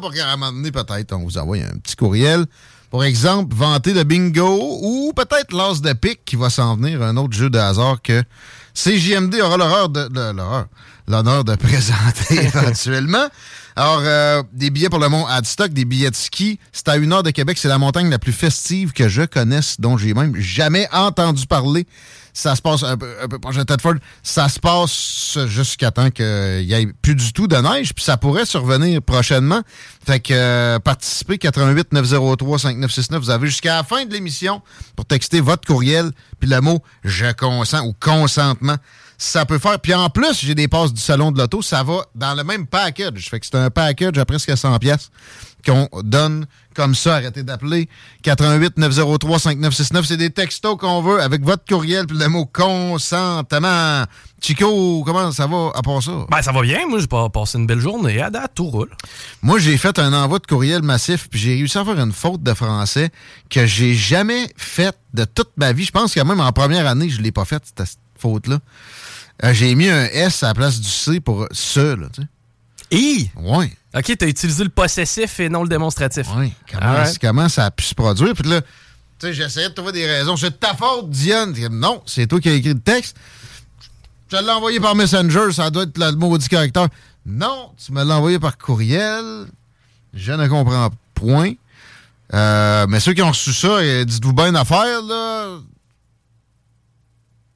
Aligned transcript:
Pour 0.00 0.12
qu'à 0.12 0.28
un 0.28 0.36
moment 0.36 0.52
donné, 0.52 0.70
peut-être, 0.70 1.12
on 1.14 1.24
vous 1.24 1.38
envoie 1.38 1.56
un 1.58 1.78
petit 1.82 1.96
courriel. 1.96 2.46
Pour 2.90 3.04
exemple, 3.04 3.54
vanter 3.54 3.94
le 3.94 4.02
bingo 4.04 4.78
ou 4.82 5.12
peut-être 5.14 5.52
l'as 5.54 5.80
de 5.80 5.92
pique 5.92 6.24
qui 6.24 6.36
va 6.36 6.50
s'en 6.50 6.76
venir, 6.76 7.02
un 7.02 7.16
autre 7.16 7.32
jeu 7.34 7.48
de 7.48 7.58
hasard 7.58 8.02
que 8.02 8.22
CJMD 8.74 9.36
aura 9.42 9.56
l'horreur 9.56 9.88
de, 9.88 10.08
de- 10.08 10.32
l'horreur, 10.32 10.66
l'honneur 11.06 11.44
de 11.44 11.54
présenter 11.56 12.34
éventuellement. 12.46 13.26
Alors, 13.76 14.00
euh, 14.02 14.42
des 14.52 14.70
billets 14.70 14.88
pour 14.88 14.98
le 14.98 15.08
mont 15.08 15.24
Adstock, 15.26 15.72
des 15.72 15.84
billets 15.84 16.10
de 16.10 16.16
ski. 16.16 16.58
C'est 16.72 16.88
à 16.88 16.96
une 16.96 17.12
heure 17.12 17.22
de 17.22 17.30
Québec. 17.30 17.58
C'est 17.58 17.68
la 17.68 17.78
montagne 17.78 18.10
la 18.10 18.18
plus 18.18 18.32
festive 18.32 18.92
que 18.92 19.08
je 19.08 19.22
connaisse, 19.22 19.80
dont 19.80 19.96
j'ai 19.96 20.12
même 20.12 20.34
jamais 20.36 20.88
entendu 20.92 21.46
parler. 21.46 21.86
Ça 22.32 22.56
se 22.56 22.62
passe 22.62 22.82
un 22.82 22.96
peu, 22.96 23.14
un 23.22 23.28
peu 23.28 23.38
proche. 23.38 23.56
Ça 24.22 24.48
se 24.48 24.60
passe 24.60 25.38
jusqu'à 25.46 25.90
temps 25.90 26.10
qu'il 26.10 26.24
n'y 26.66 26.72
ait 26.72 26.88
plus 27.02 27.14
du 27.14 27.32
tout 27.32 27.46
de 27.46 27.56
neige. 27.56 27.94
Puis 27.94 28.04
ça 28.04 28.16
pourrait 28.16 28.46
survenir 28.46 29.02
prochainement. 29.02 29.62
Fait 30.04 30.20
que 30.20 30.32
euh, 30.32 30.78
participez 30.78 31.38
88 31.38 31.92
903 31.92 32.58
5969. 32.58 33.22
Vous 33.22 33.30
avez 33.30 33.46
jusqu'à 33.46 33.76
la 33.76 33.84
fin 33.84 34.04
de 34.04 34.12
l'émission 34.12 34.62
pour 34.96 35.04
texter 35.06 35.40
votre 35.40 35.66
courriel 35.66 36.10
puis 36.40 36.48
le 36.48 36.60
mot 36.60 36.82
je 37.04 37.30
consens 37.32 37.86
ou 37.86 37.94
consentement. 38.00 38.76
Ça 39.22 39.44
peut 39.44 39.58
faire. 39.58 39.78
Puis 39.78 39.92
en 39.92 40.08
plus, 40.08 40.40
j'ai 40.40 40.54
des 40.54 40.66
passes 40.66 40.94
du 40.94 41.00
salon 41.00 41.30
de 41.30 41.36
l'auto. 41.36 41.60
Ça 41.60 41.82
va 41.82 42.06
dans 42.14 42.34
le 42.34 42.42
même 42.42 42.66
package. 42.66 43.28
Fait 43.28 43.38
que 43.38 43.44
c'est 43.44 43.54
un 43.54 43.68
package 43.68 44.16
à 44.16 44.24
presque 44.24 44.56
100 44.56 44.78
pièces 44.78 45.10
qu'on 45.62 45.90
donne 46.02 46.46
comme 46.74 46.94
ça. 46.94 47.16
Arrêtez 47.16 47.42
d'appeler. 47.42 47.90
88 48.22 48.78
903 48.78 49.38
5969. 49.38 50.06
C'est 50.06 50.16
des 50.16 50.30
textos 50.30 50.78
qu'on 50.78 51.02
veut 51.02 51.20
avec 51.20 51.44
votre 51.44 51.66
courriel 51.66 52.06
puis 52.06 52.16
le 52.16 52.28
mot 52.28 52.46
consentement. 52.46 54.04
Chico, 54.40 55.02
comment 55.04 55.30
ça 55.32 55.46
va 55.46 55.70
à 55.74 55.82
part 55.82 56.02
ça? 56.02 56.12
Ben, 56.30 56.40
ça 56.40 56.52
va 56.52 56.62
bien. 56.62 56.86
Moi, 56.88 57.00
j'ai 57.00 57.06
pas 57.06 57.28
passé 57.28 57.58
une 57.58 57.66
belle 57.66 57.80
journée. 57.80 58.22
À 58.22 58.30
date, 58.30 58.52
tout 58.54 58.70
roule. 58.70 58.96
Moi, 59.42 59.58
j'ai 59.58 59.76
fait 59.76 59.98
un 59.98 60.14
envoi 60.14 60.38
de 60.38 60.46
courriel 60.46 60.80
massif, 60.80 61.28
puis 61.28 61.38
j'ai 61.38 61.56
réussi 61.56 61.76
à 61.76 61.84
faire 61.84 62.00
une 62.00 62.12
faute 62.12 62.42
de 62.42 62.54
français 62.54 63.10
que 63.50 63.66
j'ai 63.66 63.92
jamais 63.92 64.50
faite 64.56 64.96
de 65.12 65.26
toute 65.26 65.50
ma 65.58 65.74
vie. 65.74 65.84
Je 65.84 65.92
pense 65.92 66.14
que 66.14 66.20
même 66.20 66.40
en 66.40 66.52
première 66.52 66.86
année, 66.86 67.10
je 67.10 67.20
l'ai 67.20 67.32
pas 67.32 67.44
faite, 67.44 67.64
cette 67.66 67.98
faute-là. 68.18 68.60
Euh, 69.42 69.54
j'ai 69.54 69.74
mis 69.74 69.88
un 69.88 70.04
S 70.06 70.42
à 70.42 70.48
la 70.48 70.54
place 70.54 70.80
du 70.80 70.88
C 70.88 71.20
pour 71.20 71.46
ce, 71.52 71.94
là, 71.96 72.08
tu 72.12 72.22
sais. 72.22 72.28
Et? 72.92 73.30
Ouais. 73.36 73.72
OK, 73.94 74.16
t'as 74.18 74.26
utilisé 74.26 74.64
le 74.64 74.70
possessif 74.70 75.40
et 75.40 75.48
non 75.48 75.62
le 75.62 75.68
démonstratif. 75.68 76.26
Oui. 76.36 76.52
Comment, 76.70 76.86
Alright. 76.86 77.18
comment 77.20 77.48
ça 77.48 77.66
a 77.66 77.70
pu 77.70 77.84
se 77.84 77.94
produire? 77.94 78.34
Puis 78.34 78.48
là, 78.48 78.60
tu 78.60 78.66
sais, 79.20 79.32
j'essayais 79.34 79.68
de 79.68 79.74
trouver 79.74 79.92
des 79.92 80.06
raisons. 80.06 80.36
C'est 80.36 80.50
de 80.50 80.54
ta 80.56 80.74
faute, 80.74 81.08
Diane. 81.10 81.54
Non, 81.70 82.02
c'est 82.06 82.26
toi 82.26 82.40
qui 82.40 82.48
as 82.48 82.54
écrit 82.54 82.74
le 82.74 82.80
texte. 82.80 83.16
Je 84.30 84.36
l'ai 84.36 84.50
envoyé 84.50 84.78
par 84.80 84.94
Messenger, 84.94 85.52
ça 85.52 85.70
doit 85.70 85.84
être 85.84 85.98
le 85.98 86.12
maudit 86.12 86.48
caractère. 86.48 86.88
Non, 87.26 87.72
tu 87.84 87.92
me 87.92 88.02
l'as 88.04 88.16
envoyé 88.16 88.38
par 88.38 88.56
courriel. 88.58 89.46
Je 90.14 90.32
ne 90.32 90.46
comprends 90.48 90.90
point. 91.14 91.52
Euh, 92.32 92.86
mais 92.88 93.00
ceux 93.00 93.12
qui 93.12 93.22
ont 93.22 93.28
reçu 93.30 93.52
ça, 93.52 93.68
euh, 93.68 94.04
dites-vous 94.04 94.32
bien 94.32 94.48
une 94.48 94.56
affaire, 94.56 95.02
là. 95.02 95.58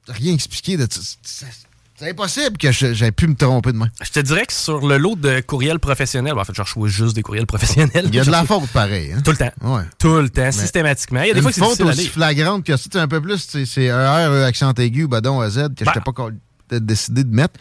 Rien 0.07 0.33
expliqué 0.33 0.77
de 0.77 0.87
c'est- 0.89 1.47
c'est 1.97 2.09
impossible 2.09 2.57
que 2.57 2.71
j'aie 2.71 3.11
pu 3.11 3.27
me 3.27 3.35
tromper 3.35 3.71
de 3.71 3.77
main. 3.77 3.89
Je 4.03 4.09
te 4.11 4.19
dirais 4.19 4.45
que 4.45 4.53
sur 4.53 4.85
le 4.85 4.97
lot 4.97 5.15
de 5.15 5.39
courriels 5.39 5.79
professionnels, 5.79 6.33
ben, 6.33 6.41
en 6.41 6.43
fait, 6.43 6.53
je 6.53 6.61
reçois 6.61 6.89
juste 6.89 7.15
des 7.15 7.21
courriels 7.21 7.45
professionnels. 7.45 8.05
Il 8.07 8.15
y 8.15 8.19
a 8.19 8.25
de 8.25 8.31
la 8.31 8.43
faute 8.45 8.67
pareil. 8.69 9.13
Hein? 9.13 9.21
Tout 9.23 9.31
le 9.31 9.37
temps. 9.37 9.51
Ouais. 9.61 9.83
Tout 9.97 10.15
le 10.17 10.29
temps, 10.29 10.51
systématiquement. 10.51 11.21
Il 11.21 11.27
y 11.27 11.31
a 11.31 11.33
des 11.33 11.39
Une 11.39 11.43
fois 11.43 11.51
que 11.51 11.55
c'est 11.55 11.61
faute 11.61 11.69
difficile 11.71 11.87
à 11.87 11.93
aussi 11.93 12.07
flagrante 12.09 12.65
que 12.65 12.75
ça, 12.75 12.89
c'est 12.91 12.99
un 12.99 13.07
peu 13.07 13.21
plus, 13.21 13.37
c'est 13.49 13.65
c'est 13.65 13.89
un 13.89 14.29
R, 14.29 14.31
E, 14.31 14.43
accent 14.43 14.73
aigu, 14.73 15.07
badon, 15.07 15.39
à 15.39 15.49
Z, 15.49 15.69
que 15.75 15.85
Ben. 15.85 15.93
je 15.95 15.99
pas 15.99 16.79
décidé 16.79 17.23
de 17.23 17.33
mettre. 17.33 17.59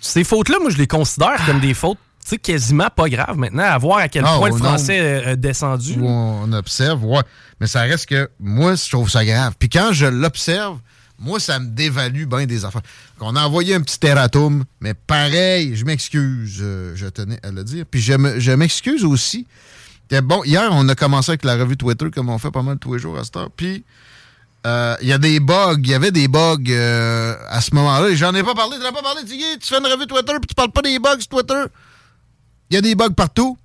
Ces 0.00 0.24
fautes-là, 0.24 0.58
moi, 0.60 0.70
je 0.70 0.76
les 0.78 0.86
considère 0.86 1.44
comme 1.46 1.60
des 1.60 1.74
fautes 1.74 1.98
tu 2.22 2.30
sais, 2.30 2.38
quasiment 2.38 2.88
pas 2.94 3.08
graves 3.08 3.38
maintenant, 3.38 3.64
à 3.64 3.78
voir 3.78 3.98
à 3.98 4.08
quel 4.08 4.24
Ah, 4.26 4.36
point 4.36 4.50
le 4.50 4.56
français 4.56 5.00
euh, 5.00 5.32
a 5.32 5.36
descendu. 5.36 5.96
On 6.02 6.52
observe, 6.52 7.02
ouais. 7.02 7.22
Mais 7.60 7.66
ça 7.66 7.80
reste 7.80 8.06
que 8.06 8.30
moi, 8.38 8.74
je 8.74 8.90
trouve 8.90 9.08
ça 9.08 9.24
grave. 9.24 9.54
Puis 9.58 9.70
quand 9.70 9.92
je 9.92 10.04
l'observe, 10.04 10.78
moi, 11.20 11.38
ça 11.38 11.58
me 11.60 11.66
dévalue 11.66 12.24
bien 12.24 12.46
des 12.46 12.64
affaires. 12.64 12.82
On 13.20 13.36
a 13.36 13.44
envoyé 13.46 13.74
un 13.74 13.82
petit 13.82 13.98
erratum, 14.06 14.64
mais 14.80 14.94
pareil, 14.94 15.76
je 15.76 15.84
m'excuse, 15.84 16.58
euh, 16.60 16.92
je 16.96 17.06
tenais 17.06 17.38
à 17.44 17.50
le 17.50 17.62
dire. 17.62 17.84
Puis 17.88 18.00
je 18.00 18.14
me- 18.14 18.40
je 18.40 18.52
m'excuse 18.52 19.04
aussi. 19.04 19.46
Bon, 20.24 20.42
hier, 20.44 20.68
on 20.72 20.88
a 20.88 20.94
commencé 20.96 21.30
avec 21.30 21.44
la 21.44 21.56
revue 21.56 21.76
Twitter, 21.76 22.10
comme 22.10 22.30
on 22.30 22.38
fait 22.38 22.50
pas 22.50 22.62
mal 22.62 22.78
tous 22.78 22.94
les 22.94 22.98
jours 22.98 23.16
à 23.18 23.22
cette 23.24 23.36
heure. 23.36 23.50
Puis 23.54 23.84
euh, 24.66 24.96
il 25.02 25.08
y 25.08 25.12
a 25.12 25.18
des 25.18 25.38
bugs, 25.40 25.76
il 25.78 25.88
y 25.88 25.94
avait 25.94 26.10
des 26.10 26.26
bugs 26.26 26.56
euh, 26.68 27.36
à 27.48 27.60
ce 27.60 27.74
moment-là. 27.76 28.12
J'en 28.14 28.34
ai 28.34 28.42
pas 28.42 28.54
parlé, 28.54 28.76
tu 28.76 28.82
n'as 28.82 28.90
pas 28.92 29.02
parlé. 29.02 29.20
Tu 29.24 29.36
tu 29.36 29.68
fais 29.68 29.78
une 29.78 29.86
revue 29.86 30.06
Twitter, 30.06 30.32
puis 30.40 30.48
tu 30.48 30.54
parles 30.54 30.72
pas 30.72 30.82
des 30.82 30.98
bugs 30.98 31.16
Twitter. 31.30 31.62
Il 32.70 32.74
y 32.74 32.76
a 32.76 32.80
des 32.80 32.94
bugs 32.94 33.10
partout. 33.16 33.56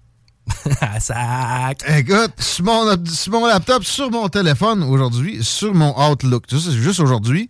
Sac. 1.00 1.84
Écoute, 1.88 2.34
sur 2.40 2.66
mon, 2.66 3.06
sur 3.06 3.32
mon 3.32 3.46
laptop, 3.48 3.84
sur 3.84 4.12
mon 4.12 4.28
téléphone 4.30 4.84
aujourd'hui, 4.84 5.44
sur 5.44 5.74
mon 5.74 5.94
Outlook. 6.10 6.46
Sais, 6.50 6.58
c'est 6.60 6.72
juste 6.72 7.00
aujourd'hui. 7.00 7.50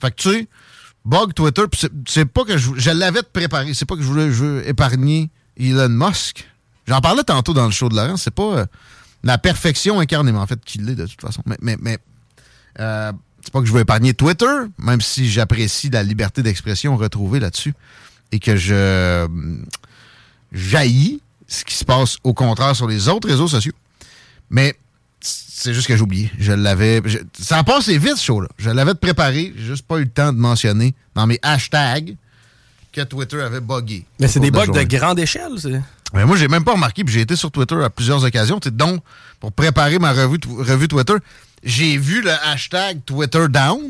Fait 0.00 0.10
que 0.10 0.16
tu 0.16 0.30
sais, 0.30 0.48
bug 1.04 1.32
Twitter, 1.32 1.62
c'est- 2.06 2.24
pas 2.26 2.44
que 2.44 2.58
je, 2.58 2.90
l'avais 2.90 3.22
préparé, 3.22 3.72
c'est 3.74 3.86
pas 3.86 3.96
que 3.96 4.02
je 4.02 4.06
voulais 4.06 4.68
épargner 4.68 5.30
Elon 5.58 5.88
Musk. 5.88 6.46
J'en 6.86 7.00
parlais 7.00 7.24
tantôt 7.24 7.54
dans 7.54 7.64
le 7.64 7.70
show 7.72 7.88
de 7.88 7.96
Laurent, 7.96 8.16
c'est 8.16 8.30
pas 8.34 8.58
euh, 8.58 8.66
la 9.24 9.38
perfection 9.38 9.98
incarnée, 9.98 10.30
mais 10.32 10.38
en 10.38 10.46
fait 10.46 10.62
qu'il 10.64 10.84
l'est 10.84 10.94
de 10.94 11.06
toute 11.06 11.20
façon. 11.20 11.42
Mais, 11.60 11.98
euh, 12.78 13.12
c'est 13.42 13.52
pas 13.52 13.60
que 13.60 13.66
je 13.66 13.72
veux 13.72 13.80
épargner 13.80 14.12
Twitter, 14.12 14.54
même 14.78 15.00
si 15.00 15.30
j'apprécie 15.30 15.88
la 15.88 16.02
liberté 16.02 16.42
d'expression 16.42 16.96
retrouvée 16.96 17.40
là-dessus 17.40 17.74
et 18.32 18.38
que 18.40 18.56
je 18.56 19.26
jaillis 20.52 21.22
ce 21.48 21.64
qui 21.64 21.74
se 21.74 21.84
passe 21.84 22.16
au 22.24 22.34
contraire 22.34 22.74
sur 22.74 22.86
les 22.88 23.08
autres 23.08 23.28
réseaux 23.28 23.48
sociaux. 23.48 23.72
Mais 24.50 24.74
c'est 25.20 25.74
juste 25.74 25.86
que 25.88 25.96
j'ai 25.96 26.02
oublié. 26.02 26.30
Je 26.38 26.52
l'avais. 26.52 27.02
ça 27.40 27.58
a 27.58 27.64
passé 27.64 27.98
vite, 27.98 28.16
ce 28.16 28.24
show-là. 28.24 28.48
Je 28.58 28.70
l'avais 28.70 28.94
préparé. 28.94 29.52
J'ai 29.56 29.64
juste 29.64 29.86
pas 29.86 29.96
eu 29.98 30.04
le 30.04 30.08
temps 30.10 30.32
de 30.32 30.38
mentionner 30.38 30.94
dans 31.14 31.26
mes 31.26 31.38
hashtags 31.42 32.16
que 32.92 33.00
Twitter 33.02 33.40
avait 33.40 33.60
buggé. 33.60 34.06
Mais 34.20 34.28
c'est 34.28 34.40
des 34.40 34.50
bugs 34.50 34.66
de 34.72 34.82
grande 34.96 35.18
échelle. 35.18 35.52
c'est- 35.58 35.80
Mais 36.14 36.24
moi, 36.24 36.36
j'ai 36.36 36.48
même 36.48 36.64
pas 36.64 36.72
remarqué, 36.72 37.02
puis 37.04 37.12
j'ai 37.12 37.20
été 37.22 37.34
sur 37.36 37.50
Twitter 37.50 37.74
à 37.82 37.90
plusieurs 37.90 38.22
occasions. 38.24 38.60
Donc, 38.72 39.02
pour 39.40 39.52
préparer 39.52 39.98
ma 39.98 40.12
revue, 40.12 40.38
revue 40.58 40.88
Twitter, 40.88 41.14
j'ai 41.64 41.98
vu 41.98 42.22
le 42.22 42.30
hashtag 42.30 43.00
Twitter 43.04 43.46
down, 43.50 43.80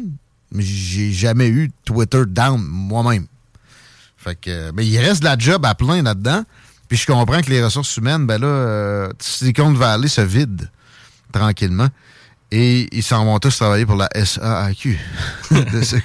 mais 0.50 0.62
j'ai 0.64 1.12
jamais 1.12 1.48
eu 1.48 1.70
Twitter 1.84 2.22
down 2.26 2.60
moi-même. 2.62 3.26
Fait 4.16 4.34
que, 4.34 4.70
mais 4.72 4.86
il 4.86 4.98
reste 4.98 5.20
de 5.20 5.26
la 5.26 5.36
job 5.38 5.64
à 5.66 5.74
plein 5.74 6.02
là-dedans. 6.02 6.42
Puis 6.88 6.98
je 6.98 7.06
comprends 7.06 7.40
que 7.40 7.50
les 7.50 7.62
ressources 7.64 7.96
humaines, 7.96 8.26
ben 8.26 8.40
là, 8.40 8.46
euh, 8.46 9.08
Silicon 9.18 9.72
Valley 9.72 10.08
se 10.08 10.20
vide 10.20 10.70
tranquillement. 11.32 11.88
Et 12.52 12.88
ils 12.92 13.02
s'en 13.02 13.24
vont 13.24 13.38
tous 13.38 13.56
travailler 13.56 13.86
pour 13.86 13.96
la 13.96 14.08
SAAQ. 14.14 14.98
de 15.50 15.82
ce 15.82 15.96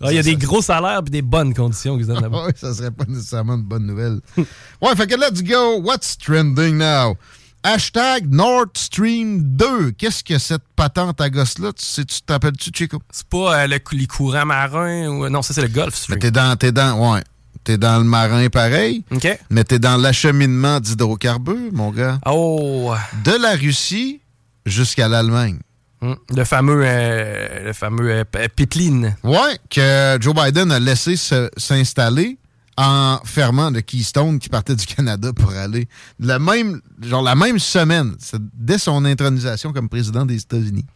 Il 0.00 0.12
y 0.12 0.18
a 0.18 0.22
des 0.22 0.36
gros 0.36 0.62
salaires 0.62 1.02
et 1.06 1.10
des 1.10 1.22
bonnes 1.22 1.52
conditions 1.52 1.96
qu'ils 1.98 2.06
donnent 2.06 2.22
là-bas. 2.22 2.44
Ouais, 2.46 2.52
ça 2.56 2.72
serait 2.72 2.90
pas 2.90 3.04
nécessairement 3.06 3.54
une 3.54 3.62
bonne 3.62 3.86
nouvelle. 3.86 4.20
ouais, 4.36 4.96
fait 4.96 5.06
que 5.06 5.16
let's 5.16 5.42
go. 5.42 5.80
What's 5.80 6.16
trending 6.16 6.78
now? 6.78 7.16
Hashtag 7.62 8.32
Nord 8.32 8.68
Stream 8.76 9.42
2. 9.42 9.90
Qu'est-ce 9.90 10.24
que 10.24 10.38
cette 10.38 10.62
patente 10.76 11.20
à 11.20 11.28
gosse-là? 11.28 11.72
Tu 11.72 11.84
sais, 11.84 12.04
tu 12.04 12.22
t'appelles-tu, 12.22 12.70
Chico? 12.72 13.02
C'est 13.10 13.26
pas 13.26 13.64
euh, 13.64 13.66
le, 13.66 13.78
les 13.92 14.06
courants 14.06 14.46
marins 14.46 15.08
ou. 15.08 15.28
Non, 15.28 15.42
ça, 15.42 15.52
c'est 15.52 15.62
le 15.62 15.68
golf. 15.68 16.06
Mais 16.08 16.16
t'es 16.16 16.30
dans, 16.30 16.56
t'es 16.56 16.72
dans, 16.72 17.12
ouais. 17.12 17.22
T'es 17.68 17.76
dans 17.76 17.98
le 17.98 18.04
marin 18.04 18.48
pareil, 18.48 19.04
mais 19.50 19.62
t'es 19.62 19.78
dans 19.78 19.98
l'acheminement 19.98 20.80
d'hydrocarbures, 20.80 21.70
mon 21.74 21.90
gars. 21.90 22.18
Oh, 22.24 22.94
De 23.24 23.32
la 23.32 23.56
Russie 23.56 24.22
jusqu'à 24.64 25.06
l'Allemagne. 25.06 25.58
hum, 26.00 26.16
le 26.34 26.44
fameux, 26.44 26.80
euh, 26.82 27.64
le 27.66 27.72
fameux 27.74 28.10
euh, 28.10 28.48
pipeline. 28.56 29.14
Ouais, 29.22 29.58
que 29.68 30.16
Joe 30.18 30.34
Biden 30.34 30.72
a 30.72 30.78
laissé 30.78 31.14
s'installer 31.58 32.38
en 32.78 33.20
fermant 33.22 33.68
le 33.68 33.82
Keystone 33.82 34.38
qui 34.38 34.48
partait 34.48 34.74
du 34.74 34.86
Canada 34.86 35.34
pour 35.34 35.50
aller 35.52 35.88
la 36.18 36.38
même, 36.38 36.80
genre 37.02 37.20
la 37.22 37.34
même 37.34 37.58
semaine, 37.58 38.14
dès 38.54 38.78
son 38.78 39.04
intronisation 39.04 39.74
comme 39.74 39.90
président 39.90 40.24
des 40.24 40.36
États-Unis. 40.40 40.86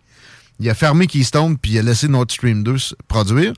Il 0.58 0.70
a 0.70 0.74
fermé 0.74 1.06
Keystone 1.06 1.58
puis 1.58 1.72
il 1.72 1.78
a 1.80 1.82
laissé 1.82 2.08
Nord 2.08 2.30
Stream 2.30 2.62
2 2.62 2.78
se 2.78 2.94
produire. 3.08 3.52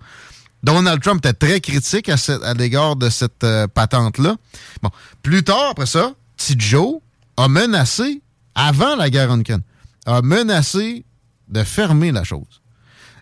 Donald 0.64 1.02
Trump 1.02 1.24
était 1.24 1.34
très 1.34 1.60
critique 1.60 2.08
à, 2.08 2.54
l'égard 2.54 2.96
de 2.96 3.10
cette 3.10 3.44
euh, 3.44 3.66
patente-là. 3.68 4.36
Bon, 4.82 4.90
plus 5.22 5.44
tard, 5.44 5.70
après 5.72 5.86
ça, 5.86 6.12
T. 6.38 6.54
Joe 6.58 7.00
a 7.36 7.48
menacé, 7.48 8.22
avant 8.54 8.96
la 8.96 9.10
guerre 9.10 9.30
en 9.30 9.38
Ukraine, 9.38 9.60
a 10.06 10.22
menacé 10.22 11.04
de 11.48 11.62
fermer 11.64 12.12
la 12.12 12.24
chose. 12.24 12.62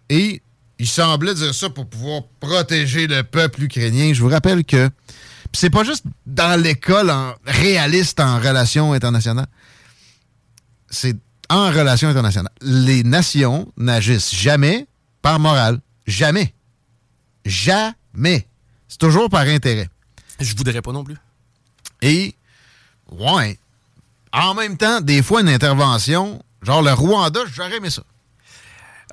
Et 0.08 0.40
il 0.78 0.86
semblait 0.86 1.34
dire 1.34 1.52
ça 1.52 1.68
pour 1.68 1.88
pouvoir 1.88 2.22
protéger 2.38 3.08
le 3.08 3.24
peuple 3.24 3.64
ukrainien. 3.64 4.12
Je 4.12 4.22
vous 4.22 4.28
rappelle 4.28 4.64
que 4.64 4.88
c'est 5.52 5.70
pas 5.70 5.82
juste 5.82 6.04
dans 6.26 6.60
l'école 6.60 7.10
en 7.10 7.34
réaliste 7.44 8.20
en 8.20 8.38
relations 8.38 8.92
internationales. 8.92 9.46
C'est 10.90 11.16
en 11.50 11.70
relations 11.70 12.08
internationales. 12.08 12.52
Les 12.60 13.02
nations 13.02 13.70
n'agissent 13.76 14.32
jamais 14.32 14.86
par 15.22 15.40
morale. 15.40 15.80
Jamais. 16.06 16.54
Jamais. 17.44 18.46
C'est 18.88 18.98
toujours 18.98 19.28
par 19.30 19.42
intérêt. 19.42 19.88
Je 20.40 20.54
voudrais 20.56 20.82
pas 20.82 20.92
non 20.92 21.04
plus. 21.04 21.16
Et, 22.02 22.34
ouais, 23.10 23.58
en 24.32 24.54
même 24.54 24.76
temps, 24.76 25.00
des 25.00 25.22
fois, 25.22 25.40
une 25.40 25.48
intervention, 25.48 26.42
genre 26.62 26.82
le 26.82 26.92
Rwanda, 26.92 27.40
j'aurais 27.54 27.76
aimé 27.76 27.90
ça. 27.90 28.02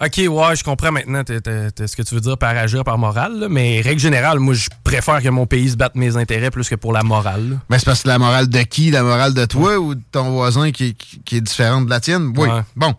OK, 0.02 0.16
ouais, 0.18 0.56
je 0.56 0.64
comprends 0.64 0.94
maintenant 0.94 1.24
ce 1.28 1.96
que 1.96 2.02
tu 2.04 2.16
veux 2.16 2.22
dire 2.22 2.38
par 2.38 2.56
agir 2.56 2.86
par 2.86 2.98
morale, 2.98 3.38
là, 3.38 3.50
mais 3.50 3.82
règle 3.82 4.00
générale, 4.00 4.40
moi, 4.40 4.54
je 4.54 4.70
préfère 4.86 5.22
que 5.22 5.28
mon 5.28 5.46
pays 5.46 5.72
se 5.72 5.76
batte 5.76 5.96
mes 5.96 6.16
intérêts 6.16 6.52
plus 6.52 6.70
que 6.70 6.76
pour 6.76 6.94
la 6.94 7.04
morale. 7.04 7.50
là. 7.50 7.56
Mais 7.70 7.80
c'est 7.80 7.86
parce 7.86 8.04
que 8.04 8.08
la 8.08 8.18
morale 8.18 8.48
de 8.48 8.62
qui? 8.62 8.92
La 8.92 9.04
morale 9.04 9.34
de 9.34 9.44
toi 9.46 9.78
ou 9.78 9.96
de 9.96 10.02
ton 10.12 10.32
voisin 10.32 10.72
qui, 10.72 10.96
qui- 10.96 11.20
qui 11.26 11.36
est 11.38 11.42
différente 11.42 11.86
de 11.86 11.90
la 11.90 12.00
tienne? 12.00 12.32
Oui. 12.38 12.48
Ouais. 12.48 12.62
Bon. 12.78 12.96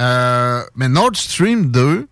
Euh, 0.00 0.64
mais 0.74 0.88
Nord 0.88 1.12
Stream 1.14 1.70
2 1.70 2.08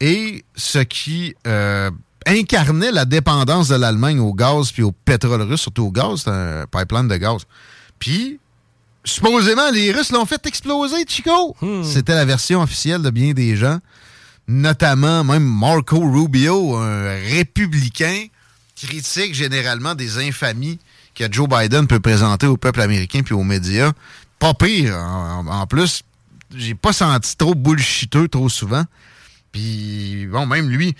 est 0.00 0.44
ce 0.56 0.78
qui 0.78 1.34
euh, 1.46 1.90
incarnait 2.26 2.92
la 2.92 3.04
dépendance 3.04 3.68
de 3.68 3.76
l'Allemagne 3.76 4.20
au 4.20 4.32
gaz 4.34 4.72
puis 4.72 4.82
au 4.82 4.92
pétrole 4.92 5.42
russe, 5.42 5.62
surtout 5.62 5.84
au 5.84 5.90
gaz, 5.90 6.22
c'est 6.24 6.30
un 6.30 6.66
pipeline 6.70 7.08
de 7.08 7.16
gaz. 7.16 7.42
Puis, 7.98 8.38
supposément, 9.04 9.70
les 9.72 9.90
Russes 9.92 10.12
l'ont 10.12 10.26
fait 10.26 10.44
exploser, 10.46 11.04
Chico. 11.06 11.56
C'était 11.82 12.14
la 12.14 12.24
version 12.24 12.62
officielle 12.62 13.02
de 13.02 13.10
bien 13.10 13.32
des 13.32 13.56
gens, 13.56 13.78
notamment 14.46 15.24
même 15.24 15.44
Marco 15.44 15.98
Rubio, 15.98 16.76
un 16.76 17.14
républicain 17.30 18.26
critique 18.76 19.34
généralement 19.34 19.94
des 19.94 20.18
infamies 20.18 20.78
que 21.14 21.24
Joe 21.30 21.48
Biden 21.48 21.88
peut 21.88 21.98
présenter 21.98 22.46
au 22.46 22.56
peuple 22.56 22.80
américain 22.80 23.22
puis 23.24 23.34
aux 23.34 23.42
médias. 23.42 23.92
Pas 24.38 24.54
pire. 24.54 24.94
En, 24.96 25.46
en 25.48 25.66
plus, 25.66 26.02
j'ai 26.54 26.74
pas 26.74 26.92
senti 26.92 27.36
trop 27.36 27.56
bullshiteux 27.56 28.28
trop 28.28 28.48
souvent. 28.48 28.84
Puis, 29.52 30.26
bon, 30.30 30.46
même 30.46 30.68
lui, 30.68 30.94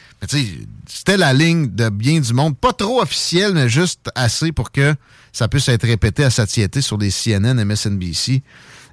c'était 0.87 1.17
la 1.17 1.33
ligne 1.33 1.69
de 1.75 1.89
bien 1.91 2.21
du 2.21 2.33
monde. 2.33 2.57
Pas 2.57 2.73
trop 2.73 3.03
officielle, 3.03 3.53
mais 3.55 3.69
juste 3.69 4.11
assez 4.15 4.53
pour 4.53 4.73
que 4.73 4.95
ça 5.33 5.49
puisse 5.49 5.69
être 5.69 5.87
répété 5.87 6.25
à 6.25 6.31
satiété 6.31 6.81
sur 6.81 6.99
des 6.99 7.11
CNN, 7.11 7.63
MSNBC, 7.65 8.43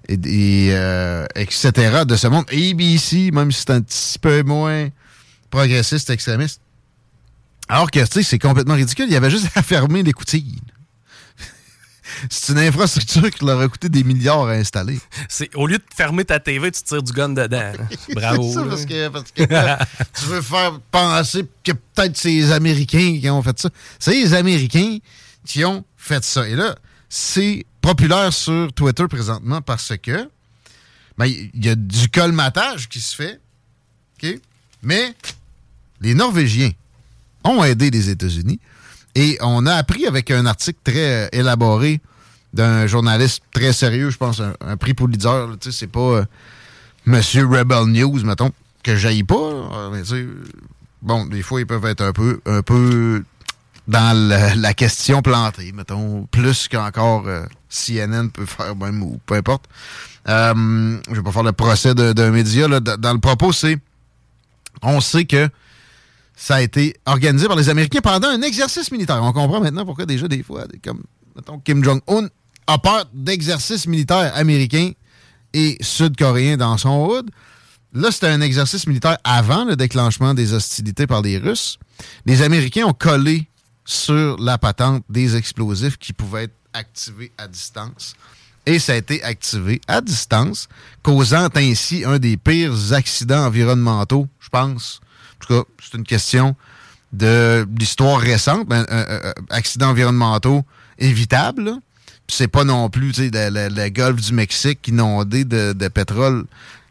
et, 0.08 0.14
et, 0.14 0.70
euh, 0.74 1.26
etc. 1.36 2.04
de 2.06 2.16
ce 2.16 2.28
monde. 2.28 2.46
ABC, 2.52 3.32
même 3.32 3.52
si 3.52 3.62
c'est 3.62 3.72
un 3.72 3.82
petit 3.82 4.20
peu 4.20 4.44
moins 4.44 4.90
progressiste, 5.50 6.10
extrémiste. 6.10 6.62
Alors 7.68 7.90
que, 7.90 8.00
tu 8.00 8.06
sais, 8.06 8.24
c'est 8.24 8.40
complètement 8.40 8.76
ridicule. 8.76 9.06
Il 9.08 9.14
y 9.14 9.18
avait 9.18 9.32
juste 9.32 9.48
à 9.56 9.64
fermer 9.64 10.04
les 10.04 10.14
coutilles. 10.14 10.60
C'est 12.30 12.54
une 12.54 12.60
infrastructure 12.60 13.30
qui 13.30 13.46
leur 13.46 13.60
a 13.60 13.68
coûté 13.68 13.90
des 13.90 14.04
milliards 14.04 14.48
à 14.48 14.54
installer. 14.54 15.00
C'est 15.30 15.54
Au 15.56 15.68
lieu 15.68 15.78
de 15.78 15.84
fermer 15.96 16.26
ta 16.26 16.40
TV, 16.40 16.72
tu 16.72 16.82
tires 16.82 17.04
du 17.04 17.12
gun 17.12 17.30
dedans. 17.30 17.72
Bravo. 18.14 18.48
C'est 18.48 18.54
ça, 18.54 18.66
parce 18.66 18.86
que, 18.86 19.08
parce 19.10 19.32
que 19.32 19.44
tu 20.20 20.26
veux 20.26 20.42
faire 20.42 20.80
penser 20.92 21.46
que 21.64 21.72
peut-être 21.72 22.18
c'est 22.18 22.30
les 22.30 22.52
Américains 22.52 23.18
qui 23.20 23.30
ont 23.30 23.42
fait 23.42 23.60
ça. 23.60 23.70
C'est 24.00 24.14
les 24.14 24.34
Américains 24.34 24.98
qui 25.46 25.66
ont 25.66 25.84
fait 25.98 26.24
ça. 26.24 26.48
Et 26.48 26.56
là, 26.56 26.76
c'est 27.10 27.66
populaire 27.82 28.34
sur 28.34 28.72
Twitter 28.74 29.06
présentement 29.08 29.62
parce 29.62 29.94
que 30.02 30.30
ben, 31.18 31.26
il 31.26 31.66
y 31.66 31.70
a 31.70 31.76
du 31.76 32.10
colmatage 32.10 32.90
qui 32.90 33.00
se 33.00 33.16
fait. 33.16 33.40
Mais 34.82 35.14
les 36.02 36.14
Norvégiens 36.14 36.72
ont 37.44 37.64
aidé 37.64 37.90
les 37.90 38.10
États-Unis. 38.10 38.60
Et 39.16 39.38
on 39.42 39.66
a 39.66 39.74
appris 39.74 40.06
avec 40.06 40.30
un 40.32 40.46
article 40.46 40.80
très 40.84 41.26
euh, 41.26 41.28
élaboré 41.32 42.02
d'un 42.54 42.88
journaliste 42.88 43.44
très 43.54 43.74
sérieux, 43.74 44.10
je 44.10 44.18
pense, 44.18 44.42
un, 44.42 44.78
prix 44.78 44.94
Pulitzer. 44.94 45.28
là, 45.28 45.56
Tu 45.60 45.72
sais, 45.72 45.78
c'est 45.80 45.88
pas 45.92 46.00
euh, 46.00 46.26
Monsieur 47.06 47.46
Rebel 47.46 47.86
News, 47.86 48.24
mettons, 48.24 48.52
que 48.84 48.96
j'aille 48.96 49.24
pas. 49.24 49.36
là, 49.72 49.90
mais 49.92 50.04
bon, 51.02 51.26
des 51.26 51.42
fois, 51.42 51.60
ils 51.60 51.68
peuvent 51.68 51.86
être 51.86 52.02
un 52.02 52.14
peu, 52.14 52.40
un 52.46 52.62
peu 52.62 53.24
dans 53.88 54.18
la 54.58 54.74
question 54.74 55.22
plantée, 55.22 55.72
mettons, 55.72 56.28
plus 56.32 56.68
qu'encore 56.68 57.28
euh, 57.28 57.46
CNN 57.70 58.30
peut 58.30 58.46
faire 58.46 58.76
même, 58.76 59.04
ou 59.04 59.20
peu 59.26 59.36
importe. 59.36 59.66
Euh, 60.28 60.98
je 61.08 61.16
vais 61.16 61.22
pas 61.22 61.32
faire 61.32 61.44
le 61.44 61.52
procès 61.52 61.94
d'un 61.94 62.32
média. 62.32 62.68
Là. 62.68 62.80
Dans 62.80 63.14
le 63.14 63.20
propos, 63.20 63.52
c'est 63.52 63.78
on 64.82 65.00
sait 65.02 65.26
que 65.26 65.50
ça 66.36 66.56
a 66.56 66.62
été 66.62 66.96
organisé 67.06 67.48
par 67.48 67.56
les 67.56 67.70
Américains 67.70 68.02
pendant 68.02 68.28
un 68.28 68.42
exercice 68.42 68.92
militaire. 68.92 69.24
On 69.24 69.32
comprend 69.32 69.62
maintenant 69.62 69.86
pourquoi 69.86 70.06
déjà 70.06 70.28
des 70.28 70.44
fois, 70.44 70.66
comme 70.84 71.04
mettons, 71.36 71.60
Kim 71.60 71.84
Jong-un 71.84 72.28
a 72.68 72.78
peur 72.78 73.06
d'exercices 73.14 73.88
militaires 73.88 74.32
américains 74.36 74.92
et 75.54 75.78
sud-coréens 75.82 76.58
dans 76.58 76.78
son 76.78 77.06
hood. 77.06 77.32
Là, 77.94 78.12
c'était 78.12 78.28
un 78.28 78.42
exercice 78.42 78.88
militaire 78.88 79.18
avant 79.24 79.64
le 79.64 79.78
déclenchement 79.78 80.34
des 80.34 80.54
hostilités 80.54 81.08
par 81.08 81.22
les 81.22 81.38
Russes. 81.38 81.80
Les 82.26 82.42
Américains 82.42 82.86
ont 82.86 82.94
collé 82.94 83.48
sur 83.86 84.38
la 84.38 84.58
patente 84.58 85.04
des 85.10 85.38
explosifs 85.38 85.98
qui 85.98 86.12
pouvaient 86.12 86.46
être 86.46 86.56
activés 86.74 87.32
à 87.38 87.48
distance. 87.48 88.16
Et 88.66 88.80
ça 88.80 88.94
a 88.94 88.96
été 88.96 89.24
activé 89.24 89.80
à 89.88 90.02
distance, 90.02 90.68
causant 91.04 91.48
ainsi 91.56 92.04
un 92.04 92.18
des 92.18 92.36
pires 92.36 92.94
accidents 92.94 93.46
environnementaux, 93.46 94.28
je 94.40 94.50
pense. 94.50 95.00
Tout 95.48 95.54
cas, 95.54 95.70
c'est 95.82 95.98
une 95.98 96.04
question 96.04 96.56
de 97.14 97.68
l'histoire 97.80 98.20
récente, 98.20 98.68
mais 98.70 98.78
euh, 98.78 98.86
euh, 98.92 99.34
accidents 99.50 99.90
environnementaux 99.90 100.64
évitables. 100.98 101.72
c'est 102.28 102.48
pas 102.48 102.64
non 102.64 102.90
plus 102.90 103.14
le, 103.18 103.90
golfe 103.90 104.22
du 104.22 104.34
Mexique 104.34 104.88
inondé 104.88 105.46
de, 105.46 105.74
de 105.74 105.88
pétrole 105.88 106.46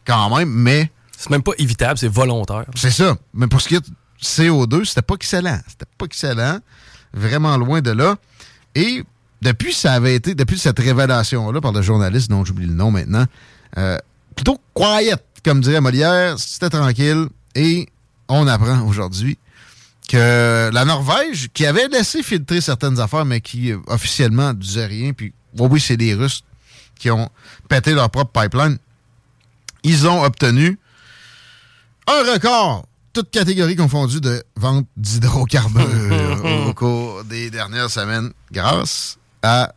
quand 0.06 0.37
même, 0.37 0.50
mais 0.50 0.90
C'est 1.16 1.30
même 1.30 1.42
pas 1.42 1.52
évitable, 1.58 1.99
c'est 1.99 2.08
volontaire. 2.08 2.64
c'est 2.75 2.90
ça. 2.90 3.16
Mais 3.32 3.46
pour 3.46 3.61
ce 3.61 3.68
qui 3.68 3.75
est 3.76 3.80
de 3.80 3.94
CO2, 4.23 4.84
c'était 4.84 5.02
pas 5.02 5.14
excellent. 5.14 5.58
C'était 5.66 5.87
pas 5.99 6.06
excellent. 6.06 6.58
Vraiment 7.12 7.56
loin 7.56 7.80
de 7.80 7.90
là. 7.90 8.16
Et 8.75 9.04
depuis 9.42 9.73
ça 9.73 9.92
avait 9.92 10.14
été, 10.14 10.34
depuis 10.34 10.58
cette 10.58 10.78
révélation-là 10.78 11.61
par 11.61 11.73
le 11.73 11.82
journaliste 11.82 12.30
dont 12.30 12.44
j'oublie 12.44 12.66
le 12.66 12.75
nom 12.75 12.90
maintenant, 12.90 13.26
euh, 13.78 13.99
plutôt 14.34 14.58
quiet, 14.75 15.16
comme 15.44 15.61
dirait 15.61 15.80
Molière, 15.80 16.38
c'était 16.38 16.70
tranquille. 16.70 17.28
Et 17.54 17.88
on 18.28 18.47
apprend 18.47 18.83
aujourd'hui 18.87 19.38
que 20.09 20.71
la 20.73 20.85
Norvège, 20.85 21.49
qui 21.54 21.66
avait 21.66 21.88
laissé 21.88 22.23
filtrer 22.23 22.61
certaines 22.61 23.00
affaires, 23.00 23.25
mais 23.25 23.40
qui 23.40 23.73
euh, 23.73 23.78
officiellement 23.87 24.52
disait 24.52 24.87
rien, 24.87 25.12
puis 25.12 25.33
oh 25.59 25.69
oui, 25.71 25.81
c'est 25.81 25.97
les 25.97 26.14
Russes 26.14 26.45
qui 26.99 27.11
ont 27.11 27.28
pété 27.69 27.93
leur 27.93 28.11
propre 28.11 28.40
pipeline, 28.40 28.78
ils 29.83 30.07
ont 30.07 30.23
obtenu 30.23 30.78
un 32.07 32.33
record, 32.33 32.87
toutes 33.12 33.31
catégories 33.31 33.76
confondues, 33.76 34.21
de 34.21 34.43
vente 34.57 34.87
d'hydrocarbures 34.97 36.45
au 36.69 36.75
cours 36.75 37.25
des 37.25 37.50
dernières 37.50 37.90
semaines, 37.90 38.31
grâce 38.52 39.19
à 39.43 39.75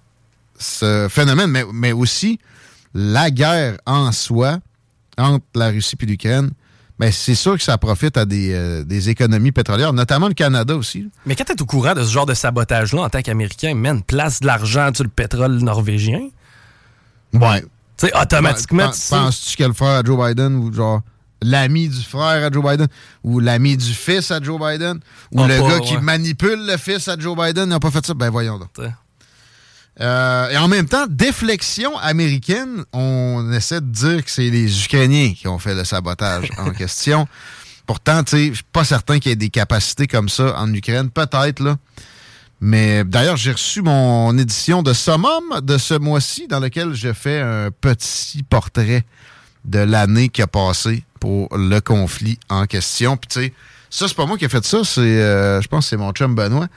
ce 0.59 1.07
phénomène, 1.09 1.49
mais, 1.51 1.63
mais 1.71 1.91
aussi 1.91 2.39
la 2.93 3.29
guerre 3.31 3.77
en 3.85 4.11
soi 4.11 4.59
entre 5.17 5.45
la 5.55 5.69
Russie 5.69 5.95
et 5.99 6.05
l'Ukraine. 6.05 6.51
Ben, 6.99 7.11
c'est 7.11 7.35
sûr 7.35 7.55
que 7.57 7.63
ça 7.63 7.77
profite 7.77 8.17
à 8.17 8.25
des, 8.25 8.53
euh, 8.53 8.83
des 8.83 9.09
économies 9.09 9.51
pétrolières, 9.51 9.93
notamment 9.93 10.27
le 10.27 10.33
Canada 10.33 10.75
aussi. 10.75 11.07
Mais 11.27 11.35
quand 11.35 11.43
t'es 11.43 11.61
au 11.61 11.65
courant 11.65 11.93
de 11.93 12.03
ce 12.03 12.11
genre 12.11 12.25
de 12.25 12.33
sabotage-là 12.33 13.01
en 13.03 13.09
tant 13.09 13.21
qu'Américain, 13.21 13.75
man, 13.75 14.01
place 14.01 14.39
de 14.39 14.47
l'argent 14.47 14.89
sur 14.93 15.03
le 15.03 15.09
pétrole 15.09 15.57
norvégien? 15.59 16.21
Ouais. 17.33 17.61
Tu 17.97 18.07
sais, 18.07 18.11
automatiquement, 18.19 18.89
tu 18.89 18.99
Penses-tu 19.09 19.55
qu'elle 19.57 19.67
le 19.67 19.73
fera 19.73 19.99
à 19.99 20.03
Joe 20.03 20.27
Biden 20.27 20.55
ou 20.55 20.73
genre 20.73 21.01
l'ami 21.41 21.87
du 21.87 22.01
frère 22.01 22.45
à 22.45 22.51
Joe 22.51 22.63
Biden 22.63 22.87
ou 23.23 23.39
l'ami 23.39 23.77
du 23.77 23.93
fils 23.93 24.31
à 24.31 24.41
Joe 24.41 24.59
Biden 24.59 24.99
ou 25.31 25.41
Ah, 25.43 25.47
le 25.47 25.59
pas, 25.59 25.69
gars 25.69 25.79
qui 25.81 25.97
manipule 25.97 26.65
le 26.65 26.77
fils 26.77 27.07
à 27.07 27.17
Joe 27.17 27.37
Biden 27.37 27.65
n'a 27.69 27.79
pas 27.79 27.91
fait 27.91 28.05
ça? 28.05 28.13
Ben 28.15 28.29
voyons 28.31 28.57
donc. 28.57 28.73
T'sais. 28.73 28.91
Euh, 29.99 30.49
et 30.49 30.57
en 30.57 30.67
même 30.67 30.87
temps, 30.87 31.05
déflexion 31.09 31.97
américaine, 31.97 32.83
on 32.93 33.51
essaie 33.51 33.81
de 33.81 33.87
dire 33.87 34.23
que 34.23 34.29
c'est 34.29 34.49
les 34.49 34.85
Ukrainiens 34.85 35.33
qui 35.35 35.47
ont 35.47 35.57
fait 35.57 35.73
le 35.73 35.83
sabotage 35.83 36.49
en 36.57 36.71
question. 36.71 37.27
Pourtant, 37.85 38.23
tu 38.23 38.37
sais, 38.37 38.47
je 38.49 38.53
suis 38.55 38.63
pas 38.71 38.83
certain 38.83 39.19
qu'il 39.19 39.29
y 39.29 39.33
ait 39.33 39.37
des 39.37 39.49
capacités 39.49 40.07
comme 40.07 40.29
ça 40.29 40.59
en 40.59 40.71
Ukraine. 40.73 41.09
Peut-être, 41.09 41.61
là. 41.61 41.77
Mais 42.59 43.03
d'ailleurs, 43.03 43.37
j'ai 43.37 43.51
reçu 43.51 43.81
mon 43.81 44.35
édition 44.37 44.81
de 44.81 44.91
Summum 44.93 45.61
de 45.61 45.77
ce 45.77 45.93
mois-ci 45.93 46.47
dans 46.47 46.59
lequel 46.59 46.93
je 46.93 47.13
fais 47.13 47.39
un 47.39 47.69
petit 47.69 48.43
portrait 48.43 49.05
de 49.65 49.79
l'année 49.79 50.29
qui 50.29 50.41
a 50.41 50.47
passé 50.47 51.03
pour 51.19 51.55
le 51.55 51.79
conflit 51.79 52.39
en 52.49 52.65
question. 52.65 53.15
Puis 53.15 53.27
tu 53.27 53.39
sais, 53.41 53.53
ça, 53.89 54.07
c'est 54.07 54.17
pas 54.17 54.25
moi 54.25 54.37
qui 54.37 54.45
ai 54.45 54.49
fait 54.49 54.65
ça, 54.65 54.83
c'est, 54.83 55.01
euh, 55.01 55.61
je 55.61 55.67
pense 55.67 55.85
que 55.85 55.89
c'est 55.89 55.97
mon 55.97 56.11
chum 56.11 56.33
Benoît. 56.33 56.67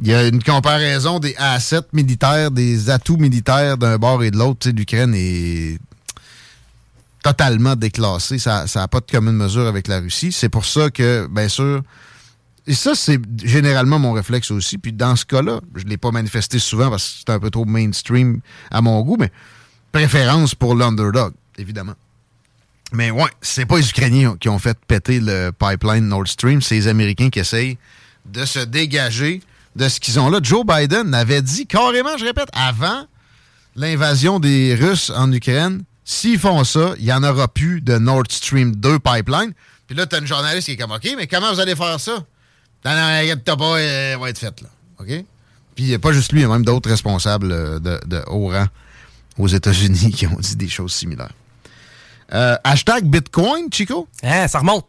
Il 0.00 0.08
y 0.08 0.14
a 0.14 0.26
une 0.26 0.42
comparaison 0.42 1.20
des 1.20 1.34
assets 1.38 1.86
militaires, 1.92 2.50
des 2.50 2.90
atouts 2.90 3.16
militaires 3.16 3.78
d'un 3.78 3.96
bord 3.96 4.22
et 4.24 4.30
de 4.30 4.36
l'autre. 4.36 4.68
L'Ukraine 4.70 5.14
est 5.14 5.78
totalement 7.22 7.76
déclassée. 7.76 8.38
Ça 8.38 8.66
n'a 8.74 8.88
pas 8.88 9.00
de 9.00 9.10
commune 9.10 9.36
mesure 9.36 9.66
avec 9.66 9.86
la 9.88 10.00
Russie. 10.00 10.32
C'est 10.32 10.48
pour 10.48 10.64
ça 10.64 10.90
que, 10.90 11.28
bien 11.30 11.48
sûr, 11.48 11.82
et 12.66 12.74
ça, 12.74 12.94
c'est 12.94 13.20
généralement 13.42 13.98
mon 13.98 14.12
réflexe 14.12 14.50
aussi. 14.50 14.78
Puis 14.78 14.92
dans 14.92 15.16
ce 15.16 15.24
cas-là, 15.26 15.60
je 15.74 15.84
ne 15.84 15.90
l'ai 15.90 15.98
pas 15.98 16.10
manifesté 16.10 16.58
souvent 16.58 16.90
parce 16.90 17.04
que 17.04 17.14
c'est 17.18 17.30
un 17.30 17.38
peu 17.38 17.50
trop 17.50 17.64
mainstream 17.64 18.40
à 18.70 18.80
mon 18.80 19.00
goût, 19.02 19.16
mais 19.18 19.30
préférence 19.92 20.54
pour 20.54 20.74
l'underdog, 20.74 21.34
évidemment. 21.58 21.94
Mais 22.92 23.10
ouais, 23.10 23.30
c'est 23.42 23.66
pas 23.66 23.76
les 23.76 23.88
Ukrainiens 23.88 24.36
qui 24.38 24.48
ont 24.48 24.58
fait 24.58 24.78
péter 24.86 25.20
le 25.20 25.50
pipeline 25.50 26.08
Nord 26.08 26.26
Stream, 26.26 26.62
c'est 26.62 26.76
les 26.76 26.88
Américains 26.88 27.28
qui 27.28 27.40
essayent 27.40 27.76
de 28.24 28.44
se 28.46 28.60
dégager 28.60 29.42
de 29.76 29.88
ce 29.88 30.00
qu'ils 30.00 30.18
ont 30.20 30.30
là. 30.30 30.40
Joe 30.42 30.64
Biden 30.66 31.14
avait 31.14 31.42
dit 31.42 31.66
carrément, 31.66 32.16
je 32.18 32.24
répète, 32.24 32.48
avant 32.52 33.06
l'invasion 33.76 34.40
des 34.40 34.74
Russes 34.74 35.10
en 35.14 35.32
Ukraine, 35.32 35.82
s'ils 36.04 36.38
font 36.38 36.64
ça, 36.64 36.94
il 36.98 37.04
n'y 37.04 37.12
en 37.12 37.24
aura 37.24 37.48
plus 37.48 37.80
de 37.80 37.98
Nord 37.98 38.24
Stream 38.30 38.76
2 38.76 38.98
pipeline. 38.98 39.52
Puis 39.86 39.96
là, 39.96 40.06
tu 40.06 40.16
as 40.16 40.18
une 40.18 40.26
journaliste 40.26 40.66
qui 40.66 40.72
est 40.72 40.76
comme, 40.76 40.92
OK, 40.92 41.08
mais 41.16 41.26
comment 41.26 41.52
vous 41.52 41.60
allez 41.60 41.74
faire 41.74 41.98
ça? 41.98 42.12
Non, 42.84 42.90
non, 42.92 43.02
inquiète-toi 43.20 43.56
pas, 43.56 43.80
elle 43.80 44.18
va 44.18 44.30
être 44.30 44.38
faite, 44.38 44.60
là. 44.60 44.68
OK? 45.00 45.06
Puis 45.74 45.84
il 45.84 45.88
n'y 45.88 45.94
a 45.94 45.98
pas 45.98 46.12
juste 46.12 46.32
lui, 46.32 46.40
il 46.40 46.42
y 46.42 46.46
a 46.46 46.48
même 46.48 46.64
d'autres 46.64 46.88
responsables 46.88 47.50
euh, 47.50 47.78
de, 47.80 48.00
de 48.06 48.22
haut 48.28 48.48
rang 48.48 48.66
aux 49.38 49.48
États-Unis 49.48 50.12
qui 50.16 50.26
ont 50.26 50.38
dit 50.38 50.56
des 50.56 50.68
choses 50.68 50.92
similaires. 50.92 51.32
Euh, 52.32 52.56
hashtag 52.64 53.04
Bitcoin, 53.04 53.72
Chico? 53.72 54.08
Hein, 54.22 54.48
ça 54.48 54.60
remonte. 54.60 54.86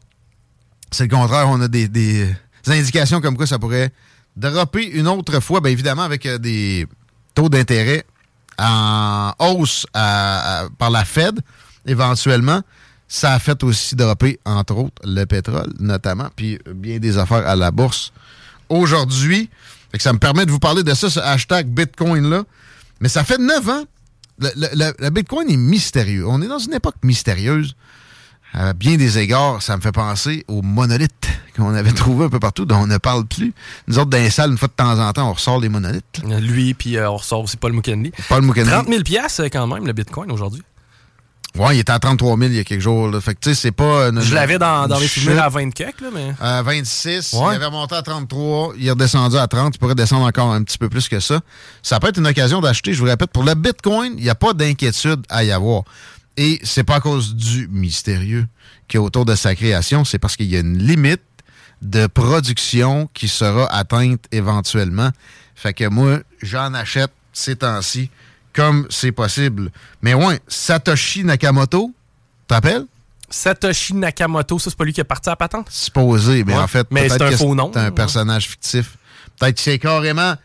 C'est 0.92 1.04
le 1.04 1.16
contraire. 1.16 1.50
On 1.50 1.60
a 1.62 1.68
des, 1.68 1.88
des 1.88 2.34
indications 2.68 3.20
comme 3.20 3.36
quoi 3.36 3.48
ça 3.48 3.60
pourrait 3.60 3.92
dropper 4.36 4.84
une 4.86 5.08
autre 5.08 5.40
fois, 5.40 5.62
bien 5.62 5.72
évidemment, 5.72 6.04
avec 6.04 6.26
euh, 6.26 6.38
des 6.38 6.88
taux 7.34 7.50
d'intérêt 7.50 8.06
en 8.58 9.34
hausse 9.40 9.86
à- 9.94 10.62
à- 10.64 10.70
par 10.78 10.90
la 10.90 11.06
Fed, 11.06 11.40
éventuellement. 11.86 12.62
Ça 13.08 13.34
a 13.34 13.40
fait 13.40 13.64
aussi 13.64 13.96
dropper, 13.96 14.40
entre 14.46 14.76
autres, 14.76 15.02
le 15.04 15.26
pétrole, 15.26 15.72
notamment, 15.80 16.30
puis 16.36 16.58
bien 16.74 16.98
des 17.00 17.18
affaires 17.18 17.48
à 17.48 17.56
la 17.56 17.72
bourse 17.72 18.12
aujourd'hui. 18.70 19.50
Ça 20.00 20.12
me 20.12 20.18
permet 20.20 20.46
de 20.46 20.52
vous 20.52 20.60
parler 20.60 20.84
de 20.84 20.94
ça, 20.94 21.10
ce 21.10 21.20
hashtag 21.20 21.68
Bitcoin-là. 21.68 22.44
Mais 23.00 23.08
ça 23.10 23.24
fait 23.24 23.38
9 23.38 23.70
ans. 23.70 23.84
Le 24.40 25.10
Bitcoin 25.10 25.50
est 25.50 25.56
mystérieux. 25.58 26.26
On 26.28 26.42
est 26.42 26.48
dans 26.48 26.60
une 26.60 26.74
époque 26.74 26.96
mystérieuse. 27.04 27.76
À 28.58 28.72
bien 28.72 28.96
des 28.96 29.18
égards, 29.20 29.62
ça 29.62 29.76
me 29.76 29.82
fait 29.82 29.92
penser 29.92 30.46
aux 30.48 30.62
monolithes 30.62 31.28
qu'on 31.58 31.74
avait 31.76 31.92
trouvés 31.94 32.26
un 32.26 32.30
peu 32.30 32.40
partout, 32.40 32.64
dont 32.66 32.78
on 32.78 32.88
ne 32.88 32.98
parle 32.98 33.26
plus. 33.26 33.54
Nous 33.88 34.00
autres, 34.00 34.10
dans 34.12 34.18
les 34.18 34.30
salles, 34.30 34.52
une 34.52 34.58
fois 34.58 34.70
de 34.70 34.74
temps 34.74 34.98
en 34.98 35.12
temps, 35.12 35.30
on 35.30 35.34
ressort 35.34 35.60
les 35.60 35.68
monolithes. 35.68 36.22
Lui, 36.40 36.74
puis 36.74 36.96
euh, 36.96 37.10
on 37.12 37.18
ressort 37.18 37.42
aussi 37.44 37.58
Paul 37.58 37.74
Mukendi. 37.74 38.12
Paul 38.30 38.44
Mukendi. 38.44 38.70
30 38.70 38.88
000 38.88 39.04
piastres, 39.04 39.42
euh, 39.42 39.50
quand 39.52 39.68
même, 39.68 39.86
le 39.86 39.92
Bitcoin 39.92 40.32
aujourd'hui. 40.32 40.64
Ouais, 41.58 41.78
il 41.78 41.80
était 41.80 41.94
à 41.94 42.00
33 42.00 42.38
000 42.38 42.50
il 42.52 42.56
y 42.58 42.60
a 42.60 42.64
quelques 42.66 42.82
jours. 42.82 43.08
Là. 43.10 43.22
Fait 43.22 43.34
que, 43.34 43.40
tu 43.40 43.50
sais, 43.50 43.56
c'est 43.56 43.72
pas... 43.72 44.10
une- 44.10 44.20
Je 44.22 44.34
l'avais 44.36 44.58
dans, 44.58 44.88
les 45.00 45.08
souvenirs 45.08 45.44
à 45.44 45.48
20 45.50 45.72
quelques, 45.74 46.02
là, 46.02 46.08
mais... 46.14 46.34
À 46.42 46.62
26, 46.62 47.32
Ouais. 47.34 47.54
il 47.54 47.56
avait 47.56 47.70
monté 47.70 47.96
à 47.96 48.02
33, 48.02 48.74
il 48.78 48.86
est 48.88 48.92
redescendu 48.92 49.38
à 49.38 49.48
30, 49.48 49.76
il 49.76 49.80
pourrait 49.80 49.96
descendre 49.96 50.26
encore 50.26 50.52
un 50.52 50.64
petit 50.64 50.78
peu 50.78 50.90
plus 50.90 51.08
que 51.08 51.22
ça. 51.22 51.40
Ça 51.82 52.00
peut 52.02 52.08
être 52.10 52.18
une 52.18 52.28
occasion 52.28 52.60
d'acheter, 52.60 52.94
je 52.94 53.00
vous 53.00 53.06
répète, 53.06 53.32
pour 53.32 53.44
le 53.44 53.54
Bitcoin, 53.54 54.16
il 54.18 54.24
n'y 54.24 54.30
a 54.30 54.36
pas 54.36 54.52
d'inquiétude 54.54 55.22
à 55.30 55.46
y 55.46 55.52
avoir. 55.54 55.84
Et 56.38 56.60
c'est 56.64 56.84
pas 56.84 56.96
à 56.96 57.00
cause 57.00 57.36
du 57.36 57.68
mystérieux 57.70 58.48
qui 58.88 58.98
est 58.98 59.00
autour 59.00 59.26
de 59.26 59.36
sa 59.36 59.56
création, 59.56 60.04
c'est 60.06 60.20
parce 60.20 60.36
qu'il 60.36 60.48
y 60.48 60.56
a 60.56 60.60
une 60.60 60.78
limite 60.78 61.22
de 61.82 62.08
production 62.08 63.10
qui 63.14 63.28
sera 63.28 63.66
atteinte 63.74 64.26
éventuellement. 64.32 65.10
Fait 65.56 65.74
que 65.74 65.88
moi, 65.88 66.20
j'en 66.42 66.74
achète 66.74 67.12
ces 67.32 67.56
temps-ci 67.56 68.10
comme 68.54 68.88
c'est 68.90 69.12
possible. 69.12 69.72
Mais 70.02 70.14
ouais, 70.14 70.40
Satoshi 70.48 71.24
Nakamoto, 71.24 71.94
t'appelles? 72.48 72.86
Satoshi 73.30 73.94
Nakamoto, 73.94 74.60
ça, 74.60 74.70
c'est 74.70 74.78
pas 74.78 74.86
lui 74.86 74.94
qui 74.94 75.02
est 75.02 75.06
parti 75.06 75.30
à 75.30 75.34
la 75.34 75.36
patente? 75.38 75.68
supposé, 75.70 76.44
mais 76.44 76.54
Ouais. 76.54 76.60
en 76.60 76.68
fait, 76.68 76.88
Mais 76.92 77.10
c'est 77.10 77.22
un 77.22 77.32
faux 77.32 77.56
nom, 77.56 77.72
C'est 77.74 77.80
un 77.80 77.86
ouais. 77.86 77.92
personnage 77.92 78.48
fictif. 78.50 78.98
Peut-être 79.40 79.56
que 79.56 79.62
c'est 79.62 79.80
carrément 79.80 80.36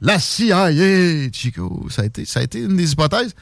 la 0.00 0.18
CIA, 0.20 0.70
Chico. 1.32 1.86
Ça 1.90 2.02
a 2.02 2.04
été, 2.04 2.24
ça 2.24 2.40
a 2.40 2.42
été 2.44 2.60
une 2.60 2.76
des 2.76 2.92
hypothèses. 2.92 3.34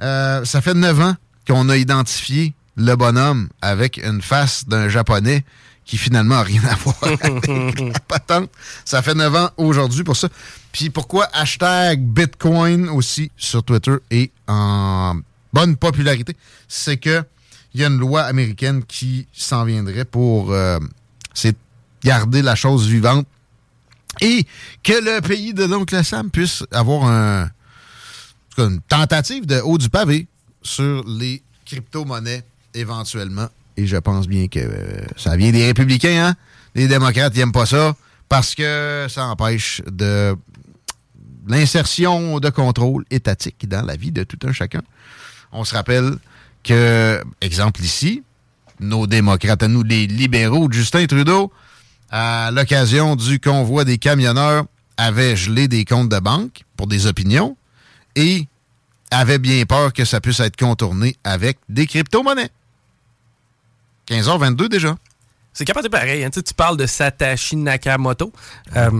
Euh, 0.00 0.44
ça 0.44 0.60
fait 0.60 0.74
neuf 0.74 0.98
ans 1.00 1.14
qu'on 1.46 1.68
a 1.68 1.76
identifié 1.76 2.54
le 2.76 2.96
bonhomme 2.96 3.48
avec 3.62 3.98
une 3.98 4.22
face 4.22 4.66
d'un 4.66 4.88
japonais 4.88 5.44
qui 5.84 5.98
finalement 5.98 6.36
n'a 6.36 6.42
rien 6.42 6.62
à 6.64 6.74
voir 6.76 6.96
avec. 7.02 8.50
Ça 8.84 9.02
fait 9.02 9.14
neuf 9.14 9.34
ans 9.34 9.50
aujourd'hui 9.56 10.02
pour 10.02 10.16
ça. 10.16 10.28
Puis 10.72 10.90
pourquoi 10.90 11.28
hashtag 11.32 12.00
Bitcoin 12.00 12.88
aussi 12.88 13.30
sur 13.36 13.62
Twitter 13.62 13.96
est 14.10 14.32
en 14.48 15.16
bonne 15.52 15.76
popularité, 15.76 16.36
c'est 16.68 16.96
que 16.96 17.22
il 17.72 17.80
y 17.80 17.84
a 17.84 17.88
une 17.88 17.98
loi 17.98 18.22
américaine 18.22 18.84
qui 18.84 19.26
s'en 19.32 19.64
viendrait 19.64 20.04
pour 20.04 20.52
euh, 20.52 20.78
garder 22.04 22.42
la 22.42 22.54
chose 22.54 22.86
vivante 22.86 23.26
et 24.20 24.46
que 24.82 24.92
le 24.92 25.20
pays 25.20 25.54
de 25.54 25.64
l'oncle 25.64 26.04
Sam 26.04 26.30
puisse 26.30 26.62
avoir 26.70 27.04
un, 27.04 27.50
une 28.58 28.80
tentative 28.82 29.46
de 29.46 29.60
haut 29.60 29.78
du 29.78 29.88
pavé 29.88 30.28
sur 30.64 31.04
les 31.06 31.42
crypto-monnaies 31.64 32.42
éventuellement. 32.74 33.48
Et 33.76 33.86
je 33.86 33.96
pense 33.96 34.26
bien 34.26 34.48
que 34.48 34.58
euh, 34.58 35.04
ça 35.16 35.36
vient 35.36 35.52
des 35.52 35.66
républicains, 35.66 36.28
hein? 36.28 36.34
Les 36.74 36.88
démocrates 36.88 37.36
n'aiment 37.36 37.52
pas 37.52 37.66
ça 37.66 37.94
parce 38.28 38.54
que 38.54 39.06
ça 39.08 39.26
empêche 39.26 39.80
de 39.86 40.34
l'insertion 41.46 42.40
de 42.40 42.50
contrôle 42.50 43.04
étatique 43.10 43.68
dans 43.68 43.84
la 43.84 43.96
vie 43.96 44.10
de 44.10 44.24
tout 44.24 44.38
un 44.44 44.52
chacun. 44.52 44.82
On 45.52 45.64
se 45.64 45.74
rappelle 45.74 46.16
que, 46.64 47.22
exemple 47.40 47.82
ici, 47.82 48.22
nos 48.80 49.06
démocrates 49.06 49.62
à 49.62 49.68
nous, 49.68 49.82
les 49.82 50.06
libéraux, 50.06 50.68
Justin 50.70 51.06
Trudeau, 51.06 51.52
à 52.10 52.50
l'occasion 52.50 53.14
du 53.14 53.38
convoi 53.38 53.84
des 53.84 53.98
camionneurs, 53.98 54.64
avait 54.96 55.36
gelé 55.36 55.68
des 55.68 55.84
comptes 55.84 56.08
de 56.08 56.18
banque 56.18 56.64
pour 56.76 56.86
des 56.86 57.06
opinions 57.06 57.56
et 58.16 58.48
avait 59.14 59.38
bien 59.38 59.64
peur 59.64 59.92
que 59.92 60.04
ça 60.04 60.20
puisse 60.20 60.40
être 60.40 60.56
contourné 60.56 61.16
avec 61.24 61.58
des 61.68 61.86
crypto-monnaies. 61.86 62.50
15h22 64.08 64.68
déjà. 64.68 64.96
C'est 65.52 65.64
capable 65.64 65.84
de 65.84 65.90
pareil. 65.90 66.24
hein. 66.24 66.30
Tu 66.30 66.42
parles 66.54 66.76
de 66.76 66.86
Satoshi 66.86 67.56
Nakamoto. 67.56 68.32
Euh, 68.76 68.90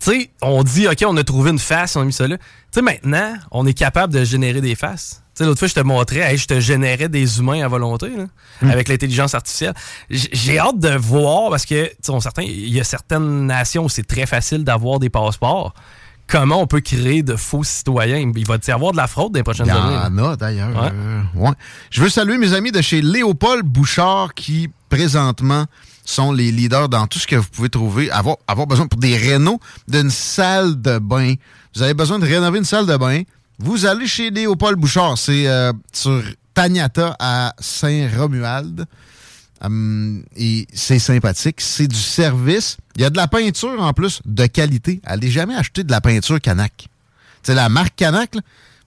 tu 0.00 0.10
sais, 0.10 0.30
on 0.42 0.62
dit, 0.64 0.86
OK, 0.88 1.04
on 1.06 1.16
a 1.16 1.24
trouvé 1.24 1.50
une 1.50 1.58
face, 1.58 1.96
on 1.96 2.00
a 2.02 2.04
mis 2.04 2.12
ça 2.12 2.26
là. 2.28 2.36
Tu 2.36 2.44
sais, 2.72 2.82
maintenant, 2.82 3.34
on 3.50 3.66
est 3.66 3.74
capable 3.74 4.12
de 4.12 4.24
générer 4.24 4.60
des 4.60 4.74
faces. 4.74 5.22
Tu 5.34 5.38
sais, 5.38 5.44
l'autre 5.44 5.60
fois, 5.60 5.68
je 5.68 5.74
te 5.74 5.80
montrais, 5.80 6.18
hey, 6.20 6.36
je 6.36 6.46
te 6.46 6.58
générais 6.60 7.08
des 7.08 7.38
humains 7.38 7.64
à 7.64 7.68
volonté, 7.68 8.08
là, 8.10 8.26
avec 8.62 8.88
l'intelligence 8.88 9.34
artificielle. 9.34 9.74
J'ai 10.10 10.58
hâte 10.58 10.78
de 10.80 10.90
voir, 10.96 11.50
parce 11.50 11.64
que, 11.64 11.86
tu 11.86 12.12
sais, 12.12 12.44
il 12.44 12.68
y 12.70 12.80
a 12.80 12.84
certaines 12.84 13.46
nations 13.46 13.84
où 13.84 13.88
c'est 13.88 14.06
très 14.06 14.26
facile 14.26 14.64
d'avoir 14.64 14.98
des 14.98 15.10
passeports. 15.10 15.74
Comment 16.30 16.60
on 16.60 16.66
peut 16.66 16.80
créer 16.80 17.22
de 17.22 17.36
faux 17.36 17.64
citoyens? 17.64 18.18
Il 18.36 18.46
va 18.46 18.56
y 18.66 18.70
avoir 18.70 18.92
de 18.92 18.96
la 18.98 19.06
fraude 19.06 19.32
dans 19.32 19.38
les 19.38 19.42
prochaines 19.42 19.66
Il 19.66 19.70
y 19.70 19.72
années. 19.72 20.18
en 20.22 20.30
a 20.32 20.36
d'ailleurs. 20.36 20.68
Ouais. 20.70 20.90
euh, 20.92 21.22
ouais. 21.34 21.52
Je 21.90 22.02
veux 22.02 22.08
saluer 22.10 22.36
mes 22.36 22.52
amis 22.52 22.70
de 22.70 22.82
chez 22.82 23.00
Léopold 23.00 23.64
Bouchard 23.64 24.34
qui, 24.34 24.68
présentement, 24.90 25.64
sont 26.04 26.32
les 26.32 26.52
leaders 26.52 26.88
dans 26.88 27.06
tout 27.06 27.18
ce 27.18 27.26
que 27.26 27.36
vous 27.36 27.48
pouvez 27.50 27.70
trouver. 27.70 28.10
Avoir, 28.10 28.36
avoir 28.46 28.66
besoin 28.66 28.86
pour 28.86 29.00
des 29.00 29.16
rénaux 29.16 29.58
d'une 29.88 30.10
salle 30.10 30.80
de 30.80 30.98
bain. 30.98 31.34
Vous 31.74 31.82
avez 31.82 31.94
besoin 31.94 32.18
de 32.18 32.26
rénover 32.26 32.58
une 32.58 32.64
salle 32.64 32.86
de 32.86 32.96
bain? 32.96 33.22
Vous 33.58 33.86
allez 33.86 34.06
chez 34.06 34.30
Léopold 34.30 34.78
Bouchard. 34.78 35.16
C'est 35.18 35.46
euh, 35.48 35.72
sur 35.92 36.22
Tagnata 36.54 37.16
à 37.18 37.54
Saint-Romuald. 37.58 38.84
Hum, 39.60 40.22
et 40.36 40.66
c'est 40.72 40.98
sympathique. 40.98 41.60
C'est 41.60 41.88
du 41.88 41.96
service. 41.96 42.76
Il 42.96 43.02
y 43.02 43.04
a 43.04 43.10
de 43.10 43.16
la 43.16 43.28
peinture 43.28 43.80
en 43.80 43.92
plus 43.92 44.20
de 44.24 44.46
qualité. 44.46 45.00
Allez 45.04 45.30
jamais 45.30 45.54
acheter 45.54 45.84
de 45.84 45.90
la 45.90 46.00
peinture 46.00 46.40
Canac. 46.40 46.88
C'est 47.42 47.54
la 47.54 47.68
marque 47.68 47.96
Canac. 47.96 48.36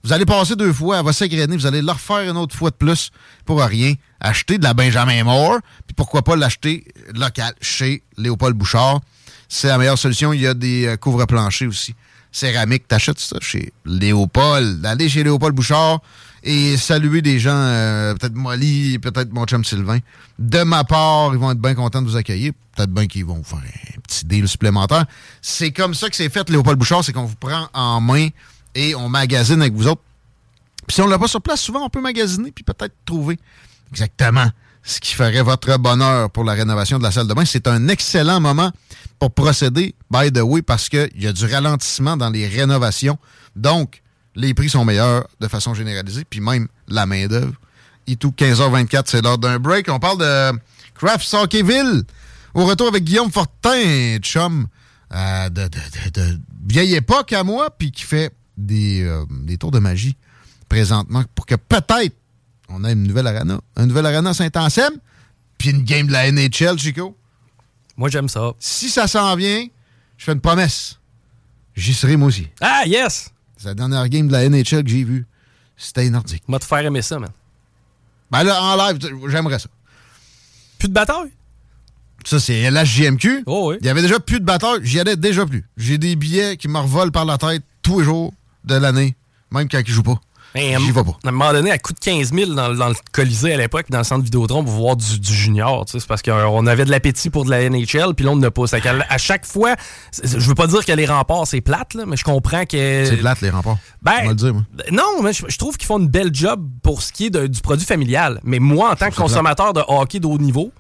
Vous 0.04 0.14
allez 0.14 0.26
passer 0.26 0.56
deux 0.56 0.74
fois, 0.74 0.98
elle 0.98 1.06
va 1.06 1.14
s'égrener, 1.14 1.56
vous 1.56 1.68
allez 1.68 1.82
la 1.84 1.94
refaire 1.94 2.28
une 2.28 2.36
autre 2.36 2.56
fois 2.56 2.72
de 2.72 2.76
plus 2.76 3.12
pour 3.46 3.62
rien. 3.62 3.94
Acheter 4.20 4.58
de 4.58 4.64
la 4.64 4.74
Benjamin 4.74 5.24
Moore, 5.24 5.60
puis 5.86 5.94
pourquoi 5.96 6.24
pas 6.24 6.36
l'acheter 6.36 6.86
local 7.14 7.54
chez 7.62 8.02
Léopold 8.18 8.58
Bouchard. 8.58 9.02
C'est 9.48 9.68
la 9.68 9.78
meilleure 9.78 10.00
solution. 10.00 10.34
Il 10.34 10.42
y 10.42 10.48
a 10.48 10.54
des 10.54 10.88
euh, 10.88 10.98
couvre-planchers 10.98 11.68
aussi. 11.68 11.94
Céramique, 12.32 12.88
t'achètes 12.88 13.20
ça 13.20 13.38
chez 13.42 13.74
Léopold. 13.86 14.84
Allez 14.86 15.10
chez 15.10 15.24
Léopold 15.24 15.54
Bouchard 15.54 16.00
et 16.44 16.78
saluer 16.78 17.22
des 17.22 17.40
gens, 17.40 17.56
euh, 17.56 18.16
peut-être 18.16 18.36
Molly, 18.36 18.98
peut-être 19.00 19.32
mon 19.32 19.46
chum 19.46 19.64
Sylvain. 19.64 20.00
De 20.40 20.64
ma 20.64 20.84
part, 20.84 21.34
ils 21.34 21.40
vont 21.40 21.52
être 21.52 21.60
bien 21.60 21.76
contents 21.76 22.02
de 22.02 22.08
vous 22.08 22.16
accueillir. 22.16 22.54
Peut-être 22.76 22.92
bien 22.92 23.08
qu'ils 23.08 23.26
vont 23.26 23.36
vous 23.36 23.44
faire 23.44 23.60
un 23.60 24.02
petit 24.02 24.26
deal 24.26 24.48
supplémentaire. 24.48 25.06
C'est 25.42 25.72
comme 25.72 25.94
ça 25.94 26.10
que 26.10 26.16
c'est 26.16 26.30
fait, 26.30 26.50
Léopold 26.50 26.80
Bouchard, 26.80 27.04
c'est 27.04 27.14
qu'on 27.14 27.26
vous 27.26 27.36
prend 27.36 27.68
en 27.74 28.02
main 28.02 28.30
et 28.74 28.96
on 28.96 29.10
magasine 29.10 29.62
avec 29.62 29.74
vous 29.74 29.88
autres. 29.88 30.02
Puis 30.88 30.96
si 30.96 31.02
on 31.02 31.08
l'a 31.08 31.20
pas 31.20 31.28
sur 31.28 31.42
place, 31.42 31.62
souvent 31.62 31.86
on 31.86 31.90
peut 31.90 32.02
magasiner 32.02 32.52
puis 32.52 32.64
peut-être 32.64 32.96
trouver 33.06 33.38
exactement 33.92 34.50
ce 34.84 35.00
qui 35.00 35.14
ferait 35.14 35.44
votre 35.44 35.78
bonheur 35.78 36.32
pour 36.32 36.44
la 36.44 36.54
rénovation 36.54 36.98
de 36.98 37.04
la 37.04 37.12
salle 37.12 37.28
de 37.28 37.34
bain. 37.34 37.46
C'est 37.46 37.68
un 37.68 37.88
excellent 37.88 38.40
moment 38.40 38.72
pour 39.20 39.32
procéder, 39.32 39.94
by 40.10 40.32
the 40.32 40.40
way, 40.40 40.64
parce 40.64 40.90
qu'il 40.90 41.12
y 41.18 41.28
a 41.28 41.34
du 41.34 41.46
ralentissement 41.46 42.18
dans 42.18 42.30
les 42.30 42.48
rénovations. 42.48 43.20
Donc, 43.56 44.02
les 44.36 44.54
prix 44.54 44.70
sont 44.70 44.86
meilleurs 44.86 45.28
de 45.40 45.48
façon 45.48 45.74
généralisée, 45.74 46.26
puis 46.30 46.40
même 46.40 46.68
la 46.88 47.06
main-d'œuvre. 47.06 47.54
Et 48.08 48.16
tout, 48.16 48.34
15h24, 48.38 49.04
c'est 49.06 49.22
l'heure 49.22 49.38
d'un 49.38 49.60
break. 49.60 49.88
On 49.90 50.00
parle 50.00 50.20
de 50.20 50.60
Craft 50.96 51.26
Sackeville. 51.26 52.04
Au 52.54 52.66
retour 52.66 52.88
avec 52.88 53.04
Guillaume 53.04 53.32
Fortin, 53.32 54.18
chum 54.20 54.68
euh, 55.14 55.50
de, 55.50 55.70
de, 56.14 56.40
vieille 56.68 56.96
époque 56.96 57.34
à 57.34 57.44
moi, 57.44 57.70
puis 57.70 57.92
qui 57.92 58.04
fait 58.04 58.34
des, 58.58 59.04
euh, 59.04 59.26
des 59.44 59.58
tours 59.58 59.72
de 59.72 59.80
magie 59.80 60.16
présentement 60.68 61.24
pour 61.36 61.46
que 61.46 61.56
peut-être 61.56 62.16
on 62.70 62.84
ait 62.86 62.94
une 62.94 63.04
nouvelle 63.04 63.28
arena. 63.28 63.60
Un 63.76 63.86
nouvel 63.86 64.06
arena 64.06 64.34
Saint-Anselme, 64.34 64.96
puis 65.58 65.70
une 65.70 65.84
game 65.84 66.08
de 66.08 66.12
la 66.12 66.32
NHL, 66.32 66.78
Chico. 66.78 67.18
Moi, 67.98 68.10
j'aime 68.10 68.30
ça. 68.30 68.54
Si 68.60 68.90
ça 68.90 69.08
s'en 69.08 69.36
vient, 69.36 69.66
je 70.18 70.26
fais 70.26 70.34
une 70.34 70.42
promesse. 70.42 71.00
J'y 71.76 71.94
serai 71.94 72.16
moi 72.18 72.30
aussi. 72.30 72.48
Ah, 72.60 72.84
yes! 72.86 73.31
C'est 73.62 73.68
la 73.68 73.76
dernière 73.76 74.10
game 74.10 74.28
de 74.28 74.32
la 74.32 74.50
NHL 74.50 74.84
que 74.84 74.90
j'ai 74.90 75.04
vue. 75.04 75.28
C'était 75.78 76.10
nordique. 76.10 76.42
Moi, 76.48 76.58
te 76.58 76.66
faire 76.66 76.80
aimer 76.80 77.04
ça, 77.04 77.20
man. 77.20 77.30
Ben 78.32 78.44
là, 78.44 78.60
en 78.60 78.76
live, 78.76 78.98
j'aimerais 79.28 79.60
ça. 79.60 79.70
Plus 80.80 80.88
de 80.88 80.94
bataille? 80.94 81.32
Ça, 82.26 82.40
c'est 82.40 82.72
LHJMQ. 82.72 83.44
Oh 83.46 83.70
oui. 83.70 83.78
Il 83.82 83.86
y 83.86 83.90
avait 83.90 84.02
déjà 84.02 84.20
plus 84.20 84.40
de 84.40 84.46
bataille. 84.46 84.80
J'y 84.82 85.00
allais 85.00 85.16
déjà 85.16 85.46
plus. 85.46 85.64
J'ai 85.78 86.00
des 86.00 86.16
billets 86.16 86.58
qui 86.58 86.70
me 86.70 86.80
revolent 86.80 87.12
par 87.12 87.26
la 87.26 87.38
tête 87.38 87.62
tous 87.84 88.00
les 88.00 88.06
jours 88.06 88.34
de 88.64 88.76
l'année, 88.76 89.16
même 89.52 89.68
quand 89.70 89.80
ils 89.80 89.94
jouent 89.94 90.02
pas. 90.02 90.20
Ben, 90.54 90.80
J'y 90.80 90.92
vais 90.92 91.04
pas. 91.04 91.18
À 91.24 91.30
un 91.30 91.32
moment 91.32 91.54
donné, 91.54 91.72
à 91.72 91.78
coût 91.78 91.94
de 91.94 92.00
15 92.00 92.34
000 92.34 92.52
dans, 92.54 92.68
le 92.70 92.96
Colisée 93.12 93.54
à 93.54 93.58
l'époque, 93.58 93.86
dans 93.90 94.00
le 94.00 94.04
centre 94.04 94.24
Vidéotron, 94.24 94.64
pour 94.64 94.74
voir 94.74 94.96
du, 94.98 95.06
junior. 95.24 95.86
C'est 95.88 96.06
parce 96.06 96.22
qu'on 96.22 96.68
avait 96.68 96.86
de 96.86 96.92
l'appétit 96.92 97.30
pour 97.30 97.46
de 97.46 97.50
la 97.50 97.70
NHL, 97.70 98.14
puis 98.16 98.26
là, 98.26 98.32
on 98.32 98.36
n'a 98.36 98.52
pas. 98.52 98.66
À 99.10 99.18
chaque 99.18 99.46
fois, 99.46 99.76
je 100.22 100.38
veux 100.38 100.56
pas 100.56 100.68
dire 100.68 100.86
que 100.86 100.92
les 100.92 101.06
remparts, 101.06 101.48
c'est 101.48 101.62
plate, 101.62 101.94
là, 101.94 102.06
mais 102.06 102.18
je 102.18 102.24
comprends 102.24 102.66
que. 102.66 103.06
C'est 103.06 103.18
plate, 103.18 103.42
les 103.42 103.50
remparts. 103.50 103.78
Ben, 104.02 104.28
le 104.28 104.36
dire, 104.36 104.54
moi. 104.54 104.64
Non, 104.92 105.22
mais 105.24 105.32
je, 105.34 105.58
trouve 105.58 105.78
qu'ils 105.78 105.88
font 105.88 106.00
une 106.00 106.10
belle 106.10 106.34
job 106.34 106.68
pour 106.84 107.02
ce 107.02 107.14
qui 107.14 107.28
est 107.28 107.48
du 107.48 107.62
produit 107.62 107.86
familial. 107.86 108.40
Mais 108.44 108.60
moi, 108.60 108.92
en 108.92 108.96
tant 108.96 109.10
que 109.10 109.16
consommateur 109.16 109.74
de 109.74 109.82
hockey 109.88 110.20
de 110.20 110.28
haut 110.28 110.38
niveau, 110.38 110.72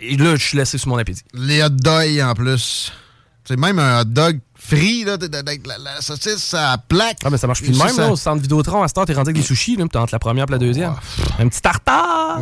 et 0.00 0.16
là, 0.16 0.36
je 0.36 0.44
suis 0.44 0.58
laissé 0.58 0.78
sur 0.78 0.88
mon 0.88 0.98
appétit. 0.98 1.22
Les 1.34 1.62
hot 1.62 1.70
dogs, 1.70 2.20
en 2.20 2.34
plus. 2.34 2.92
C'est 3.44 3.58
même 3.58 3.78
un 3.78 4.00
hot 4.00 4.04
dog 4.04 4.40
frit, 4.66 5.04
là, 5.04 5.16
avec 5.32 5.66
la, 5.66 5.78
la, 5.78 6.00
saucisse 6.00 6.54
à 6.54 6.78
plaque. 6.78 7.18
Ah, 7.24 7.30
mais 7.30 7.38
ça 7.38 7.46
marche 7.46 7.62
plus 7.62 7.72
de 7.72 7.78
même, 7.78 7.96
là, 7.96 8.10
au 8.10 8.16
centre 8.16 8.42
Vidéotron. 8.42 8.82
À 8.82 8.88
ce 8.88 8.94
temps, 8.94 9.04
t'es 9.04 9.12
rendu 9.12 9.30
avec 9.30 9.36
des 9.36 9.46
sushis, 9.46 9.76
là, 9.76 9.84
entre 9.84 10.12
la 10.12 10.18
première 10.18 10.46
et 10.48 10.52
la 10.52 10.58
deuxième. 10.58 10.94
Un 11.38 11.48
petit 11.48 11.60
tartare! 11.60 12.40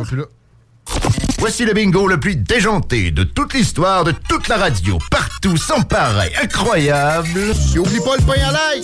Voici 1.39 1.65
le 1.65 1.73
bingo 1.73 2.07
le 2.07 2.19
plus 2.19 2.35
déjanté 2.35 3.11
de 3.11 3.23
toute 3.23 3.53
l'histoire, 3.53 4.03
de 4.03 4.11
toute 4.11 4.47
la 4.47 4.57
radio, 4.57 4.97
partout, 5.09 5.57
sans 5.57 5.81
pareil, 5.81 6.31
incroyable. 6.41 7.53
Et 7.73 7.79
oublie 7.79 7.99
pas 7.99 8.17
le 8.17 8.25
pain 8.25 8.41
à 8.47 8.51
l'ail! 8.51 8.83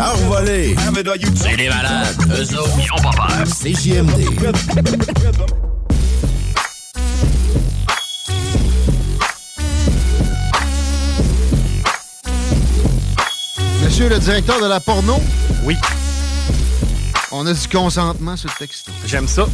Envolé! 0.00 0.74
C'est 1.34 1.56
des 1.56 1.68
malades, 1.68 2.16
eux 2.30 2.58
autres, 2.58 2.70
ils 2.78 2.92
ont 2.92 3.02
pas 3.02 3.28
peur. 3.28 3.46
C'est 3.46 3.74
JMD. 3.74 4.12
Monsieur 13.86 14.08
le 14.08 14.18
directeur 14.18 14.60
de 14.60 14.66
la 14.66 14.80
porno? 14.80 15.22
Oui. 15.62 15.76
On 17.30 17.46
a 17.46 17.52
du 17.52 17.68
consentement 17.68 18.36
sur 18.36 18.50
le 18.50 18.54
texte. 18.58 18.88
J'aime 19.06 19.28
ça. 19.28 19.46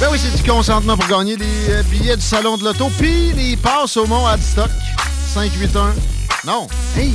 Ben 0.00 0.08
oui, 0.10 0.18
c'est 0.20 0.34
du 0.36 0.42
consentement 0.50 0.96
pour 0.96 1.08
gagner 1.08 1.36
des 1.36 1.70
euh, 1.70 1.84
billets 1.84 2.16
du 2.16 2.22
salon 2.22 2.56
de 2.56 2.64
l'auto, 2.64 2.90
puis 2.98 3.30
les 3.32 3.56
passes 3.56 3.96
au 3.96 4.06
Mont 4.06 4.26
Adstock. 4.26 4.72
581. 5.32 5.94
Non. 6.44 6.66
Hey! 6.96 7.12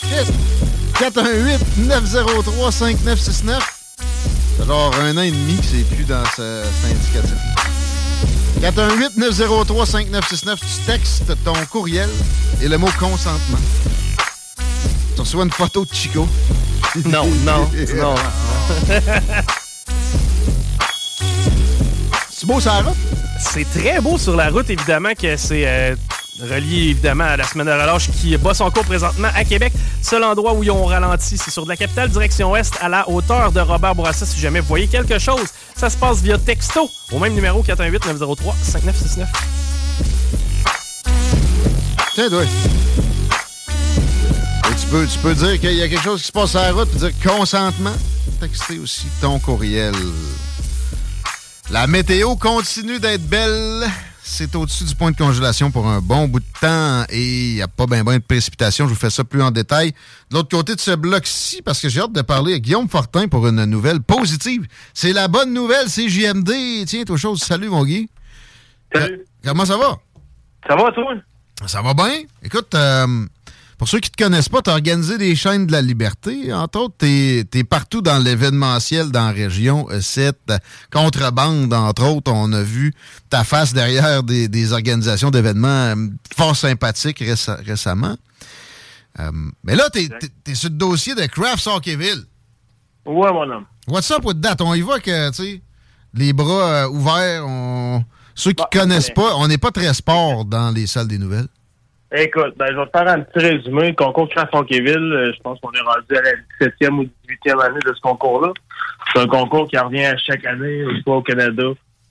Shit! 0.00 0.26
418-903-5969. 0.98 3.60
C'est 4.58 4.66
genre 4.66 4.92
un 5.02 5.16
an 5.18 5.22
et 5.22 5.30
demi 5.30 5.54
que 5.56 5.64
c'est 5.64 5.84
plus 5.84 6.02
dans 6.04 6.24
ce, 6.36 6.64
cet 6.82 6.90
indicatif. 6.90 7.36
418-903-5969. 8.60 10.58
Tu 10.58 10.66
textes 10.84 11.32
ton 11.44 11.54
courriel 11.70 12.10
et 12.60 12.66
le 12.66 12.76
mot 12.76 12.90
consentement. 12.98 13.58
Tu 15.14 15.20
reçois 15.20 15.44
une 15.44 15.50
photo 15.50 15.84
de 15.84 15.94
Chico? 15.94 16.26
Non, 17.06 17.26
non, 17.44 17.70
non. 17.96 18.14
C'est 22.30 22.46
beau 22.46 22.60
sur 22.60 22.70
la 22.72 22.82
route? 22.82 22.96
C'est 23.38 23.64
très 23.70 24.00
beau 24.00 24.18
sur 24.18 24.36
la 24.36 24.50
route, 24.50 24.68
évidemment, 24.68 25.14
que 25.18 25.36
c'est 25.36 25.66
euh, 25.66 25.94
relié 26.40 26.90
évidemment 26.90 27.24
à 27.24 27.36
la 27.36 27.44
semaine 27.44 27.66
de 27.66 27.72
relâche 27.72 28.10
qui 28.10 28.36
bat 28.36 28.52
son 28.52 28.70
cours 28.70 28.84
présentement 28.84 29.28
à 29.34 29.44
Québec. 29.44 29.72
Seul 30.02 30.24
endroit 30.24 30.52
où 30.52 30.62
ils 30.62 30.70
ont 30.70 30.84
ralenti, 30.84 31.38
c'est 31.38 31.50
sur 31.50 31.64
de 31.64 31.68
la 31.68 31.76
capitale, 31.76 32.10
direction 32.10 32.50
ouest, 32.50 32.74
à 32.80 32.88
la 32.88 33.08
hauteur 33.08 33.52
de 33.52 33.60
Robert 33.60 33.94
Bourassa. 33.94 34.26
Si 34.26 34.40
jamais 34.40 34.60
vous 34.60 34.66
voyez 34.66 34.88
quelque 34.88 35.18
chose, 35.18 35.46
ça 35.76 35.88
se 35.88 35.96
passe 35.96 36.20
via 36.20 36.36
texto 36.36 36.90
au 37.12 37.18
même 37.18 37.34
numéro 37.34 37.62
418-903-5969. 37.62 39.26
Tiens, 42.14 42.28
toi 42.28 42.42
tu 42.44 43.21
peux, 44.92 45.06
tu 45.06 45.18
peux 45.20 45.34
dire 45.34 45.58
qu'il 45.58 45.72
y 45.72 45.82
a 45.82 45.88
quelque 45.88 46.02
chose 46.02 46.20
qui 46.20 46.26
se 46.26 46.32
passe 46.32 46.50
sur 46.50 46.60
la 46.60 46.70
route, 46.72 46.90
dire 46.90 47.12
consentement. 47.24 47.94
Texter 48.40 48.78
aussi 48.78 49.06
ton 49.22 49.38
courriel. 49.38 49.94
La 51.70 51.86
météo 51.86 52.36
continue 52.36 53.00
d'être 53.00 53.26
belle. 53.26 53.86
C'est 54.22 54.54
au-dessus 54.54 54.84
du 54.84 54.94
point 54.94 55.10
de 55.10 55.16
congélation 55.16 55.70
pour 55.70 55.86
un 55.86 56.00
bon 56.00 56.28
bout 56.28 56.40
de 56.40 56.44
temps 56.60 57.04
et 57.08 57.22
il 57.22 57.54
n'y 57.54 57.62
a 57.62 57.68
pas 57.68 57.86
bien 57.86 58.04
ben 58.04 58.18
de 58.18 58.22
précipitation. 58.22 58.86
Je 58.86 58.92
vous 58.92 58.98
fais 58.98 59.08
ça 59.08 59.24
plus 59.24 59.42
en 59.42 59.50
détail. 59.50 59.92
De 60.30 60.36
l'autre 60.36 60.50
côté 60.50 60.74
de 60.74 60.80
ce 60.80 60.90
bloc-ci, 60.90 61.62
parce 61.62 61.80
que 61.80 61.88
j'ai 61.88 62.00
hâte 62.00 62.12
de 62.12 62.22
parler 62.22 62.54
à 62.54 62.58
Guillaume 62.58 62.88
Fortin 62.88 63.28
pour 63.28 63.48
une 63.48 63.64
nouvelle 63.64 64.02
positive. 64.02 64.66
C'est 64.92 65.14
la 65.14 65.26
bonne 65.26 65.54
nouvelle, 65.54 65.88
c'est 65.88 66.08
JMD. 66.08 66.84
Tiens, 66.86 67.04
toi 67.04 67.16
chose, 67.16 67.40
salut 67.40 67.70
mon 67.70 67.84
Guy. 67.84 68.10
Salut. 68.94 69.24
comment 69.42 69.64
ça 69.64 69.78
va? 69.78 69.96
Ça 70.68 70.76
va, 70.76 70.92
toi? 70.92 71.14
Ça 71.66 71.80
va 71.80 71.94
bien? 71.94 72.24
Écoute, 72.42 72.74
euh, 72.74 73.26
pour 73.82 73.88
ceux 73.88 73.98
qui 73.98 74.10
ne 74.10 74.14
te 74.14 74.22
connaissent 74.22 74.48
pas, 74.48 74.62
tu 74.62 74.70
as 74.70 74.74
organisé 74.74 75.18
des 75.18 75.34
chaînes 75.34 75.66
de 75.66 75.72
la 75.72 75.82
liberté. 75.82 76.52
Entre 76.52 76.78
autres, 76.78 76.94
tu 77.00 77.08
es, 77.52 77.64
partout 77.64 78.00
dans 78.00 78.22
l'événementiel 78.22 79.10
dans 79.10 79.26
la 79.26 79.32
région. 79.32 79.88
Euh, 79.90 80.00
cette 80.00 80.52
contrebande, 80.92 81.74
entre 81.74 82.04
autres, 82.04 82.30
on 82.30 82.52
a 82.52 82.62
vu 82.62 82.94
ta 83.28 83.42
face 83.42 83.74
derrière 83.74 84.22
des, 84.22 84.72
organisations 84.72 85.32
d'événements 85.32 85.66
euh, 85.68 85.96
fort 86.32 86.54
sympathiques 86.54 87.24
récemment. 87.66 88.16
Euh, 89.18 89.32
mais 89.64 89.74
là, 89.74 89.90
tu 89.92 90.08
es, 90.46 90.54
sur 90.54 90.70
le 90.70 90.76
dossier 90.76 91.16
de 91.16 91.26
Craft 91.26 91.66
Hockeyville. 91.66 92.22
Ouais, 93.04 93.32
mon 93.32 93.50
homme. 93.50 93.64
What's 93.88 94.12
up 94.12 94.24
with 94.24 94.40
that? 94.42 94.58
On 94.60 94.74
y 94.74 94.80
voit 94.80 95.00
que, 95.00 95.30
tu 95.30 95.42
sais, 95.42 95.60
les 96.14 96.32
bras 96.32 96.88
ouverts, 96.88 97.44
ceux 98.36 98.52
qui 98.52 98.62
ne 98.62 98.78
bah, 98.78 98.80
connaissent 98.80 99.10
pas, 99.10 99.34
on 99.38 99.48
n'est 99.48 99.58
pas 99.58 99.72
très 99.72 99.92
sport 99.92 100.44
dans 100.44 100.70
les 100.70 100.86
salles 100.86 101.08
des 101.08 101.18
nouvelles. 101.18 101.48
Écoute, 102.14 102.54
ben, 102.58 102.66
je 102.70 102.76
vais 102.76 102.86
te 102.86 102.90
faire 102.90 103.08
un 103.08 103.20
petit 103.20 103.38
résumé. 103.38 103.88
Le 103.88 103.94
concours 103.94 104.28
Crafonqueville, 104.28 105.12
euh, 105.12 105.32
je 105.34 105.40
pense 105.40 105.58
qu'on 105.60 105.72
est 105.72 105.80
rendu 105.80 106.14
à 106.14 106.20
la 106.20 106.32
17e 106.60 106.98
ou 106.98 107.04
18e 107.26 107.64
année 107.64 107.80
de 107.86 107.94
ce 107.94 108.00
concours-là. 108.02 108.52
C'est 109.12 109.20
un 109.20 109.26
concours 109.26 109.66
qui 109.66 109.78
revient 109.78 110.04
à 110.04 110.16
chaque 110.18 110.44
année, 110.44 110.84
soit 111.02 111.16
au 111.16 111.22
Canada 111.22 111.64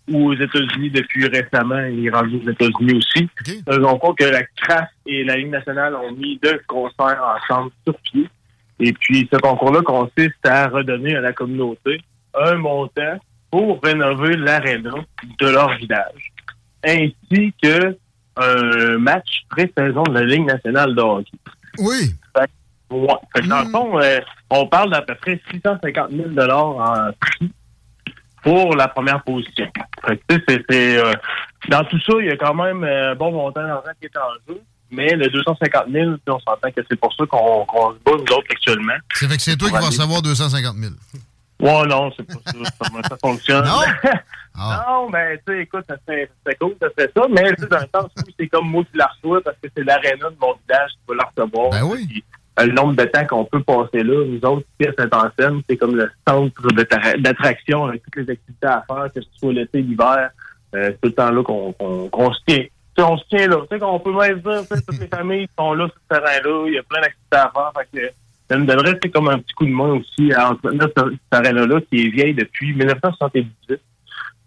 ou 0.09 0.31
aux 0.31 0.33
États-Unis 0.33 0.89
depuis 0.89 1.27
récemment. 1.27 1.85
Il 1.85 2.07
est 2.07 2.09
rendu 2.09 2.41
aux 2.43 2.49
États-Unis 2.49 2.95
aussi. 2.95 3.29
C'est 3.45 3.69
un 3.69 3.79
concours 3.79 4.15
que 4.15 4.23
la 4.23 4.41
CRAF 4.43 4.89
et 5.05 5.23
la 5.23 5.37
Ligue 5.37 5.51
nationale 5.51 5.95
ont 5.95 6.11
mis 6.13 6.39
deux 6.41 6.59
concerts 6.67 7.21
ensemble 7.37 7.71
sur 7.83 7.95
pied. 7.99 8.27
Et 8.79 8.93
puis, 8.93 9.29
ce 9.31 9.37
concours-là 9.37 9.81
consiste 9.81 10.43
à 10.45 10.67
redonner 10.67 11.15
à 11.15 11.21
la 11.21 11.33
communauté 11.33 12.01
un 12.33 12.55
montant 12.55 13.19
pour 13.51 13.79
rénover 13.83 14.35
l'aréna 14.35 14.95
de 15.39 15.47
leur 15.47 15.75
village, 15.75 16.31
ainsi 16.83 17.53
que 17.61 17.95
un 18.37 18.97
match 18.97 19.43
pré-saison 19.49 20.03
de 20.03 20.13
la 20.13 20.23
Ligue 20.23 20.45
nationale 20.45 20.95
de 20.95 21.01
hockey. 21.01 21.31
Oui. 21.79 22.15
Ouais. 22.35 22.45
Fait 23.33 23.41
que 23.41 23.47
dans 23.47 23.61
le 23.61 23.69
fond, 23.69 23.99
euh, 23.99 24.19
on 24.49 24.67
parle 24.67 24.91
d'à 24.91 25.01
peu 25.01 25.15
près 25.15 25.41
650 25.51 26.11
000 26.11 26.49
en 26.49 27.11
prix 27.19 27.51
pour 28.43 28.75
la 28.75 28.87
première 28.87 29.23
position. 29.23 29.71
Fait 30.05 30.17
que, 30.17 30.23
tu 30.27 30.35
sais, 30.35 30.43
c'est, 30.47 30.65
c'est, 30.69 30.97
euh, 30.97 31.13
dans 31.69 31.83
tout 31.85 31.99
ça, 32.01 32.13
il 32.19 32.25
y 32.25 32.31
a 32.31 32.37
quand 32.37 32.53
même 32.53 32.83
euh, 32.83 33.11
un 33.11 33.15
bon 33.15 33.31
montant 33.31 33.63
d'argent 33.63 33.91
qui 33.99 34.07
est 34.07 34.17
en 34.17 34.53
jeu. 34.53 34.61
Mais 34.93 35.15
le 35.15 35.29
250 35.29 35.85
000, 35.89 36.11
on 36.27 36.39
s'entend 36.39 36.69
que 36.75 36.81
c'est 36.89 36.99
pour 36.99 37.13
ça 37.13 37.25
qu'on, 37.25 37.65
qu'on 37.65 37.93
se 37.93 37.97
bat, 38.03 38.11
nous 38.11 38.35
autres, 38.35 38.47
actuellement. 38.49 38.93
C'est 39.13 39.27
fait 39.29 39.37
que 39.37 39.41
c'est 39.41 39.55
toi 39.55 39.69
qui 39.69 39.75
vas 39.75 39.85
recevoir 39.85 40.21
250 40.21 40.75
000. 40.75 40.93
Ouais, 41.61 41.87
non, 41.87 42.11
c'est 42.17 42.23
pas 42.23 42.33
ça. 42.45 42.51
Comment 42.79 43.03
ça 43.03 43.17
fonctionne? 43.21 43.65
Non? 43.65 43.81
Ah. 44.57 44.85
Non, 44.87 45.09
mais 45.09 45.37
tu 45.37 45.53
sais, 45.53 45.61
écoute, 45.61 45.85
ça 45.87 45.95
serait, 46.05 46.25
ça 46.25 46.33
serait 46.45 46.55
cool, 46.55 46.75
ça 46.81 46.87
serait 46.89 47.11
ça. 47.15 47.23
Mais 47.29 47.53
tu 47.55 47.63
sais, 47.63 47.69
dans 47.69 47.79
le 47.79 47.89
sens 47.93 48.11
où 48.17 48.31
c'est 48.37 48.47
comme 48.47 48.69
moi 48.69 48.83
qui 48.83 48.97
la 48.97 49.07
reçois 49.07 49.41
parce 49.41 49.57
que 49.57 49.69
c'est 49.75 49.83
l'aréna 49.83 50.29
de 50.29 50.35
mon 50.39 50.53
village 50.67 50.91
qui 50.91 50.99
va 51.07 51.15
la 51.15 51.23
recevoir. 51.23 51.69
Ben 51.71 51.83
oui. 51.83 52.07
Puis, 52.07 52.23
euh, 52.59 52.65
le 52.65 52.73
nombre 52.73 52.95
de 52.95 53.05
temps 53.05 53.25
qu'on 53.25 53.45
peut 53.45 53.63
passer 53.63 54.03
là, 54.03 54.25
nous 54.25 54.49
autres, 54.49 54.65
ici 54.79 54.89
à 54.89 55.01
Saint-Anselme, 55.01 55.61
c'est 55.69 55.77
comme 55.77 55.95
le 55.95 56.11
centre 56.27 56.67
d'attraction 57.19 57.85
avec 57.85 58.03
toutes 58.03 58.17
les 58.17 58.33
activités 58.33 58.67
à 58.67 58.83
faire, 58.87 59.07
que 59.13 59.21
ce 59.21 59.27
soit 59.39 59.53
l'été, 59.53 59.81
l'hiver, 59.81 60.31
euh, 60.75 60.89
c'est 60.89 61.01
tout 61.01 61.07
le 61.07 61.13
temps 61.13 61.31
là 61.31 61.43
qu'on 61.43 62.33
se 62.33 62.39
tient. 62.45 62.63
Tu 62.63 63.01
sais, 63.01 63.03
on 63.03 63.17
se 63.17 63.23
tient 63.29 63.47
là. 63.47 63.57
Tu 63.61 63.67
sais, 63.69 63.79
qu'on 63.79 63.99
peut 63.99 64.13
même 64.13 64.41
dire, 64.41 64.61
tu 64.69 64.75
sais, 64.75 64.81
toutes 64.81 64.99
les 64.99 65.07
familles 65.07 65.47
sont 65.57 65.73
là 65.73 65.87
sur 65.87 65.95
ce 65.95 66.19
terrain-là, 66.19 66.65
il 66.67 66.73
y 66.73 66.77
a 66.77 66.83
plein 66.83 67.01
d'activités 67.01 67.37
à 67.37 67.51
faire. 67.53 67.71
Fait 67.77 67.97
que, 67.97 68.13
ça 68.49 68.57
nous 68.57 68.65
donnerait 68.65 68.99
c'est 69.01 69.09
comme 69.09 69.29
un 69.29 69.39
petit 69.39 69.53
coup 69.53 69.65
de 69.65 69.71
main 69.71 69.93
aussi 69.93 70.33
à 70.33 70.51
entretenir 70.51 70.89
ce, 70.97 71.03
aréna-là 71.31 71.79
qui 71.89 72.05
est 72.05 72.09
vieille 72.09 72.33
depuis 72.33 72.73
1978. 72.73 73.79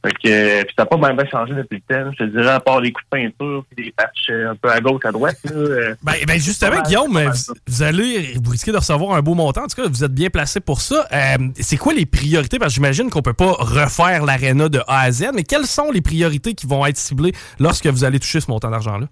Fait 0.05 0.13
que, 0.13 0.29
euh, 0.29 0.65
puis 0.65 0.75
ça 0.77 0.83
n'a 0.83 0.87
pas 0.87 1.15
bien, 1.15 1.25
changé 1.31 1.55
depuis 1.55 1.83
le 1.89 1.95
temps. 1.95 2.13
Je 2.13 2.25
te 2.25 2.31
dirais, 2.31 2.51
à 2.51 2.61
part 2.61 2.79
les 2.79 2.93
coups 2.93 3.07
de 3.07 3.19
peinture 3.19 3.65
puis 3.71 3.87
des 3.87 3.93
patchs 3.93 4.29
euh, 4.29 4.51
un 4.51 4.55
peu 4.55 4.71
à 4.71 4.79
gauche, 4.79 5.01
à 5.05 5.13
droite. 5.13 5.39
Là, 5.45 5.53
euh, 5.53 5.95
Ben, 6.03 6.13
ben 6.27 6.39
justement, 6.39 6.83
Guillaume, 6.83 7.19
vous, 7.19 7.55
vous 7.67 7.83
allez 7.83 8.35
vous 8.43 8.51
risquez 8.51 8.71
de 8.71 8.77
recevoir 8.77 9.17
un 9.17 9.23
beau 9.23 9.35
montant. 9.35 9.63
En 9.63 9.67
tout 9.67 9.81
cas, 9.81 9.89
vous 9.89 10.05
êtes 10.05 10.13
bien 10.13 10.29
placé 10.29 10.61
pour 10.61 10.83
ça. 10.83 11.07
Euh, 11.11 11.49
c'est 11.59 11.79
quoi 11.79 11.95
les 11.95 12.05
priorités? 12.05 12.59
Parce 12.59 12.73
que 12.73 12.75
j'imagine 12.75 13.09
qu'on 13.09 13.23
peut 13.23 13.33
pas 13.33 13.53
refaire 13.53 14.27
l'aréna 14.27 14.69
de 14.69 14.81
A 14.87 15.01
à 15.01 15.11
Z, 15.11 15.29
mais 15.35 15.43
quelles 15.43 15.67
sont 15.67 15.91
les 15.91 16.03
priorités 16.03 16.53
qui 16.53 16.67
vont 16.67 16.85
être 16.85 16.99
ciblées 16.99 17.33
lorsque 17.59 17.87
vous 17.87 18.05
allez 18.05 18.21
toucher 18.21 18.41
ce 18.41 18.51
montant 18.51 18.71
d'argent-là? 18.71 19.07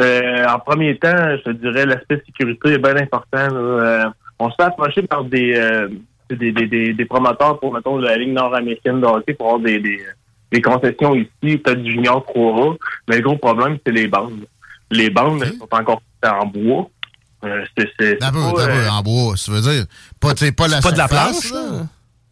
Euh, 0.00 0.46
en 0.46 0.58
premier 0.58 0.96
temps, 0.96 1.36
je 1.36 1.42
te 1.42 1.50
dirais 1.50 1.84
l'aspect 1.84 2.22
sécurité 2.24 2.72
est 2.72 2.78
bien 2.78 2.96
important. 2.96 3.48
là. 3.48 3.52
Euh, 3.52 4.04
on 4.38 4.50
se 4.50 4.56
fait 4.56 4.64
approcher 4.64 5.02
par 5.02 5.24
des, 5.24 5.54
euh, 5.54 5.88
des, 6.30 6.52
des, 6.52 6.66
des, 6.66 6.92
des 6.94 7.04
promoteurs 7.04 7.58
pour, 7.60 7.72
mettons, 7.72 7.98
la 7.98 8.16
Ligue 8.16 8.32
nord-américaine 8.32 9.00
de 9.00 9.06
hockey 9.06 9.34
pour 9.34 9.46
avoir 9.48 9.60
des, 9.62 9.78
des, 9.80 10.00
des 10.52 10.60
concessions 10.62 11.14
ici, 11.14 11.58
peut-être 11.58 11.82
du 11.82 11.92
junior 11.92 12.24
3A. 12.34 12.76
Mais 13.08 13.16
le 13.16 13.22
gros 13.22 13.36
problème, 13.36 13.78
c'est 13.84 13.92
les 13.92 14.08
bandes. 14.08 14.46
Les 14.90 15.10
bandes 15.10 15.42
elles 15.42 15.54
sont 15.54 15.68
encore 15.70 16.02
en 16.24 16.46
bois. 16.46 16.88
Euh, 17.44 17.64
c'est 17.76 18.18
pas, 18.18 18.30
euh, 18.32 18.88
en 18.88 19.02
bois, 19.02 19.36
ça 19.36 19.52
veut 19.52 19.60
dire. 19.60 19.84
Pas, 20.18 20.32
pas 20.56 20.68
la 20.68 20.80
Pas 20.80 20.92
de 20.92 20.98
la 20.98 21.08
planche, 21.08 21.52
là. 21.52 21.86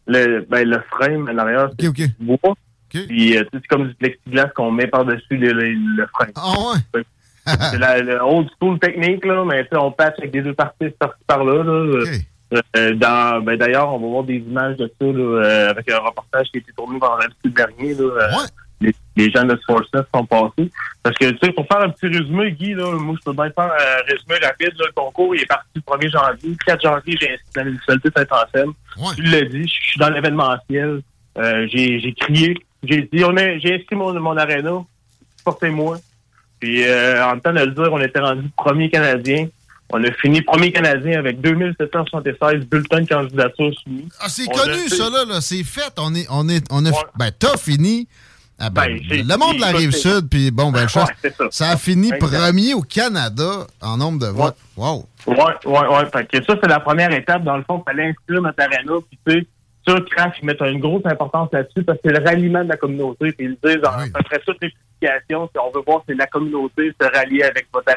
le, 0.07 0.47
ben, 0.49 0.67
le 0.67 0.83
frame 0.91 1.29
à 1.29 1.33
l'arrière, 1.35 1.69
c'est 1.79 1.93
du 1.93 2.15
bois. 2.21 2.55
Puis 2.89 3.37
euh, 3.37 3.43
tu 3.45 3.59
sais, 3.59 3.63
c'est 3.63 3.67
comme 3.69 3.89
du 3.89 3.95
plexiglas 3.95 4.49
qu'on 4.55 4.71
met 4.71 4.87
par-dessus 4.87 5.37
le, 5.37 5.53
le, 5.53 5.73
le 5.73 6.07
frame. 6.15 6.31
Ah 6.37 6.55
ouais? 6.95 7.03
C'est 7.73 7.79
la, 7.79 8.01
la 8.03 8.25
old 8.25 8.49
school 8.57 8.79
technique, 8.79 9.25
là, 9.25 9.45
mais 9.45 9.65
tu 9.65 9.71
sais, 9.73 9.77
on 9.77 9.91
patch 9.91 10.15
avec 10.19 10.31
des 10.31 10.43
deux 10.43 10.55
parties 10.55 10.91
par-ci 10.97 11.19
par-là. 11.27 11.65
Là. 11.65 12.05
Euh, 12.77 12.95
dans, 12.95 13.41
ben, 13.43 13.57
d'ailleurs, 13.57 13.93
on 13.95 13.99
va 13.99 14.07
voir 14.07 14.25
des 14.25 14.37
images 14.37 14.77
de 14.77 14.87
ça 14.87 15.07
là, 15.07 15.13
euh, 15.13 15.71
avec 15.71 15.91
un 15.91 15.99
reportage 15.99 16.49
qui 16.51 16.59
a 16.59 16.61
été 16.61 16.73
tourné 16.73 16.99
vendredi 16.99 17.35
dernier. 17.45 17.95
Là, 17.95 18.03
euh, 18.03 18.29
Ouais. 18.37 18.47
les, 18.81 18.95
les 19.17 19.31
gens 19.31 19.45
de 19.45 19.57
Sportsnet 19.57 20.03
sont 20.15 20.27
passés. 20.27 20.71
Parce 21.03 21.17
que, 21.17 21.31
tu 21.31 21.39
sais, 21.43 21.53
pour 21.53 21.67
faire 21.67 21.81
un 21.81 21.89
petit 21.89 22.07
résumé, 22.09 22.53
Guy, 22.53 22.75
là, 22.75 22.91
moi, 22.93 23.15
je 23.19 23.25
peux 23.25 23.33
bien 23.33 23.51
faire 23.51 23.73
un 23.73 24.03
résumé 24.13 24.35
rapide. 24.43 24.73
Là, 24.79 24.85
le 24.87 24.93
concours 24.93 25.35
il 25.35 25.43
est 25.43 25.47
parti 25.47 25.69
le 25.77 25.81
1er 25.81 26.11
janvier. 26.11 26.51
Le 26.51 26.57
4 26.67 26.83
janvier, 26.83 27.17
j'ai 27.21 27.31
inscrit 27.33 27.51
dans 27.55 27.61
la 27.61 27.65
municipalité 27.67 28.09
Saint-Anselme. 28.17 28.73
Ouais. 28.99 29.15
Tu 29.17 29.23
l'as 29.23 29.45
dit, 29.45 29.63
je 29.69 29.87
suis 29.91 29.99
dans 29.99 30.11
l'événementiel. 30.11 31.01
Euh, 31.39 31.67
j'ai, 31.73 32.01
j'ai 32.01 32.13
crié. 32.13 32.57
J'ai 32.83 33.09
dit, 33.13 33.25
on 33.25 33.37
a, 33.37 33.59
j'ai 33.59 33.77
inscrit 33.77 33.97
mon, 33.97 34.13
mon 34.21 34.37
aréna. 34.37 34.83
Portez-moi. 35.45 35.97
Puis, 36.61 36.85
euh, 36.85 37.25
en 37.27 37.39
temps 37.39 37.53
de 37.53 37.61
le 37.61 37.71
dire, 37.73 37.89
on 37.93 38.01
était 38.01 38.21
rendu 38.21 38.49
premier 38.57 38.91
Canadien. 38.91 39.49
On 39.95 40.03
a 40.05 40.11
fini 40.13 40.41
premier 40.43 40.73
Canadien 40.73 41.19
avec 41.19 41.41
2776 41.43 42.65
bulletins 42.67 43.03
de 43.03 43.09
candidature 43.09 43.71
soumis. 43.83 44.09
Ah, 44.21 44.29
c'est 44.29 44.45
On 44.49 44.53
connu, 44.53 44.89
ça, 44.89 45.11
là, 45.11 45.25
là. 45.29 45.41
C'est 45.41 45.63
fait. 45.65 45.93
On 45.99 46.15
est, 46.15 46.27
on 46.31 46.49
est, 46.49 46.65
on 46.71 46.85
a, 46.87 46.91
Ouais. 46.91 46.97
ben, 47.19 47.31
t'as 47.39 47.57
fini. 47.59 48.09
Ah, 48.59 48.71
ben, 48.71 48.83
Ben, 49.09 49.27
le 49.27 49.37
monde 49.37 49.57
de 49.57 49.61
la 49.61 49.67
fini, 49.69 49.79
rive 49.81 49.89
écoute, 49.91 50.01
sud, 50.01 50.29
puis 50.31 50.51
bon, 50.51 50.71
ben, 50.73 50.85
Ouais, 50.85 51.03
c'est 51.21 51.35
ça. 51.37 51.45
ça 51.51 51.71
a 51.71 51.77
fini 51.77 52.11
premier 52.19 52.75
au 52.75 52.83
Canada 52.83 53.67
en 53.81 53.97
nombre 53.97 54.19
de 54.21 54.27
votes. 54.29 54.57
Wow. 54.77 55.07
Ouais, 55.27 55.37
ouais, 55.37 55.79
ouais. 55.89 56.07
Fait 56.13 56.27
que 56.27 56.45
ça, 56.45 56.55
c'est 56.63 56.69
la 56.69 56.81
première 56.81 57.13
étape. 57.13 57.45
Dans 57.45 57.57
le 57.57 57.65
fond, 57.65 57.83
il 57.87 57.91
fallait 57.91 58.09
inscrire 58.09 58.41
notre. 58.41 59.07
Puis, 59.09 59.19
tu 59.27 59.33
sais, 59.33 59.47
ça, 59.87 59.97
Craft, 60.11 60.37
ils 60.43 60.47
mettent 60.47 60.61
une 60.61 60.81
grosse 60.81 61.05
importance 61.07 61.49
là-dessus 61.53 61.83
parce 61.83 61.99
que 61.99 62.09
c'est 62.09 62.19
le 62.19 62.25
ralliement 62.25 62.63
de 62.65 62.69
la 62.69 62.77
communauté. 62.77 63.33
Puis, 63.33 63.47
ils 63.47 63.59
disent, 63.63 63.83
Oui. 63.83 64.11
après 64.15 64.41
toutes 64.47 64.59
les 64.63 64.71
publications, 65.01 65.51
si 65.53 65.59
on 65.61 65.71
veut 65.77 65.83
voir 65.87 66.03
si 66.09 66.15
la 66.15 66.27
communauté 66.29 66.93
se 67.01 67.07
rallier 67.17 67.43
avec 67.43 67.67
votre. 67.73 67.91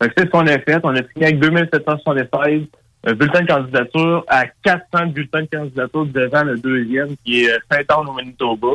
Fait 0.00 0.08
que 0.08 0.14
c'est 0.16 0.24
ce 0.26 0.30
qu'on 0.30 0.46
a 0.46 0.58
fait. 0.58 0.80
On 0.82 0.94
a 0.94 1.02
fini 1.02 1.24
avec 1.24 1.38
2776 1.40 2.62
euh, 3.06 3.14
bulletins 3.14 3.42
de 3.42 3.46
candidature 3.46 4.24
à 4.28 4.46
400 4.62 5.06
bulletins 5.08 5.42
de 5.42 5.48
candidature 5.56 6.06
devant 6.06 6.42
le 6.44 6.58
deuxième, 6.58 7.16
qui 7.24 7.44
est 7.44 7.50
euh, 7.52 7.58
Saint-Anne 7.70 8.08
au 8.08 8.12
Manitoba. 8.12 8.68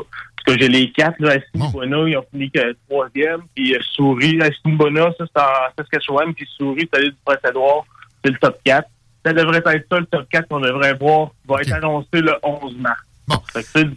Parce 0.45 0.57
que 0.57 0.63
j'ai 0.63 0.69
les 0.69 0.91
quatre, 0.91 1.19
là, 1.19 1.33
Assiniboina, 1.37 1.97
ils 2.07 2.17
ont 2.17 2.25
fini 2.31 2.51
que 2.51 2.75
troisième, 2.89 3.41
puis 3.55 3.75
euh, 3.75 3.79
Souris, 3.93 4.39
Assiniboina, 4.41 5.05
ça 5.17 5.25
c'est 5.35 5.41
en 5.41 5.45
Saskatchewan, 5.77 6.33
puis 6.33 6.47
Souris, 6.57 6.87
c'est 6.91 6.99
allé 6.99 7.09
du 7.09 7.17
Prince-Édouard, 7.25 7.85
c'est 8.23 8.31
le 8.31 8.37
top 8.37 8.57
4. 8.63 8.87
Ça 9.25 9.33
devrait 9.33 9.57
être 9.57 9.85
ça, 9.91 9.99
le 9.99 10.05
top 10.05 10.27
4 10.29 10.47
qu'on 10.47 10.59
devrait 10.59 10.93
voir, 10.95 11.29
va 11.47 11.61
être 11.61 11.73
annoncé 11.73 12.07
le 12.21 12.33
11 12.43 12.77
mars. 12.77 12.99
Bon. 13.27 13.37
Fait 13.51 13.63
que 13.63 13.69
c'est- 13.69 13.87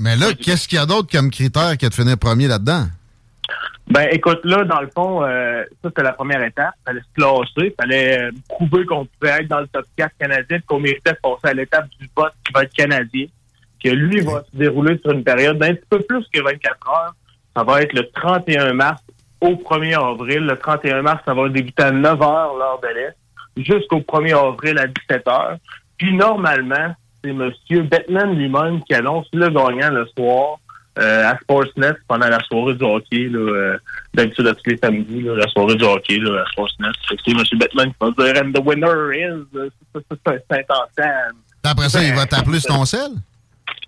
Mais 0.00 0.16
là, 0.16 0.32
qu'est-ce 0.34 0.66
qu'il 0.66 0.78
y 0.78 0.80
a 0.80 0.86
d'autre 0.86 1.08
comme 1.12 1.30
critère 1.30 1.78
que 1.78 1.86
de 1.86 1.94
finir 1.94 2.18
premier 2.18 2.48
là-dedans? 2.48 2.86
Ben, 3.88 4.08
écoute, 4.10 4.40
là, 4.44 4.64
dans 4.64 4.80
le 4.80 4.88
fond, 4.94 5.24
euh, 5.24 5.64
ça, 5.82 5.88
c'était 5.88 6.02
la 6.02 6.12
première 6.12 6.42
étape. 6.42 6.74
Fallait 6.86 7.00
se 7.00 7.12
classer. 7.14 7.74
Fallait 7.78 8.22
euh, 8.22 8.30
prouver 8.48 8.86
qu'on 8.86 9.06
pouvait 9.06 9.40
être 9.40 9.48
dans 9.48 9.60
le 9.60 9.66
top 9.66 9.84
4 9.96 10.12
canadien, 10.18 10.58
qu'on 10.66 10.80
méritait 10.80 11.12
de 11.12 11.18
passer 11.22 11.48
à 11.48 11.54
l'étape 11.54 11.88
du 12.00 12.08
vote 12.16 12.32
qui 12.44 12.52
va 12.52 12.62
être 12.62 12.72
canadien. 12.72 13.26
Que 13.82 13.90
lui 13.90 14.20
va 14.20 14.44
se 14.44 14.56
dérouler 14.56 14.98
sur 14.98 15.10
une 15.10 15.24
période 15.24 15.58
d'un 15.58 15.74
petit 15.74 15.86
peu 15.90 16.00
plus 16.00 16.24
que 16.32 16.40
24 16.40 16.88
heures. 16.88 17.14
Ça 17.56 17.64
va 17.64 17.82
être 17.82 17.92
le 17.92 18.08
31 18.10 18.72
mars 18.72 19.02
au 19.40 19.56
1er 19.56 19.94
avril. 19.94 20.46
Le 20.46 20.56
31 20.56 21.02
mars, 21.02 21.20
ça 21.26 21.34
va 21.34 21.48
débuter 21.48 21.82
à 21.82 21.90
9 21.90 22.22
heures 22.22 22.54
l'heure 22.54 22.80
de 22.80 22.88
l'Est 22.88 23.16
jusqu'au 23.56 23.98
1er 23.98 24.38
avril 24.38 24.78
à 24.78 24.86
17 24.86 25.28
heures. 25.28 25.56
Puis, 25.98 26.14
normalement, 26.14 26.94
c'est 27.22 27.30
M. 27.30 27.50
Bettman 27.88 28.34
lui-même 28.34 28.82
qui 28.84 28.94
annonce 28.94 29.26
le 29.32 29.48
gagnant 29.48 29.90
le 29.90 30.06
soir 30.16 30.58
euh, 30.98 31.30
à 31.30 31.38
Sportsnet 31.38 31.92
pendant 32.06 32.28
la 32.28 32.40
soirée 32.40 32.74
du 32.74 32.84
hockey. 32.84 33.28
Là, 33.28 33.38
euh, 33.38 33.78
D'habitude, 34.14 34.46
à 34.46 34.54
tous 34.54 34.70
les 34.70 34.76
samedis, 34.76 35.22
là, 35.22 35.36
la 35.36 35.48
soirée 35.48 35.74
du 35.74 35.84
hockey 35.84 36.18
là, 36.18 36.42
à 36.42 36.46
Sportsnet. 36.52 36.88
C'est 37.08 37.30
M. 37.30 37.38
Bettman 37.58 37.88
qui 37.88 37.96
va 38.00 38.10
dire 38.10 38.42
«And 38.44 38.52
the 38.52 38.64
winner 38.64 39.16
is... 39.16 39.56
euh, 39.56 39.70
Saint-Anselme. 40.50 41.38
Après 41.64 41.88
ça, 41.88 42.02
il 42.02 42.14
va 42.14 42.26
t'appeler 42.26 42.60
sur 42.60 42.74
ton 42.74 42.84
sel? 42.84 43.12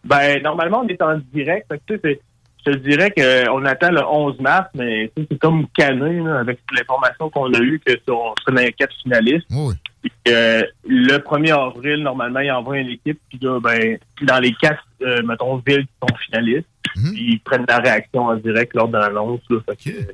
Ben, 0.04 0.42
normalement, 0.42 0.82
on 0.84 0.88
est 0.88 1.00
en 1.02 1.18
direct. 1.32 1.66
Fait 1.68 1.78
que, 1.86 1.94
tu 1.94 2.00
sais, 2.02 2.20
je 2.66 2.72
te 2.72 2.76
dirais 2.78 3.10
qu'on 3.10 3.64
attend 3.64 3.90
le 3.90 4.04
11 4.06 4.40
mars, 4.40 4.68
mais 4.74 5.10
tu 5.14 5.22
sais, 5.22 5.28
c'est 5.32 5.38
comme 5.38 5.66
cané 5.76 6.20
là, 6.20 6.40
avec 6.40 6.60
l'information 6.74 7.28
qu'on 7.30 7.52
a 7.52 7.58
eue 7.58 7.80
que 7.84 7.92
on 8.10 8.34
serait 8.40 8.52
dans 8.54 8.62
les 8.62 8.72
quatre 8.72 8.94
finalistes. 9.02 9.46
Oui. 9.50 9.74
Puis, 10.02 10.12
euh, 10.28 10.62
le 10.86 11.18
1er 11.18 11.52
avril, 11.52 12.02
normalement, 12.02 12.40
il 12.40 12.50
envoie 12.52 12.78
une 12.78 12.90
équipe. 12.90 13.18
Puis 13.28 13.38
là, 13.42 13.58
ben, 13.60 13.98
dans 14.22 14.38
les 14.38 14.54
quatre, 14.54 14.84
euh, 15.02 15.22
mettons, 15.22 15.56
villes 15.66 15.86
qui 15.86 16.08
sont 16.08 16.16
finalistes, 16.26 16.68
Mhm. 16.96 17.12
puis 17.12 17.32
ils 17.34 17.40
prennent 17.40 17.64
la 17.68 17.78
réaction 17.78 18.26
en 18.26 18.36
direct 18.36 18.74
lors 18.74 18.88
de 18.88 18.98
l'annonce. 18.98 19.40
là. 19.50 19.58
Fait 19.66 19.76
que, 19.76 19.90
Ok. 19.90 20.06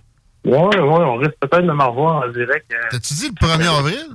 euh, 0.46 0.50
ouais, 0.50 0.80
ouais, 0.80 1.04
on 1.04 1.16
risque 1.16 1.34
peut-être 1.40 1.66
de 1.66 1.72
me 1.72 1.82
revoir 1.84 2.24
en 2.24 2.28
direct. 2.32 2.66
euh. 2.72 2.76
T'as-tu 2.90 3.14
dit 3.14 3.28
le 3.28 3.34
1er 3.46 3.68
avril? 3.78 4.06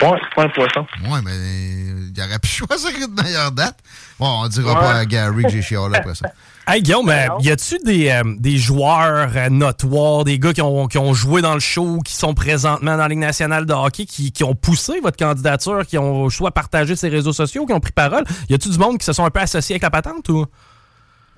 Ouais, 0.00 0.10
c'est 0.22 0.34
pas 0.36 0.44
un 0.44 0.48
poisson. 0.50 0.86
Ouais, 1.10 1.18
mais 1.24 1.32
il 1.34 2.22
aurait 2.22 2.38
pu 2.38 2.48
choisir 2.48 2.90
une 3.08 3.14
meilleure 3.20 3.50
date. 3.52 3.76
Bon, 4.20 4.42
on 4.44 4.48
dira 4.48 4.74
Ouais. 4.74 4.80
pas 4.80 4.94
à 4.94 5.04
Gary 5.06 5.42
que 5.42 5.48
j'ai 5.50 5.62
chialé 5.62 5.96
après 5.96 6.14
ça. 6.14 6.28
Hey 6.70 6.82
Guillaume, 6.82 7.08
euh, 7.08 7.26
y 7.40 7.50
a-tu 7.50 7.78
des, 7.82 8.10
euh, 8.10 8.22
des 8.38 8.58
joueurs 8.58 9.30
euh, 9.34 9.48
notoires, 9.48 10.24
des 10.24 10.38
gars 10.38 10.52
qui 10.52 10.60
ont, 10.60 10.86
qui 10.86 10.98
ont 10.98 11.14
joué 11.14 11.40
dans 11.40 11.54
le 11.54 11.60
show, 11.60 12.00
qui 12.04 12.12
sont 12.12 12.34
présentement 12.34 12.90
dans 12.90 12.98
la 12.98 13.08
Ligue 13.08 13.20
nationale 13.20 13.64
de 13.64 13.72
hockey, 13.72 14.04
qui, 14.04 14.32
qui 14.32 14.44
ont 14.44 14.54
poussé 14.54 15.00
votre 15.00 15.16
candidature, 15.16 15.86
qui 15.86 15.96
ont 15.96 16.28
soit 16.28 16.50
partagé 16.50 16.94
ses 16.94 17.08
réseaux 17.08 17.32
sociaux, 17.32 17.64
qui 17.64 17.72
ont 17.72 17.80
pris 17.80 17.92
parole? 17.92 18.22
Y 18.50 18.54
a-tu 18.54 18.68
du 18.68 18.76
monde 18.76 18.98
qui 18.98 19.06
se 19.06 19.14
sont 19.14 19.24
un 19.24 19.30
peu 19.30 19.40
associés 19.40 19.76
avec 19.76 19.82
la 19.82 19.88
patente 19.90 20.28
ou? 20.28 20.44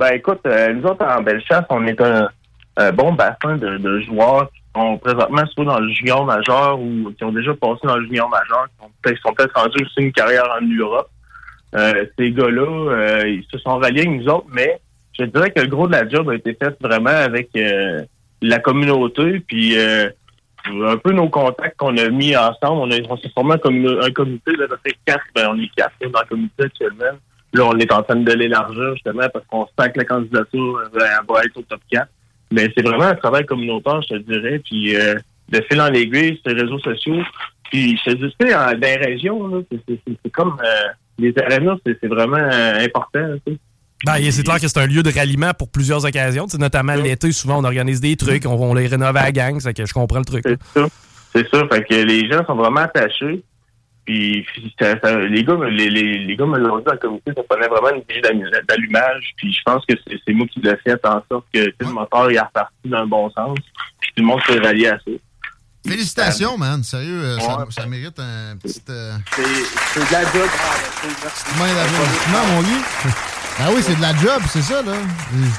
Ben 0.01 0.15
écoute, 0.15 0.41
euh, 0.47 0.73
nous 0.73 0.89
autres 0.89 1.05
en 1.05 1.21
Bellechasse, 1.21 1.67
on 1.69 1.87
est 1.87 2.01
un, 2.01 2.31
bon 2.95 3.13
bassin 3.13 3.59
de, 3.59 3.77
de 3.77 4.01
joueurs 4.01 4.51
qui 4.51 4.63
sont 4.75 4.97
présentement 4.97 5.45
soit 5.55 5.67
dans 5.67 5.79
le 5.79 5.93
junior 5.93 6.25
majeur 6.25 6.81
ou 6.81 7.13
qui 7.13 7.23
ont 7.23 7.33
déjà 7.33 7.53
passé 7.53 7.81
dans 7.83 7.99
le 7.99 8.07
junior 8.07 8.27
majeur, 8.31 8.67
qui 9.05 9.15
sont 9.21 9.35
peut-être 9.35 9.61
rendus 9.61 9.85
aussi 9.85 10.07
une 10.07 10.13
carrière 10.13 10.49
en 10.59 10.65
Europe. 10.65 11.11
Euh, 11.75 12.07
ces 12.19 12.33
gars-là, 12.33 12.63
euh, 12.63 13.29
ils 13.29 13.45
se 13.53 13.59
sont 13.59 13.77
ralliés 13.77 14.07
avec 14.07 14.23
nous 14.23 14.29
autres, 14.31 14.47
mais 14.51 14.81
je 15.19 15.25
dirais 15.25 15.51
que 15.51 15.61
le 15.61 15.69
gros 15.69 15.87
de 15.87 15.93
la 15.93 16.09
job 16.09 16.31
a 16.31 16.35
été 16.35 16.55
fait 16.55 16.75
vraiment 16.81 17.11
avec 17.11 17.51
la 18.41 18.59
communauté. 18.59 19.41
Puis, 19.41 19.77
un 19.79 20.97
peu 20.97 21.13
nos 21.13 21.29
contacts 21.29 21.77
qu'on 21.77 21.99
a 21.99 22.09
mis 22.09 22.35
ensemble. 22.35 22.91
On, 22.91 23.13
on 23.13 23.17
s'est 23.19 23.31
formé 23.35 23.57
un, 23.63 24.07
un 24.07 24.11
comité 24.13 24.53
de 24.53 24.67
notre 24.67 24.83
quatre, 25.05 25.25
ben, 25.35 25.49
on 25.51 25.59
est 25.59 25.71
quatre 25.77 25.93
là, 26.01 26.09
dans 26.09 26.21
le 26.21 26.27
comité 26.27 26.65
actuellement. 26.65 27.19
Là, 27.53 27.65
on 27.67 27.77
est 27.79 27.93
en 27.93 28.03
train 28.03 28.17
de 28.17 28.33
l'élargir 28.33 28.95
justement 28.95 29.27
parce 29.33 29.45
qu'on 29.47 29.67
sent 29.67 29.91
que 29.93 29.99
la 29.99 30.05
candidature 30.05 30.79
euh, 30.95 30.99
va 31.29 31.41
être 31.45 31.57
au 31.57 31.63
top 31.63 31.81
4. 31.91 32.07
Mais 32.53 32.69
c'est 32.77 32.83
vraiment 32.87 33.05
un 33.07 33.15
travail 33.15 33.45
communautaire, 33.47 34.01
je 34.03 34.15
te 34.17 34.19
dirais. 34.19 34.61
Puis 34.65 34.95
euh, 34.97 35.15
de 35.49 35.61
fil 35.69 35.81
en 35.81 35.93
aiguille, 35.93 36.39
sur 36.45 36.55
les 36.55 36.63
réseaux 36.63 36.79
sociaux. 36.79 37.23
Puis 37.71 37.99
je 38.05 38.11
te 38.13 38.17
dis, 38.17 38.35
tu 38.39 38.47
sais, 38.49 38.55
en- 38.55 38.73
dans 38.73 38.81
les 38.81 38.97
régions, 38.97 39.65
c'est- 39.89 40.31
comme 40.33 40.57
euh, 40.63 40.89
les 41.19 41.35
arénas, 41.39 41.77
c'est 41.85 42.07
vraiment 42.07 42.37
euh, 42.39 42.85
important. 42.85 43.35
tu 43.47 43.53
sais. 43.55 43.59
Ben, 44.07 44.15
c'est 44.31 44.43
clair 44.45 44.59
que 44.59 44.67
c'est 44.67 44.79
un 44.81 44.87
lieu 44.87 45.03
de 45.03 45.11
ralliement 45.13 45.51
pour 45.59 45.71
plusieurs 45.71 46.05
occasions. 46.07 46.47
Tu 46.47 46.53
sais, 46.53 46.59
notamment 46.59 46.95
l'été, 46.95 47.33
souvent, 47.33 47.59
on 47.61 47.65
organise 47.65 48.01
des 48.01 48.17
trucs, 48.17 48.47
on, 48.47 48.53
on 48.55 48.73
les 48.75 48.87
rénove 48.87 49.15
à 49.17 49.25
la 49.25 49.33
gang, 49.33 49.61
c'est 49.61 49.75
que 49.75 49.85
je 49.85 49.93
comprends 49.93 50.21
le 50.21 50.25
truc. 50.25 50.43
C'est 50.47 50.59
ça. 50.75 50.87
C'est 51.35 51.49
ça. 51.51 51.63
Fait 51.71 51.85
que 51.85 51.95
les 51.95 52.27
gens 52.31 52.45
sont 52.47 52.55
vraiment 52.55 52.81
attachés. 52.81 53.43
Puis 54.15 54.75
ça- 54.81 54.99
ça- 55.03 55.19
les 55.19 55.45
gars, 55.45 55.55
me- 55.55 55.69
les, 55.69 55.89
les, 55.91 56.19
les 56.19 56.37
gars 56.37 56.47
me 56.47 56.59
l'ont 56.59 56.79
dit 56.79 56.85
le 56.91 56.97
comité, 56.99 57.33
ça 57.37 57.43
prenait 57.49 57.69
vraiment 57.69 57.91
une 57.97 58.21
d'allu- 58.23 58.51
d'allumage. 58.69 59.33
Puis 59.37 59.53
je 59.53 59.61
pense 59.65 59.85
que 59.87 59.95
c'est 60.07 60.33
moi 60.33 60.47
qui 60.53 60.61
l'ai 60.61 60.77
fait 60.85 60.99
en 61.07 61.23
sorte 61.31 61.47
que 61.53 61.65
tu 61.65 61.71
sais, 61.71 61.75
le 61.81 61.93
moteur 61.93 62.31
il 62.31 62.37
est 62.37 62.41
reparti 62.41 62.75
dans 62.87 63.03
le 63.03 63.07
bon 63.07 63.31
sens. 63.31 63.57
Puis 64.01 64.11
tout 64.17 64.23
le 64.23 64.27
monde 64.27 64.41
s'est 64.47 64.59
rallié 64.59 64.89
à 64.89 64.99
ça. 64.99 65.11
Félicitations, 65.87 66.59
man. 66.59 66.83
Sérieux, 66.83 67.23
euh, 67.25 67.39
ça, 67.39 67.59
Ouais. 67.59 67.65
ça 67.71 67.87
mérite 67.87 68.19
un 68.19 68.57
petit. 68.59 68.83
euh, 68.91 69.13
C'est 69.35 70.01
de 70.01 70.13
la 70.13 70.23
job. 70.25 70.49
Merci. 71.23 71.45
main 72.33 72.47
mon 72.55 72.63
Guy. 73.57 73.65
Ben 73.65 73.75
oui, 73.75 73.83
c'est 73.83 73.97
de 73.97 74.01
la 74.03 74.15
job, 74.15 74.43
c'est 74.49 74.63
ça, 74.63 74.83
là. 74.83 74.93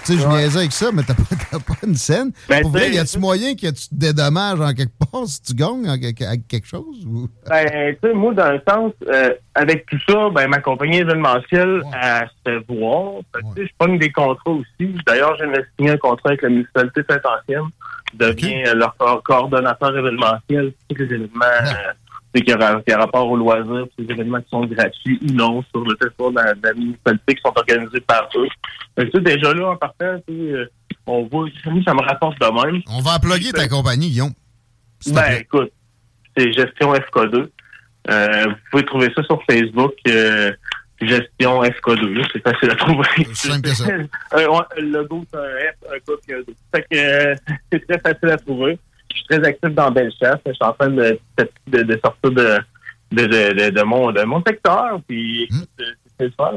Tu 0.06 0.14
sais, 0.18 0.20
je 0.22 0.28
niaisais 0.28 0.60
avec 0.60 0.72
ça, 0.72 0.90
mais 0.92 1.04
t'as 1.04 1.14
pas, 1.14 1.24
t'as 1.52 1.60
pas 1.60 1.74
une 1.86 1.96
scène. 1.96 2.32
Ben, 2.50 2.62
Pour 2.62 2.72
vrai, 2.72 2.90
y 2.92 2.98
a-tu 2.98 3.20
moyen 3.20 3.54
que 3.54 3.68
tu 3.68 3.90
te 3.90 3.94
dédommages 3.96 4.60
en 4.60 4.74
quelque 4.74 4.94
part 5.00 5.26
si 5.28 5.42
tu 5.42 5.54
gagnes 5.54 5.88
en 5.90 5.98
quelque- 6.00 6.24
avec 6.24 6.48
quelque 6.48 6.68
chose? 6.68 7.06
Ou... 7.06 7.28
Ben, 7.48 7.96
tu 8.02 8.08
sais, 8.08 8.14
moi, 8.14 8.34
dans 8.34 8.52
le 8.52 8.62
sens, 8.68 8.94
euh, 9.08 9.34
avec 9.56 9.86
tout 9.86 10.00
ça, 10.10 10.30
ben, 10.34 10.48
ma 10.48 10.60
compagnie 10.60 10.98
événementielle, 10.98 11.84
elle 12.02 12.30
se 12.46 12.74
voir. 12.74 13.22
Tu 13.56 13.62
sais, 13.62 13.68
je 13.68 13.72
pogne 13.78 14.00
des 14.00 14.12
contrats 14.12 14.52
aussi. 14.52 14.96
D'ailleurs, 15.06 15.36
j'ai 15.38 15.46
signé 15.78 15.92
un 15.92 15.98
contrat 15.98 16.30
avec 16.30 16.42
la 16.42 16.50
municipalité 16.50 17.02
Saint-Ancienne. 17.10 17.70
Je 18.14 18.18
deviens 18.28 18.64
euh, 18.68 18.74
leur 18.76 18.96
co- 18.98 19.22
coordonnateur 19.24 19.96
événementiel 19.98 20.72
pour 20.74 20.98
tous 20.98 21.04
les 21.04 21.06
événements 21.16 21.46
euh, 21.46 21.94
tu 22.34 22.40
sais, 22.40 22.46
qui, 22.46 22.54
ont 22.54 22.82
qui 22.82 22.96
ont 22.96 23.00
rapport 23.00 23.30
aux 23.30 23.38
loisirs, 23.38 23.88
les 23.98 24.06
événements 24.06 24.42
qui 24.42 24.50
sont 24.50 24.66
gratuits 24.66 25.20
ou 25.22 25.34
non 25.34 25.64
sur 25.72 25.84
le 25.84 25.96
territoire 25.96 26.32
de 26.32 26.36
la, 26.36 26.54
de 26.54 26.62
la 26.64 26.74
municipalité 26.74 27.36
qui 27.36 27.42
sont 27.44 27.54
organisés 27.56 28.02
par 28.02 28.30
eux. 28.36 28.48
Déjà 29.20 29.54
là, 29.54 29.70
en 29.70 29.76
partant, 29.76 30.22
euh, 30.30 30.66
on 31.08 31.24
voit, 31.24 31.48
ça 31.86 31.94
me 31.94 32.02
rapporte 32.02 32.40
de 32.40 32.66
même. 32.66 32.82
On 32.90 33.02
va 33.02 33.14
aploguer 33.14 33.52
ta 33.52 33.68
compagnie, 33.68 34.10
Guillaume. 34.10 34.34
Ben, 35.08 35.40
écoute, 35.40 35.72
c'est 36.38 36.52
Gestion 36.54 36.94
FK2. 36.94 37.50
Euh, 38.10 38.46
vous 38.46 38.56
pouvez 38.72 38.86
trouver 38.86 39.12
ça 39.16 39.24
sur 39.24 39.42
Facebook, 39.50 39.94
euh, 40.08 40.52
Gestion 41.02 41.64
FK2. 41.64 42.14
là. 42.14 42.28
C'est 42.32 42.44
facile 42.44 42.72
à 42.72 42.76
trouver. 42.76 43.08
C'est 43.34 43.52
simple 43.52 43.62
que 43.62 43.76
ça. 43.76 43.86
Euh, 44.34 44.48
le 44.78 44.90
logo, 44.90 45.26
c'est 45.32 45.38
un 45.38 45.42
F, 45.42 45.94
un 45.94 46.00
K, 46.00 46.20
puis 46.26 46.36
un 46.36 46.40
2. 46.40 46.46
Fait 46.74 46.82
que 46.90 46.98
euh, 46.98 47.36
c'est 47.72 47.88
très 47.88 48.00
facile 48.00 48.30
à 48.30 48.38
trouver. 48.38 48.80
Je 49.12 49.18
suis 49.18 49.26
très 49.30 49.48
actif 49.48 49.70
dans 49.76 49.92
Bellechasse. 49.92 50.40
Je 50.46 50.52
suis 50.54 50.64
en 50.64 50.74
train 50.74 50.90
de, 50.90 51.20
de, 51.68 51.84
de 51.84 52.00
sortir 52.04 52.32
de, 52.32 53.84
mon, 53.84 54.12
de 54.12 54.24
mon 54.24 54.42
secteur. 54.46 55.00
Puis, 55.08 55.50
c'est 56.20 56.34
fun. 56.36 56.52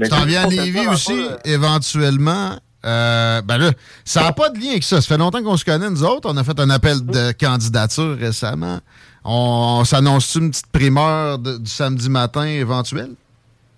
Tu 0.00 0.08
t'en 0.08 0.24
viens 0.24 0.44
à 0.44 0.46
Lévis 0.48 0.86
aussi, 0.88 1.12
euh, 1.12 1.36
éventuellement. 1.44 2.58
Euh, 2.84 3.42
ben 3.42 3.58
là, 3.58 3.72
ça 4.04 4.22
n'a 4.22 4.32
pas 4.32 4.50
de 4.50 4.58
lien 4.58 4.70
avec 4.70 4.84
ça. 4.84 5.00
Ça 5.00 5.08
fait 5.08 5.18
longtemps 5.18 5.42
qu'on 5.42 5.56
se 5.56 5.64
connaît, 5.64 5.90
nous 5.90 6.04
autres. 6.04 6.30
On 6.32 6.36
a 6.36 6.44
fait 6.44 6.58
un 6.60 6.70
appel 6.70 7.04
de 7.04 7.32
candidature 7.32 8.16
récemment. 8.16 8.78
On, 9.24 9.82
s'annonce-tu 9.84 10.38
une 10.38 10.50
petite 10.50 10.68
primeur 10.68 11.38
de- 11.38 11.58
du 11.58 11.68
samedi 11.70 12.08
matin 12.08 12.44
éventuel? 12.46 13.10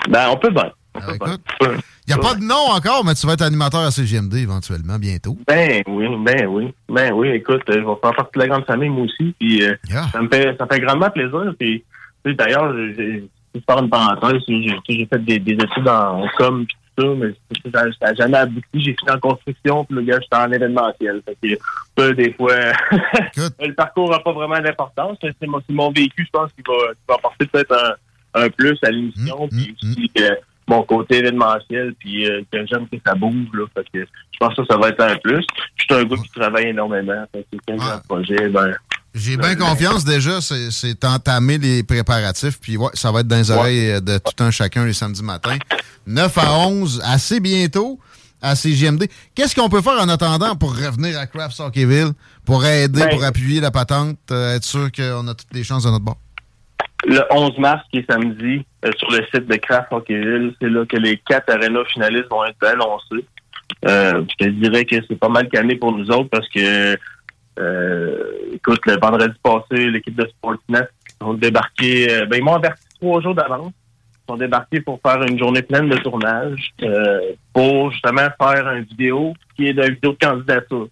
Ben, 0.09 0.29
on 0.29 0.37
peut 0.37 0.51
bien. 0.51 0.71
On 0.94 1.00
Ah, 1.00 1.14
écoute. 1.14 1.40
Il 2.07 2.14
n'y 2.14 2.14
a 2.14 2.18
pas 2.18 2.35
de 2.35 2.42
nom 2.42 2.70
encore, 2.74 3.05
mais 3.05 3.14
tu 3.14 3.26
vas 3.26 3.35
être 3.35 3.42
animateur 3.42 3.81
à 3.81 3.90
CGMD 3.90 4.35
éventuellement, 4.35 4.98
bientôt. 4.98 5.37
Ben 5.46 5.83
oui, 5.87 6.07
ben 6.24 6.46
oui. 6.46 6.74
Ben 6.88 7.12
oui, 7.12 7.29
écoute, 7.29 7.62
euh, 7.68 7.74
je 7.74 7.79
vais 7.79 8.00
faire 8.03 8.14
partie 8.16 8.33
de 8.35 8.40
la 8.40 8.48
grande 8.48 8.64
famille, 8.66 8.88
moi 8.88 9.05
aussi. 9.05 9.35
Puis 9.38 9.62
euh, 9.62 9.74
Yeah. 9.88 10.09
ça 10.12 10.20
me 10.20 10.29
fait 10.29 10.57
ça 10.59 10.66
fait 10.66 10.81
grandement 10.81 11.11
plaisir. 11.11 11.53
Puis 11.59 11.85
d'ailleurs, 12.24 12.72
je 12.72 12.92
vais 13.03 13.22
faire 13.68 13.79
une 13.79 13.90
parenthèse, 13.90 14.42
j'ai 14.48 15.07
fait 15.07 15.24
des, 15.24 15.38
des 15.38 15.53
études 15.53 15.88
en 15.88 16.26
com 16.37 16.66
puis 16.66 16.76
tout 16.96 17.03
ça, 17.05 17.14
mais 17.16 17.70
ça 17.72 17.85
ça 18.00 18.09
a 18.09 18.14
jamais 18.14 18.38
abouti. 18.38 18.64
J'ai 18.74 18.96
fini 18.98 19.11
en 19.12 19.18
construction, 19.20 19.85
puis 19.85 19.96
le 19.96 20.03
gars, 20.03 20.18
j'étais 20.20 20.37
en 20.37 20.50
événementiel. 20.50 21.22
Fait 21.24 21.37
que 21.42 21.59
ça, 21.96 22.12
des 22.12 22.33
fois, 22.33 22.55
le 23.61 23.74
parcours 23.74 24.11
n'a 24.11 24.18
pas 24.18 24.33
vraiment 24.33 24.59
d'importance. 24.61 25.18
C'est 25.22 25.46
mon, 25.46 25.61
c'est 25.66 25.74
mon 25.74 25.92
vécu, 25.92 26.24
je 26.24 26.31
pense, 26.33 26.50
qui 26.53 26.62
va, 26.66 26.74
qui 26.92 27.00
va 27.09 27.14
apporter 27.14 27.46
peut-être 27.46 27.72
un, 28.35 28.42
un 28.42 28.50
plus 28.50 28.79
à 28.83 28.90
l'émission. 28.90 29.46
Mm, 29.46 29.48
puis 29.48 29.76
mm, 29.83 29.90
aussi 29.92 30.11
euh, 30.20 30.35
mon 30.70 30.83
côté 30.85 31.18
événementiel, 31.18 31.94
puis 31.98 32.26
euh, 32.30 32.40
que 32.50 32.59
j'aime 32.66 32.87
que 32.88 32.96
ça 33.04 33.14
bouge. 33.14 33.48
Là, 33.52 33.66
fait 33.74 33.85
que 33.92 34.00
je 34.06 34.38
pense 34.38 34.54
que 34.54 34.62
ça, 34.70 34.76
va 34.78 34.88
être 34.88 35.00
un 35.02 35.16
plus. 35.16 35.44
Je 35.76 35.85
suis 35.85 35.94
un 35.94 36.04
gars 36.04 36.16
qui 36.16 36.30
travaille 36.30 36.66
énormément. 36.68 37.24
Fait 37.33 37.46
que 37.52 37.56
quand 37.66 37.76
j'ai 37.78 37.90
Ah. 37.90 37.94
un 37.96 37.98
projet, 37.98 38.48
ben, 38.48 38.74
j'ai 39.14 39.37
bien 39.37 39.56
confiance 39.56 40.04
déjà. 40.04 40.40
C'est 40.40 41.04
entamer 41.04 41.59
les 41.59 41.83
préparatifs. 41.83 42.59
Puis 42.61 42.76
ouais, 42.76 42.90
ça 42.94 43.11
va 43.11 43.20
être 43.20 43.26
dans 43.28 43.37
les 43.37 43.50
oreilles 43.50 43.90
euh, 43.90 44.00
de 44.00 44.18
tout 44.18 44.42
un 44.44 44.50
chacun 44.50 44.85
les 44.85 44.92
samedis 44.94 45.22
matins. 45.24 45.59
9 46.06 46.38
à 46.38 46.59
11, 46.59 47.02
assez 47.04 47.40
bientôt 47.40 47.98
à 48.42 48.54
CGMD. 48.56 49.04
Qu'est-ce 49.35 49.54
qu'on 49.54 49.68
peut 49.68 49.83
faire 49.83 50.00
en 50.00 50.09
attendant 50.09 50.56
pour 50.56 50.74
revenir 50.74 51.18
à 51.18 51.26
Craft 51.26 51.61
Hockeyville, 51.61 52.12
pour 52.46 52.64
aider, 52.64 53.00
Ben- 53.00 53.11
pour 53.11 53.22
appuyer 53.24 53.61
la 53.61 53.70
patente, 53.70 54.16
euh, 54.30 54.56
être 54.56 54.64
sûr 54.64 54.90
qu'on 54.92 55.28
a 55.28 55.35
toutes 55.35 55.52
les 55.52 55.62
chances 55.64 55.83
de 55.85 55.90
notre 55.90 56.04
bord? 56.04 56.16
Le 57.06 57.20
11 57.30 57.58
mars, 57.58 57.82
qui 57.90 57.98
est 57.98 58.10
samedi, 58.10 58.64
euh, 58.84 58.90
sur 58.98 59.10
le 59.10 59.24
site 59.32 59.46
de 59.46 59.56
Craft 59.56 59.92
Hockeyville, 59.92 60.54
c'est 60.60 60.68
là 60.68 60.84
que 60.84 60.96
les 60.96 61.16
quatre 61.18 61.50
arénas 61.50 61.84
finalistes 61.86 62.28
vont 62.30 62.44
être 62.44 62.66
annoncés. 62.66 63.24
Euh, 63.86 64.24
je 64.28 64.44
te 64.44 64.50
dirais 64.50 64.84
que 64.84 64.96
c'est 65.08 65.18
pas 65.18 65.28
mal 65.28 65.48
calmé 65.48 65.76
pour 65.76 65.92
nous 65.92 66.10
autres 66.10 66.28
parce 66.28 66.48
que, 66.48 66.96
euh, 67.58 68.24
écoute, 68.52 68.80
le 68.86 68.98
vendredi 69.00 69.34
passé, 69.42 69.90
l'équipe 69.90 70.16
de 70.16 70.26
Sportsnet 70.26 70.88
ont 71.20 71.34
débarqué, 71.34 72.10
euh, 72.10 72.26
ben, 72.26 72.38
ils 72.38 72.44
m'ont 72.44 72.56
averti 72.56 72.82
trois 73.00 73.20
jours 73.20 73.34
d'avance. 73.34 73.72
Ils 73.72 74.32
sont 74.32 74.36
débarqués 74.36 74.80
pour 74.80 75.00
faire 75.04 75.22
une 75.22 75.38
journée 75.38 75.62
pleine 75.62 75.88
de 75.88 75.96
tournage, 75.96 76.72
euh, 76.82 77.32
pour 77.52 77.90
justement 77.92 78.28
faire 78.40 78.70
une 78.70 78.84
vidéo 78.84 79.34
qui 79.56 79.68
est 79.68 79.72
une 79.72 79.94
vidéo 79.94 80.12
de 80.12 80.26
candidature. 80.26 80.88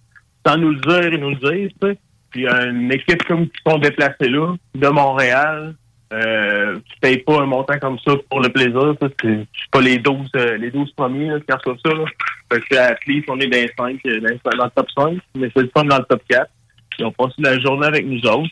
Sans 0.47 0.57
nous 0.57 0.71
le 0.71 0.81
dire, 0.81 1.13
ils 1.13 1.21
nous 1.21 1.31
le 1.31 1.37
disent, 1.37 1.73
tu 1.81 1.89
sais. 1.89 1.99
Puis 2.31 2.47
une 2.47 2.93
équipe 2.93 3.25
comme 3.25 3.49
qui 3.49 3.57
sont 3.67 3.79
déplacés 3.79 4.29
là, 4.29 4.55
de 4.75 4.89
Montréal, 4.89 5.75
euh, 6.13 6.77
qui 6.77 7.01
paye 7.01 7.19
pas 7.19 7.43
un 7.43 7.47
montant 7.47 7.79
comme 7.79 7.99
ça 8.01 8.13
pour 8.31 8.41
le 8.41 8.49
plaisir. 8.49 8.95
C'est 9.01 9.47
pas 9.71 9.81
les 9.81 9.99
12, 9.99 10.31
euh, 10.37 10.57
les 10.57 10.71
12 10.71 10.93
premiers 10.93 11.29
là, 11.29 11.41
qui 11.41 11.53
reçoivent 11.53 11.79
ça. 11.85 11.93
Là. 11.93 12.05
Fait 12.51 12.61
que 12.61 12.77
à 12.77 12.97
on 13.29 13.41
est 13.41 13.47
dans 13.47 13.59
les 13.59 13.73
5, 13.77 14.01
euh, 14.07 14.21
dans, 14.21 14.65
le 14.65 14.71
top 14.71 14.91
5, 14.97 15.19
mais 15.37 15.51
c'est 15.55 15.63
le 15.63 15.71
fun 15.75 15.85
dans 15.85 15.99
le 15.99 16.05
top 16.05 16.23
4. 16.29 16.51
Ils 16.99 17.05
ont 17.05 17.13
passé 17.13 17.35
la 17.39 17.59
journée 17.61 17.87
avec 17.87 18.07
nous 18.07 18.21
autres. 18.27 18.51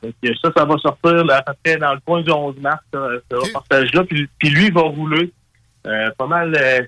Fait 0.00 0.14
que 0.22 0.36
ça, 0.36 0.52
ça 0.56 0.64
va 0.64 0.76
sortir 0.78 1.24
là, 1.24 1.38
à 1.38 1.42
peu 1.42 1.52
près 1.64 1.76
dans 1.76 1.94
le 1.94 2.00
coin 2.00 2.22
du 2.22 2.30
11 2.30 2.56
mars, 2.60 2.80
ça, 2.92 3.08
ce 3.30 3.36
Ok. 3.36 3.46
reportage-là. 3.46 4.04
Puis, 4.04 4.28
puis 4.38 4.50
lui, 4.50 4.66
il 4.66 4.72
va 4.72 4.82
rouler 4.82 5.32
euh, 5.86 6.10
pas 6.18 6.26
mal 6.26 6.54
euh, 6.54 6.82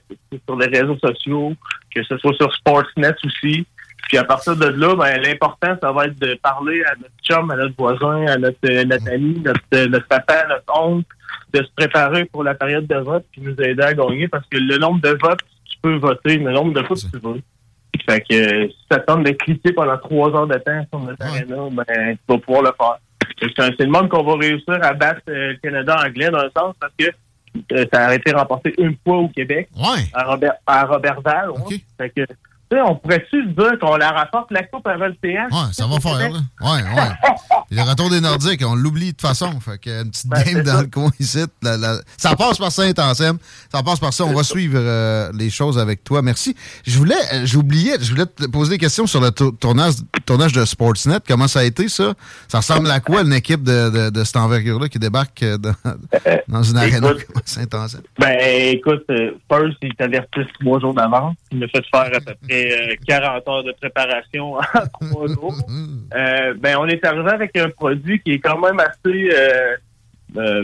sur 0.46 0.56
les 0.56 0.66
réseaux 0.66 0.98
sociaux, 0.98 1.54
que 1.94 2.02
ce 2.04 2.18
soit 2.18 2.34
sur 2.34 2.54
Sportsnet 2.54 3.14
aussi. 3.24 3.66
Puis 4.10 4.18
à 4.18 4.24
partir 4.24 4.56
de 4.56 4.66
là, 4.66 4.96
ben, 4.96 5.22
l'important, 5.22 5.76
ça 5.80 5.92
va 5.92 6.06
être 6.06 6.18
de 6.18 6.34
parler 6.42 6.82
à 6.82 6.96
notre 6.96 7.12
chum, 7.22 7.48
à 7.48 7.54
notre 7.54 7.76
voisin, 7.78 8.26
à 8.26 8.36
notre, 8.38 8.58
euh, 8.68 8.82
notre 8.84 9.08
ami, 9.08 9.40
notre, 9.44 9.60
euh, 9.74 9.86
notre 9.86 10.08
papa, 10.08 10.46
notre 10.48 10.80
oncle, 10.82 11.06
de 11.52 11.62
se 11.62 11.68
préparer 11.76 12.24
pour 12.24 12.42
la 12.42 12.54
période 12.54 12.88
de 12.88 12.96
vote, 12.96 13.24
puis 13.30 13.40
nous 13.40 13.54
aider 13.62 13.80
à 13.84 13.94
gagner, 13.94 14.26
parce 14.26 14.44
que 14.50 14.58
le 14.58 14.78
nombre 14.78 15.00
de 15.00 15.10
votes, 15.10 15.38
tu 15.64 15.76
peux 15.80 15.94
voter, 15.94 16.38
le 16.38 16.50
nombre 16.50 16.72
de 16.72 16.82
fois 16.84 16.96
que 16.96 17.02
tu 17.02 17.22
veux. 17.22 17.40
Fait 18.08 18.20
que 18.20 18.34
euh, 18.34 18.68
si 18.68 18.76
ça 18.90 18.98
tente 18.98 19.22
de 19.22 19.30
cliquer 19.30 19.72
pendant 19.72 19.96
trois 19.98 20.34
heures 20.34 20.48
de 20.48 20.58
temps 20.58 20.84
sur 20.90 20.98
notre 20.98 21.24
Ouais. 21.32 21.42
arena, 21.42 21.68
ben, 21.86 22.16
tu 22.16 22.18
vas 22.32 22.38
pouvoir 22.38 22.62
le 22.62 22.70
faire. 22.76 22.98
C'est 23.78 23.84
le 23.84 23.90
monde 23.92 24.08
qu'on 24.08 24.24
va 24.24 24.34
réussir 24.38 24.76
à 24.82 24.92
battre 24.92 25.20
euh, 25.28 25.52
le 25.52 25.56
Canada 25.62 26.02
anglais 26.04 26.30
dans 26.30 26.38
un 26.40 26.50
sens, 26.56 26.74
parce 26.80 26.92
que 26.98 27.06
euh, 27.74 27.84
ça 27.92 28.08
a 28.08 28.14
été 28.16 28.32
remporté 28.32 28.74
une 28.78 28.96
fois 29.04 29.18
au 29.18 29.28
Québec 29.28 29.68
Ouais. 29.76 30.02
à 30.14 30.24
Robert 30.24 30.54
à 30.66 30.84
Robertval. 30.84 31.50
ouais. 31.50 31.76
Fait 31.96 32.10
que, 32.10 32.22
on 32.72 32.94
pourrait-tu 32.96 33.46
dire 33.46 33.78
qu'on 33.80 33.96
la 33.96 34.10
rapporte 34.10 34.50
la 34.50 34.62
coupe 34.62 34.86
le 34.86 35.14
CH? 35.22 35.52
Ouais, 35.52 35.72
ça 35.72 35.86
va 35.86 35.98
faire, 36.00 36.30
là. 36.30 36.38
Ouais, 36.60 36.82
ouais. 36.82 37.30
Le 37.72 37.82
retour 37.82 38.10
des 38.10 38.20
Nordiques, 38.20 38.64
on 38.66 38.74
l'oublie 38.74 39.06
de 39.06 39.10
toute 39.12 39.20
façon. 39.20 39.60
Fait 39.60 39.78
que 39.78 40.02
une 40.02 40.10
petite 40.10 40.26
Ben, 40.28 40.42
game 40.42 40.62
dans 40.64 40.72
ça. 40.78 40.82
le 40.82 40.88
coin 40.88 41.08
ici. 41.20 41.38
la- 41.62 41.76
la- 41.76 42.00
Ça 42.16 42.34
passe 42.34 42.58
par 42.58 42.72
Saint-Anselme. 42.72 43.38
Ça 43.72 43.80
passe 43.84 44.00
par 44.00 44.12
ça. 44.12 44.24
On 44.24 44.32
va 44.34 44.42
suivre 44.42 44.74
euh, 44.76 45.30
les 45.34 45.50
choses 45.50 45.78
avec 45.78 46.02
toi. 46.02 46.20
Merci. 46.20 46.56
Je 46.84 46.98
voulais, 46.98 47.14
euh, 47.32 47.42
j'oubliais, 47.44 47.94
je 48.00 48.10
voulais 48.10 48.26
te 48.26 48.46
poser 48.46 48.70
des 48.72 48.78
questions 48.78 49.06
sur 49.06 49.20
le 49.20 49.30
tour- 49.30 49.56
tournage, 49.56 49.94
tournage 50.26 50.52
de 50.52 50.64
Sportsnet. 50.64 51.18
Comment 51.28 51.46
ça 51.46 51.60
a 51.60 51.62
été, 51.62 51.88
ça? 51.88 52.14
Ça 52.48 52.58
ressemble 52.58 52.90
à 52.90 52.98
quoi, 52.98 53.22
une 53.22 53.32
équipe 53.34 53.62
de, 53.62 53.88
de, 53.90 54.10
de 54.10 54.24
cette 54.24 54.36
envergure-là 54.38 54.88
qui 54.88 54.98
débarque 54.98 55.40
euh, 55.44 55.56
dans, 55.56 55.74
dans 56.48 56.62
une 56.64 56.76
arène 56.76 57.00
comme 57.02 57.18
Saint-Anselme? 57.44 58.02
Ben, 58.18 58.36
écoute, 58.74 59.04
first, 59.48 59.76
il 59.82 59.94
t'avertissent 59.94 60.52
trois 60.60 60.80
jours 60.80 60.94
d'avance. 60.94 61.36
Il 61.52 61.60
m'a 61.60 61.68
fait 61.68 61.84
faire 61.88 62.10
à 62.16 62.20
peu 62.20 62.34
près 62.48 62.59
après 62.68 62.92
euh, 62.92 62.96
40 63.06 63.48
heures 63.48 63.64
de 63.64 63.72
préparation 63.72 64.54
en 64.58 64.60
trois 65.00 65.26
jours. 65.28 65.54
Euh, 66.14 66.54
ben, 66.58 66.76
on 66.78 66.86
est 66.86 67.04
arrivé 67.04 67.30
avec 67.30 67.56
un 67.56 67.68
produit 67.70 68.20
qui 68.20 68.32
est 68.32 68.38
quand 68.40 68.58
même 68.58 68.78
assez, 68.80 69.30
euh, 69.34 69.76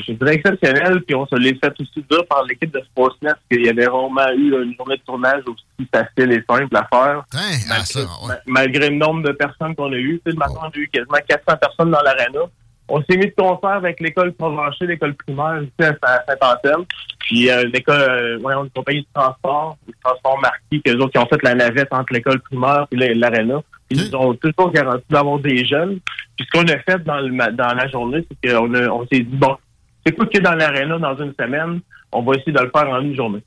je 0.06 0.12
dirais, 0.12 0.34
exceptionnel. 0.34 1.02
Puis 1.02 1.14
on 1.14 1.26
se 1.26 1.36
l'est 1.36 1.58
fait 1.62 1.72
aussi 1.80 2.04
dire 2.10 2.24
par 2.28 2.44
l'équipe 2.44 2.70
de 2.72 2.80
Sportsnet 2.80 3.32
qu'il 3.50 3.64
y 3.64 3.68
avait 3.68 3.86
vraiment 3.86 4.30
eu 4.32 4.62
une 4.62 4.74
journée 4.76 4.96
de 4.96 5.02
tournage 5.06 5.42
aussi 5.46 5.88
facile 5.92 6.32
et 6.32 6.42
simple 6.48 6.76
à 6.76 6.86
faire. 6.90 7.24
Hein, 7.34 7.50
ah, 7.70 7.84
ça, 7.84 8.00
ouais. 8.00 8.06
Ma- 8.28 8.38
Malgré 8.46 8.90
le 8.90 8.96
nombre 8.96 9.22
de 9.22 9.32
personnes 9.32 9.74
qu'on 9.74 9.92
a 9.92 9.96
eues. 9.96 10.20
Tu 10.24 10.30
sais, 10.30 10.34
le 10.34 10.38
matin, 10.38 10.54
on 10.62 10.66
a 10.68 10.70
eu 10.76 10.88
quasiment 10.88 11.18
400 11.28 11.56
personnes 11.58 11.90
dans 11.90 12.02
l'aréna. 12.02 12.40
On 12.88 13.02
s'est 13.02 13.16
mis 13.16 13.26
de 13.26 13.34
concert 13.36 13.70
avec 13.70 13.98
l'école 14.00 14.32
Provencher, 14.34 14.86
l'école 14.86 15.14
primaire 15.14 15.60
ici 15.62 15.72
à 15.80 15.86
Saint- 15.94 16.22
Saint-Anselme. 16.28 16.84
Puis 17.20 17.50
euh, 17.50 17.64
l'école, 17.72 18.00
euh, 18.00 18.38
ouais, 18.38 18.54
on 18.54 18.64
une 18.64 18.70
compagnie 18.70 19.00
de 19.00 19.06
transport, 19.12 19.76
de 19.88 19.92
transport 20.04 20.38
marqué, 20.40 20.80
qu'eux 20.80 20.96
autres 20.98 21.10
qui 21.12 21.18
ont 21.18 21.26
fait 21.26 21.42
la 21.42 21.54
navette 21.56 21.88
entre 21.92 22.12
l'école 22.12 22.40
primaire 22.40 22.86
et 22.92 23.14
l'aréna. 23.14 23.60
Ils 23.90 23.98
nous 23.98 24.14
ont 24.16 24.34
toujours 24.34 24.70
garanti 24.70 25.04
d'avoir 25.10 25.38
des 25.40 25.64
jeunes. 25.64 25.98
Puis 26.36 26.46
ce 26.46 26.58
qu'on 26.58 26.66
a 26.68 26.78
fait 26.78 27.02
dans, 27.04 27.18
le, 27.20 27.52
dans 27.52 27.74
la 27.74 27.88
journée, 27.88 28.24
c'est 28.42 28.50
qu'on 28.52 28.72
a- 28.74 28.88
on 28.88 29.02
s'est 29.06 29.20
dit, 29.20 29.36
bon, 29.36 29.56
c'est 30.04 30.12
quoi 30.14 30.26
a 30.32 30.38
dans 30.40 30.54
l'aréna 30.54 30.98
dans 30.98 31.16
une 31.18 31.34
semaine? 31.38 31.80
On 32.12 32.22
va 32.22 32.34
essayer 32.36 32.52
de 32.52 32.60
le 32.60 32.70
faire 32.70 32.88
en 32.88 33.00
une 33.00 33.16
journée. 33.16 33.42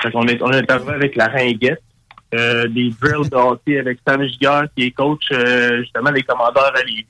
Fait 0.00 0.10
qu'on 0.10 0.26
est, 0.28 0.40
on 0.42 0.50
est 0.52 0.70
arrivé 0.70 0.92
avec 0.92 1.14
la 1.16 1.26
ringuette, 1.26 1.82
euh, 2.34 2.66
des 2.68 2.90
drills 3.00 3.28
de 3.30 3.36
hockey 3.36 3.78
avec 3.78 3.98
Sam 4.06 4.22
Giguère, 4.24 4.64
qui 4.74 4.84
est 4.86 4.90
coach 4.92 5.24
euh, 5.32 5.78
justement 5.82 6.10
des 6.12 6.22
commandeurs 6.22 6.72
à 6.74 6.82
Lévis. 6.84 7.06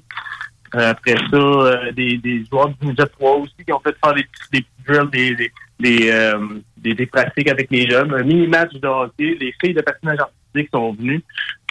Euh, 0.75 0.91
après 0.91 1.15
ça, 1.31 1.37
euh, 1.37 1.93
des, 1.93 2.19
des 2.19 2.45
joueurs 2.45 2.69
du 2.69 2.87
Ninja 2.87 3.07
3 3.07 3.37
aussi 3.37 3.55
qui 3.65 3.73
ont 3.73 3.81
fait 3.81 3.97
faire 4.05 4.15
des, 4.15 4.25
petits- 4.53 4.67
drills, 4.87 5.09
des, 5.11 5.35
des, 5.35 5.53
des, 5.81 6.11
euh, 6.11 6.39
des, 6.77 6.95
des 6.95 7.07
pratiques 7.07 7.49
avec 7.49 7.71
les 7.71 7.89
jeunes. 7.89 8.13
Un 8.13 8.23
mini-match 8.23 8.73
de 8.75 8.87
hockey. 8.87 9.37
Les 9.41 9.55
filles 9.61 9.75
de 9.75 9.81
patinage 9.81 10.19
artistique 10.21 10.69
sont 10.73 10.93
venues. 10.93 11.23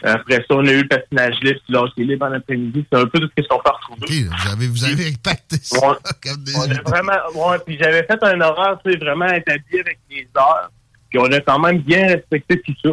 Après 0.04 0.36
ça, 0.38 0.46
on 0.52 0.66
a 0.66 0.72
eu 0.72 0.82
le 0.84 0.88
patinage 0.88 1.36
libre, 1.42 1.60
puis 1.64 1.74
le 1.74 1.78
hockey 1.80 2.04
libre 2.04 2.26
en 2.28 2.32
après-midi. 2.34 2.86
C'est 2.92 2.98
un 3.00 3.06
peu 3.08 3.20
tout 3.20 3.30
ce 3.38 3.48
qu'on 3.48 3.60
peut 3.60 3.72
retrouver. 3.72 4.28
OK, 4.28 4.34
vous 4.36 4.52
avez, 4.52 4.68
vous 4.68 4.86
avez 4.86 5.14
pacté 5.24 5.58
ça 5.62 5.98
comme 6.24 6.44
des... 6.44 6.56
On 6.56 6.62
a 6.62 6.82
vraiment, 6.90 7.50
ouais, 7.50 7.58
puis 7.66 7.78
j'avais 7.80 8.04
fait 8.04 8.18
un 8.24 8.40
horaire, 8.42 8.78
tu 8.86 8.92
sais, 8.92 8.98
vraiment 8.98 9.28
établi 9.28 9.80
avec 9.80 10.00
les 10.10 10.28
heures. 10.38 10.72
Puis 11.10 11.20
on 11.20 11.26
a 11.32 11.40
quand 11.40 11.60
même 11.60 11.80
bien 11.80 12.08
respecté 12.08 12.62
tout 12.62 12.74
ça. 12.84 12.90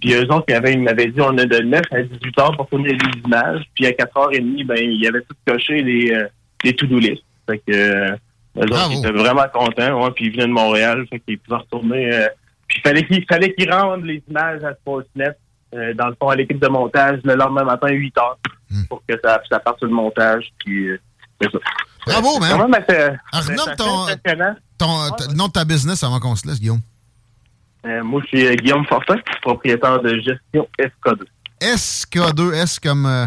Puis 0.00 0.12
eux 0.14 0.26
autres, 0.32 0.44
ils, 0.48 0.54
avaient, 0.54 0.72
ils 0.74 0.80
m'avaient 0.82 1.06
dit, 1.08 1.20
on 1.20 1.36
a 1.38 1.44
de 1.44 1.58
9 1.58 1.80
à 1.90 2.02
18 2.02 2.38
heures 2.38 2.56
pour 2.56 2.68
tourner 2.68 2.90
les 2.92 3.20
images. 3.24 3.62
Puis 3.74 3.86
à 3.86 3.90
4h30, 3.90 4.64
ben, 4.66 4.76
il 4.78 5.02
y 5.02 5.06
avait 5.08 5.22
tout 5.22 5.34
coché 5.46 5.82
les, 5.82 6.12
euh, 6.12 6.26
les 6.64 6.74
to-do 6.74 6.98
list. 6.98 7.22
Fait 7.48 7.58
que, 7.58 7.72
euh, 7.72 8.10
eux 8.56 8.60
autres, 8.62 8.74
ils 8.92 8.98
étaient 8.98 9.12
vraiment 9.18 9.46
contents, 9.52 10.04
ouais, 10.04 10.10
puis 10.12 10.26
ils 10.26 10.32
venaient 10.32 10.46
de 10.46 10.52
Montréal. 10.52 11.04
Fait 11.10 11.18
qu'ils 11.20 11.38
pouvaient 11.40 11.58
retourner, 11.58 12.12
euh, 12.14 12.28
puis 12.68 12.78
il 12.78 12.88
fallait 12.88 13.06
qu'ils, 13.06 13.24
fallait 13.28 13.54
qu'ils 13.54 13.72
rendent 13.72 14.04
les 14.04 14.22
images 14.28 14.62
à 14.62 14.72
Sportsnet, 14.74 15.30
euh, 15.74 15.94
dans 15.94 16.06
le 16.08 16.16
fond, 16.20 16.28
à 16.28 16.36
l'équipe 16.36 16.60
de 16.60 16.68
montage, 16.68 17.18
le 17.24 17.34
lendemain 17.34 17.64
matin, 17.64 17.88
8 17.88 18.16
heures, 18.18 18.38
pour 18.88 19.02
que 19.08 19.14
ça, 19.24 19.40
ça 19.50 19.58
parte 19.58 19.78
sur 19.78 19.88
le 19.88 19.94
montage. 19.94 20.44
Puis, 20.64 20.88
euh, 20.90 21.00
c'est 21.40 21.50
ça. 21.50 21.58
Bravo, 22.06 22.38
man. 22.38 22.50
Quand 22.52 22.68
même 22.68 22.82
assez- 22.86 22.98
Alors, 23.00 23.16
c'est- 23.42 23.54
nomme 23.54 23.66
c'est 23.68 23.76
ton-. 23.76 24.06
Ton, 24.78 25.10
t- 25.16 25.24
le 25.28 25.34
nom 25.34 25.48
de 25.48 25.52
ta 25.52 25.64
business 25.64 26.04
avant 26.04 26.20
qu'on 26.20 26.36
se 26.36 26.46
laisse, 26.46 26.60
Guillaume. 26.60 26.80
Euh, 27.88 28.04
moi, 28.04 28.20
je 28.22 28.26
suis 28.28 28.46
euh, 28.46 28.54
Guillaume 28.54 28.84
Fortin, 28.86 29.16
propriétaire 29.42 30.00
de 30.02 30.14
gestion 30.20 30.68
FK2. 30.78 31.24
SK2, 31.60 32.52
S 32.54 32.78
comme 32.78 33.06
euh, 33.06 33.26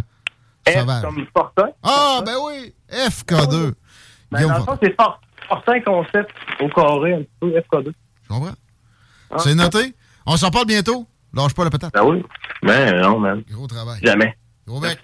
F 0.68 0.74
sauvage. 0.80 1.02
comme 1.04 1.26
Fortin. 1.36 1.70
Ah, 1.84 2.22
ben 2.26 2.36
oui, 2.46 2.74
FK2. 2.92 3.74
Ben, 4.32 4.38
Guillaume 4.38 4.52
dans 4.54 4.58
le 4.60 4.64
Fortin. 4.64 4.66
fond, 4.66 4.78
c'est 4.82 4.96
Fort- 4.96 5.22
Fortin 5.50 5.82
Concept 5.82 6.32
au 6.62 6.70
carré, 6.70 7.14
un 7.16 7.20
petit 7.20 7.30
peu 7.40 7.48
FK2. 7.50 7.92
Je 8.24 8.28
comprends. 8.30 8.54
C'est 9.40 9.56
noté. 9.56 9.94
On 10.26 10.38
s'en 10.38 10.52
parle 10.52 10.66
bientôt. 10.68 11.08
Lâche 11.34 11.54
pas 11.54 11.64
la 11.64 11.70
patate. 11.70 11.94
Ben 11.94 12.04
oui. 12.04 12.24
Ben 12.62 13.02
non, 13.02 13.18
man. 13.20 13.42
Gros 13.50 13.66
travail. 13.68 14.00
Jamais. 14.04 14.36
Gros. 14.68 14.80
Merci. 14.82 14.98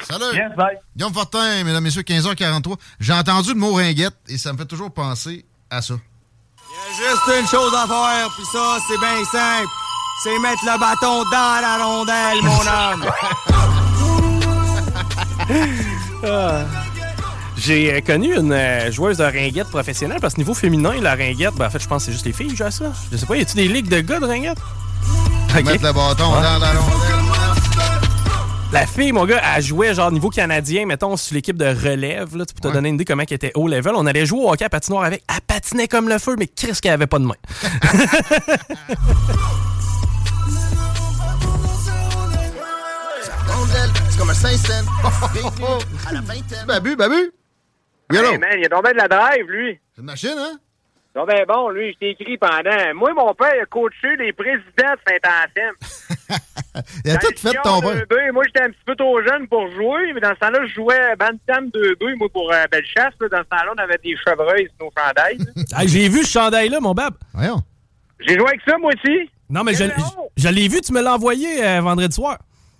Salut. 0.00 0.24
Yes, 0.34 0.56
bye. 0.56 0.76
Guillaume 0.96 1.12
Fortin, 1.12 1.62
mesdames, 1.64 1.84
messieurs, 1.84 2.02
15h43. 2.02 2.76
J'ai 2.98 3.12
entendu 3.12 3.50
le 3.52 3.60
mot 3.60 3.74
ringuette 3.74 4.16
et 4.28 4.38
ça 4.38 4.52
me 4.52 4.58
fait 4.58 4.64
toujours 4.64 4.90
penser 4.92 5.44
à 5.70 5.82
ça. 5.82 5.94
Juste 6.96 7.40
une 7.40 7.46
chose 7.48 7.72
à 7.74 7.86
faire, 7.86 8.28
puis 8.36 8.44
ça, 8.52 8.76
c'est 8.86 8.98
bien 8.98 9.24
simple. 9.24 9.68
C'est 10.22 10.38
mettre 10.40 10.62
le 10.64 10.78
bâton 10.78 11.22
dans 11.30 11.60
la 11.60 11.84
rondelle, 11.84 12.42
mon 12.42 12.60
homme. 12.60 13.06
Ah. 16.24 16.60
J'ai 17.56 17.92
euh, 17.94 18.00
connu 18.00 18.34
une 18.36 18.52
euh, 18.52 18.90
joueuse 18.92 19.16
de 19.18 19.24
ringuette 19.24 19.70
professionnelle 19.70 20.18
parce 20.20 20.34
que 20.34 20.40
niveau 20.40 20.54
féminin, 20.54 20.92
la 21.00 21.14
ringuette, 21.14 21.54
ben, 21.54 21.66
en 21.66 21.70
fait, 21.70 21.78
je 21.78 21.88
pense 21.88 22.02
que 22.02 22.06
c'est 22.06 22.12
juste 22.12 22.26
les 22.26 22.32
filles 22.32 22.48
qui 22.48 22.56
jouent 22.56 22.64
à 22.64 22.70
ça. 22.70 22.86
Je 23.10 23.16
sais 23.16 23.26
pas, 23.26 23.36
y 23.36 23.40
a-tu 23.42 23.54
des 23.56 23.68
ligues 23.68 23.88
de 23.88 24.00
gars 24.00 24.20
de 24.20 24.26
ringuette? 24.26 24.58
Mettre 25.54 25.84
le 25.84 25.92
bâton 25.92 26.34
Ouais. 26.34 26.42
dans 26.42 26.58
la 26.58 26.72
rondelle. 26.72 27.25
La 28.76 28.86
fille, 28.86 29.10
mon 29.10 29.24
gars, 29.24 29.40
elle 29.56 29.62
jouait 29.62 29.94
genre 29.94 30.12
niveau 30.12 30.28
canadien, 30.28 30.84
mettons, 30.84 31.16
sur 31.16 31.34
l'équipe 31.34 31.56
de 31.56 31.64
relève, 31.64 32.36
là, 32.36 32.44
tu 32.44 32.52
peux 32.52 32.68
te 32.68 32.70
donner 32.70 32.90
une 32.90 32.96
idée 32.96 33.06
comment 33.06 33.22
elle 33.26 33.34
était 33.34 33.52
haut 33.54 33.68
level. 33.68 33.94
On 33.96 34.04
allait 34.04 34.26
jouer 34.26 34.40
au 34.40 34.52
hockey 34.52 34.66
à 34.66 34.68
patinoire 34.68 35.04
avec. 35.04 35.22
Elle 35.34 35.40
patinait 35.46 35.88
comme 35.88 36.10
le 36.10 36.18
feu, 36.18 36.36
mais 36.38 36.46
qu'est-ce 36.46 36.82
qu'elle 36.82 36.92
avait 36.92 37.06
pas 37.06 37.18
de 37.18 37.24
main? 37.24 37.36
C'est 44.10 44.18
comme 44.18 44.28
un 44.28 44.34
Saint-Saëns. 44.34 44.84
à 46.06 46.12
la 46.12 46.20
vingtaine. 46.20 46.66
Babu, 46.66 46.96
babu? 46.96 47.32
Hey, 48.12 48.36
man, 48.38 48.50
il 48.58 48.66
a 48.66 48.68
tombé 48.68 48.92
de 48.92 48.98
la 48.98 49.08
drive, 49.08 49.46
lui. 49.48 49.80
C'est 49.94 50.02
une 50.02 50.06
machine, 50.06 50.36
hein? 50.36 50.58
Non, 51.16 51.24
ben 51.24 51.46
bon, 51.48 51.70
lui, 51.70 51.92
je 51.94 51.98
t'ai 51.98 52.10
écrit 52.10 52.36
pendant. 52.36 52.94
Moi, 52.94 53.14
mon 53.14 53.32
père 53.34 53.54
a 53.62 53.64
coaché 53.66 54.16
les 54.18 54.34
présidents 54.34 54.60
de 54.76 55.00
Saint-Anselme. 55.08 55.74
Il 57.06 57.10
a 57.10 57.16
tout 57.16 57.28
fait 57.38 57.54
ton 57.64 57.80
père. 57.80 57.94
2B, 58.04 58.32
moi, 58.32 58.42
j'étais 58.46 58.60
un 58.64 58.68
petit 58.68 58.84
peu 58.84 58.94
trop 58.96 59.22
jeune 59.22 59.48
pour 59.48 59.66
jouer, 59.72 60.12
mais 60.12 60.20
dans 60.20 60.34
ce 60.34 60.40
temps-là, 60.40 60.58
je 60.66 60.74
jouais 60.74 61.16
Bantam 61.18 61.68
2B, 61.70 62.16
moi, 62.18 62.28
pour 62.30 62.52
euh, 62.52 62.64
Bellechasse. 62.70 63.14
là. 63.18 63.28
Dans 63.30 63.38
ce 63.38 63.48
temps-là, 63.48 63.72
on 63.74 63.82
avait 63.82 63.98
des 64.04 64.14
chevreuils 64.16 64.68
sur 64.76 64.86
nos 64.86 64.92
chandails. 64.94 65.38
J'ai 65.88 66.08
vu 66.10 66.22
ce 66.22 66.32
chandail-là, 66.32 66.80
mon 66.80 66.92
bab. 66.92 67.14
Voyons. 67.32 67.62
J'ai 68.20 68.34
joué 68.34 68.48
avec 68.48 68.60
ça, 68.68 68.76
moi 68.76 68.92
aussi. 68.94 69.30
Non, 69.48 69.62
mais 69.64 69.72
je, 69.72 69.84
je- 69.84 70.42
je 70.42 70.48
l'ai 70.48 70.68
vu, 70.68 70.82
tu 70.82 70.92
me 70.92 71.00
l'as 71.00 71.14
envoyé 71.14 71.64
euh, 71.64 71.80
vendredi 71.80 72.14
soir. 72.14 72.36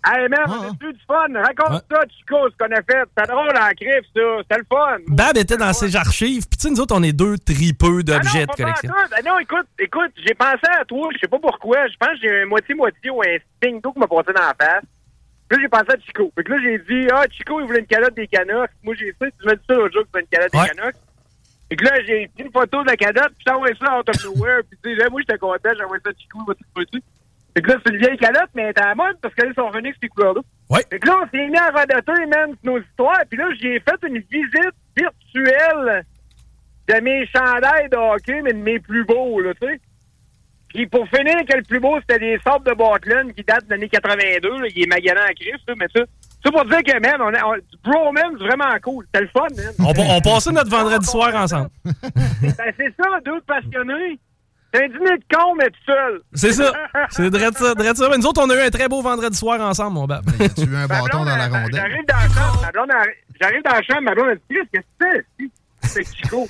Hey, 0.09 0.29
man, 0.29 0.39
on 0.47 0.63
a 0.63 0.69
eu 0.69 0.93
du 0.93 1.01
fun. 1.07 1.27
Raconte 1.35 1.85
ça, 1.91 2.01
Chico, 2.17 2.37
ce 2.49 2.57
qu'on 2.57 2.71
a 2.73 2.77
fait. 2.83 3.03
C'était 3.09 3.33
drôle 3.33 3.49
en 3.51 3.71
crif, 3.75 4.05
ça. 4.15 4.21
C'était 4.43 4.59
le 4.59 4.67
fun. 4.69 4.99
Bab 5.09 5.37
était 5.37 5.57
dans 5.57 5.73
ses 5.73 5.97
archives, 5.97 6.47
puis 6.49 6.57
tu 6.59 6.63
sais, 6.69 6.71
nous 6.71 6.81
autres, 6.81 6.95
on 6.97 7.03
est 7.03 7.13
deux 7.13 7.37
tripeux 7.39 8.03
d'objets 8.05 8.47
de 8.47 8.53
collection. 8.53 8.93
Ah 8.95 9.23
non, 9.25 9.39
écoute, 9.41 9.67
écoute, 9.79 10.13
j'ai 10.25 10.35
pensé 10.35 10.67
à 10.81 10.85
toi, 10.85 11.09
je 11.13 11.19
sais 11.19 11.29
pas 11.29 11.39
pourquoi. 11.41 11.89
Je 11.89 11.97
pense 11.99 12.11
que 12.11 12.19
j'ai 12.23 12.43
un 12.43 12.47
moitié-moitié 12.47 13.11
ou 13.11 13.21
un 13.23 13.37
sting 13.57 13.81
d'eau 13.81 13.93
qui 13.93 13.99
m'a 13.99 14.07
passé 14.07 14.33
dans 14.33 14.43
la 14.47 14.55
face. 14.55 14.85
Puis 15.49 15.59
là, 15.59 15.63
j'ai 15.63 15.69
pensé 15.69 15.87
à 15.97 16.01
Chico. 16.05 16.33
Fait 16.37 16.45
que 16.45 16.53
là, 16.53 16.59
j'ai 16.63 16.79
dit, 16.79 17.09
ah, 17.13 17.25
Chico, 17.31 17.61
il 17.61 17.67
voulait 17.67 17.81
une 17.81 17.87
calotte 17.87 18.15
des 18.15 18.27
Canucks. 18.29 18.71
Moi, 18.85 18.95
j'ai 18.99 19.15
ça. 19.21 19.27
Tu 19.41 19.47
m'as 19.47 19.55
dit 19.55 19.63
ça 19.69 19.75
l'autre 19.75 19.95
jour 19.95 20.03
que 20.03 20.09
c'était 20.15 20.21
une 20.21 20.27
calotte 20.29 20.55
Ouais. 20.55 20.75
des. 20.75 20.99
Fait 21.69 21.77
que 21.77 21.85
là, 21.85 21.91
j'ai 22.07 22.29
pris 22.33 22.45
une 22.45 22.53
photo 22.53 22.83
de 22.83 22.87
la 22.89 22.97
calotte, 22.97 23.33
puis 23.35 23.45
j'ai 23.45 23.53
envoyé 23.53 23.75
ça 23.81 23.99
out 23.99 24.09
of 24.09 24.25
nowhere. 24.25 24.61
Puis 24.71 24.79
tu 24.85 24.97
sais, 25.01 25.09
moi, 25.11 25.21
j'étais 25.21 25.39
content, 25.39 25.71
j'ai 25.77 25.83
envoyé 25.85 26.01
ça 26.05 26.11
à 26.11 26.13
Chico, 26.17 26.39
il 26.47 26.47
va 26.47 26.85
tout. 26.93 27.01
Fait 27.57 27.63
que 27.63 27.71
là, 27.71 27.79
c'est 27.83 27.93
une 27.95 27.99
vieille 27.99 28.19
calotte, 28.19 28.51
mais 28.55 28.65
elle 28.65 28.71
était 28.73 28.83
à 28.83 28.89
la 28.89 28.95
mode 28.95 29.17
parce 29.23 29.35
qu'elles 29.35 29.55
sont 29.55 29.69
revenues 29.69 29.89
avec 29.89 29.97
ces 30.03 30.09
couleurs-là. 30.09 30.43
Ouais. 30.69 30.85
Fait 30.91 30.99
que 30.99 31.07
là, 31.07 31.21
on 31.23 31.31
s'est 31.31 31.47
mis 31.47 31.57
à 31.57 31.71
radoter, 31.71 32.27
man, 32.27 32.55
sur 32.63 32.71
nos 32.71 32.79
histoires. 32.81 33.23
Puis 33.31 33.39
là, 33.39 33.47
j'ai 33.59 33.81
fait 33.81 34.07
une 34.07 34.19
visite 34.19 34.75
virtuelle 34.95 36.05
de 36.87 37.01
mes 37.01 37.27
chandails 37.29 37.89
de 37.89 37.97
hockey, 37.97 38.43
mais 38.43 38.53
de 38.53 38.59
mes 38.59 38.79
plus 38.79 39.07
beaux, 39.07 39.41
là, 39.41 39.55
tu 39.55 39.67
sais. 39.67 39.81
Puis 40.69 40.87
pour 40.87 41.09
finir, 41.09 41.47
que 41.49 41.57
le 41.57 41.63
plus 41.63 41.81
beau, 41.81 41.99
c'était 42.01 42.19
des 42.19 42.39
sortes 42.47 42.67
de 42.67 42.75
Bartland 42.75 43.33
qui 43.33 43.43
datent 43.43 43.65
de 43.65 43.71
l'année 43.71 43.89
82. 43.89 44.49
Là, 44.51 44.67
il 44.69 44.83
est 44.83 44.87
magané 44.87 45.21
en 45.21 45.33
crise, 45.33 45.65
là, 45.67 45.75
mais 45.79 45.87
ça... 45.97 46.03
Ça 46.45 46.53
pour 46.53 46.65
dire 46.67 46.83
que, 46.83 47.01
man, 47.01 47.17
on 47.21 47.35
a, 47.35 47.45
on, 47.47 47.55
du 47.55 47.79
bromance, 47.83 48.39
c'est 48.39 48.45
vraiment 48.45 48.79
cool. 48.83 49.07
C'était 49.07 49.25
le 49.25 49.29
fun, 49.29 49.47
man. 49.57 49.73
On, 49.81 50.17
on 50.17 50.21
passait 50.21 50.53
notre 50.53 50.71
vendredi 50.71 51.07
soir 51.07 51.35
ensemble. 51.35 51.71
Ben, 52.43 52.73
c'est 52.77 52.95
ça, 53.01 53.19
deux 53.25 53.41
passionnés. 53.41 54.19
C'est 54.77 54.85
un 54.85 54.89
dîner 54.89 55.17
de 55.17 55.25
con, 55.35 55.55
mais 55.57 55.71
tout 55.71 55.85
seul. 55.87 56.21
C'est 56.35 56.53
ça. 56.53 56.73
C'est 57.11 57.31
drôle 57.31 57.53
ça, 57.55 57.75
drôle 57.75 57.97
ça. 57.97 58.09
Mais 58.11 58.19
nous 58.19 58.27
autres, 58.27 58.43
on 58.45 58.51
a 58.51 58.55
eu 58.55 58.67
un 58.67 58.71
très 58.71 58.89
beau 58.89 59.01
vendredi 59.03 59.37
soir 59.37 59.61
ensemble, 59.61 59.95
mon 59.95 60.07
bab. 60.07 60.25
Tu 60.37 60.43
as 60.63 60.65
eu 60.65 60.77
un 60.77 60.87
bâton 60.87 61.25
dans 61.25 61.37
la 61.37 61.49
rondelle. 61.49 61.75
J'arrive 61.75 62.05
dans 62.07 62.17
la 62.17 62.29
chambre, 62.29 62.61
ma 62.63 62.71
blonde 62.73 62.91
arri- 62.91 63.17
j'arrive 63.41 63.63
dans 63.63 63.71
la 63.71 63.83
chambre, 63.83 64.03
ma 64.03 64.15
blonde 64.15 64.29
elle 64.31 64.39
dit 64.39 64.57
Chris, 64.57 64.69
qu'est-ce 64.73 65.07
que 65.07 65.25
c'est? 65.39 65.51
C'est 66.05 66.17
Chico. 66.17 66.49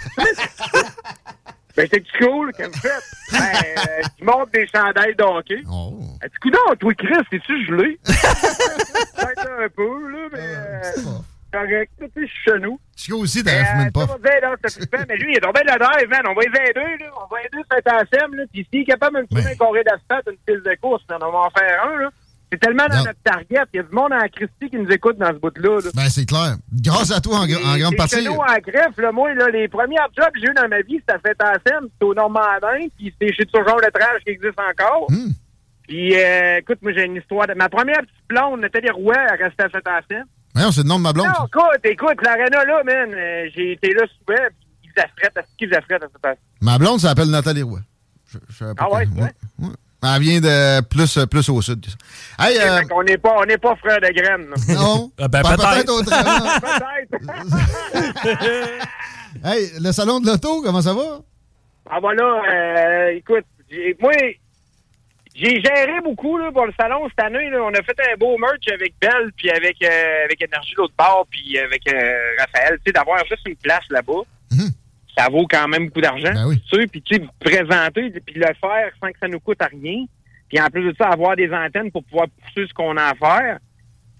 ben, 1.76 1.86
c'est 1.90 2.06
Chico, 2.06 2.44
là, 2.46 2.52
qu'elle 2.52 2.68
me 2.68 2.72
fait. 2.72 2.88
Ben, 3.32 3.38
euh, 3.38 4.02
tu 4.18 4.24
montes 4.24 4.50
des 4.52 4.66
chandails 4.74 5.14
de 5.14 5.22
hockey. 5.22 5.62
Oh. 5.70 6.00
Elle 6.22 6.30
dit, 6.30 6.36
coudonc, 6.40 6.74
toi, 6.80 6.94
Chris, 6.94 7.14
es-tu 7.32 7.66
gelé? 7.66 7.98
Peut-être 8.04 9.48
un 9.60 9.68
peu, 9.68 10.10
là, 10.10 10.18
mais. 10.32 10.38
euh, 10.40 11.18
correct, 11.64 11.92
tu 12.14 12.26
suis 12.26 12.36
chez 12.44 12.58
nous. 12.60 12.78
Chico 12.96 13.18
aussi, 13.18 13.42
dire, 13.42 13.52
là, 13.54 14.54
c'est 14.66 14.80
trippant, 14.80 15.04
mais 15.08 15.16
lui, 15.16 15.32
il 15.32 15.36
est 15.36 15.40
tombé 15.40 15.60
de 15.60 15.66
la 15.66 15.78
drive, 15.78 16.08
man. 16.08 16.22
On 16.28 16.34
va 16.34 16.42
les 16.42 16.70
aider, 16.70 17.04
là. 17.04 17.10
On 17.16 17.34
va 17.34 17.40
aider 17.42 17.62
cet 17.70 17.86
ASM, 17.86 18.34
là. 18.34 18.44
Puis 18.52 18.66
s'il 18.70 18.82
est 18.82 18.84
capable 18.84 19.16
de 19.16 19.22
me 19.22 19.26
trouver 19.26 19.52
un 19.52 19.56
carré 19.56 19.84
d'asphalte, 19.84 20.28
une 20.28 20.54
piste 20.54 20.66
de 20.66 20.76
course, 20.80 21.02
on 21.10 21.18
va 21.18 21.38
en 21.38 21.50
faire 21.50 21.84
un, 21.84 21.96
là. 22.02 22.10
C'est 22.52 22.60
tellement 22.60 22.86
dans 22.86 22.98
notre 23.04 23.20
target. 23.24 23.64
Il 23.74 23.76
y 23.76 23.80
a 23.80 23.82
du 23.82 23.92
monde 23.92 24.12
en 24.12 24.28
Christie 24.28 24.70
qui 24.70 24.76
nous 24.76 24.88
écoute 24.90 25.18
dans 25.18 25.32
ce 25.32 25.38
bout-là, 25.38 25.80
là. 25.80 25.90
Ben, 25.94 26.08
c'est 26.08 26.26
clair. 26.26 26.54
Grâce 26.72 27.10
à 27.10 27.20
toi, 27.20 27.38
en, 27.38 27.46
gr- 27.46 27.58
en 27.66 27.76
grande 27.76 27.96
partie. 27.96 28.16
chez 28.16 28.24
nous, 28.24 28.34
en 28.36 28.58
greffe, 28.64 28.96
là, 28.98 29.10
moi, 29.10 29.34
là, 29.34 29.48
les 29.48 29.66
premiers 29.66 29.96
jobs 30.16 30.30
que 30.32 30.40
j'ai 30.40 30.46
eu 30.46 30.54
dans 30.54 30.68
ma 30.68 30.80
vie, 30.82 31.00
c'était 31.00 31.14
à 31.14 31.18
Saint-Anselme, 31.18 31.88
c'était 31.92 32.04
au 32.04 32.14
Normandin, 32.14 32.86
puis 32.96 33.12
c'était 33.18 33.34
chez 33.34 33.46
Toujours 33.46 33.80
le 33.80 33.90
Trash 33.90 34.22
qui 34.24 34.30
existe 34.30 34.60
encore. 34.60 35.10
Hmm. 35.10 35.32
Puis, 35.88 36.14
euh, 36.16 36.58
écoute, 36.58 36.78
moi, 36.82 36.92
j'ai 36.92 37.04
une 37.04 37.16
histoire. 37.16 37.48
De... 37.48 37.54
Ma 37.54 37.68
première 37.68 38.00
petite 38.00 38.28
blonde, 38.28 38.60
Nathalie 38.60 38.90
Roy, 38.90 39.14
elle 39.16 39.42
restait 39.44 39.64
à 39.64 39.68
Saint-Ancien. 39.70 40.22
Voyons, 40.56 40.72
c'est 40.72 40.82
le 40.82 40.88
nom 40.88 40.96
de 40.98 41.02
ma 41.02 41.12
blonde. 41.12 41.26
Non, 41.26 41.46
écoute, 41.46 41.80
écoute, 41.84 42.22
l'aréna 42.24 42.64
là, 42.64 42.82
man, 42.84 43.12
euh, 43.14 43.48
j'ai 43.54 43.72
été 43.72 43.92
là 43.92 44.02
souvent, 44.18 44.42
puis 44.48 44.68
ils 44.84 44.90
faisaient 44.90 45.06
frette, 45.18 45.36
est-ce 45.36 45.56
qu'ils 45.58 45.68
frette 45.68 46.02
à 46.02 46.06
Saint-Ancien? 46.06 46.34
Ma 46.62 46.78
blonde 46.78 47.00
s'appelle 47.00 47.28
Nathalie 47.30 47.62
Roy. 47.62 47.80
Je- 48.32 48.38
je 48.48 48.64
Ah 48.78 48.90
ouais, 48.90 49.04
que- 49.04 49.10
c'est 49.14 49.20
vrai? 49.20 49.32
ouais. 49.60 49.68
Elle 50.02 50.20
vient 50.22 50.40
de 50.40 50.80
plus, 50.82 51.18
plus 51.30 51.48
au 51.48 51.60
sud. 51.62 51.84
Hey, 52.38 52.58
euh, 52.60 52.82
qu'on 52.82 53.02
n'est 53.02 53.18
pas, 53.18 53.34
on 53.38 53.44
n'est 53.44 53.58
pas 53.58 53.74
frères 53.76 54.00
de 54.00 54.08
graines. 54.08 54.54
non. 54.74 55.10
Ah, 55.18 55.28
ben, 55.28 55.42
Pas- 55.42 55.56
peut-être. 55.56 56.04
Peut-être. 56.04 57.16
hey, 59.44 59.70
le 59.80 59.92
salon 59.92 60.20
de 60.20 60.26
l'auto, 60.26 60.62
comment 60.62 60.80
ça 60.82 60.92
va? 60.94 61.20
Ah 61.90 61.98
voilà, 62.00 62.22
euh, 62.24 63.08
écoute, 63.16 63.44
moi, 64.00 64.12
j'ai 65.38 65.60
géré 65.60 66.00
beaucoup 66.02 66.38
là, 66.38 66.50
pour 66.50 66.66
le 66.66 66.72
salon 66.78 67.06
cette 67.08 67.26
année. 67.26 67.50
Là. 67.50 67.58
On 67.62 67.74
a 67.74 67.82
fait 67.82 67.98
un 68.12 68.16
beau 68.16 68.38
merch 68.38 68.66
avec 68.72 68.94
Belle, 69.00 69.30
puis 69.36 69.50
avec, 69.50 69.76
euh, 69.82 70.24
avec 70.24 70.42
Énergie 70.42 70.74
l'autre 70.76 70.94
part, 70.96 71.24
puis 71.30 71.58
avec 71.58 71.82
euh, 71.92 72.18
Raphaël. 72.38 72.78
Tu 72.78 72.84
sais, 72.86 72.92
d'avoir 72.92 73.18
juste 73.26 73.46
une 73.46 73.56
place 73.56 73.84
là-bas, 73.90 74.22
ça 75.16 75.28
vaut 75.30 75.46
quand 75.48 75.68
même 75.68 75.86
beaucoup 75.86 76.00
d'argent. 76.00 76.32
Tu 76.70 76.80
sais, 76.80 76.86
puis 76.86 77.02
tu 77.02 77.16
sais, 77.16 77.22
présenter, 77.40 78.10
puis 78.24 78.34
le 78.34 78.46
faire 78.60 78.90
sans 79.00 79.08
que 79.08 79.18
ça 79.20 79.28
nous 79.28 79.40
coûte 79.40 79.60
à 79.62 79.66
rien. 79.66 80.04
Puis 80.48 80.60
en 80.60 80.66
plus 80.66 80.84
de 80.84 80.94
ça, 80.96 81.08
avoir 81.08 81.36
des 81.36 81.50
antennes 81.52 81.90
pour 81.90 82.04
pouvoir 82.04 82.28
pousser 82.28 82.66
ce 82.68 82.74
qu'on 82.74 82.96
a 82.96 83.04
à 83.04 83.14
faire. 83.14 83.58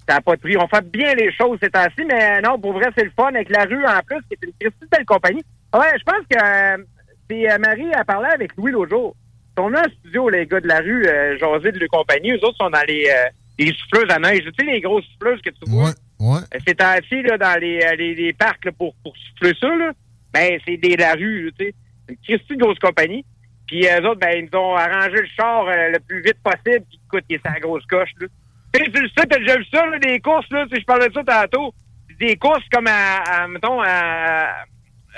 Ça 0.08 0.14
n'a 0.14 0.20
pas 0.20 0.36
de 0.36 0.40
prix. 0.40 0.56
On 0.56 0.68
fait 0.68 0.88
bien 0.90 1.14
les 1.14 1.32
choses 1.32 1.58
ces 1.62 1.70
temps-ci, 1.70 2.04
mais 2.08 2.40
non, 2.40 2.58
pour 2.58 2.72
vrai, 2.72 2.90
c'est 2.96 3.04
le 3.04 3.10
fun 3.10 3.28
avec 3.28 3.50
la 3.50 3.64
rue 3.64 3.84
en 3.84 4.00
plus, 4.06 4.20
qui 4.22 4.34
est 4.34 4.46
une 4.46 4.52
Christie 4.60 4.86
belle 4.90 5.04
compagnie. 5.04 5.44
Ouais, 5.74 5.98
je 5.98 6.04
pense 6.04 6.24
que 6.30 6.36
euh, 6.36 6.84
c'est 7.28 7.50
euh, 7.50 7.58
Marie 7.58 7.92
a 7.92 8.04
parlé 8.04 8.28
avec 8.32 8.56
Louis 8.56 8.72
l'autre 8.72 8.90
jour. 8.90 9.16
Sont 9.56 9.70
dans 9.70 9.78
un 9.78 9.84
studio, 9.84 10.28
les 10.28 10.46
gars 10.46 10.60
de 10.60 10.68
la 10.68 10.80
rue, 10.80 11.06
euh, 11.06 11.38
jaser 11.38 11.72
de 11.72 11.78
leur 11.78 11.88
compagnie. 11.88 12.32
Eux 12.32 12.44
autres 12.44 12.58
sont 12.58 12.70
dans 12.70 12.84
les, 12.86 13.08
euh, 13.08 13.28
les 13.58 13.72
souffleuses 13.72 14.10
à 14.10 14.18
neige. 14.18 14.42
Tu 14.44 14.52
sais, 14.58 14.70
les 14.70 14.80
grosses 14.80 15.04
souffleuses 15.12 15.40
que 15.40 15.50
tu 15.50 15.70
vois? 15.70 15.90
Ouais. 16.20 16.40
Euh, 16.54 16.58
C'est 16.66 16.80
assis 16.82 17.22
là, 17.22 17.38
dans 17.38 17.58
les, 17.60 17.78
les, 17.96 18.14
les 18.14 18.32
parcs 18.32 18.64
là, 18.64 18.72
pour, 18.72 18.94
pour 19.02 19.14
souffler 19.16 19.54
ça. 19.60 19.74
Là. 19.74 19.92
Ben, 20.32 20.58
c'est 20.66 20.76
des 20.76 20.96
la 20.96 21.14
rue, 21.14 21.52
tu 21.58 21.66
sais. 21.66 21.74
Une 22.08 22.16
Christie 22.18 22.56
de 22.56 22.62
grosse 22.62 22.78
compagnie. 22.78 23.24
Puis 23.66 23.84
eux 23.86 24.06
autres, 24.06 24.20
ben, 24.20 24.32
ils 24.36 24.48
nous 24.52 24.58
ont 24.58 24.76
arrangé 24.76 25.16
le 25.16 25.28
char 25.34 25.66
euh, 25.66 25.90
le 25.90 25.98
plus 26.00 26.22
vite 26.22 26.38
possible. 26.44 26.84
Puis 26.88 27.00
écoute, 27.06 27.24
il 27.28 27.36
est 27.36 27.46
sa 27.46 27.58
grosse 27.58 27.84
coche. 27.86 28.10
Là. 28.20 28.26
Tu 28.72 28.84
sais, 28.84 28.90
tu 28.90 29.02
le 29.02 29.08
sais, 29.08 29.26
t'as 29.26 29.38
déjà 29.38 29.56
vu 29.56 29.64
ça, 29.72 29.86
là, 29.86 29.98
des 29.98 30.20
courses, 30.20 30.50
là, 30.50 30.66
si 30.72 30.80
je 30.80 30.84
parlais 30.84 31.08
de 31.08 31.14
ça 31.14 31.24
tantôt. 31.24 31.74
Des 32.20 32.36
courses 32.36 32.64
comme 32.72 32.86
à, 32.86 33.22
à 33.22 33.48
mettons, 33.48 33.80
à, 33.82 34.64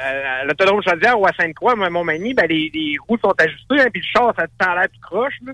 à 0.00 0.44
l'autodrome 0.44 0.82
Chaudière 0.82 1.18
ou 1.20 1.26
à 1.26 1.32
Sainte-Croix, 1.38 1.76
moi, 1.76 1.90
Montmagny, 1.90 2.34
ben, 2.34 2.46
les, 2.48 2.70
les 2.72 2.96
roues 3.06 3.18
sont 3.22 3.34
ajustées, 3.38 3.80
hein, 3.80 3.88
puis 3.92 4.00
le 4.02 4.06
char, 4.12 4.32
ça 4.38 4.46
te 4.46 4.64
l'air 4.64 4.88
tout 4.92 5.00
croche, 5.00 5.34
là. 5.44 5.52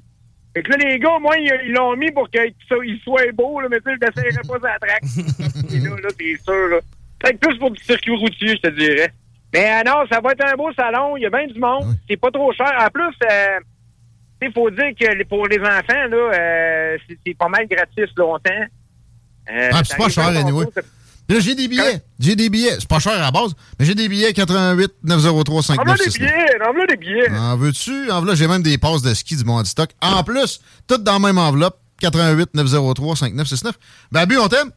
Fait 0.55 0.63
que 0.63 0.71
là, 0.71 0.77
les 0.89 0.99
gars, 1.01 1.19
moi, 1.21 1.37
ils 1.39 1.53
ils 1.67 1.73
l'ont 1.73 1.97
mis 1.97 2.13
pour 2.13 2.31
qu'il 2.31 2.55
soit, 3.03 3.33
beau, 3.33 3.61
là, 3.61 3.69
mais 3.69 3.81
tu 3.81 3.91
sais, 3.91 4.31
je 4.31 4.49
pas 4.49 4.69
à 4.69 4.79
traque. 4.79 5.03
Et 5.75 5.79
là, 5.81 5.91
là, 6.01 6.09
c'est 6.19 6.37
sûr, 6.45 6.69
là. 6.69 6.79
Peut-être 7.19 7.41
plus 7.41 7.59
pour 7.59 7.71
du 7.73 7.83
circuit 7.83 8.17
routier, 8.17 8.49
je 8.57 8.61
te 8.61 8.69
dirais. 8.69 9.13
Mais 9.53 9.71
euh, 9.71 9.83
non, 9.85 10.05
ça 10.11 10.21
va 10.21 10.33
être 10.33 10.45
un 10.53 10.57
beau 10.57 10.73
salon, 10.75 11.17
il 11.17 11.23
y 11.23 11.27
a 11.27 11.31
bien 11.31 11.47
du 11.47 11.59
monde, 11.59 11.97
c'est 12.09 12.17
pas 12.17 12.31
trop 12.31 12.53
cher. 12.53 12.71
En 12.79 12.89
plus, 12.89 13.15
euh, 13.31 13.59
il 14.43 14.53
faut 14.53 14.69
dire 14.71 14.91
que 14.99 15.25
pour 15.25 15.47
les 15.49 15.59
enfants, 15.59 16.07
là, 16.11 16.31
euh, 16.35 16.99
c'est- 17.25 17.35
pas 17.39 17.49
mal 17.49 17.67
gratis 17.67 18.15
longtemps. 18.17 18.51
Euh, 19.51 19.71
Ah, 19.73 19.81
c'est 19.85 19.97
pas 19.97 20.09
cher, 20.09 20.25
à 20.25 20.29
anyway. 20.29 20.67
Là, 20.77 20.83
j'ai 21.29 21.55
des 21.55 21.69
billets. 21.69 22.03
J'ai 22.19 22.37
des 22.37 22.49
billets. 22.51 22.77
C'est 22.79 22.89
pas 22.89 22.99
cher 22.99 23.13
à 23.13 23.19
la 23.21 23.31
base, 23.31 23.53
mais 23.79 23.87
j'ai 23.87 23.95
des 23.95 24.09
billets 24.09 24.33
88 24.33 24.93
903 25.05 25.71
Envoie 25.79 25.95
des 25.97 26.11
5969. 26.11 26.19
billets, 26.19 26.63
envoie 26.69 26.87
des 26.87 26.97
billets. 26.97 27.31
En 27.31 27.57
veux-tu? 27.57 28.11
En 28.11 28.21
voilà, 28.21 28.35
j'ai 28.35 28.47
même 28.49 28.63
des 28.63 28.79
passes 28.79 29.03
de 29.03 29.13
ski 29.15 29.37
du 29.37 29.45
monde 29.45 29.67
stock. 29.67 29.91
En 30.03 30.23
plus, 30.23 30.61
toutes 30.87 31.03
dans 31.03 31.15
la 31.15 31.19
même 31.19 31.39
enveloppe. 31.39 31.79
88 32.01 32.55
903 32.55 33.17
5969. 33.17 33.75
Babu, 34.13 34.37
on 34.39 34.49
t'aime? 34.49 34.71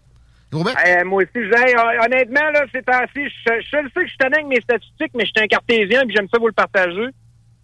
Euh, 0.54 1.04
moi 1.06 1.24
aussi, 1.24 1.44
hey, 1.46 1.76
hon- 1.76 2.06
honnêtement, 2.06 2.50
là, 2.54 2.64
c'est 2.72 2.88
ainsi, 2.88 3.16
je, 3.46 3.52
je 3.70 3.78
le 3.84 3.90
sais 3.90 3.94
que 3.96 4.02
je 4.04 4.08
suis 4.08 4.18
tanné 4.18 4.36
avec 4.36 4.48
mes 4.48 4.62
statistiques, 4.62 5.12
mais 5.14 5.26
je 5.26 5.32
suis 5.36 5.44
un 5.44 5.48
cartésien, 5.48 6.06
puis 6.06 6.16
j'aime 6.16 6.28
ça 6.32 6.38
vous 6.40 6.48
le 6.48 6.54
partager. 6.54 7.08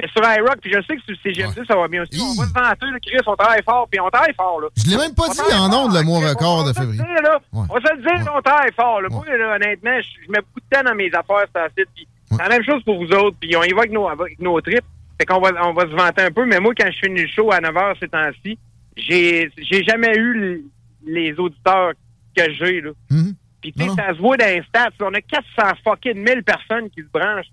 Mais 0.03 0.09
sur 0.09 0.21
iRock, 0.21 0.57
puis 0.59 0.69
je 0.69 0.81
sais 0.81 0.97
que 0.97 1.01
sur 1.03 1.11
le 1.11 1.17
CGMD, 1.23 1.65
ça 1.65 1.77
va 1.77 1.87
bien 1.87 2.01
aussi. 2.01 2.19
On 2.21 2.35
va 2.35 2.45
se 2.45 2.53
vanter, 2.53 2.91
là, 2.91 2.99
Chris, 2.99 3.21
on 3.25 3.35
travaille 3.37 3.63
fort, 3.63 3.87
puis 3.89 4.01
on 4.01 4.09
travaille 4.09 4.33
fort, 4.33 4.59
là. 4.59 4.67
Je 4.75 4.89
l'ai 4.89 4.97
même 4.97 5.15
pas 5.15 5.29
dit 5.29 5.39
en 5.53 5.71
ondes 5.71 5.95
le 5.95 6.03
mois 6.03 6.19
record 6.27 6.65
de 6.67 6.73
février. 6.73 6.99
Sais, 6.99 7.21
là, 7.21 7.39
On 7.53 7.61
va 7.61 7.79
se 7.79 7.95
le 7.95 8.01
dire, 8.01 8.33
on 8.35 8.41
travaille 8.41 8.73
fort. 8.73 9.01
Là. 9.01 9.07
Moi, 9.09 9.23
là, 9.25 9.55
honnêtement, 9.55 10.01
je, 10.01 10.29
mets 10.29 10.41
beaucoup 10.41 10.59
de 10.59 10.75
temps 10.75 10.83
dans 10.83 10.93
mes 10.93 11.07
affaires, 11.07 11.45
c'est 11.55 11.61
assez. 11.61 11.87
Puis 11.95 12.05
c'est 12.29 12.37
la 12.37 12.49
même 12.49 12.65
chose 12.65 12.83
pour 12.83 12.97
vous 12.97 13.09
autres. 13.13 13.37
Puis 13.39 13.55
on 13.55 13.63
y 13.63 13.71
va 13.71 13.79
avec 13.79 13.93
nos, 13.93 14.09
avec 14.09 14.39
nos 14.39 14.59
trips. 14.59 14.83
Fait 15.17 15.25
qu'on 15.25 15.39
va, 15.39 15.51
on 15.65 15.71
va 15.73 15.83
se 15.83 15.95
vanter 15.95 16.23
un 16.23 16.31
peu. 16.31 16.45
Mais 16.45 16.59
moi, 16.59 16.73
quand 16.77 16.91
je 16.91 17.07
finis 17.07 17.21
le 17.21 17.29
show 17.29 17.49
à 17.53 17.61
9h 17.61 17.99
ces 18.01 18.09
temps-ci, 18.09 18.59
j'ai, 18.97 19.49
j'ai 19.57 19.83
jamais 19.85 20.13
eu 20.17 20.65
les 21.07 21.33
auditeurs 21.39 21.93
que 22.35 22.51
j'ai, 22.51 22.81
là. 22.81 22.91
Puis 23.61 23.71
tu 23.71 23.83
sais, 23.85 23.89
ça 23.95 24.13
se 24.13 24.19
voit 24.19 24.35
dans 24.35 24.47
les 24.47 24.63
stats. 24.63 24.89
là. 24.99 25.07
On 25.09 25.13
a 25.13 25.21
400 25.21 25.77
fucking 25.85 26.15
1000 26.15 26.43
personnes 26.43 26.89
qui 26.89 27.01
se 27.01 27.07
branchent 27.13 27.51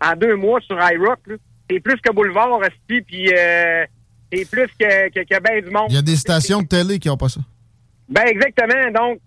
en 0.00 0.16
deux 0.16 0.36
mois 0.36 0.60
sur 0.62 0.78
iRock, 0.80 1.18
là. 1.26 1.34
C'est 1.70 1.80
plus 1.80 1.96
que 2.00 2.12
Boulevard, 2.12 2.60
Esti, 2.64 3.00
puis 3.02 3.32
euh, 3.32 3.84
c'est 4.32 4.50
plus 4.50 4.66
que, 4.78 5.08
que, 5.10 5.20
que 5.20 5.40
ben 5.40 5.64
du 5.64 5.70
monde. 5.70 5.86
Il 5.88 5.94
y 5.94 5.98
a 5.98 6.02
des 6.02 6.16
stations 6.16 6.62
de 6.62 6.66
télé 6.68 6.98
qui 6.98 7.08
ont 7.08 7.16
pas 7.16 7.28
ça. 7.28 7.40
Ben 8.08 8.24
exactement. 8.26 8.90
Donc, 8.92 9.20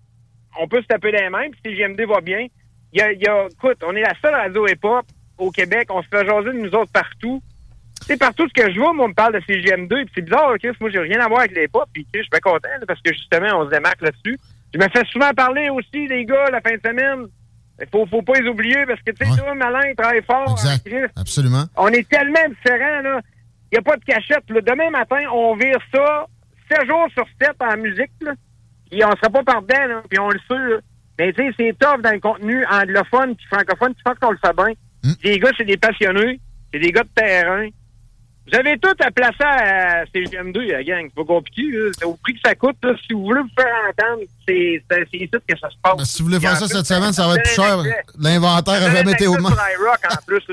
on 0.60 0.68
peut 0.68 0.82
se 0.82 0.86
taper 0.86 1.10
les 1.10 1.28
mains, 1.30 1.48
puis 1.50 1.60
si 1.72 1.74
GMD 1.76 2.00
va 2.06 2.20
bien. 2.20 2.46
Il 2.92 3.00
y 3.00 3.02
a, 3.02 3.12
y 3.12 3.26
a- 3.26 3.48
écoute, 3.50 3.78
on 3.86 3.96
est 3.96 4.02
la 4.02 4.12
seule 4.22 4.34
radio 4.34 4.68
hip-hop 4.68 5.04
au 5.38 5.50
Québec. 5.50 5.88
On 5.90 6.02
se 6.02 6.08
fait 6.08 6.24
jaser 6.26 6.52
de 6.52 6.58
nous 6.64 6.74
autres 6.74 6.92
partout. 6.92 7.42
Tu 8.00 8.06
sais, 8.08 8.16
partout 8.18 8.46
ce 8.48 8.62
que 8.62 8.70
je 8.72 8.78
vois, 8.78 8.92
moi, 8.92 9.06
on 9.06 9.08
me 9.08 9.14
parle 9.14 9.32
de 9.34 9.40
CGM2, 9.40 9.88
puis 9.88 10.12
c'est 10.14 10.22
bizarre, 10.22 10.52
Chris, 10.62 10.76
moi, 10.80 10.90
j'ai 10.90 10.98
rien 10.98 11.20
à 11.20 11.28
voir 11.28 11.40
avec 11.40 11.56
les 11.56 11.68
pop, 11.68 11.88
puis 11.92 12.06
je 12.14 12.20
suis 12.20 12.28
bien 12.30 12.40
content, 12.40 12.68
parce 12.86 13.00
que 13.00 13.12
justement, 13.14 13.60
on 13.60 13.64
se 13.64 13.70
démarque 13.70 14.02
là-dessus. 14.02 14.38
Je 14.74 14.78
me 14.78 14.88
fais 14.90 15.04
souvent 15.10 15.30
parler 15.32 15.70
aussi, 15.70 16.06
les 16.06 16.24
gars, 16.26 16.50
la 16.50 16.60
fin 16.60 16.74
de 16.74 16.80
semaine. 16.84 17.26
Il 17.80 17.86
faut, 17.90 18.06
faut 18.06 18.22
pas 18.22 18.34
les 18.38 18.48
oublier, 18.48 18.86
parce 18.86 19.00
que, 19.02 19.10
tu 19.10 19.26
sais, 19.26 19.54
Malin, 19.54 19.80
il 19.88 19.96
travaille 19.96 20.22
fort. 20.22 20.48
hein, 20.68 20.78
Chris. 20.84 21.10
Absolument. 21.16 21.64
On 21.76 21.88
est 21.88 22.08
tellement 22.08 22.48
différents, 22.48 23.00
là. 23.02 23.20
Il 23.72 23.74
n'y 23.74 23.78
a 23.78 23.82
pas 23.82 23.96
de 23.96 24.04
cachette. 24.04 24.48
là. 24.48 24.60
Demain 24.60 24.90
matin, 24.90 25.18
on 25.32 25.56
vire 25.56 25.78
ça 25.92 26.26
7 26.70 26.86
jours 26.86 27.08
sur 27.14 27.26
7 27.40 27.50
en 27.60 27.76
musique, 27.78 28.12
là. 28.20 28.32
Puis 28.90 29.04
on 29.04 29.10
sera 29.16 29.28
pas 29.30 29.42
par 29.42 29.62
dedans, 29.62 29.86
là. 29.88 30.02
Puis 30.08 30.18
on 30.20 30.28
le 30.28 30.38
sait, 30.48 30.54
là. 30.74 30.76
Mais 31.18 31.32
tu 31.32 31.42
sais, 31.44 31.50
c'est 31.58 31.76
top 31.78 32.00
dans 32.02 32.10
le 32.12 32.20
contenu 32.20 32.64
anglophone 32.66 33.34
puis 33.36 33.46
francophone. 33.46 33.94
Tu 33.94 34.02
penses 34.04 34.18
qu'on 34.20 34.30
le 34.32 34.38
fait 34.44 34.54
bien. 34.56 34.72
Les 35.24 35.38
gars, 35.38 35.50
c'est 35.56 35.64
des 35.64 35.76
passionnés. 35.76 36.40
C'est 36.72 36.78
des 36.80 36.90
gars 36.92 37.02
de 37.02 37.08
terrain. 37.14 37.68
Vous 38.46 38.58
avez 38.58 38.78
tout 38.78 38.94
à 39.00 39.10
placer 39.10 39.42
à 39.42 40.04
CGM2, 40.04 40.72
la 40.72 40.82
gang. 40.84 41.04
C'est 41.04 41.14
pas 41.14 41.24
compliqué. 41.24 41.62
C'est 41.98 42.04
au 42.04 42.14
prix 42.14 42.34
que 42.34 42.40
ça 42.44 42.54
coûte, 42.54 42.76
là. 42.82 42.92
Si 43.06 43.14
vous 43.14 43.22
voulez 43.22 43.40
vous 43.40 43.48
faire 43.56 43.72
entendre, 43.88 44.22
c'est 44.46 44.82
ici 45.14 45.28
que 45.30 45.58
ça 45.58 45.70
se 45.70 45.76
passe. 45.82 45.96
Ben, 45.96 46.04
si 46.04 46.22
vous 46.22 46.28
voulez 46.28 46.40
faire 46.40 46.56
ça 46.56 46.66
plus, 46.66 46.76
cette 46.76 46.86
semaine, 46.86 47.12
ça 47.12 47.26
va 47.26 47.36
être 47.36 47.44
plus 47.44 47.54
cher. 47.54 47.78
L'inventaire 48.18 48.80
vous 48.80 48.84
a 48.84 48.88
avez 48.88 48.96
jamais 48.98 49.12
été 49.12 49.26
au 49.26 49.34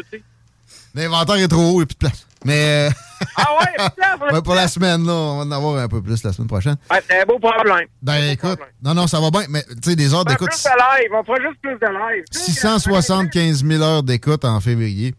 sais. 0.09 0.21
L'inventaire 0.95 1.35
est 1.35 1.47
trop 1.47 1.61
haut, 1.61 1.73
il 1.73 1.77
n'y 1.77 1.83
a 1.83 1.85
plus 1.85 1.93
de 1.93 1.99
place. 1.99 2.27
Mais 2.43 2.87
euh, 2.87 2.89
Ah 3.37 3.45
ouais, 3.59 3.65
plus 3.77 3.85
de 3.85 3.91
place, 3.95 4.19
ouais, 4.33 4.41
pour 4.41 4.55
la 4.55 4.67
semaine, 4.67 5.05
là, 5.05 5.13
on 5.13 5.37
va 5.37 5.43
en 5.43 5.51
avoir 5.51 5.77
un 5.77 5.87
peu 5.87 6.01
plus 6.01 6.23
la 6.23 6.33
semaine 6.33 6.47
prochaine. 6.47 6.75
Ouais, 6.89 7.01
c'est 7.07 7.21
un 7.21 7.25
beau 7.25 7.39
problème. 7.39 7.87
Ben 8.01 8.31
écoute, 8.31 8.59
non, 8.83 8.93
non, 8.93 9.07
ça 9.07 9.19
va 9.19 9.29
bien, 9.31 9.45
mais 9.49 9.63
tu 9.63 9.91
sais, 9.91 9.95
des 9.95 10.13
heures 10.13 10.21
On 10.21 10.23
fera 10.23 10.33
d'écoute, 10.33 10.49
plus 10.49 10.63
de 10.63 11.03
live. 11.03 11.11
On 11.13 11.23
fera 11.23 11.37
juste 11.41 11.61
plus 11.61 11.75
de 11.75 12.15
live. 12.15 12.23
675 12.31 13.65
000 13.65 13.83
heures 13.83 14.03
d'écoute 14.03 14.43
en 14.43 14.59
février. 14.59 15.13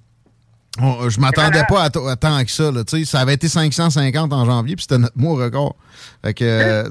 On- 0.80 1.08
je 1.10 1.20
m'attendais 1.20 1.62
pas 1.68 1.82
à, 1.84 1.90
tant 1.90 2.42
que 2.44 2.50
ça. 2.50 2.70
Là, 2.70 2.82
ça 3.04 3.20
avait 3.20 3.34
été 3.34 3.46
550 3.48 4.32
en 4.32 4.44
janvier, 4.46 4.74
puis 4.74 4.84
c'était 4.88 4.98
notre 4.98 5.18
mois 5.18 5.44
record. 5.44 5.76
Fait 6.24 6.32
que, 6.32 6.44
euh, 6.44 6.84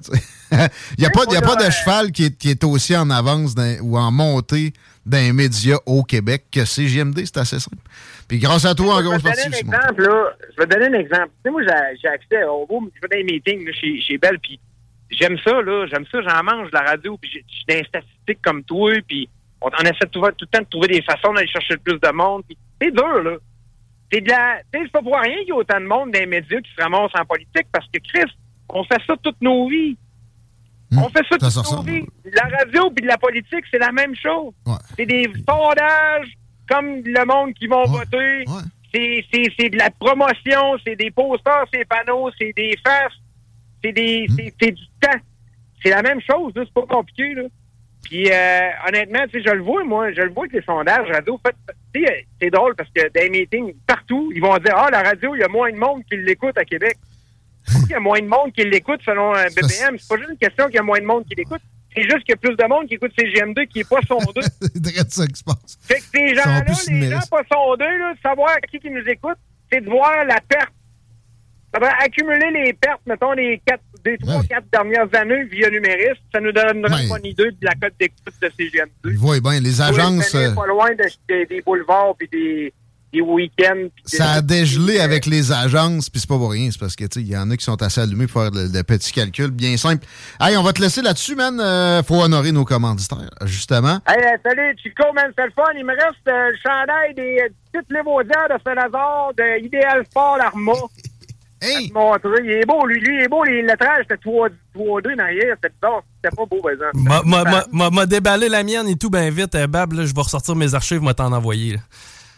il 0.97 0.99
n'y 0.99 1.05
a 1.05 1.09
pas, 1.09 1.21
il 1.29 1.33
y 1.33 1.37
a 1.37 1.41
pas 1.41 1.55
de 1.55 1.69
cheval 1.71 2.11
qui 2.11 2.25
est, 2.25 2.37
qui 2.37 2.51
est 2.51 2.63
aussi 2.63 2.95
en 2.95 3.09
avance 3.09 3.55
dans- 3.55 3.77
ou 3.81 3.97
en 3.97 4.11
montée 4.11 4.73
d'un 5.05 5.33
média 5.33 5.77
au 5.87 6.03
Québec 6.03 6.45
que 6.51 6.63
CGMD, 6.63 7.25
c'est 7.25 7.37
assez 7.37 7.59
simple. 7.59 7.77
Puis 8.27 8.37
grâce 8.37 8.65
à 8.65 8.75
toi, 8.75 8.95
en 8.97 9.01
grosse 9.01 9.23
partie, 9.23 9.47
un 9.47 9.51
Simon. 9.51 9.71
exemple, 9.73 10.01
là. 10.03 10.25
Je 10.51 10.61
vais 10.61 10.67
te 10.67 10.73
donner 10.79 10.95
un 10.95 10.99
exemple. 10.99 11.29
Tu 11.29 11.41
sais, 11.45 11.49
moi, 11.49 11.61
j'ai 12.01 12.07
accès 12.07 12.43
au 12.45 12.67
je 12.69 13.01
vais 13.01 13.07
dans 13.09 13.17
les 13.17 13.23
meetings 13.33 13.65
là, 13.65 13.71
chez, 13.73 13.99
chez 13.99 14.17
Belle, 14.19 14.37
puis 14.39 14.59
j'aime 15.09 15.37
ça, 15.43 15.59
là. 15.59 15.87
J'aime 15.91 16.05
ça, 16.11 16.19
j'en 16.21 16.43
mange 16.43 16.69
de 16.69 16.75
la 16.75 16.81
radio, 16.83 17.17
puis 17.19 17.31
j'ai- 17.33 17.43
je 17.49 17.55
suis 17.55 17.65
dans 17.67 17.75
les 17.75 17.85
statistiques 17.85 18.41
comme 18.43 18.63
toi, 18.63 18.93
puis 19.07 19.27
on, 19.59 19.69
on 19.69 19.81
essaie 19.83 20.05
trouver- 20.11 20.33
tout 20.37 20.45
le 20.51 20.57
temps 20.57 20.63
de 20.63 20.69
trouver 20.69 20.87
des 20.89 21.01
façons 21.01 21.33
d'aller 21.33 21.47
chercher 21.47 21.73
le 21.73 21.79
plus 21.79 21.99
de 21.99 22.11
monde. 22.13 22.43
C'est 22.79 22.91
dur, 22.91 23.23
là. 23.23 23.37
C'est 24.11 24.21
de 24.21 24.29
la. 24.29 24.57
Tu 24.73 24.79
sais, 24.79 24.85
c'est 24.85 24.91
pas 24.91 25.01
pour 25.01 25.15
rien 25.17 25.37
qu'il 25.39 25.47
y 25.49 25.51
a 25.51 25.55
autant 25.55 25.79
de 25.79 25.85
monde 25.85 26.11
dans 26.11 26.19
les 26.19 26.25
médias 26.25 26.59
qui 26.61 26.71
se 26.75 26.81
ramassent 26.81 27.11
en 27.19 27.25
politique, 27.25 27.67
parce 27.71 27.85
que, 27.87 27.99
Chris, 27.99 28.29
on 28.69 28.83
fait 28.83 29.01
ça 29.07 29.13
toutes 29.23 29.41
nos 29.41 29.67
vies. 29.69 29.97
On 30.97 31.07
fait 31.09 31.23
ça 31.29 31.37
Hmm. 31.37 31.49
ça 31.49 31.61
toute 31.61 31.71
nos 31.71 31.77
ressemble. 31.77 31.91
vies. 31.91 32.05
La 32.33 32.57
radio 32.57 32.89
puis 32.91 33.03
de 33.03 33.07
la 33.07 33.17
politique, 33.17 33.63
c'est 33.71 33.77
la 33.79 33.91
même 33.93 34.13
chose. 34.15 34.53
C'est 34.97 35.05
des 35.05 35.31
sondages 35.47 36.27
comme 36.69 37.01
le 37.03 37.25
monde 37.25 37.53
qui 37.53 37.67
vont 37.67 37.85
voter. 37.85 38.43
C'est- 38.93 39.23
C'est 39.57 39.69
de 39.69 39.77
la 39.77 39.89
promotion, 39.91 40.77
c'est 40.85 40.97
des 40.97 41.11
posters, 41.11 41.63
c'est 41.71 41.79
des 41.79 41.85
panneaux, 41.85 42.29
c'est 42.37 42.51
des 42.55 42.75
faces, 42.85 43.13
c'est 43.81 43.93
des 43.93 44.25
Hmm. 44.27 44.35
c'est- 44.59 44.71
du 44.71 44.83
temps. 44.99 45.19
C'est 45.81 45.89
la 45.91 46.01
même 46.01 46.19
chose, 46.29 46.51
c'est 46.55 46.73
pas 46.73 46.85
compliqué. 46.85 47.33
Là. 47.35 47.43
Puis 48.03 48.29
euh, 48.31 48.69
honnêtement, 48.87 49.25
tu 49.27 49.41
sais, 49.41 49.49
je 49.49 49.53
le 49.53 49.61
vois, 49.61 49.83
moi, 49.83 50.11
je 50.11 50.21
le 50.21 50.31
vois 50.31 50.43
avec 50.43 50.53
les 50.53 50.61
sondages 50.63 51.07
radio. 51.09 51.39
Fait, 51.45 51.55
tu 51.93 52.03
sais, 52.03 52.25
c'est 52.41 52.49
drôle 52.49 52.75
parce 52.75 52.89
que 52.89 53.01
dans 53.01 53.21
les 53.21 53.29
meetings, 53.29 53.73
partout, 53.85 54.31
ils 54.33 54.41
vont 54.41 54.57
dire 54.57 54.75
Ah, 54.75 54.89
la 54.91 55.03
radio, 55.03 55.35
il 55.35 55.39
y 55.39 55.43
a 55.43 55.47
moins 55.47 55.71
de 55.71 55.77
monde 55.77 56.03
qui 56.09 56.17
l'écoute 56.17 56.57
à 56.57 56.65
Québec. 56.65 56.97
qu'il 57.81 57.91
y 57.91 57.93
a 57.93 57.99
moins 57.99 58.19
de 58.19 58.27
monde 58.27 58.51
qui 58.53 58.63
l'écoute 58.63 59.01
selon 59.05 59.33
un 59.33 59.45
BBM. 59.45 59.97
C'est 59.97 60.07
pas 60.07 60.17
juste 60.17 60.31
une 60.31 60.37
question 60.37 60.65
qu'il 60.65 60.75
y 60.75 60.79
a 60.79 60.83
moins 60.83 60.99
de 60.99 61.05
monde 61.05 61.25
qui 61.25 61.35
l'écoute. 61.35 61.61
C'est 61.95 62.03
juste 62.03 62.19
qu'il 62.19 62.29
y 62.29 62.33
a 62.33 62.37
plus 62.37 62.55
de 62.55 62.67
monde 62.67 62.87
qui 62.87 62.95
écoute 62.95 63.11
CGM2 63.17 63.67
qui 63.67 63.81
est 63.81 63.89
pas 63.89 64.01
sondé. 64.07 64.41
c'est 64.61 65.11
ça 65.11 65.27
qui 65.27 65.35
se 65.35 65.43
passe. 65.43 65.77
Fait 65.81 65.99
que 65.99 66.05
ces 66.13 66.35
gens-là, 66.35 66.63
les 66.87 67.09
gens 67.09 67.19
pas 67.29 67.43
sondés, 67.51 67.97
là, 67.99 68.13
de 68.13 68.19
savoir 68.21 68.55
qui 68.69 68.79
qui 68.79 68.89
nous 68.89 69.07
écoute, 69.07 69.37
c'est 69.71 69.81
de 69.81 69.89
voir 69.89 70.25
la 70.25 70.39
perte. 70.47 70.73
Ça 71.73 71.79
va 71.79 71.89
accumuler 72.03 72.51
les 72.65 72.73
pertes, 72.73 73.01
mettons, 73.05 73.31
les 73.31 73.61
quatre, 73.65 73.81
des 74.03 74.17
trois, 74.17 74.43
quatre 74.43 74.65
dernières 74.73 75.07
années 75.13 75.45
via 75.45 75.69
numériste. 75.69 76.21
Ça 76.33 76.41
nous 76.41 76.51
donnerait 76.51 77.09
Ouais. 77.09 77.19
une 77.19 77.25
idée 77.27 77.51
de 77.51 77.57
la 77.65 77.73
cote 77.81 77.93
d'écoute 77.99 78.17
de 78.41 78.47
CGM2. 78.49 79.11
Ils 79.11 79.17
voient 79.17 79.39
bien, 79.39 79.59
les 79.61 79.79
agences, 79.81 80.35
euh, 80.35 80.53
Pas 80.53 80.65
loin 80.67 80.89
de- 80.91 81.03
de- 81.33 81.47
des 81.47 81.61
boulevards 81.61 82.15
puis 82.17 82.27
des, 82.31 82.73
des 83.13 83.21
week-ends. 83.21 83.87
ça 84.05 84.31
a 84.31 84.41
dégelé 84.41 84.99
avec 84.99 85.25
les 85.25 85.51
agences, 85.53 86.09
puis 86.09 86.19
c'est 86.19 86.27
pas 86.27 86.37
pour 86.37 86.51
rien. 86.51 86.69
C'est 86.71 86.79
parce 86.79 86.95
que, 86.97 87.05
tu 87.05 87.19
sais, 87.19 87.21
il 87.21 87.27
y 87.31 87.37
en 87.37 87.49
a 87.51 87.55
qui 87.57 87.63
sont 87.63 87.81
assez 87.81 88.01
allumés 88.01 88.27
pour 88.27 88.41
faire 88.41 88.51
le, 88.51 88.67
le 88.73 88.83
petit 88.83 89.13
calcul 89.13 89.51
bien 89.51 89.77
simple. 89.77 90.05
Hey, 90.41 90.57
on 90.57 90.63
va 90.63 90.73
te 90.73 90.81
laisser 90.81 91.01
là-dessus, 91.01 91.35
man. 91.35 91.57
Euh, 91.61 92.03
faut 92.03 92.21
honorer 92.21 92.51
nos 92.51 92.65
commanditaires, 92.65 93.29
justement. 93.45 93.99
Hey, 94.07 94.17
euh, 94.17 94.37
salut, 94.43 94.75
Chico, 94.81 95.03
man, 95.13 95.31
c'est 95.37 95.45
le 95.45 95.51
fun. 95.55 95.63
Il 95.77 95.85
me 95.85 95.91
reste 95.93 96.27
euh, 96.27 96.51
le 96.51 96.57
chandail 96.61 97.13
des 97.15 97.37
euh, 97.45 97.49
petites 97.71 97.91
lévaudières 97.91 98.47
de 98.49 98.55
Saint-Lazare, 98.61 99.31
de 99.37 99.63
Idéal 99.65 100.05
Sport 100.09 100.37
Arma. 100.41 100.73
Hey! 101.61 101.89
te 101.89 101.93
montrer. 101.93 102.29
Il 102.43 102.49
est 102.51 102.65
beau, 102.65 102.85
lui. 102.85 102.99
Lui, 102.99 103.17
il 103.17 103.21
est 103.23 103.27
beau. 103.27 103.43
Les 103.43 103.61
lettrages, 103.61 104.05
c'était 104.09 104.15
3-2 104.23 105.15
derrière. 105.15 105.55
C'était 105.61 105.73
bizarre. 105.81 106.01
C'était 106.23 106.35
pas 106.35 106.45
beau, 106.45 106.59
par 106.61 106.71
exemple. 106.71 106.91
M'a- 106.95 107.21
m'a- 107.23 107.43
m'a- 107.43 107.65
M'a 107.71 107.89
m'a 107.89 108.05
déballé 108.05 108.49
la 108.49 108.63
mienne 108.63 108.87
et 108.87 108.95
tout, 108.95 109.09
ben 109.09 109.31
vite, 109.31 109.53
euh, 109.55 109.67
Bab, 109.67 109.93
là, 109.93 110.05
je 110.05 110.13
vais 110.13 110.21
ressortir 110.21 110.55
mes 110.55 110.73
archives, 110.73 111.01
moi 111.01 111.13
t'en 111.13 111.31
envoyer. 111.31 111.73
là. 111.73 111.79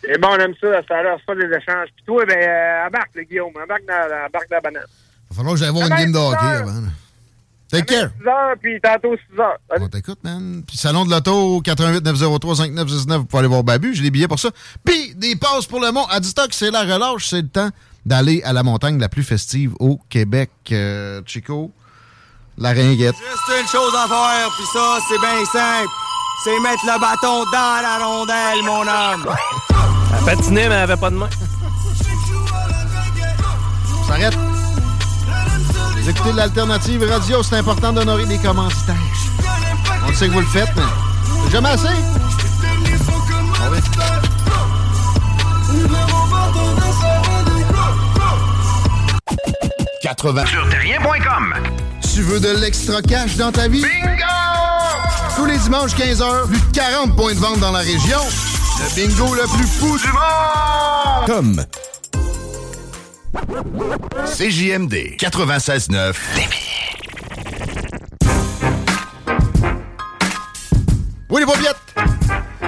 C'est 0.03 0.19
bon, 0.19 0.27
on 0.31 0.37
aime 0.37 0.53
ça. 0.59 0.67
Ça 0.87 0.97
a 0.97 1.03
l'air 1.03 1.17
ça, 1.25 1.33
des 1.35 1.45
échanges. 1.45 1.87
Puis 1.95 2.03
toi, 2.05 2.25
ben, 2.25 2.37
euh, 2.37 2.87
embarque, 2.87 3.11
le 3.15 3.23
Guillaume. 3.23 3.51
Embarque 3.61 3.85
dans, 3.87 3.93
la- 4.09 4.25
embarque 4.27 4.49
dans 4.49 4.55
la 4.57 4.61
banane. 4.61 4.83
Il 4.85 5.29
va 5.29 5.35
falloir 5.37 5.53
que 5.53 5.59
j'aille 5.61 5.71
voir 5.71 5.87
une 5.87 5.95
game 5.95 6.11
de 6.11 6.17
hockey 6.17 6.45
avant. 6.45 6.81
là. 6.81 6.87
Take 7.71 7.85
care. 7.85 8.09
6 8.21 8.27
heures, 8.27 8.55
puis 8.61 8.79
tantôt 8.81 9.15
6 9.15 9.39
heures. 9.39 9.57
On 9.79 9.87
t'écoute, 9.87 10.19
man. 10.23 10.61
Puis 10.67 10.77
Salon 10.77 11.05
de 11.05 11.09
l'Auto, 11.11 11.59
88 11.61 12.03
903 12.03 12.55
5919, 12.57 13.17
vous 13.19 13.25
pouvez 13.25 13.39
aller 13.39 13.47
voir 13.47 13.63
Babu, 13.63 13.95
j'ai 13.95 14.03
des 14.03 14.11
billets 14.11 14.27
pour 14.27 14.37
ça. 14.37 14.49
Puis 14.85 15.15
des 15.15 15.35
passes 15.37 15.65
pour 15.65 15.79
le 15.79 15.91
mont. 15.91 16.05
À 16.11 16.19
Distock, 16.19 16.49
c'est 16.53 16.69
la 16.69 16.81
relâche, 16.81 17.25
c'est 17.29 17.41
le 17.41 17.47
temps 17.47 17.69
d'aller 18.05 18.41
à 18.43 18.53
la 18.53 18.63
montagne 18.63 18.99
la 18.99 19.09
plus 19.09 19.23
festive 19.23 19.73
au 19.79 19.99
Québec. 20.09 20.51
Euh, 20.71 21.21
Chico, 21.25 21.71
la 22.57 22.69
ringuette. 22.69 23.15
Juste 23.15 23.61
une 23.61 23.67
chose 23.67 23.93
à 23.95 24.07
faire, 24.07 24.49
puis 24.55 24.65
ça, 24.73 24.97
c'est 25.07 25.19
bien 25.19 25.45
simple. 25.45 25.89
C'est 26.43 26.59
mettre 26.59 26.85
le 26.85 26.99
bâton 26.99 27.43
dans 27.51 27.81
la 27.81 28.05
rondelle, 28.05 28.63
mon 28.63 28.81
homme. 28.81 29.35
Elle 30.17 30.25
patinait, 30.25 30.67
mais 30.67 30.75
elle 30.75 30.81
avait 30.81 30.97
pas 30.97 31.09
de 31.09 31.15
main. 31.15 31.29
On 34.01 34.07
s'arrête. 34.07 34.37
Vous 35.95 36.09
écoutez 36.09 36.33
l'alternative 36.33 37.09
radio, 37.09 37.41
c'est 37.43 37.55
important 37.55 37.93
d'honorer 37.93 38.25
les 38.25 38.37
commanditaires. 38.37 38.95
On 40.05 40.13
sait 40.13 40.27
que 40.27 40.33
vous 40.33 40.41
le 40.41 40.45
faites, 40.47 40.71
mais 40.75 40.81
c'est 41.45 41.51
jamais 41.51 41.69
assez. 41.69 41.87
Ah 43.61 43.69
oui. 43.71 43.77
80 50.07 50.45
sur 50.47 50.67
terrien.com. 50.69 51.53
Tu 52.13 52.21
veux 52.23 52.41
de 52.41 52.49
l'extra 52.59 53.01
cash 53.01 53.37
dans 53.37 53.53
ta 53.53 53.69
vie? 53.69 53.81
Bingo! 53.81 54.25
Tous 55.37 55.45
les 55.45 55.57
dimanches 55.57 55.95
15h, 55.95 56.47
plus 56.47 56.59
de 56.59 56.75
40 56.75 57.15
points 57.15 57.33
de 57.33 57.39
vente 57.39 57.59
dans 57.59 57.71
la 57.71 57.79
région. 57.79 58.19
Le 58.79 58.95
bingo 58.95 59.33
le 59.33 59.43
plus 59.55 59.65
fou 59.65 59.97
du 59.97 60.07
monde! 60.11 61.25
Comme 61.25 61.65
CJMD 64.25 65.15
96.9 65.17 66.13
Oui, 71.29 71.39
les 71.39 71.45
paupiètes! 71.45 71.77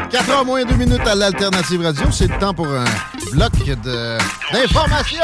4 0.09 0.29
h 0.29 0.45
moins 0.45 0.63
2 0.63 0.73
minutes 0.75 1.05
à 1.05 1.15
l'Alternative 1.15 1.81
Radio. 1.83 2.05
C'est 2.11 2.27
le 2.31 2.37
temps 2.39 2.53
pour 2.53 2.67
un 2.67 2.85
bloc 3.33 3.51
de- 3.83 4.17
d'informations. 4.53 5.19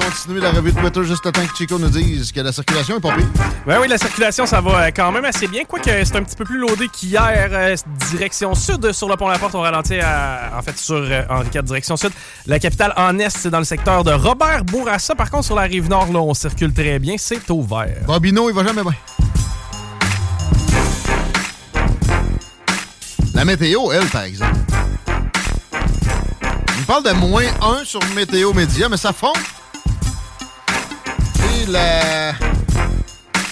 Continuer 0.00 0.40
la 0.40 0.50
revue 0.50 0.72
de 0.72 0.78
Twitter 0.80 1.04
juste 1.04 1.24
le 1.24 1.32
temps 1.32 1.46
que 1.46 1.56
Chico 1.56 1.78
nous 1.78 1.88
dise 1.88 2.32
que 2.32 2.40
la 2.40 2.52
circulation 2.52 2.96
est 2.96 3.00
pas 3.00 3.12
pire. 3.14 3.26
Ben 3.66 3.78
oui, 3.80 3.88
la 3.88 3.96
circulation, 3.98 4.44
ça 4.46 4.60
va 4.60 4.86
euh, 4.86 4.90
quand 4.94 5.10
même 5.12 5.24
assez 5.24 5.46
bien. 5.46 5.64
Quoique 5.64 5.88
c'est 6.04 6.16
un 6.16 6.22
petit 6.22 6.36
peu 6.36 6.44
plus 6.44 6.58
loadé 6.58 6.88
qu'hier. 6.88 7.48
euh, 7.52 7.76
direction 8.10 8.54
sud 8.54 8.92
sur 8.92 9.08
le 9.08 9.16
pont 9.16 9.28
La 9.28 9.38
Porte. 9.38 9.54
On 9.54 9.60
ralentit 9.60 9.98
à- 10.00 10.52
en 10.58 10.62
fait 10.62 10.76
sur 10.78 10.96
euh, 10.96 11.22
Henri 11.30 11.48
IV, 11.54 11.62
direction 11.62 11.96
sud. 11.96 12.10
La 12.46 12.58
capitale 12.58 12.92
en 12.96 13.18
est, 13.18 13.30
c'est 13.30 13.50
dans 13.50 13.58
le 13.58 13.64
secteur 13.64 14.02
de 14.04 14.10
Robert 14.12 14.64
Bourassa. 14.64 15.14
Par 15.14 15.30
contre, 15.30 15.44
sur 15.44 15.54
la 15.54 15.62
rive 15.62 15.88
nord, 15.88 16.12
là, 16.12 16.18
on 16.20 16.34
circule 16.34 16.72
très 16.72 16.98
bien. 16.98 17.14
C'est 17.18 17.48
ouvert. 17.50 17.96
Bobino, 18.06 18.48
il 18.50 18.54
va 18.54 18.64
jamais 18.64 18.82
bien. 18.82 18.94
La 23.34 23.44
météo, 23.44 23.92
elle, 23.92 24.06
par 24.06 24.22
exemple. 24.22 24.56
On 25.72 26.82
parle 26.86 27.04
de 27.04 27.12
moins 27.12 27.44
1 27.62 27.84
sur 27.84 28.00
Météo 28.16 28.52
Média, 28.52 28.88
mais 28.88 28.96
ça 28.96 29.12
fond. 29.12 29.32
La 31.68 32.32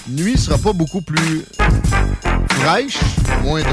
nuit 0.07 0.37
sera 0.37 0.57
pas 0.57 0.73
beaucoup 0.73 1.01
plus 1.01 1.45
fraîche, 2.49 2.97
moins 3.43 3.61
2. 3.61 3.67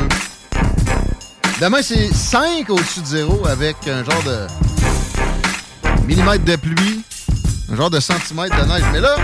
Demain, 1.60 1.78
c'est 1.82 2.12
5 2.12 2.68
au-dessus 2.68 3.00
de 3.00 3.06
zéro 3.06 3.46
avec 3.46 3.76
un 3.88 4.04
genre 4.04 4.22
de 4.24 4.46
millimètre 6.06 6.44
de 6.44 6.56
pluie, 6.56 7.02
un 7.72 7.76
genre 7.76 7.90
de 7.90 7.98
centimètre 7.98 8.54
de 8.56 8.68
neige. 8.68 8.84
Mais 8.92 9.00
là, 9.00 9.16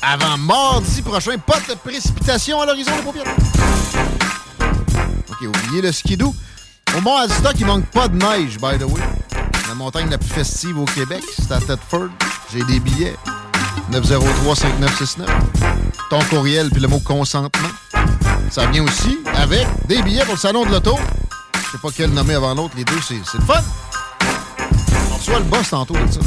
avant 0.00 0.38
mardi 0.38 1.02
prochain, 1.02 1.36
pas 1.38 1.58
de 1.68 1.74
précipitation 1.74 2.60
à 2.60 2.66
l'horizon, 2.66 2.92
les 2.96 3.02
paupières. 3.02 3.34
OK, 5.28 5.48
oubliez 5.48 5.82
le 5.82 5.92
skidoo. 5.92 6.34
Au 6.96 7.00
Mont 7.00 7.16
Aztoc, 7.16 7.54
il 7.58 7.66
manque 7.66 7.86
pas 7.86 8.08
de 8.08 8.16
neige, 8.16 8.56
by 8.58 8.78
the 8.78 8.84
way. 8.84 9.02
La 9.68 9.74
montagne 9.74 10.08
la 10.08 10.16
plus 10.16 10.30
festive 10.30 10.78
au 10.78 10.84
Québec, 10.84 11.24
c'est 11.36 11.52
à 11.52 11.58
Thetford. 11.58 12.08
J'ai 12.52 12.62
des 12.64 12.80
billets. 12.80 13.16
903-5969. 13.92 15.26
Ton 16.10 16.20
courriel, 16.30 16.70
puis 16.70 16.80
le 16.80 16.88
mot 16.88 17.00
consentement. 17.00 17.68
Ça 18.50 18.66
vient 18.66 18.84
aussi 18.84 19.18
avec 19.34 19.66
des 19.86 20.02
billets 20.02 20.24
pour 20.24 20.34
le 20.34 20.40
salon 20.40 20.64
de 20.64 20.70
l'auto. 20.70 20.96
Je 21.54 21.72
sais 21.72 21.78
pas 21.82 21.88
quel 21.94 22.10
nommer 22.10 22.34
avant 22.34 22.54
l'autre. 22.54 22.74
Les 22.76 22.84
deux, 22.84 23.00
c'est 23.02 23.14
le 23.14 23.44
fun. 23.44 23.60
On 25.12 25.16
reçoit 25.16 25.38
le 25.38 25.44
boss 25.44 25.70
tantôt 25.70 25.94
de 25.94 26.12
ça. 26.12 26.20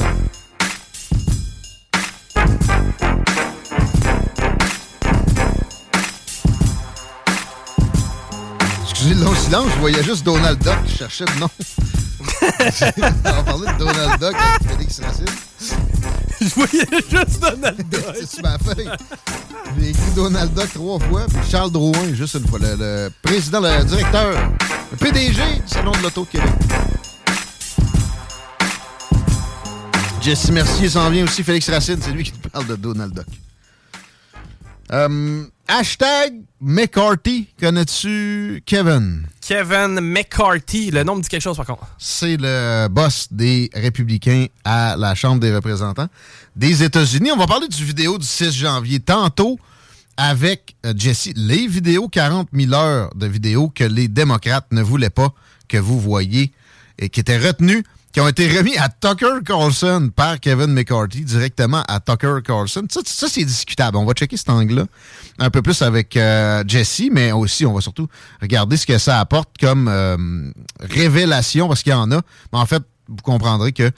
Excusez 8.83 9.13
le 9.13 9.23
long 9.23 9.35
silence, 9.35 9.67
je 9.73 9.79
voyais 9.79 10.03
juste 10.03 10.25
Donald 10.25 10.61
Duck, 10.61 10.77
je 10.85 10.97
cherchais 10.97 11.25
le 11.33 11.39
nom. 11.39 11.49
On 12.19 13.43
parler 13.43 13.67
de 13.71 13.77
Donald 13.77 14.19
Duck 14.19 14.35
avec 14.35 14.71
Félix 14.71 14.99
Racine. 14.99 15.38
Je 16.41 16.55
voyais 16.55 16.85
juste 17.09 17.39
Donald 17.41 17.77
Duck. 17.89 18.05
C'est 18.15 18.29
sur 18.29 18.43
ma 18.43 18.57
feuille. 18.57 18.89
J'ai 19.77 19.89
écrit 19.89 20.11
Donald 20.15 20.53
Duck 20.53 20.73
trois 20.73 20.99
fois, 20.99 21.25
puis 21.27 21.49
Charles 21.49 21.71
Drouin 21.71 22.13
juste 22.13 22.35
une 22.35 22.47
fois. 22.47 22.59
Le, 22.59 22.75
le 22.77 23.09
président, 23.21 23.59
le 23.59 23.83
directeur, 23.83 24.51
le 24.91 24.97
PDG 24.97 25.33
du 25.33 25.61
Salon 25.67 25.91
de 25.91 25.97
l'Auto 26.03 26.23
de 26.23 26.29
Québec. 26.29 26.49
Jesse 30.21 30.51
Mercier 30.51 30.89
s'en 30.89 31.09
vient 31.09 31.23
aussi, 31.23 31.43
Félix 31.43 31.69
Racine, 31.69 31.97
c'est 32.01 32.11
lui 32.11 32.23
qui 32.23 32.33
nous 32.33 32.49
parle 32.49 32.67
de 32.67 32.75
Donald 32.75 33.13
Duck. 33.13 33.25
Euh, 34.91 35.43
hashtag 35.69 36.41
McCarthy, 36.59 37.47
connais-tu 37.59 38.61
Kevin? 38.65 39.27
Kevin 39.39 39.99
McCarthy. 40.01 40.91
Le 40.91 41.03
nom 41.03 41.15
me 41.15 41.21
dit 41.21 41.29
quelque 41.29 41.43
chose, 41.43 41.55
par 41.55 41.65
contre. 41.65 41.87
c'est 41.97 42.37
le 42.37 42.87
boss 42.89 43.27
des 43.31 43.69
républicains 43.73 44.47
à 44.65 44.95
la 44.97 45.15
Chambre 45.15 45.39
des 45.39 45.53
représentants 45.53 46.07
des 46.55 46.83
États-Unis. 46.83 47.31
On 47.31 47.37
va 47.37 47.47
parler 47.47 47.67
du 47.67 47.85
vidéo 47.85 48.17
du 48.17 48.25
6 48.25 48.51
janvier 48.51 48.99
tantôt 48.99 49.59
avec 50.17 50.75
euh, 50.85 50.93
Jesse. 50.97 51.29
Les 51.35 51.67
vidéos, 51.67 52.09
40 52.09 52.49
000 52.51 52.73
heures 52.73 53.11
de 53.15 53.27
vidéos 53.27 53.69
que 53.69 53.83
les 53.83 54.07
démocrates 54.07 54.67
ne 54.71 54.81
voulaient 54.81 55.09
pas 55.09 55.33
que 55.67 55.77
vous 55.77 55.99
voyiez 55.99 56.51
et 56.97 57.09
qui 57.09 57.19
étaient 57.19 57.37
retenues, 57.37 57.83
qui 58.11 58.19
ont 58.19 58.27
été 58.27 58.47
remis 58.57 58.75
à 58.77 58.89
Tucker 58.89 59.43
Carlson 59.45 60.09
par 60.15 60.39
Kevin 60.39 60.73
McCarthy 60.73 61.21
directement 61.21 61.83
à 61.87 61.99
Tucker 61.99 62.37
Carlson. 62.43 62.85
Ça, 62.89 63.01
ça, 63.05 63.27
c'est 63.29 63.45
discutable. 63.45 63.97
On 63.97 64.05
va 64.05 64.13
checker 64.13 64.37
cet 64.37 64.49
angle-là 64.49 64.85
un 65.37 65.49
peu 65.49 65.61
plus 65.61 65.81
avec 65.81 66.17
euh, 66.17 66.63
Jesse, 66.67 67.03
mais 67.11 67.31
aussi, 67.31 67.65
on 67.65 67.73
va 67.73 67.81
surtout 67.81 68.07
regarder 68.41 68.77
ce 68.77 68.85
que 68.85 68.97
ça 68.97 69.19
apporte 69.19 69.49
comme 69.59 69.87
euh, 69.87 70.51
révélation, 70.79 71.67
parce 71.67 71.83
qu'il 71.83 71.91
y 71.91 71.95
en 71.95 72.11
a. 72.11 72.21
Mais 72.51 72.59
en 72.59 72.65
fait, 72.65 72.83
vous 73.07 73.23
comprendrez 73.23 73.71
que 73.71 73.91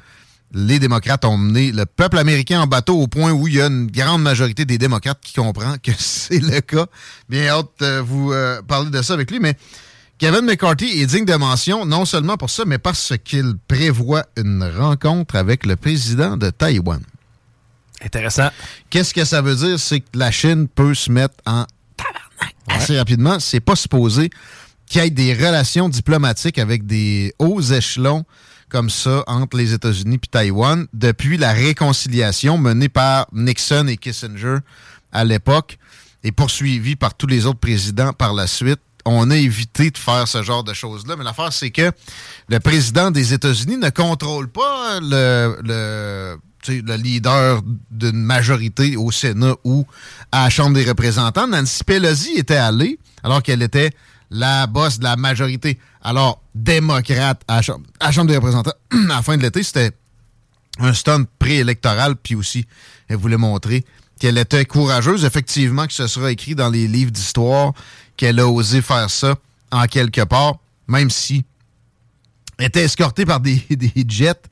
les 0.53 0.79
démocrates 0.79 1.23
ont 1.25 1.37
mené 1.37 1.71
le 1.71 1.85
peuple 1.85 2.17
américain 2.17 2.61
en 2.61 2.67
bateau 2.67 2.99
au 2.99 3.07
point 3.07 3.31
où 3.31 3.47
il 3.47 3.55
y 3.55 3.61
a 3.61 3.67
une 3.67 3.87
grande 3.87 4.21
majorité 4.21 4.65
des 4.65 4.77
démocrates 4.77 5.19
qui 5.21 5.33
comprend 5.33 5.75
que 5.81 5.91
c'est 5.97 6.39
le 6.39 6.59
cas. 6.61 6.85
Bien 7.29 7.47
hâte 7.47 7.69
de 7.79 7.99
vous 7.99 8.33
euh, 8.33 8.61
parler 8.61 8.89
de 8.89 9.01
ça 9.01 9.13
avec 9.13 9.31
lui, 9.31 9.39
mais 9.39 9.55
Kevin 10.21 10.45
McCarthy 10.45 11.01
est 11.01 11.07
digne 11.07 11.25
de 11.25 11.33
mention, 11.33 11.83
non 11.83 12.05
seulement 12.05 12.37
pour 12.37 12.51
ça, 12.51 12.63
mais 12.63 12.77
parce 12.77 13.11
qu'il 13.23 13.55
prévoit 13.67 14.23
une 14.37 14.63
rencontre 14.63 15.35
avec 15.35 15.65
le 15.65 15.75
président 15.75 16.37
de 16.37 16.51
Taïwan. 16.51 17.01
Intéressant. 18.05 18.49
Qu'est-ce 18.91 19.15
que 19.15 19.25
ça 19.25 19.41
veut 19.41 19.55
dire? 19.55 19.79
C'est 19.79 20.01
que 20.01 20.09
la 20.13 20.29
Chine 20.29 20.67
peut 20.67 20.93
se 20.93 21.11
mettre 21.11 21.33
en 21.47 21.65
tabarnak 21.97 22.55
assez 22.67 22.99
rapidement. 22.99 23.39
C'est 23.39 23.61
pas 23.61 23.75
supposé 23.75 24.29
qu'il 24.85 25.01
y 25.01 25.07
ait 25.07 25.09
des 25.09 25.33
relations 25.33 25.89
diplomatiques 25.89 26.59
avec 26.59 26.85
des 26.85 27.33
hauts 27.39 27.59
échelons 27.59 28.23
comme 28.69 28.91
ça 28.91 29.23
entre 29.25 29.57
les 29.57 29.73
États-Unis 29.73 30.19
et 30.23 30.27
Taïwan 30.27 30.85
depuis 30.93 31.37
la 31.37 31.51
réconciliation 31.51 32.59
menée 32.59 32.89
par 32.89 33.25
Nixon 33.33 33.87
et 33.87 33.97
Kissinger 33.97 34.57
à 35.11 35.23
l'époque 35.23 35.79
et 36.23 36.31
poursuivie 36.31 36.95
par 36.95 37.15
tous 37.15 37.25
les 37.25 37.47
autres 37.47 37.59
présidents 37.59 38.13
par 38.13 38.35
la 38.35 38.45
suite. 38.45 38.81
On 39.05 39.29
a 39.31 39.35
évité 39.35 39.91
de 39.91 39.97
faire 39.97 40.27
ce 40.27 40.43
genre 40.43 40.63
de 40.63 40.73
choses-là, 40.73 41.15
mais 41.17 41.23
l'affaire, 41.23 41.51
c'est 41.51 41.71
que 41.71 41.91
le 42.47 42.59
président 42.59 43.11
des 43.11 43.33
États-Unis 43.33 43.77
ne 43.77 43.89
contrôle 43.89 44.47
pas 44.47 44.99
le, 45.01 46.37
leader 46.67 47.61
d'une 47.89 48.21
majorité 48.21 48.95
au 48.95 49.11
Sénat 49.11 49.55
ou 49.63 49.85
à 50.31 50.43
la 50.43 50.49
Chambre 50.49 50.75
des 50.75 50.85
représentants. 50.85 51.47
Nancy 51.47 51.83
Pelosi 51.83 52.33
était 52.37 52.55
allée, 52.55 52.99
alors 53.23 53.41
qu'elle 53.41 53.63
était 53.63 53.91
la 54.29 54.67
boss 54.67 54.99
de 54.99 55.03
la 55.03 55.15
majorité, 55.15 55.79
alors 56.01 56.41
démocrate 56.55 57.41
à 57.47 57.57
la 57.57 57.61
Chambre, 57.61 57.85
à 57.99 58.07
la 58.07 58.11
Chambre 58.11 58.27
des 58.27 58.37
représentants 58.37 58.73
à 58.91 59.15
la 59.15 59.21
fin 59.21 59.37
de 59.37 59.41
l'été. 59.41 59.63
C'était 59.63 59.91
un 60.79 60.93
stunt 60.93 61.25
préélectoral, 61.39 62.15
puis 62.15 62.35
aussi, 62.35 62.65
elle 63.07 63.17
voulait 63.17 63.37
montrer 63.37 63.83
qu'elle 64.19 64.37
était 64.37 64.65
courageuse. 64.65 65.25
Effectivement, 65.25 65.87
que 65.87 65.93
ce 65.93 66.07
sera 66.07 66.31
écrit 66.31 66.55
dans 66.55 66.69
les 66.69 66.87
livres 66.87 67.11
d'histoire 67.11 67.73
qu'elle 68.21 68.39
a 68.39 68.47
osé 68.47 68.83
faire 68.83 69.09
ça 69.09 69.35
en 69.71 69.87
quelque 69.87 70.21
part, 70.21 70.59
même 70.87 71.09
si 71.09 71.43
elle 72.59 72.67
était 72.67 72.83
escortée 72.83 73.25
par 73.25 73.39
des, 73.39 73.65
jets, 74.07 74.43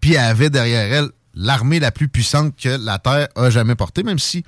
puis 0.00 0.14
elle 0.14 0.20
avait 0.20 0.48
derrière 0.48 0.90
elle 0.90 1.10
l'armée 1.34 1.78
la 1.78 1.92
plus 1.92 2.08
puissante 2.08 2.56
que 2.56 2.70
la 2.82 2.98
Terre 2.98 3.28
a 3.36 3.50
jamais 3.50 3.74
portée, 3.74 4.02
même 4.02 4.18
si, 4.18 4.44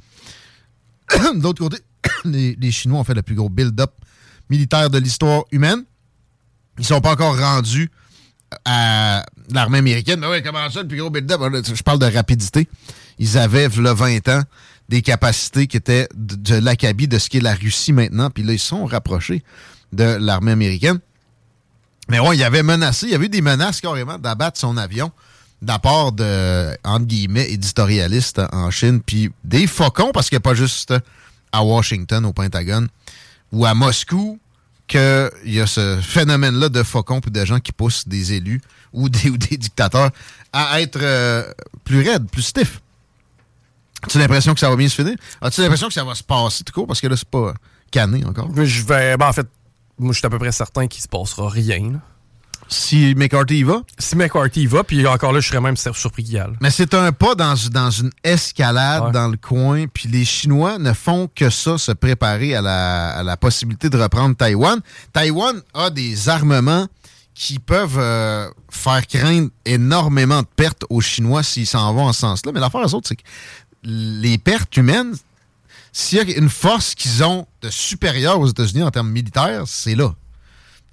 d'autre 1.35 1.59
côté, 1.59 1.77
les, 2.25 2.71
Chinois 2.71 3.01
ont 3.01 3.05
fait 3.05 3.13
le 3.13 3.21
plus 3.21 3.35
gros 3.35 3.51
build-up 3.51 3.93
militaire 4.49 4.89
de 4.89 4.97
l'histoire 4.97 5.45
humaine. 5.53 5.85
Ils 6.79 6.87
sont 6.87 7.03
pas 7.03 7.13
encore 7.13 7.39
rendus 7.39 7.91
à 8.65 9.27
l'armée 9.51 9.79
américaine. 9.79 10.21
Mais 10.21 10.27
ouais, 10.27 10.43
comment 10.43 10.71
ça, 10.71 10.81
le 10.81 10.89
plus 10.89 10.97
gros 10.97 11.11
build-up? 11.11 11.39
Je 11.63 11.83
parle 11.83 11.99
de 11.99 12.07
rapidité. 12.07 12.67
Ils 13.19 13.37
avaient, 13.37 13.69
le 13.69 13.93
20 13.93 14.27
ans, 14.31 14.43
des 14.91 15.03
capacités 15.03 15.69
qui 15.69 15.77
étaient 15.77 16.09
de, 16.15 16.35
de 16.35 17.07
de 17.07 17.19
ce 17.19 17.31
qu'est 17.31 17.41
la 17.41 17.55
Russie 17.55 17.93
maintenant. 17.93 18.29
Puis 18.29 18.43
là, 18.43 18.53
ils 18.53 18.59
sont 18.59 18.85
rapprochés 18.85 19.43
de 19.93 20.05
l'armée 20.21 20.53
américaine. 20.53 20.99
Mais 22.09 22.19
ouais, 22.19 22.37
il 22.37 22.43
avait 22.43 22.65
menacé, 22.65 23.07
il 23.07 23.13
y 23.13 23.15
avait 23.15 23.27
eu 23.27 23.31
des 23.31 23.41
menaces 23.41 23.81
carrément 23.81 24.19
d'abattre 24.19 24.59
son 24.59 24.77
avion 24.77 25.13
part 25.79 26.13
de, 26.13 26.77
entre 26.85 27.07
guillemets, 27.07 27.51
éditorialistes 27.53 28.41
en 28.53 28.71
Chine, 28.71 29.01
puis 29.01 29.31
des 29.45 29.67
faucons, 29.67 30.11
parce 30.13 30.29
qu'il 30.29 30.37
n'y 30.37 30.41
a 30.41 30.49
pas 30.49 30.55
juste 30.55 30.93
à 31.53 31.63
Washington, 31.63 32.25
au 32.27 32.33
Pentagone, 32.33 32.89
ou 33.53 33.67
à 33.67 33.75
Moscou, 33.75 34.41
qu'il 34.89 35.31
y 35.45 35.61
a 35.61 35.67
ce 35.67 36.01
phénomène-là 36.03 36.69
de 36.69 36.83
faucons 36.83 37.21
puis 37.21 37.31
de 37.31 37.45
gens 37.45 37.61
qui 37.61 37.71
poussent 37.71 38.09
des 38.09 38.33
élus 38.33 38.61
ou 38.93 39.09
des, 39.09 39.31
ou 39.31 39.37
des 39.37 39.57
dictateurs 39.57 40.11
à 40.53 40.81
être 40.81 40.99
euh, 41.01 41.45
plus 41.85 42.03
raides, 42.03 42.29
plus 42.29 42.43
stiff. 42.43 42.81
As-tu 44.03 44.19
l'impression 44.19 44.55
que 44.55 44.61
ça 44.61 44.71
va 44.71 44.77
bien 44.77 44.89
se 44.89 44.95
finir? 44.95 45.15
As-tu 45.41 45.61
l'impression 45.61 45.89
que 45.89 45.95
ça 45.95 46.05
va 46.05 46.15
se 46.15 46.23
passer 46.23 46.65
tout 46.65 46.73
court? 46.73 46.87
Parce 46.87 47.01
que 47.01 47.07
là, 47.07 47.17
c'est 47.17 47.29
pas 47.29 47.55
canné 47.91 48.25
encore. 48.25 48.49
Je 48.65 48.83
vais. 48.85 49.17
Ben, 49.17 49.29
en 49.29 49.33
fait, 49.33 49.47
moi, 49.99 50.13
je 50.13 50.19
suis 50.19 50.27
à 50.27 50.31
peu 50.31 50.39
près 50.39 50.53
certain 50.53 50.87
qu'il 50.87 51.03
se 51.03 51.09
passera 51.09 51.49
rien. 51.49 51.93
là. 51.93 51.99
Si 52.73 53.15
McCarthy 53.17 53.59
y 53.59 53.63
va? 53.65 53.83
Si 53.99 54.15
McCarthy 54.15 54.63
y 54.63 54.67
va, 54.67 54.85
puis 54.85 55.05
encore 55.05 55.33
là, 55.33 55.41
je 55.41 55.49
serais 55.49 55.61
même 55.61 55.77
surpris 55.77 56.23
qu'il 56.23 56.35
y 56.35 56.39
aille. 56.39 56.53
Mais 56.61 56.71
c'est 56.71 56.95
un 56.95 57.11
pas 57.11 57.35
dans, 57.35 57.55
dans 57.73 57.91
une 57.91 58.13
escalade 58.23 59.07
Ouais. 59.07 59.11
dans 59.13 59.27
le 59.27 59.37
coin, 59.37 59.87
puis 59.93 60.09
les 60.09 60.25
Chinois 60.25 60.79
ne 60.79 60.93
font 60.93 61.29
que 61.35 61.51
ça, 61.51 61.79
se 61.79 61.91
préparer 61.91 62.55
à 62.55 62.63
la, 62.63 63.09
à 63.11 63.23
la 63.25 63.37
possibilité 63.37 63.91
de 63.91 64.01
reprendre 64.01 64.37
Taïwan. 64.37 64.79
Taïwan 65.13 65.61
a 65.75 65.91
des 65.91 66.29
armements 66.29 66.87
qui 67.35 67.59
peuvent 67.59 67.99
euh, 67.99 68.49
faire 68.71 69.05
craindre 69.09 69.49
énormément 69.65 70.43
de 70.43 70.47
pertes 70.55 70.85
aux 70.91 71.01
Chinois 71.01 71.43
s'ils 71.43 71.67
s'en 71.67 71.93
vont 71.93 72.07
en 72.07 72.13
ce 72.13 72.21
sens-là. 72.21 72.53
Mais 72.53 72.61
l'affaire, 72.61 72.83
eux 72.87 72.95
autres, 72.95 73.09
c'est 73.09 73.17
que 73.17 73.23
les 73.83 74.39
pertes 74.39 74.77
humaines, 74.77 75.15
s'il 75.93 76.19
y 76.19 76.21
a 76.21 76.39
une 76.39 76.49
force 76.49 76.95
qu'ils 76.95 77.25
ont 77.25 77.47
de 77.63 77.71
supérieure 77.71 78.39
aux 78.41 78.47
États-Unis 78.47 78.83
en 78.83 78.91
termes 78.91 79.11
militaires, 79.11 79.65
c'est 79.67 79.95
là. 79.95 80.15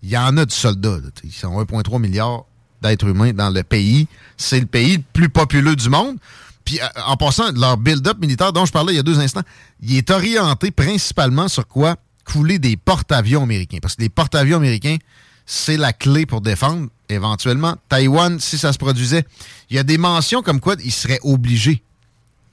Il 0.03 0.09
y 0.09 0.17
en 0.17 0.38
a 0.38 0.45
du 0.45 0.55
soldat. 0.55 0.97
là. 0.97 1.09
Ils 1.23 1.31
sont 1.31 1.61
1,3 1.61 1.99
milliard 1.99 2.45
d'êtres 2.81 3.07
humains 3.07 3.33
dans 3.33 3.49
le 3.49 3.63
pays. 3.63 4.07
C'est 4.38 4.59
le 4.59 4.65
pays 4.65 4.97
le 4.97 5.03
plus 5.13 5.29
populeux 5.29 5.75
du 5.75 5.89
monde. 5.89 6.17
Puis 6.65 6.79
euh, 6.81 6.85
en 7.05 7.17
passant, 7.17 7.51
leur 7.53 7.77
build-up 7.77 8.17
militaire 8.19 8.53
dont 8.53 8.65
je 8.65 8.71
parlais 8.71 8.93
il 8.93 8.97
y 8.97 8.99
a 8.99 9.03
deux 9.03 9.19
instants, 9.19 9.43
il 9.81 9.95
est 9.95 10.11
orienté 10.11 10.71
principalement 10.71 11.47
sur 11.47 11.67
quoi? 11.67 11.95
Couler 12.25 12.59
des 12.59 12.75
porte-avions 12.75 13.43
américains. 13.43 13.77
Parce 13.81 13.95
que 13.95 14.01
les 14.01 14.09
porte-avions 14.09 14.57
américains, 14.57 14.97
c'est 15.45 15.77
la 15.77 15.93
clé 15.93 16.25
pour 16.25 16.41
défendre 16.41 16.89
éventuellement. 17.09 17.75
Taïwan, 17.88 18.39
si 18.39 18.57
ça 18.57 18.73
se 18.73 18.77
produisait, 18.77 19.25
il 19.69 19.77
y 19.77 19.79
a 19.79 19.83
des 19.83 19.97
mentions 19.97 20.41
comme 20.41 20.59
quoi 20.59 20.75
ils 20.83 20.91
seraient 20.91 21.21
obligés, 21.23 21.81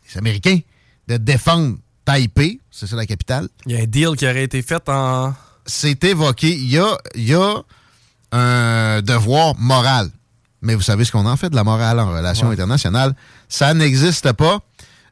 les 0.09 0.19
Américains, 0.19 0.59
de 1.09 1.17
défendre 1.17 1.77
Taipei, 2.05 2.61
c'est 2.71 2.87
ça 2.87 2.97
la 2.97 3.07
capitale. 3.07 3.49
Il 3.67 3.73
y 3.73 3.77
a 3.77 3.83
un 3.83 3.87
deal 3.87 4.17
qui 4.17 4.27
aurait 4.27 4.45
été 4.45 4.63
fait 4.63 4.89
en. 4.89 5.35
C'est 5.67 6.03
évoqué. 6.05 6.55
Il 6.55 6.71
y 6.71 6.79
a, 6.79 6.99
il 7.15 7.25
y 7.25 7.35
a 7.35 7.63
un 8.33 9.01
devoir 9.01 9.55
moral. 9.57 10.11
Mais 10.61 10.75
vous 10.75 10.83
savez 10.83 11.05
ce 11.05 11.13
qu'on 11.13 11.27
en 11.27 11.37
fait 11.37 11.51
de 11.51 11.57
la 11.57 11.65
morale 11.65 12.01
en 12.01 12.11
relation 12.11 12.51
internationale? 12.51 13.15
Ça 13.49 13.75
n'existe 13.75 14.33
pas. 14.33 14.61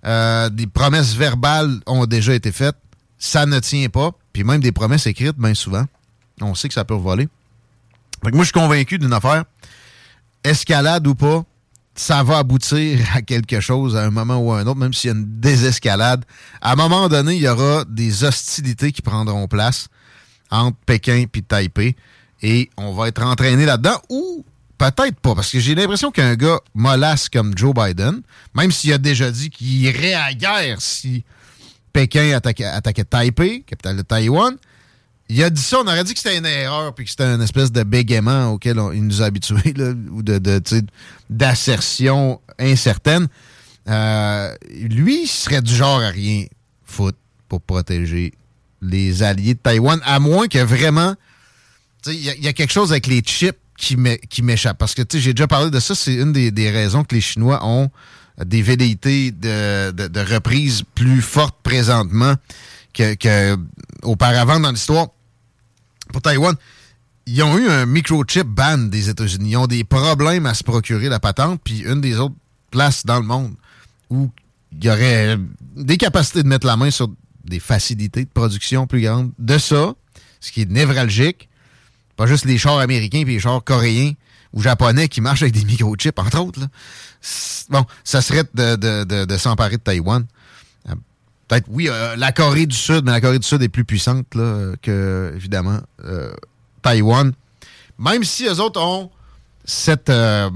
Euh, 0.05 0.49
des 0.49 0.67
promesses 0.67 1.15
verbales 1.15 1.81
ont 1.87 2.07
déjà 2.07 2.35
été 2.35 2.53
faites. 2.53 2.77
Ça 3.19 3.47
ne 3.47 3.61
tient 3.61 3.89
pas. 3.89 4.13
Puis 4.33 4.45
même 4.45 4.61
des 4.61 4.73
promesses 4.73 5.07
écrites, 5.07 5.37
bien 5.39 5.55
souvent. 5.55 5.85
On 6.41 6.55
sait 6.55 6.69
que 6.69 6.75
ça 6.75 6.85
peut 6.85 6.95
voler. 6.95 7.29
Fait 8.25 8.31
que 8.31 8.37
moi, 8.37 8.45
je 8.45 8.51
suis 8.51 8.61
convaincu 8.61 8.99
d'une 8.99 9.13
affaire. 9.13 9.45
Escalade 10.45 11.07
ou 11.07 11.15
pas, 11.15 11.45
ça 11.95 12.23
va 12.23 12.39
aboutir 12.39 12.99
à 13.15 13.23
quelque 13.23 13.61
chose 13.61 13.97
à 13.97 14.05
un 14.05 14.11
moment 14.11 14.39
ou 14.39 14.53
à 14.53 14.61
un 14.61 14.67
autre, 14.67 14.79
même 14.79 14.93
s'il 14.93 15.09
y 15.09 15.13
a 15.13 15.17
une 15.17 15.41
désescalade. 15.41 16.25
À 16.61 16.73
un 16.73 16.77
moment 16.77 17.09
donné, 17.09 17.35
il 17.35 17.43
y 17.43 17.49
aura 17.49 17.85
des 17.85 18.25
hostilités 18.25 18.93
qui 18.93 19.03
prendront 19.03 19.47
place 19.47 19.89
entre 20.51 20.77
Pékin 20.87 21.27
et 21.33 21.43
Taipei. 21.43 21.97
Et 22.43 22.71
on 22.77 22.93
va 22.93 23.09
être 23.09 23.23
entraîné 23.23 23.67
là-dedans 23.67 24.01
ou 24.09 24.45
peut-être 24.79 25.21
pas. 25.21 25.35
Parce 25.35 25.51
que 25.51 25.61
j'ai 25.61 25.75
l'impression 25.75 26.11
qu'un 26.11 26.35
gars 26.35 26.59
mollasse 26.75 27.29
comme 27.29 27.57
Joe 27.57 27.75
Biden, 27.75 28.23
même 28.55 28.73
s'il 28.73 28.93
a 28.93 28.99
déjà 28.99 29.31
dit 29.31 29.51
qu'il 29.51 29.83
irait 29.83 30.15
à 30.15 30.33
guerre 30.35 30.81
si 30.81 31.25
Pékin 31.93 32.35
attaquait, 32.35 32.65
attaquait 32.65 33.05
Taipei, 33.05 33.63
capitale 33.63 33.97
de 33.97 34.03
Taïwan, 34.03 34.57
il 35.33 35.43
a 35.43 35.51
dit 35.51 35.63
ça, 35.63 35.79
on 35.81 35.87
aurait 35.87 36.05
dit 36.05 36.13
que 36.15 36.21
c'était 36.21 36.37
une 36.39 36.47
erreur 36.47 36.95
puis 36.95 37.05
que 37.05 37.11
c'était 37.11 37.25
une 37.25 37.43
espèce 37.43 37.73
de 37.73 37.83
bégaiement 37.83 38.51
auquel 38.53 38.81
il 38.95 39.07
nous 39.07 39.23
a 39.23 39.27
habitués, 39.27 39.75
ou 40.11 40.23
de, 40.23 40.39
d'assertion 41.31 42.41
incertaine. 42.59 43.29
Euh, 43.89 44.55
lui, 44.73 45.23
il 45.25 45.27
serait 45.29 45.63
du 45.63 45.75
genre 45.75 46.01
à 46.01 46.09
rien 46.09 46.45
foutre 46.85 47.19
pour 47.49 47.61
protéger 47.61 48.33
les 48.81 49.23
alliés 49.23 49.55
de 49.55 49.59
Taïwan, 49.59 50.01
à 50.05 50.19
moins 50.21 50.49
que 50.49 50.59
vraiment, 50.59 51.15
il 52.07 52.15
y, 52.21 52.49
a- 52.49 52.53
quelque 52.53 52.73
chose 52.73 52.91
avec 52.93 53.07
les 53.07 53.21
chips 53.21 53.57
qui 53.79 53.97
m'é- 53.97 54.19
qui 54.29 54.43
m'échappe. 54.43 54.79
Parce 54.79 54.95
que, 54.95 55.03
j'ai 55.15 55.33
déjà 55.35 55.47
parlé 55.47 55.71
de 55.71 55.81
ça, 55.81 55.95
c'est 55.95 56.15
une 56.15 56.33
des, 56.33 56.71
raisons 56.71 57.05
que 57.05 57.15
les 57.15 57.21
Chinois 57.21 57.65
ont 57.65 57.91
des 58.45 58.63
velléités 58.63 59.31
de 59.31 60.35
reprise 60.35 60.83
plus 60.95 61.23
fortes 61.23 61.59
présentement 61.63 62.35
que, 62.93 63.15
que 63.15 63.57
auparavant 64.03 64.61
dans 64.61 64.71
l'histoire. 64.71 65.09
Pour 66.13 66.23
Taïwan, 66.23 66.55
ils 67.27 67.43
ont 67.43 67.57
eu 67.59 67.69
un 67.69 67.87
microchip 67.87 68.47
ban 68.47 68.79
des 68.79 69.09
États-Unis. 69.09 69.51
Ils 69.53 69.57
ont 69.57 69.67
des 69.67 69.85
problèmes 69.85 70.47
à 70.47 70.55
se 70.55 70.63
procurer 70.65 71.09
la 71.09 71.21
patente, 71.21 71.61
puis 71.65 71.81
une 71.81 72.01
des 72.01 72.19
autres 72.19 72.35
places 72.71 73.05
dans 73.07 73.19
le 73.21 73.27
monde 73.27 73.55
où 74.11 74.31
il 74.73 74.85
y 74.85 74.91
aurait 74.91 75.39
des 75.77 75.97
capacités 75.97 76.43
de 76.43 76.49
mettre 76.49 76.67
la 76.67 76.77
main 76.77 76.91
sur 76.91 77.09
des 77.45 77.61
facilités 77.61 78.25
de 78.25 78.31
production 78.31 78.87
plus 78.87 79.03
grandes 79.03 79.31
de 79.39 79.59
ça, 79.59 79.95
ce 80.41 80.53
qui 80.53 80.63
est 80.63 80.71
névralgique. 80.71 81.49
Pas 82.17 82.27
juste 82.27 82.45
les 82.45 82.59
chars 82.59 82.79
américains 82.79 83.23
puis 83.25 83.35
les 83.35 83.41
chars 83.41 83.63
coréens 83.65 84.13
ou 84.53 84.63
japonais 84.63 85.09
qui 85.09 85.21
marchent 85.21 85.43
avec 85.43 85.55
des 85.55 85.65
microchips, 85.65 86.19
entre 86.19 86.41
autres. 86.41 86.61
Bon, 87.71 87.85
ça 88.05 88.21
serait 88.21 88.45
de- 88.55 89.25
de 89.25 89.37
s'emparer 89.39 89.77
de 89.77 89.83
Taïwan. 89.83 90.25
Peut-être, 91.49 91.67
oui, 91.69 91.89
euh, 91.89 92.17
la 92.17 92.33
Corée 92.33 92.67
du 92.67 92.77
Sud, 92.77 93.05
mais 93.05 93.13
la 93.13 93.21
Corée 93.21 93.39
du 93.39 93.47
Sud 93.47 93.63
est 93.63 93.69
plus 93.69 93.85
puissante 93.85 94.35
là, 94.35 94.73
que, 94.81 95.33
évidemment, 95.35 95.81
euh, 96.05 96.33
Taïwan. 96.83 97.33
Même 97.99 98.25
si 98.25 98.47
eux 98.47 98.61
autres 98.61 98.81
ont 98.81 99.11
cet 99.65 100.11
euh, 100.11 100.51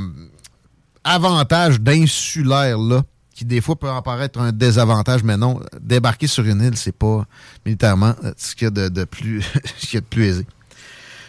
avantage 1.05 1.81
d'insulaire-là, 1.81 3.03
qui 3.35 3.45
des 3.45 3.61
fois 3.61 3.77
peut 3.77 3.91
apparaître 3.91 4.41
un 4.41 4.53
désavantage, 4.53 5.23
mais 5.23 5.37
non, 5.37 5.61
débarquer 5.81 6.27
sur 6.27 6.45
une 6.45 6.63
île, 6.63 6.77
c'est 6.77 6.97
pas 6.97 7.27
militairement 7.67 8.15
ce 8.37 8.55
qu'il 8.55 8.65
y 8.65 8.69
a 8.69 8.71
de, 8.71 8.89
de 8.89 9.05
plus, 9.05 9.43
ce 9.77 9.87
qu'il 9.87 9.95
y 9.95 9.99
a 9.99 10.01
de 10.01 10.07
plus 10.07 10.25
aisé. 10.25 10.47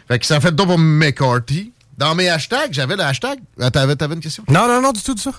Fait 0.08 0.20
que 0.20 0.26
ça 0.26 0.40
fait 0.40 0.52
le 0.52 0.56
tour 0.56 0.68
pour 0.68 0.80
McCarthy. 0.80 1.74
Dans 1.98 2.14
mes 2.16 2.30
hashtags, 2.30 2.72
j'avais 2.72 2.96
le 2.96 3.04
hashtag. 3.04 3.40
T'avais, 3.74 3.96
t'avais 3.96 4.16
une 4.16 4.22
question? 4.22 4.44
Non, 4.48 4.68
non, 4.68 4.82
non, 4.82 4.92
du 4.92 5.02
tout, 5.02 5.16
du 5.16 5.22
tout. 5.24 5.36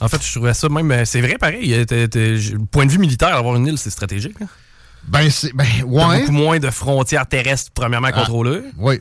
En 0.00 0.08
fait, 0.08 0.22
je 0.22 0.30
trouvais 0.30 0.52
ça 0.54 0.68
même. 0.68 0.90
euh, 0.90 1.04
C'est 1.04 1.20
vrai, 1.20 1.36
pareil. 1.38 1.72
euh, 1.74 2.36
j- 2.36 2.54
Point 2.70 2.86
de 2.86 2.90
vue 2.90 2.98
militaire, 2.98 3.34
avoir 3.34 3.56
une 3.56 3.66
île, 3.66 3.78
c'est 3.78 3.90
stratégique. 3.90 4.38
là. 4.40 4.46
Ben, 5.08 5.30
c'est. 5.30 5.52
Ben, 5.54 5.64
ouais. 5.86 6.20
beaucoup 6.20 6.32
moins 6.32 6.58
de 6.58 6.70
frontières 6.70 7.26
terrestres, 7.26 7.70
premièrement, 7.72 8.08
Ah, 8.12 8.20
contrôlées. 8.20 8.62
Oui. 8.76 9.00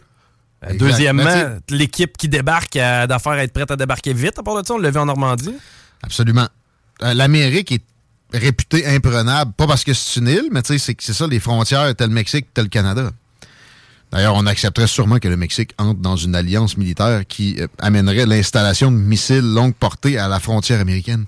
Euh, 0.63 0.67
Exact. 0.69 0.77
Deuxièmement, 0.79 1.23
Ben, 1.23 1.59
l'équipe 1.69 2.15
qui 2.17 2.29
débarque 2.29 2.75
a 2.77 3.07
d'affaires 3.07 3.33
à 3.33 3.43
être 3.43 3.53
prête 3.53 3.69
à 3.71 3.75
débarquer 3.75 4.13
vite. 4.13 4.39
À 4.39 4.43
part 4.43 4.61
de 4.61 4.65
ça, 4.65 4.73
on 4.73 4.77
l'a 4.77 4.89
vu 4.91 4.99
en 4.99 5.05
Normandie. 5.05 5.53
Absolument. 6.01 6.47
L'Amérique 7.01 7.71
est 7.73 7.83
réputée 8.33 8.85
imprenable, 8.87 9.51
pas 9.53 9.67
parce 9.67 9.83
que 9.83 9.93
c'est 9.93 10.19
une 10.19 10.27
île, 10.29 10.47
mais 10.51 10.61
tu 10.61 10.73
sais, 10.73 10.79
c'est 10.79 10.95
que 10.95 11.03
c'est 11.03 11.13
ça, 11.13 11.27
les 11.27 11.39
frontières, 11.39 11.93
tel 11.95 12.07
le 12.09 12.13
Mexique, 12.13 12.47
tel 12.53 12.65
le 12.65 12.69
Canada. 12.69 13.11
D'ailleurs, 14.11 14.35
on 14.35 14.45
accepterait 14.45 14.87
sûrement 14.87 15.19
que 15.19 15.27
le 15.27 15.37
Mexique 15.37 15.71
entre 15.77 15.99
dans 15.99 16.15
une 16.15 16.35
alliance 16.35 16.77
militaire 16.77 17.25
qui 17.27 17.57
euh, 17.59 17.67
amènerait 17.79 18.25
l'installation 18.25 18.91
de 18.91 18.97
missiles 18.97 19.41
longue 19.53 19.73
portée 19.73 20.17
à 20.17 20.27
la 20.27 20.39
frontière 20.39 20.79
américaine, 20.79 21.25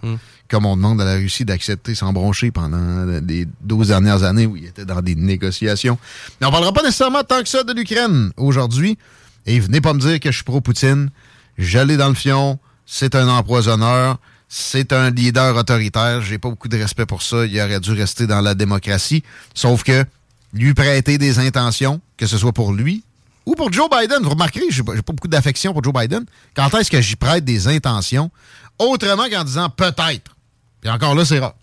comme 0.49 0.65
on 0.65 0.77
demande 0.77 1.01
à 1.01 1.05
la 1.05 1.15
Russie 1.15 1.43
d'accepter 1.43 1.95
sans 1.95 2.13
broncher 2.13 2.51
pendant 2.51 3.05
les 3.27 3.45
12 3.61 3.89
dernières 3.89 4.23
années 4.23 4.45
où 4.45 4.55
il 4.55 4.65
était 4.65 4.85
dans 4.85 5.01
des 5.01 5.15
négociations. 5.15 5.97
Mais 6.39 6.47
on 6.47 6.51
parlera 6.51 6.71
pas 6.71 6.83
nécessairement 6.83 7.23
tant 7.23 7.41
que 7.41 7.49
ça 7.49 7.63
de 7.63 7.73
l'Ukraine 7.73 8.31
aujourd'hui. 8.37 8.97
Et 9.45 9.59
venez 9.59 9.81
pas 9.81 9.93
me 9.93 9.99
dire 9.99 10.19
que 10.19 10.29
je 10.31 10.35
suis 10.35 10.43
pro-Poutine. 10.43 11.09
J'allais 11.57 11.97
dans 11.97 12.09
le 12.09 12.15
fion. 12.15 12.59
C'est 12.85 13.15
un 13.15 13.27
empoisonneur. 13.27 14.17
C'est 14.49 14.93
un 14.93 15.09
leader 15.09 15.55
autoritaire. 15.55 16.21
J'ai 16.21 16.37
pas 16.37 16.49
beaucoup 16.49 16.67
de 16.69 16.77
respect 16.77 17.05
pour 17.05 17.21
ça. 17.21 17.45
Il 17.45 17.59
aurait 17.59 17.79
dû 17.79 17.91
rester 17.91 18.27
dans 18.27 18.41
la 18.41 18.55
démocratie. 18.55 19.23
Sauf 19.53 19.83
que 19.83 20.05
lui 20.53 20.73
prêter 20.73 21.17
des 21.17 21.39
intentions, 21.39 22.01
que 22.17 22.27
ce 22.27 22.37
soit 22.37 22.53
pour 22.53 22.73
lui 22.73 23.03
ou 23.45 23.55
pour 23.55 23.71
Joe 23.71 23.89
Biden. 23.89 24.23
Vous 24.23 24.31
remarquerez, 24.31 24.65
j'ai 24.69 24.83
pas, 24.83 24.93
pas 24.93 25.13
beaucoup 25.13 25.27
d'affection 25.27 25.73
pour 25.73 25.83
Joe 25.83 25.93
Biden. 25.93 26.25
Quand 26.53 26.73
est-ce 26.75 26.91
que 26.91 27.01
j'y 27.01 27.15
prête 27.15 27.45
des 27.45 27.67
intentions 27.67 28.29
autrement 28.77 29.29
qu'en 29.29 29.43
disant 29.43 29.69
peut-être? 29.69 30.35
Puis 30.81 30.89
encore 30.89 31.15
là, 31.15 31.25
c'est 31.25 31.39
rare. 31.39 31.55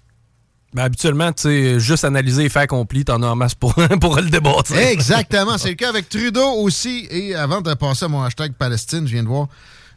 Ben, 0.73 0.83
habituellement, 0.83 1.33
tu 1.33 1.43
sais, 1.43 1.79
juste 1.79 2.05
analyser 2.05 2.45
les 2.45 2.49
faits 2.49 2.65
accomplis, 2.65 3.05
t'en 3.05 3.23
as 3.23 3.29
en 3.29 3.37
masse 3.37 3.55
pour, 3.55 3.75
pour 4.01 4.17
le 4.17 4.29
débattre. 4.29 4.73
Exactement. 4.73 5.57
C'est 5.57 5.69
le 5.69 5.75
cas 5.75 5.89
avec 5.89 6.09
Trudeau 6.09 6.51
aussi. 6.55 7.07
Et 7.11 7.35
avant 7.35 7.61
de 7.61 7.73
passer 7.75 8.07
à 8.07 8.09
mon 8.09 8.23
hashtag 8.23 8.55
Palestine, 8.55 9.07
je 9.07 9.13
viens 9.13 9.23
de 9.23 9.29
voir 9.29 9.47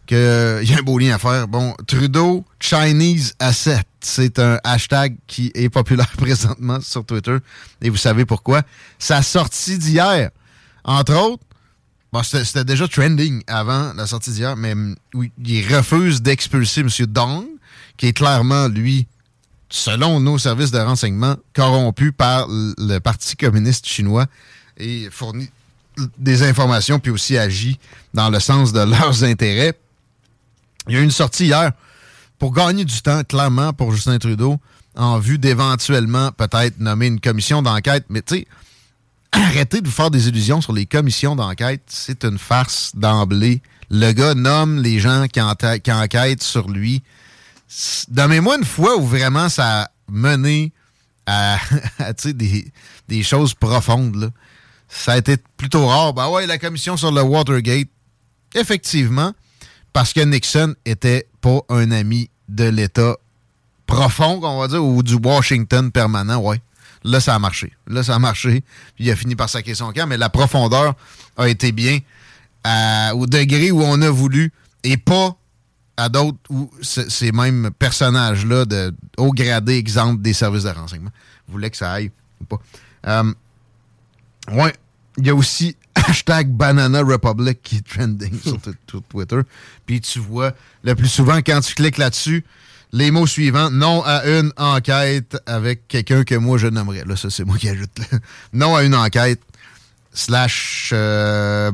qu'il 0.07 0.17
y 0.17 0.73
a 0.73 0.79
un 0.79 0.83
beau 0.83 0.97
lien 0.97 1.15
à 1.15 1.19
faire. 1.19 1.47
Bon, 1.47 1.75
Trudeau 1.85 2.45
Chinese 2.59 3.35
Asset. 3.39 3.83
C'est 3.99 4.39
un 4.39 4.59
hashtag 4.63 5.17
qui 5.27 5.51
est 5.53 5.69
populaire 5.69 6.09
présentement 6.17 6.79
sur 6.81 7.05
Twitter. 7.05 7.37
Et 7.81 7.89
vous 7.89 7.97
savez 7.97 8.25
pourquoi? 8.25 8.63
Sa 8.97 9.21
sortie 9.21 9.77
d'hier, 9.77 10.31
entre 10.83 11.15
autres, 11.15 11.43
bon, 12.11 12.23
c'était 12.23 12.63
déjà 12.63 12.87
trending 12.87 13.43
avant 13.47 13.93
la 13.93 14.07
sortie 14.07 14.31
d'hier, 14.31 14.55
mais 14.55 14.71
hum, 14.71 14.95
oui, 15.13 15.31
il 15.43 15.75
refuse 15.75 16.21
d'expulser 16.21 16.81
M. 16.81 16.89
Dong, 17.07 17.45
qui 17.97 18.07
est 18.07 18.13
clairement, 18.13 18.67
lui, 18.67 19.07
selon 19.69 20.19
nos 20.19 20.37
services 20.37 20.71
de 20.71 20.79
renseignement, 20.79 21.35
corrompu 21.53 22.11
par 22.11 22.47
le 22.49 22.99
Parti 22.99 23.35
communiste 23.35 23.85
chinois 23.85 24.25
et 24.77 25.09
fournit 25.11 25.49
des 26.17 26.43
informations 26.43 26.99
puis 26.99 27.11
aussi 27.11 27.37
agit 27.37 27.79
dans 28.13 28.29
le 28.29 28.39
sens 28.39 28.71
de 28.71 28.79
leurs 28.81 29.23
intérêts. 29.23 29.73
Il 30.87 30.95
y 30.95 30.97
a 30.97 31.01
eu 31.01 31.03
une 31.03 31.11
sortie 31.11 31.45
hier 31.45 31.71
pour 32.39 32.53
gagner 32.53 32.85
du 32.85 33.01
temps, 33.01 33.23
clairement, 33.23 33.73
pour 33.73 33.91
Justin 33.91 34.17
Trudeau, 34.19 34.59
en 34.95 35.19
vue 35.19 35.37
d'éventuellement 35.37 36.31
peut-être 36.31 36.79
nommer 36.79 37.07
une 37.07 37.19
commission 37.19 37.61
d'enquête. 37.61 38.05
Mais 38.09 38.21
tu 38.21 38.35
sais, 38.35 38.47
arrêtez 39.31 39.81
de 39.81 39.87
vous 39.87 39.93
faire 39.93 40.11
des 40.11 40.27
illusions 40.27 40.61
sur 40.61 40.73
les 40.73 40.85
commissions 40.85 41.35
d'enquête. 41.35 41.83
C'est 41.87 42.23
une 42.23 42.37
farce 42.37 42.91
d'emblée. 42.95 43.61
Le 43.89 44.11
gars 44.11 44.33
nomme 44.33 44.81
les 44.81 44.99
gens 44.99 45.27
qui, 45.27 45.41
enquêtent 45.41 46.43
sur 46.43 46.69
lui. 46.69 47.01
Donnez-moi 48.09 48.57
une 48.57 48.65
fois 48.65 48.97
où 48.97 49.05
vraiment 49.05 49.49
ça 49.49 49.83
a 49.83 49.87
mené 50.09 50.73
à, 51.25 51.57
des 53.07 53.23
choses 53.23 53.53
profondes. 53.53 54.15
là. 54.15 54.29
Ça 54.89 55.13
a 55.13 55.17
été 55.17 55.37
plutôt 55.57 55.85
rare. 55.85 56.13
Ben 56.13 56.29
ouais, 56.29 56.47
la 56.47 56.57
commission 56.57 56.97
sur 56.97 57.11
le 57.11 57.21
Watergate, 57.21 57.89
effectivement, 58.55 59.33
parce 59.97 60.13
que 60.13 60.19
Nixon 60.21 60.75
était 60.85 61.27
pas 61.41 61.57
un 61.69 61.89
ami 61.89 62.29
de 62.47 62.65
l'État 62.65 63.15
profond, 63.87 64.39
on 64.43 64.59
va 64.59 64.67
dire, 64.67 64.85
ou 64.85 65.01
du 65.01 65.15
Washington 65.15 65.91
permanent, 65.91 66.37
ouais. 66.39 66.61
Là, 67.03 67.19
ça 67.19 67.33
a 67.33 67.39
marché. 67.39 67.73
Là, 67.87 68.03
ça 68.03 68.13
a 68.13 68.19
marché. 68.19 68.63
Puis 68.93 69.05
il 69.05 69.09
a 69.11 69.15
fini 69.15 69.35
par 69.35 69.49
sacrer 69.49 69.73
son 69.73 69.91
camp, 69.93 70.05
mais 70.05 70.17
la 70.17 70.29
profondeur 70.29 70.93
a 71.35 71.49
été 71.49 71.71
bien 71.71 71.97
au 73.15 73.25
degré 73.25 73.71
où 73.71 73.81
on 73.81 73.99
a 74.03 74.09
voulu 74.11 74.53
et 74.83 74.97
pas 74.97 75.35
à 75.97 76.09
d'autres 76.09 76.37
où 76.51 76.69
ce- 76.83 77.09
ces 77.09 77.31
mêmes 77.31 77.71
personnages-là 77.79 78.65
de 78.65 78.93
haut 79.17 79.31
gradé, 79.31 79.77
exemple 79.77 80.21
des 80.21 80.33
services 80.33 80.65
de 80.65 80.69
renseignement, 80.69 81.09
voulaient 81.47 81.71
que 81.71 81.77
ça 81.77 81.91
aille 81.91 82.11
ou 82.39 82.45
pas? 82.45 82.59
Euh, 83.07 83.33
ouais, 84.51 84.75
il 85.17 85.27
y 85.27 85.29
a 85.29 85.35
aussi 85.35 85.75
hashtag 85.95 86.49
Banana 86.49 87.01
Republic 87.01 87.61
qui 87.61 87.77
est 87.77 87.87
trending 87.87 88.39
sur, 88.43 88.57
Twitter. 89.09 89.41
Puis 89.85 90.01
tu 90.01 90.19
vois, 90.19 90.53
le 90.83 90.95
plus 90.95 91.09
souvent, 91.09 91.37
quand 91.37 91.59
tu 91.61 91.75
cliques 91.75 91.97
là-dessus, 91.97 92.45
les 92.93 93.11
mots 93.11 93.27
suivants, 93.27 93.69
non 93.69 94.01
à 94.05 94.25
une 94.25 94.53
enquête 94.57 95.37
avec 95.45 95.87
quelqu'un 95.87 96.23
que 96.23 96.35
moi 96.35 96.57
je 96.57 96.67
nommerais. 96.67 97.03
Là, 97.05 97.15
ça, 97.15 97.29
c'est 97.29 97.43
moi 97.43 97.57
qui 97.57 97.69
ajoute. 97.69 97.91
Non 98.53 98.75
à 98.75 98.83
une 98.83 98.95
enquête, 98.95 99.41
slash 100.13 100.91
euh, 100.93 101.71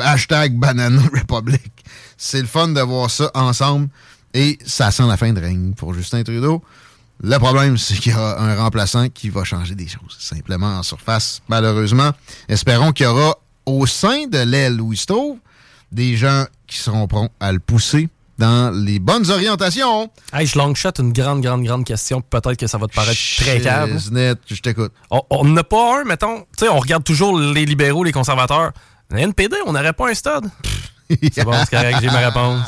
hashtag 0.00 0.54
Banana 0.54 1.02
Republic. 1.12 1.70
C'est 2.16 2.40
le 2.40 2.46
fun 2.46 2.68
de 2.68 2.80
voir 2.80 3.10
ça 3.10 3.30
ensemble 3.34 3.88
et 4.34 4.58
ça 4.64 4.90
sent 4.90 5.06
la 5.06 5.16
fin 5.16 5.32
de 5.32 5.40
règne 5.40 5.74
pour 5.74 5.94
Justin 5.94 6.22
Trudeau. 6.22 6.62
Le 7.20 7.36
problème, 7.38 7.76
c'est 7.78 7.94
qu'il 7.96 8.12
y 8.12 8.14
a 8.14 8.38
un 8.40 8.56
remplaçant 8.56 9.08
qui 9.08 9.28
va 9.28 9.42
changer 9.44 9.74
des 9.74 9.88
choses, 9.88 10.16
simplement 10.18 10.78
en 10.78 10.82
surface, 10.82 11.42
malheureusement. 11.48 12.10
Espérons 12.48 12.92
qu'il 12.92 13.04
y 13.04 13.08
aura 13.08 13.36
au 13.66 13.86
sein 13.86 14.26
de 14.28 14.38
l'aile 14.38 14.78
trouve 15.06 15.38
des 15.90 16.16
gens 16.16 16.44
qui 16.66 16.78
seront 16.78 17.06
prompts 17.06 17.30
à 17.40 17.50
le 17.52 17.58
pousser 17.58 18.08
dans 18.38 18.70
les 18.70 19.00
bonnes 19.00 19.28
orientations. 19.30 20.10
Hey, 20.32 20.46
je 20.46 20.56
long 20.56 20.74
shot 20.74 20.90
une 21.00 21.12
grande, 21.12 21.42
grande, 21.42 21.64
grande 21.64 21.84
question. 21.84 22.20
Peut-être 22.20 22.56
que 22.56 22.66
ça 22.68 22.78
va 22.78 22.86
te 22.86 22.94
paraître 22.94 23.18
très 23.36 23.60
calme. 23.60 23.98
net, 24.12 24.38
je 24.46 24.60
t'écoute. 24.60 24.92
On- 25.10 25.44
n'a 25.44 25.64
pas 25.64 26.00
un, 26.00 26.04
mettons. 26.04 26.40
Tu 26.56 26.64
sais, 26.64 26.68
on 26.68 26.78
regarde 26.78 27.02
toujours 27.02 27.38
les 27.38 27.66
libéraux, 27.66 28.04
les 28.04 28.12
conservateurs. 28.12 28.70
Le 29.10 29.18
NPD, 29.18 29.56
on 29.66 29.72
n'aurait 29.72 29.92
pas 29.92 30.08
un 30.10 30.14
stade. 30.14 30.48
C'est 31.32 31.42
bon, 31.42 31.52
c'est 31.54 31.70
correct, 31.70 31.98
j'ai 32.02 32.08
ma 32.08 32.18
réponse. 32.18 32.66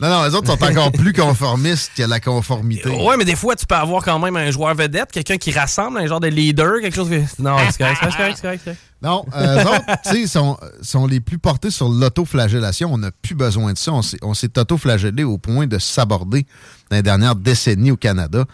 Non, 0.00 0.08
non, 0.08 0.24
les 0.24 0.34
autres 0.34 0.46
sont 0.46 0.64
encore 0.64 0.92
plus 0.92 1.12
conformistes 1.12 1.92
que 1.96 2.02
la 2.04 2.20
conformité. 2.20 2.88
Ouais, 2.88 3.16
mais 3.18 3.24
des 3.26 3.36
fois, 3.36 3.54
tu 3.54 3.66
peux 3.66 3.74
avoir 3.74 4.02
quand 4.02 4.18
même 4.18 4.36
un 4.36 4.50
joueur 4.50 4.74
vedette, 4.74 5.12
quelqu'un 5.12 5.36
qui 5.36 5.50
rassemble, 5.52 5.98
un 5.98 6.06
genre 6.06 6.20
de 6.20 6.28
leader, 6.28 6.80
quelque 6.80 6.94
chose. 6.94 7.10
que- 7.10 7.20
Non, 7.42 7.56
c'est 7.70 7.78
correct, 7.78 7.98
c'est 8.02 8.16
correct, 8.16 8.34
c'est 8.36 8.42
correct. 8.42 8.68
Non, 9.02 9.24
euh, 9.34 9.62
eux 9.62 9.66
autres, 9.66 9.84
tu 10.04 10.10
sais, 10.22 10.26
sont, 10.26 10.58
sont 10.82 11.06
les 11.06 11.20
plus 11.20 11.38
portés 11.38 11.70
sur 11.70 11.88
l'autoflagellation. 11.88 12.92
On 12.92 12.98
n'a 12.98 13.10
plus 13.10 13.34
besoin 13.34 13.72
de 13.72 13.78
ça. 13.78 13.92
On 14.22 14.34
s'est 14.34 14.58
autoflagellé 14.58 15.24
au 15.24 15.38
point 15.38 15.66
de 15.66 15.78
s'aborder 15.78 16.46
dans 16.90 16.96
les 16.96 17.02
dernières 17.02 17.34
décennies 17.34 17.90
au 17.92 17.96
Canada. 17.96 18.44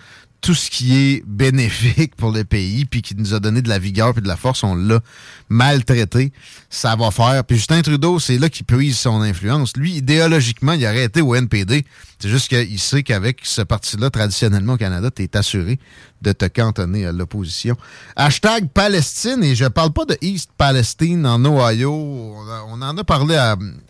Tout 0.41 0.55
ce 0.55 0.71
qui 0.71 0.97
est 0.97 1.25
bénéfique 1.27 2.15
pour 2.17 2.31
le 2.31 2.45
pays, 2.45 2.85
puis 2.85 3.03
qui 3.03 3.17
nous 3.17 3.35
a 3.35 3.41
donné 3.41 3.63
de 3.63 3.69
la 3.69 3.79
vigueur 3.79 4.13
puis 4.13 4.23
de 4.23 4.29
la 4.29 4.37
force, 4.37 4.63
on 4.63 4.75
l'a 4.75 5.01
maltraité. 5.49 6.33
Ça 6.71 6.95
va 6.97 7.11
faire. 7.11 7.45
Puis 7.45 7.57
Justin 7.57 7.83
Trudeau, 7.83 8.19
c'est 8.19 8.39
là 8.39 8.49
qu'il 8.49 8.67
puise 8.67 8.99
son 8.99 9.23
influence. 9.23 9.77
Lui, 9.77 9.97
idéologiquement, 9.97 10.73
il 10.73 10.85
aurait 10.85 11.05
été 11.05 11.21
au 11.21 11.35
NPD. 11.35 11.85
C'est 12.19 12.29
juste 12.29 12.49
qu'il 12.49 12.79
sait 12.79 13.03
qu'avec 13.03 13.41
ce 13.45 13.63
parti-là, 13.63 14.09
traditionnellement 14.11 14.75
au 14.75 14.77
Canada, 14.79 15.11
tu 15.11 15.23
es 15.23 15.37
assuré 15.37 15.79
de 16.23 16.33
te 16.33 16.47
cantonner 16.47 17.07
à 17.07 17.13
l'opposition. 17.13 17.77
Hashtag 18.17 18.69
Palestine, 18.69 19.45
et 19.45 19.55
je 19.55 19.67
parle 19.67 19.93
pas 19.93 20.07
de 20.07 20.17
East 20.23 20.51
Palestine 20.57 21.27
en 21.27 21.45
Ohio. 21.45 21.93
On, 21.93 22.81
en 22.81 22.97
a 22.97 23.05
parlé 23.05 23.37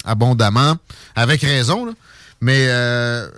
abondamment, 0.05 0.77
avec 1.15 1.43
raison, 1.43 1.87
là. 1.87 1.93
mais 2.41 2.67
euh, 2.69 3.29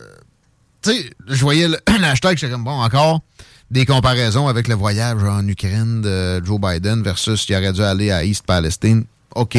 tu 0.88 1.02
sais, 1.02 1.10
je 1.26 1.40
voyais 1.40 1.68
le, 1.68 1.78
le 1.98 2.04
hashtag, 2.04 2.36
j'étais 2.38 2.52
comme, 2.52 2.64
bon, 2.64 2.80
encore 2.80 3.20
des 3.70 3.84
comparaisons 3.84 4.48
avec 4.48 4.66
le 4.68 4.74
voyage 4.74 5.22
en 5.22 5.46
Ukraine 5.46 6.00
de 6.00 6.42
Joe 6.44 6.58
Biden 6.60 7.02
versus 7.02 7.46
il 7.48 7.54
aurait 7.56 7.72
dû 7.72 7.82
aller 7.82 8.10
à 8.10 8.24
East 8.24 8.44
Palestine. 8.46 9.04
OK. 9.34 9.56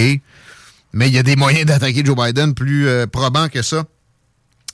Mais 0.94 1.08
il 1.08 1.14
y 1.14 1.20
a 1.20 1.24
des 1.24 1.36
moyens 1.38 1.66
d'attaquer 1.66 2.04
Joe 2.04 2.16
Biden 2.16 2.54
plus 2.56 2.88
euh, 2.88 3.06
probants 3.06 3.50
que 3.50 3.62
ça. 3.62 3.84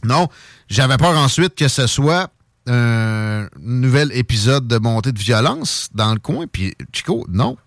Non, 0.03 0.27
j'avais 0.69 0.97
peur 0.97 1.17
ensuite 1.17 1.55
que 1.55 1.67
ce 1.67 1.87
soit 1.87 2.29
un 2.67 3.47
nouvel 3.59 4.11
épisode 4.13 4.67
de 4.67 4.77
montée 4.77 5.11
de 5.11 5.19
violence 5.19 5.89
dans 5.93 6.13
le 6.13 6.19
coin. 6.19 6.45
Puis, 6.51 6.73
Chico, 6.93 7.25
non. 7.29 7.57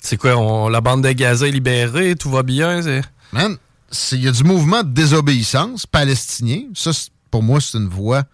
C'est 0.00 0.16
quoi, 0.16 0.36
on- 0.36 0.68
la 0.68 0.80
bande 0.80 1.02
de 1.02 1.12
Gaza 1.12 1.46
est 1.48 1.50
libérée, 1.50 2.14
tout 2.16 2.30
va 2.30 2.42
bien? 2.42 2.80
Man, 3.32 3.56
il 4.12 4.22
y 4.22 4.28
a 4.28 4.32
du 4.32 4.44
mouvement 4.44 4.82
de 4.82 4.88
désobéissance 4.90 5.86
palestinien. 5.86 6.62
Ça, 6.74 6.92
c'est- 6.92 7.10
pour 7.30 7.42
moi, 7.42 7.60
c'est 7.60 7.78
une 7.78 7.88
voie 7.88 8.24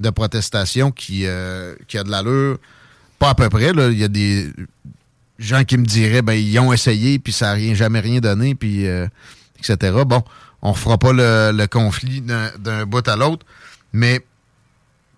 de 0.00 0.10
protestation 0.10 0.90
qui, 0.90 1.26
euh, 1.26 1.74
a 1.94 2.02
de 2.02 2.10
l'allure. 2.10 2.58
Pas 3.18 3.30
à 3.30 3.34
peu 3.34 3.48
près. 3.48 3.70
Il 3.70 3.98
y 3.98 4.04
a 4.04 4.08
des 4.08 4.50
gens 5.38 5.64
qui 5.64 5.76
me 5.76 5.84
diraient, 5.84 6.22
ben, 6.22 6.34
ils 6.34 6.58
ont 6.58 6.72
essayé, 6.72 7.18
puis 7.18 7.32
ça 7.32 7.46
n'a 7.46 7.52
rien, 7.52 7.74
jamais 7.74 8.00
rien 8.00 8.20
donné, 8.20 8.54
puis 8.54 8.86
euh, 8.86 9.06
etc. 9.58 10.02
Bon, 10.06 10.22
on 10.62 10.74
fera 10.74 10.98
pas 10.98 11.12
le, 11.12 11.66
conflit 11.66 12.20
d'un 12.20 12.50
d'un 12.58 12.86
bout 12.86 13.06
à 13.06 13.16
l'autre, 13.16 13.46
mais 13.92 14.24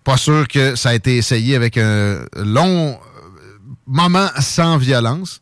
pas 0.03 0.17
sûr 0.17 0.47
que 0.47 0.75
ça 0.75 0.89
a 0.89 0.93
été 0.93 1.17
essayé 1.17 1.55
avec 1.55 1.77
un 1.77 2.25
long 2.35 2.91
euh, 2.91 2.97
moment 3.87 4.29
sans 4.39 4.77
violence. 4.77 5.41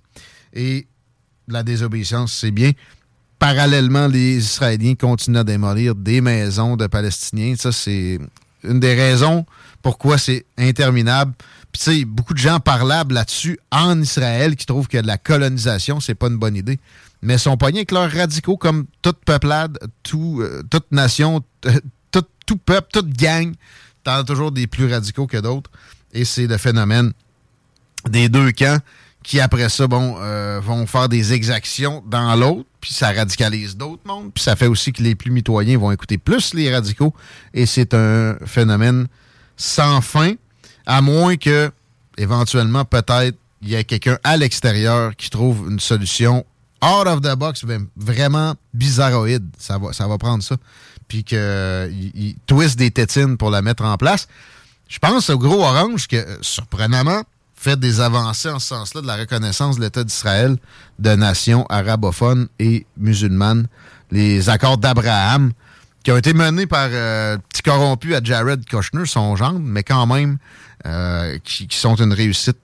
Et 0.54 0.88
la 1.48 1.64
désobéissance, 1.64 2.34
c'est 2.34 2.52
bien. 2.52 2.72
Parallèlement, 3.42 4.08
les 4.08 4.38
Israéliens 4.38 4.94
continuent 4.94 5.40
à 5.40 5.44
démolir 5.44 5.96
des 5.96 6.22
maisons 6.22 6.78
de 6.78 6.86
Palestiniens. 6.86 7.56
Ça, 7.58 7.72
c'est 7.72 8.20
une 8.64 8.80
des 8.80 8.94
raisons 8.94 9.48
pourquoi 9.82 10.20
c'est 10.20 10.46
interminable. 10.60 11.34
Puis, 11.72 11.82
tu 11.82 11.92
sais, 12.02 12.06
beaucoup 12.06 12.36
de 12.36 12.40
gens 12.40 12.60
parlables 12.60 13.16
là-dessus 13.16 13.58
en 13.72 14.00
Israël 14.00 14.56
qui 14.56 14.68
trouvent 14.68 14.88
que 14.88 15.00
la 15.00 15.18
colonisation, 15.18 16.00
c'est 16.00 16.14
pas 16.14 16.28
une 16.28 16.38
bonne 16.38 16.56
idée. 16.56 16.78
Mais 17.24 17.40
sont 17.40 17.58
pognés 17.58 17.80
avec 17.80 17.92
leurs 17.92 18.12
radicaux 18.12 18.58
comme 18.58 18.86
toute 19.02 19.26
peuplade, 19.26 19.80
euh, 20.14 20.62
toute 20.70 20.92
nation, 20.92 21.44
tout 22.12 22.58
peuple, 22.58 22.90
toute 22.94 23.10
gang. 23.10 23.56
T'en 24.04 24.18
as 24.18 24.24
toujours 24.24 24.52
des 24.52 24.68
plus 24.68 24.86
radicaux 24.86 25.26
que 25.26 25.38
d'autres. 25.38 25.72
Et 26.14 26.26
c'est 26.26 26.46
le 26.46 26.60
phénomène 26.60 27.12
des 28.08 28.30
deux 28.30 28.52
camps 28.52 28.78
qui, 29.24 29.40
après 29.40 29.70
ça, 29.70 29.88
bon, 29.88 30.16
euh, 30.20 30.60
vont 30.64 30.86
faire 30.88 31.08
des 31.08 31.34
exactions 31.34 32.04
dans 32.08 32.36
l'autre, 32.36 32.68
puis 32.80 32.94
ça 32.94 33.12
radicalise 33.12 33.78
d'autres 33.78 34.02
mondes, 34.06 34.32
puis 34.34 34.44
ça 34.44 34.56
fait 34.56 34.68
aussi 34.68 34.92
que 34.92 35.04
les 35.04 35.16
plus 35.16 35.32
mitoyens 35.32 35.78
vont 35.78 35.92
écouter 35.92 36.18
plus 36.18 36.54
les 36.54 36.74
radicaux, 36.74 37.14
et 37.54 37.66
c'est 37.66 37.94
un 37.94 38.36
phénomène 38.46 39.08
sans 39.58 40.02
fin, 40.02 40.34
à 40.86 41.02
moins 41.02 41.38
que, 41.38 41.72
éventuellement, 42.18 42.84
peut-être, 42.84 43.38
il 43.62 43.70
y 43.70 43.76
ait 43.76 43.84
quelqu'un 43.84 44.18
à 44.24 44.38
l'extérieur 44.38 45.16
qui 45.16 45.30
trouve 45.30 45.68
une 45.70 45.80
solution 45.80 46.46
out 46.84 47.08
of 47.08 47.22
the 47.22 47.36
box, 47.36 47.64
ben, 47.64 47.88
vraiment 47.96 48.56
bizarroïde. 48.74 49.46
Ça 49.58 49.78
va, 49.78 49.94
ça 49.94 50.08
va 50.08 50.18
prendre 50.18 50.44
ça. 50.44 50.56
Puis 51.08 51.24
qu'il 51.24 52.36
twist 52.48 52.78
des 52.78 52.92
tétines 52.92 53.38
pour 53.38 53.52
la 53.52 53.62
mettre 53.62 53.84
en 53.84 53.98
place. 53.98 54.28
Je 54.88 55.00
pense 55.00 55.30
au 55.30 55.38
gros 55.38 55.64
orange 55.64 56.08
que, 56.08 56.16
euh, 56.16 56.38
surprenamment, 56.42 57.24
fait 57.62 57.80
des 57.80 58.00
avancées 58.00 58.50
en 58.50 58.58
ce 58.58 58.70
sens-là 58.70 59.02
de 59.02 59.08
la 59.08 59.18
reconnaissance 59.18 59.78
de 59.78 59.82
l'État 59.82 60.04
d'Israël 60.04 60.58
de 60.98 61.12
nations 61.12 61.68
arabophones 61.70 62.48
et 62.58 62.88
musulmanes. 62.98 63.68
Les 64.10 64.50
accords 64.50 64.80
d'Abraham, 64.80 65.52
qui 66.04 66.12
ont 66.12 66.18
été 66.18 66.34
menés 66.34 66.66
par 66.66 66.90
euh, 66.92 67.38
petit 67.50 67.62
corrompu 67.62 68.16
à 68.16 68.24
Jared 68.24 68.66
Kushner, 68.66 69.06
son 69.06 69.36
gendre, 69.36 69.60
mais 69.60 69.84
quand 69.84 70.08
même, 70.08 70.40
euh, 70.88 71.38
qui, 71.44 71.68
sont 71.70 71.94
une 71.94 72.14
réussite 72.14 72.58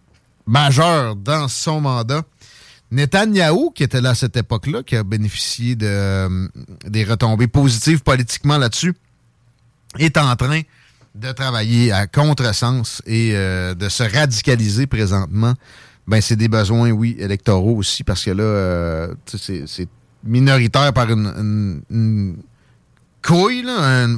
majeure 0.48 1.16
dans 1.16 1.48
son 1.48 1.80
mandat. 1.80 2.24
Netanyahou, 2.90 3.70
qui 3.70 3.84
était 3.84 4.02
là 4.02 4.12
à 4.12 4.16
cette 4.16 4.36
époque-là, 4.36 4.82
qui 4.82 4.96
a 4.96 5.04
bénéficié 5.04 5.76
de, 5.76 5.86
euh, 5.86 6.48
des 6.88 7.04
retombées 7.04 7.48
positives 7.48 8.02
politiquement 8.02 8.58
là-dessus, 8.58 8.96
est 10.00 10.18
en 10.18 10.36
train 10.36 10.62
de 11.20 11.32
travailler 11.32 11.92
à 11.92 12.08
contresens 12.08 13.02
et 13.06 13.32
euh, 13.34 13.74
de 13.74 13.90
se 13.90 14.04
radicaliser 14.04 14.88
présentement. 14.88 15.54
Ben, 16.08 16.22
c'est 16.22 16.36
des 16.36 16.48
besoins, 16.48 16.92
oui, 16.92 17.16
électoraux 17.20 17.76
aussi, 17.76 18.04
parce 18.04 18.24
que 18.24 18.32
là, 18.32 18.44
euh, 18.44 19.14
c'est 19.26 19.90
minoritaire 20.24 20.94
par 20.94 21.10
une, 21.10 21.82
couille, 23.22 23.66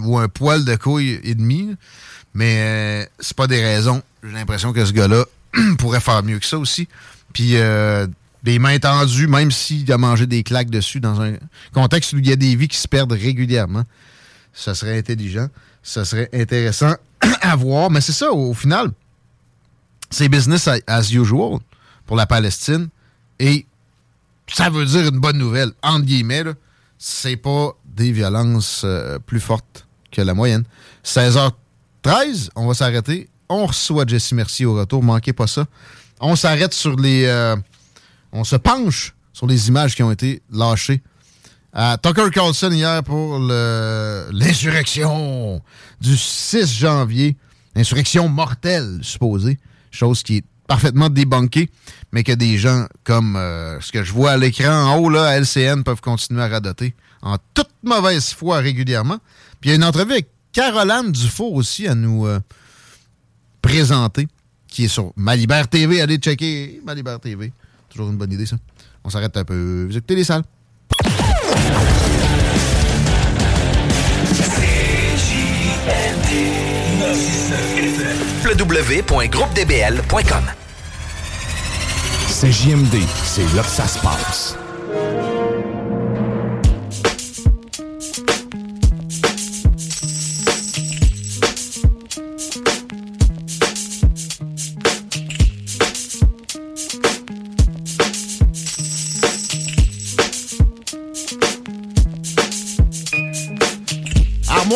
ou 0.03 0.17
un 0.17 0.27
poil 0.27 0.65
de 0.65 0.75
couille 0.75 1.19
et 1.23 1.35
demi. 1.35 1.75
Mais 2.33 2.57
euh, 2.59 3.05
c'est 3.19 3.35
pas 3.35 3.47
des 3.47 3.63
raisons. 3.63 4.03
J'ai 4.23 4.33
l'impression 4.33 4.71
que 4.71 4.85
ce 4.85 4.91
gars-là 4.91 5.25
pourrait 5.79 6.01
faire 6.01 6.21
mieux 6.21 6.37
que 6.37 6.45
ça 6.45 6.59
aussi. 6.59 6.87
Puis 7.33 7.55
des 8.43 8.59
mains 8.59 8.77
tendues, 8.79 9.27
même 9.27 9.51
s'il 9.51 9.91
a 9.91 9.97
mangé 9.97 10.27
des 10.27 10.43
claques 10.43 10.69
dessus 10.69 10.99
dans 10.99 11.21
un 11.21 11.33
contexte 11.73 12.13
où 12.13 12.19
il 12.19 12.27
y 12.27 12.31
a 12.31 12.35
des 12.35 12.55
vies 12.55 12.67
qui 12.67 12.77
se 12.77 12.87
perdent 12.87 13.13
régulièrement. 13.13 13.83
Ça 14.53 14.75
serait 14.75 14.97
intelligent. 14.97 15.47
Ça 15.89 16.05
serait 16.05 16.29
intéressant 16.33 16.93
à 17.41 17.55
voir. 17.55 17.89
Mais 17.89 17.99
c'est 17.99 18.11
ça, 18.11 18.31
au, 18.31 18.53
final, 18.53 18.91
c'est 20.11 20.29
business 20.29 20.67
as 20.67 21.11
usual 21.11 21.57
pour 22.05 22.15
la 22.15 22.27
Palestine. 22.27 22.89
Et 23.39 23.65
ça 24.53 24.69
veut 24.69 24.85
dire 24.85 25.07
une 25.07 25.19
bonne 25.19 25.39
nouvelle, 25.39 25.71
entre 25.81 26.05
guillemets. 26.05 26.43
C'est 26.99 27.37
pas 27.37 27.71
des 27.85 28.11
violences 28.11 28.83
euh, 28.85 29.17
plus 29.17 29.39
fortes 29.39 29.87
que 30.11 30.21
la 30.21 30.35
moyenne. 30.35 30.63
16h13, 31.03 32.51
on 32.55 32.67
va 32.67 32.75
s'arrêter. 32.75 33.27
On 33.49 33.65
reçoit 33.65 34.05
Jesse 34.05 34.33
Mercier 34.33 34.67
au 34.67 34.75
retour. 34.75 35.01
Manquez 35.01 35.33
pas 35.33 35.47
ça. 35.47 35.65
On 36.19 36.35
s'arrête 36.35 36.75
sur 36.75 36.97
les. 36.97 37.25
euh, 37.25 37.55
on 38.31 38.43
se 38.43 38.57
penche 38.57 39.15
sur 39.33 39.47
les 39.47 39.69
images 39.69 39.95
qui 39.95 40.03
ont 40.03 40.11
été 40.11 40.43
lâchées 40.51 41.01
à 41.74 41.97
Tucker 41.97 42.30
Carlson 42.32 42.72
hier 42.72 43.03
pour 43.03 43.39
l'insurrection 43.39 45.61
du 46.01 46.17
6 46.17 46.74
janvier. 46.74 47.38
Insurrection 47.76 48.28
mortelle, 48.28 48.97
supposée. 49.01 49.59
Chose 49.91 50.24
qui 50.24 50.38
est 50.38 50.45
parfaitement 50.67 51.09
débunkée, 51.09 51.70
mais 52.11 52.24
que 52.24 52.32
des 52.32 52.57
gens 52.57 52.88
comme 53.03 53.36
euh, 53.36 53.80
ce 53.82 53.91
que 53.91 54.03
je 54.03 54.13
vois 54.13 54.32
à 54.32 54.38
l'écran 54.38 54.72
en 54.72 54.97
haut, 54.97 55.09
là, 55.09 55.26
à 55.26 55.39
LCN, 55.39 55.84
peuvent 55.84 56.01
continuer 56.01 56.41
à 56.43 56.47
radoter 56.47 56.93
en 57.22 57.38
toute 57.53 57.70
mauvaise 57.84 58.34
foi 58.34 58.59
régulièrement. 58.59 59.20
Puis 59.59 59.70
il 59.70 59.72
y 59.72 59.74
a 59.74 59.76
une 59.76 59.84
entrevue 59.84 60.13
avec 60.13 60.30
Caroline 60.51 61.11
Dufour 61.11 61.53
aussi 61.53 61.88
à 61.88 61.95
nous 61.95 62.28
euh, 62.28 62.39
présenter, 63.61 64.28
qui 64.67 64.86
est 64.86 64.89
sur 64.89 65.11
Malibert 65.15 65.67
TV. 65.67 66.01
Allez 66.01 66.17
checker 66.17 66.82
Malibert 66.86 67.20
TV. 67.20 67.51
Toujours 67.89 68.09
une 68.09 68.17
bonne 68.17 68.32
idée, 68.32 68.45
ça. 68.45 68.57
On 69.03 69.09
s'arrête 69.09 69.36
un 69.38 69.43
peu. 69.43 69.86
Vous 69.89 69.97
écoutez 69.97 70.15
les 70.15 70.24
salles. 70.24 70.43
www.groupedbl.com 78.53 80.43
C'est 82.27 82.51
JMD, 82.51 82.95
c'est 83.23 83.55
là 83.55 83.61
que 83.61 83.69
ça 83.69 83.87
se 83.87 83.99
passe. 83.99 84.57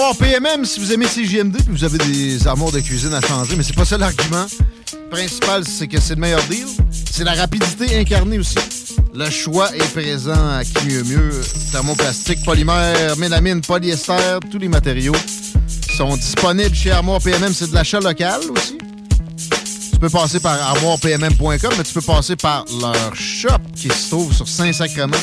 Armoire 0.04 0.18
PMM, 0.18 0.66
si 0.66 0.82
vous 0.82 0.91
aimez 0.91 1.06
CJMD, 1.06 1.64
puis 1.64 1.70
vous 1.70 1.84
avez 1.86 1.97
des 1.97 2.45
armoires 2.45 2.74
de 2.74 2.82
cuisine 2.82 3.14
à 3.14 3.22
changer, 3.22 3.56
mais 3.56 3.64
c'est 3.64 3.74
pas 3.76 3.86
ça 3.86 3.97
l'argument. 3.97 4.45
Le 4.91 5.10
principal, 5.10 5.64
c'est 5.66 5.88
que 5.88 5.97
c'est 5.97 6.16
le 6.16 6.20
meilleur 6.20 6.43
deal. 6.49 6.68
C'est 7.10 7.24
la 7.24 7.32
rapidité 7.32 7.97
incarnée 7.97 8.38
aussi. 8.38 8.58
Le 9.14 9.30
choix 9.30 9.74
est 9.74 9.93
présent 9.93 10.49
à 10.58 10.66
qui 10.66 10.88
mieux 10.88 11.04
mieux. 11.04 11.41
Thermoplastique, 11.72 12.43
polymère, 12.43 13.16
mélamine, 13.16 13.62
polyester, 13.62 14.39
tous 14.51 14.58
les 14.58 14.68
matériaux 14.68 15.16
sont 15.95 16.18
disponibles 16.18 16.76
chez 16.76 16.91
Armoire 16.91 17.22
PMM. 17.22 17.54
C'est 17.54 17.70
de 17.70 17.74
l'achat 17.74 18.01
local 18.01 18.41
aussi. 18.49 18.78
Tu 19.93 19.99
peux 19.99 20.10
passer 20.10 20.41
par 20.41 20.62
armoirepmm.com, 20.62 21.74
mais 21.78 21.84
tu 21.86 21.93
peux 21.93 22.01
passer 22.01 22.36
par 22.36 22.66
leur 22.82 23.16
shop 23.16 23.47
qui 23.74 23.88
se 23.88 24.10
trouve 24.10 24.34
sur 24.34 24.49
Saint-Sacrement. 24.49 25.16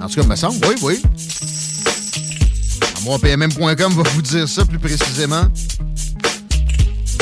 En 0.00 0.06
tout 0.06 0.14
cas, 0.14 0.22
il 0.22 0.28
me 0.28 0.36
semble, 0.36 0.64
oui, 0.68 0.74
oui. 0.82 1.02
ArmoirePMM.com 3.08 3.94
va 3.94 4.02
vous 4.10 4.20
dire 4.20 4.46
ça 4.46 4.66
plus 4.66 4.78
précisément. 4.78 5.44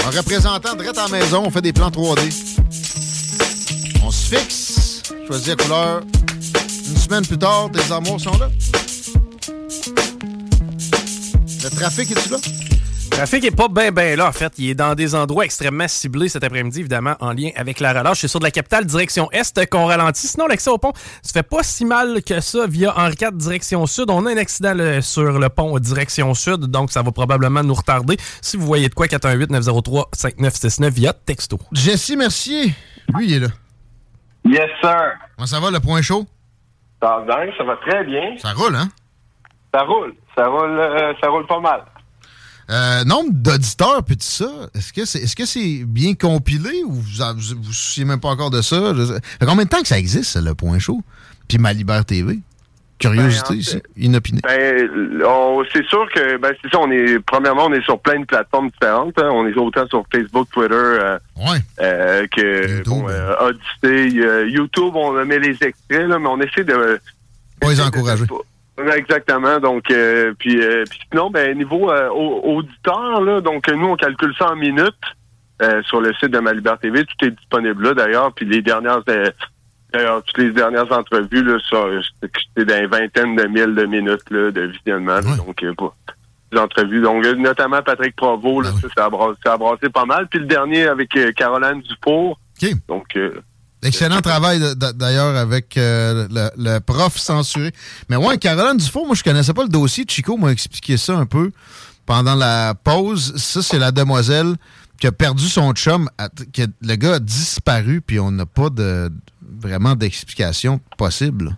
En 0.05 0.11
représentant 0.11 0.75
direct 0.75 0.99
à 0.99 1.07
maison, 1.07 1.45
on 1.47 1.51
fait 1.51 1.63
des 1.63 1.73
plans 1.73 1.91
3D. 1.91 2.23
On 4.03 4.11
se 4.11 4.35
fixe, 4.35 5.03
choisit 5.29 5.47
la 5.47 5.57
couleur. 5.57 6.03
Une 6.89 6.97
semaine 6.97 7.25
plus 7.25 7.39
tard, 7.39 7.71
tes 7.73 7.93
armoires 7.93 8.19
sont 8.19 8.37
là. 8.37 8.49
Le 11.63 11.71
trafic 11.71 12.11
est-tu 12.11 12.31
là? 12.31 12.39
Le 13.17 13.21
trafic 13.21 13.45
est 13.47 13.57
pas 13.57 13.69
bien 13.69 13.93
ben 13.93 14.19
là, 14.19 14.29
en 14.29 14.33
fait. 14.33 14.53
Il 14.59 14.69
est 14.69 14.75
dans 14.75 14.95
des 14.95 15.15
endroits 15.15 15.47
extrêmement 15.47 15.89
ciblés 15.89 16.29
cet 16.29 16.45
après-midi, 16.45 16.81
évidemment, 16.81 17.15
en 17.21 17.33
lien 17.33 17.49
avec 17.57 17.81
la 17.81 17.95
relâche. 17.95 18.21
C'est 18.21 18.29
sur 18.29 18.41
de 18.41 18.45
la 18.45 18.51
capitale 18.51 18.85
direction 18.85 19.31
Est 19.33 19.65
qu'on 19.71 19.87
ralentit. 19.87 20.27
Sinon, 20.27 20.47
l'accès 20.47 20.69
au 20.69 20.77
pont 20.77 20.93
se 21.23 21.33
fait 21.33 21.43
pas 21.43 21.63
si 21.63 21.87
mal 21.87 22.23
que 22.23 22.41
ça 22.41 22.67
via 22.67 22.93
Henri 22.95 23.15
IV 23.19 23.33
direction 23.33 23.87
Sud. 23.87 24.11
On 24.11 24.27
a 24.27 24.33
un 24.33 24.37
accident 24.37 24.75
là, 24.75 25.01
sur 25.01 25.39
le 25.39 25.49
pont 25.49 25.79
direction 25.79 26.35
Sud, 26.35 26.67
donc 26.67 26.93
ça 26.93 27.01
va 27.01 27.11
probablement 27.11 27.63
nous 27.63 27.73
retarder. 27.73 28.19
Si 28.43 28.59
vous 28.59 28.67
voyez 28.67 28.91
de 28.91 28.95
quoi, 28.95 29.07
418-903-5969 29.07 30.91
via 30.91 31.15
texto. 31.15 31.59
Jesse 31.73 32.11
Mercier, 32.11 32.75
lui, 33.15 33.29
il 33.29 33.33
est 33.33 33.41
là. 33.41 33.49
Yes, 34.45 34.69
sir. 34.83 35.13
Comment 35.37 35.47
ça 35.47 35.59
va, 35.59 35.71
le 35.71 35.81
point 35.81 36.03
chaud? 36.03 36.27
Ça 37.03 37.25
va 37.27 37.45
bien, 37.47 37.51
ça 37.57 37.65
va 37.65 37.77
très 37.77 38.05
bien. 38.05 38.37
Ça 38.37 38.53
roule, 38.53 38.77
hein? 38.77 38.91
Ça 39.73 39.85
roule. 39.85 40.15
Ça 40.37 40.47
roule, 40.49 40.79
euh, 40.79 41.15
ça 41.19 41.31
roule 41.31 41.47
pas 41.47 41.61
mal. 41.61 41.83
Euh, 42.69 43.05
nombre 43.05 43.31
d'auditeurs, 43.33 44.03
puis 44.05 44.17
tout 44.17 44.25
ça, 44.25 44.51
est-ce 44.75 44.93
que 44.93 45.05
c'est 45.05 45.21
est-ce 45.21 45.37
que 45.37 45.47
c'est 45.47 45.85
bien 45.85 46.15
compilé 46.15 46.83
ou 46.85 46.95
vous 46.95 47.23
en- 47.23 47.33
vous 47.35 47.63
vous 47.63 47.73
souciez 47.73 48.05
même 48.05 48.19
pas 48.19 48.29
encore 48.29 48.51
de 48.51 48.61
ça? 48.61 48.93
Je 48.97 49.05
Ça 49.05 49.21
fait 49.21 49.47
combien 49.47 49.65
de 49.65 49.69
temps 49.69 49.81
que 49.83 49.87
ça 49.89 49.99
existe, 49.99 50.37
le 50.43 50.55
Point 50.55 50.81
Chaud? 50.81 51.01
Puis 51.49 51.59
Ma 51.59 51.73
Libre 51.73 52.05
TV? 52.05 52.41
Curiosité 52.99 53.55
Ben, 53.55 53.77
en 53.79 54.03
inopinée. 54.03 54.41
Ben, 54.43 54.89
c'est 55.73 55.85
sûr 55.87 56.09
que, 56.15 56.39
ben, 56.39 56.53
c'est 56.63 56.71
ça, 56.71 56.79
on 56.81 56.91
est, 56.91 57.19
premièrement, 57.27 57.67
on 57.67 57.73
est 57.75 57.83
sur 57.83 58.01
plein 58.01 58.19
de 58.21 58.25
plateformes 58.25 58.71
différentes. 58.71 59.19
hein. 59.19 59.29
On 59.33 59.47
est 59.47 59.55
autant 59.57 59.87
sur 59.87 60.03
Facebook, 60.11 60.49
Twitter, 60.51 60.75
euh, 60.75 61.19
euh, 61.81 62.27
que, 62.35 62.83
bon, 62.89 63.07
euh, 63.09 63.35
Odyssey, 63.39 64.19
euh, 64.19 64.49
YouTube, 64.49 64.93
on 64.97 65.13
met 65.27 65.39
les 65.39 65.51
extraits, 65.63 66.09
là, 66.09 66.19
mais 66.19 66.27
on 66.29 66.41
essaie 66.41 66.65
de, 66.65 66.99
Pas 67.61 67.69
les 67.71 67.81
encourager. 67.87 68.25
Exactement. 68.95 69.59
Donc, 69.59 69.91
euh, 69.91 70.35
puis, 70.39 70.61
euh, 70.61 70.85
puis 70.89 71.01
sinon, 71.11 71.31
ben, 71.31 71.57
niveau 71.57 71.91
euh, 71.91 72.09
au- 72.11 72.57
auditeur, 72.59 73.21
là, 73.23 73.41
donc 73.41 73.67
nous, 73.69 73.87
on 73.87 73.97
calcule 73.97 74.35
ça 74.39 74.51
en 74.53 74.57
minutes 74.57 74.95
euh, 75.63 75.83
sur 75.85 76.01
le 76.01 76.13
site 76.15 76.31
de 76.31 76.39
Ma 76.41 76.53
Liberté 76.53 76.91
TV. 76.91 77.05
Tout 77.05 77.25
est 77.27 77.31
disponible 77.31 77.83
là, 77.85 77.95
d'ailleurs. 77.95 78.33
Puis 78.35 78.45
les 78.45 78.61
dernières, 78.61 79.01
euh, 79.09 79.31
d'ailleurs, 79.93 80.23
toutes 80.25 80.39
les 80.39 80.51
dernières 80.51 80.93
entrevues, 80.93 81.43
là, 81.43 81.57
ça, 81.71 81.85
c'est 82.57 82.65
dans 82.67 82.77
une 82.79 82.87
vingtaine 82.87 83.35
de 83.37 83.45
mille 83.45 83.75
de 83.75 83.85
minutes 83.87 84.31
là, 84.31 84.51
de 84.51 84.61
visionnement. 84.63 85.15
là. 85.15 85.37
Donc, 85.39 85.63
euh, 85.63 85.73
pas 85.75 85.95
des 86.53 86.59
entrevues. 86.59 87.01
Donc, 87.01 87.25
euh, 87.25 87.35
notamment 87.35 87.83
Patrick 87.83 88.15
Provo, 88.15 88.61
là, 88.61 88.69
ça, 88.83 88.89
ça, 88.95 89.05
a 89.07 89.11
brassé, 89.11 89.39
ça 89.45 89.55
a 89.55 89.57
brassé 89.57 89.89
pas 89.89 90.05
mal. 90.05 90.29
Puis 90.29 90.39
le 90.41 90.47
dernier 90.47 90.87
avec 90.87 91.17
euh, 91.17 91.33
Caroline 91.33 91.81
Dufour. 91.81 92.39
Donc, 92.89 93.07
euh, 93.17 93.33
Excellent 93.87 94.21
travail 94.21 94.61
d'ailleurs 94.95 95.37
avec 95.37 95.77
euh, 95.77 96.27
le, 96.31 96.51
le 96.57 96.79
prof 96.81 97.17
censuré. 97.17 97.73
Mais 98.09 98.17
ouais, 98.17 98.37
Caroline 98.39 98.77
Dufour, 98.77 99.07
moi 99.07 99.15
je 99.15 99.23
connaissais 99.23 99.55
pas 99.55 99.63
le 99.63 99.69
dossier. 99.69 100.05
Chico 100.09 100.37
m'a 100.37 100.51
expliqué 100.51 100.97
ça 100.97 101.17
un 101.17 101.27
peu 101.27 101.53
pendant 102.05 102.35
la 102.35 102.75
pause. 102.75 103.37
Ça, 103.37 103.63
c'est 103.63 103.79
la 103.79 103.93
demoiselle 103.93 104.55
qui 105.01 105.07
a 105.07 105.13
perdu 105.13 105.47
son 105.47 105.73
chum. 105.73 106.09
que 106.53 106.63
le 106.81 106.95
gars 106.97 107.15
a 107.15 107.19
disparu, 107.19 108.01
puis 108.01 108.19
on 108.19 108.31
n'a 108.31 108.47
pas 108.47 108.71
de 108.71 109.11
vraiment 109.61 109.95
d'explication 109.95 110.81
possible. 110.97 111.57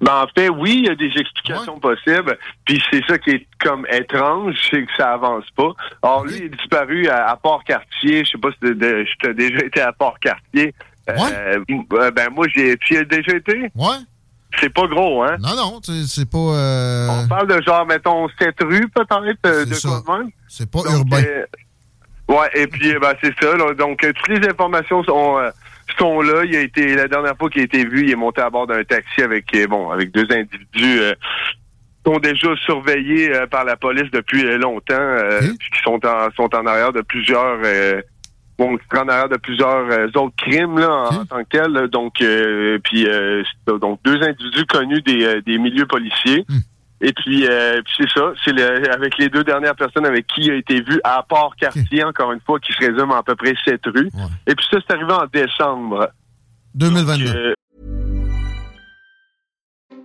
Ben, 0.00 0.24
en 0.24 0.26
fait, 0.36 0.48
oui, 0.48 0.78
il 0.78 0.86
y 0.86 0.88
a 0.88 0.96
des 0.96 1.12
explications 1.16 1.78
possibles. 1.78 2.36
Puis 2.64 2.82
c'est 2.90 3.04
ça 3.06 3.18
qui 3.18 3.30
est 3.30 3.46
comme 3.60 3.86
étrange, 3.88 4.56
c'est 4.68 4.84
que 4.84 4.90
ça 4.96 5.12
avance 5.12 5.44
pas. 5.54 5.70
Or, 6.02 6.24
lui, 6.24 6.38
il 6.38 6.42
est 6.44 6.48
disparu 6.48 7.08
à, 7.08 7.28
à 7.28 7.36
Port-Cartier. 7.36 8.24
Je 8.24 8.32
sais 8.32 8.38
pas 8.38 8.50
si 8.50 8.56
je 8.62 9.18
t'ai 9.22 9.34
déjà 9.34 9.64
été 9.64 9.80
à 9.80 9.92
Port-Cartier. 9.92 10.74
Euh, 11.10 11.58
euh, 11.94 12.10
ben, 12.12 12.28
moi, 12.34 12.46
j'ai... 12.54 12.76
Tu 12.78 12.94
y 12.94 12.96
as 12.98 13.04
déjà 13.04 13.36
été? 13.36 13.70
Ouais. 13.74 13.96
C'est 14.60 14.72
pas 14.72 14.86
gros, 14.86 15.22
hein? 15.22 15.36
Non, 15.40 15.56
non, 15.56 15.80
c'est 15.82 16.04
c'est 16.06 16.28
pas... 16.30 16.36
euh, 16.38 17.08
On 17.24 17.26
parle 17.28 17.48
de 17.48 17.60
genre, 17.62 17.86
mettons, 17.86 18.28
sept 18.38 18.56
rues, 18.60 18.86
peut-être, 18.94 19.38
euh, 19.46 19.64
de 19.64 20.18
même? 20.18 20.30
C'est 20.46 20.70
pas 20.70 20.82
Donc, 20.82 20.92
urbain. 20.92 21.22
euh, 21.24 21.46
ouais, 22.28 22.50
et 22.54 22.66
puis, 22.66 22.92
ben, 23.00 23.14
c'est 23.22 23.32
ça. 23.40 23.56
là. 23.56 23.72
Donc, 23.74 24.00
toutes 24.00 24.28
les 24.28 24.46
informations 24.46 25.02
sont, 25.04 25.38
euh, 25.38 25.50
sont 25.98 26.20
là. 26.20 26.44
Il 26.44 26.54
a 26.54 26.60
été, 26.60 26.94
la 26.94 27.08
dernière 27.08 27.36
fois 27.38 27.48
qu'il 27.48 27.62
a 27.62 27.64
été 27.64 27.84
vu, 27.86 28.02
il 28.04 28.10
est 28.10 28.16
monté 28.16 28.42
à 28.42 28.50
bord 28.50 28.66
d'un 28.66 28.84
taxi 28.84 29.22
avec, 29.22 29.46
bon, 29.68 29.90
avec 29.90 30.12
deux 30.12 30.26
individus 30.30 31.00
qui 32.04 32.12
sont 32.12 32.18
déjà 32.18 32.48
surveillés 32.66 33.32
par 33.50 33.64
la 33.64 33.76
police 33.76 34.10
depuis 34.12 34.42
longtemps, 34.58 35.16
puis 35.40 35.70
qui 35.70 35.82
sont 35.82 35.98
en, 36.06 36.30
sont 36.36 36.54
en 36.54 36.66
arrière 36.66 36.92
de 36.92 37.00
plusieurs, 37.00 37.58
bon, 38.58 38.76
sont 38.92 38.98
en 39.00 39.08
arrière 39.08 39.28
de 39.28 39.36
plusieurs 39.36 39.90
euh, 39.90 40.06
autres 40.16 40.36
crimes 40.36 40.78
là, 40.78 40.90
en, 40.90 41.14
en 41.20 41.24
tant 41.24 41.42
que 41.44 41.48
tels. 41.50 41.72
là. 41.72 41.86
Donc, 41.88 42.20
euh, 42.20 42.78
puis, 42.84 43.06
euh, 43.06 43.42
c'est 43.66 43.78
donc 43.78 44.00
deux 44.04 44.22
individus 44.22 44.66
connus 44.66 45.02
des, 45.02 45.24
euh, 45.24 45.40
des 45.42 45.58
milieux 45.58 45.86
policiers. 45.86 46.44
Et 47.04 47.12
puis, 47.12 47.46
euh, 47.48 47.82
puis 47.84 47.94
c'est 47.98 48.10
ça, 48.10 48.32
c'est 48.44 48.52
le- 48.52 48.92
avec 48.92 49.18
les 49.18 49.28
deux 49.28 49.42
dernières 49.42 49.74
personnes 49.74 50.06
avec 50.06 50.24
qui 50.28 50.42
il 50.42 50.50
a 50.52 50.54
été 50.54 50.80
vu 50.82 51.00
à 51.02 51.24
Port-Cartier, 51.28 52.04
encore 52.04 52.30
une 52.30 52.38
fois, 52.40 52.60
qui 52.60 52.72
se 52.72 52.78
résume 52.78 53.10
en 53.10 53.16
à 53.16 53.22
peu 53.24 53.34
près 53.34 53.54
sept 53.64 53.84
rues. 53.86 54.08
Et 54.46 54.54
puis 54.54 54.64
ça, 54.70 54.78
c'est 54.86 54.94
arrivé 54.94 55.12
en 55.12 55.26
décembre. 55.32 56.08
2022. 56.74 57.54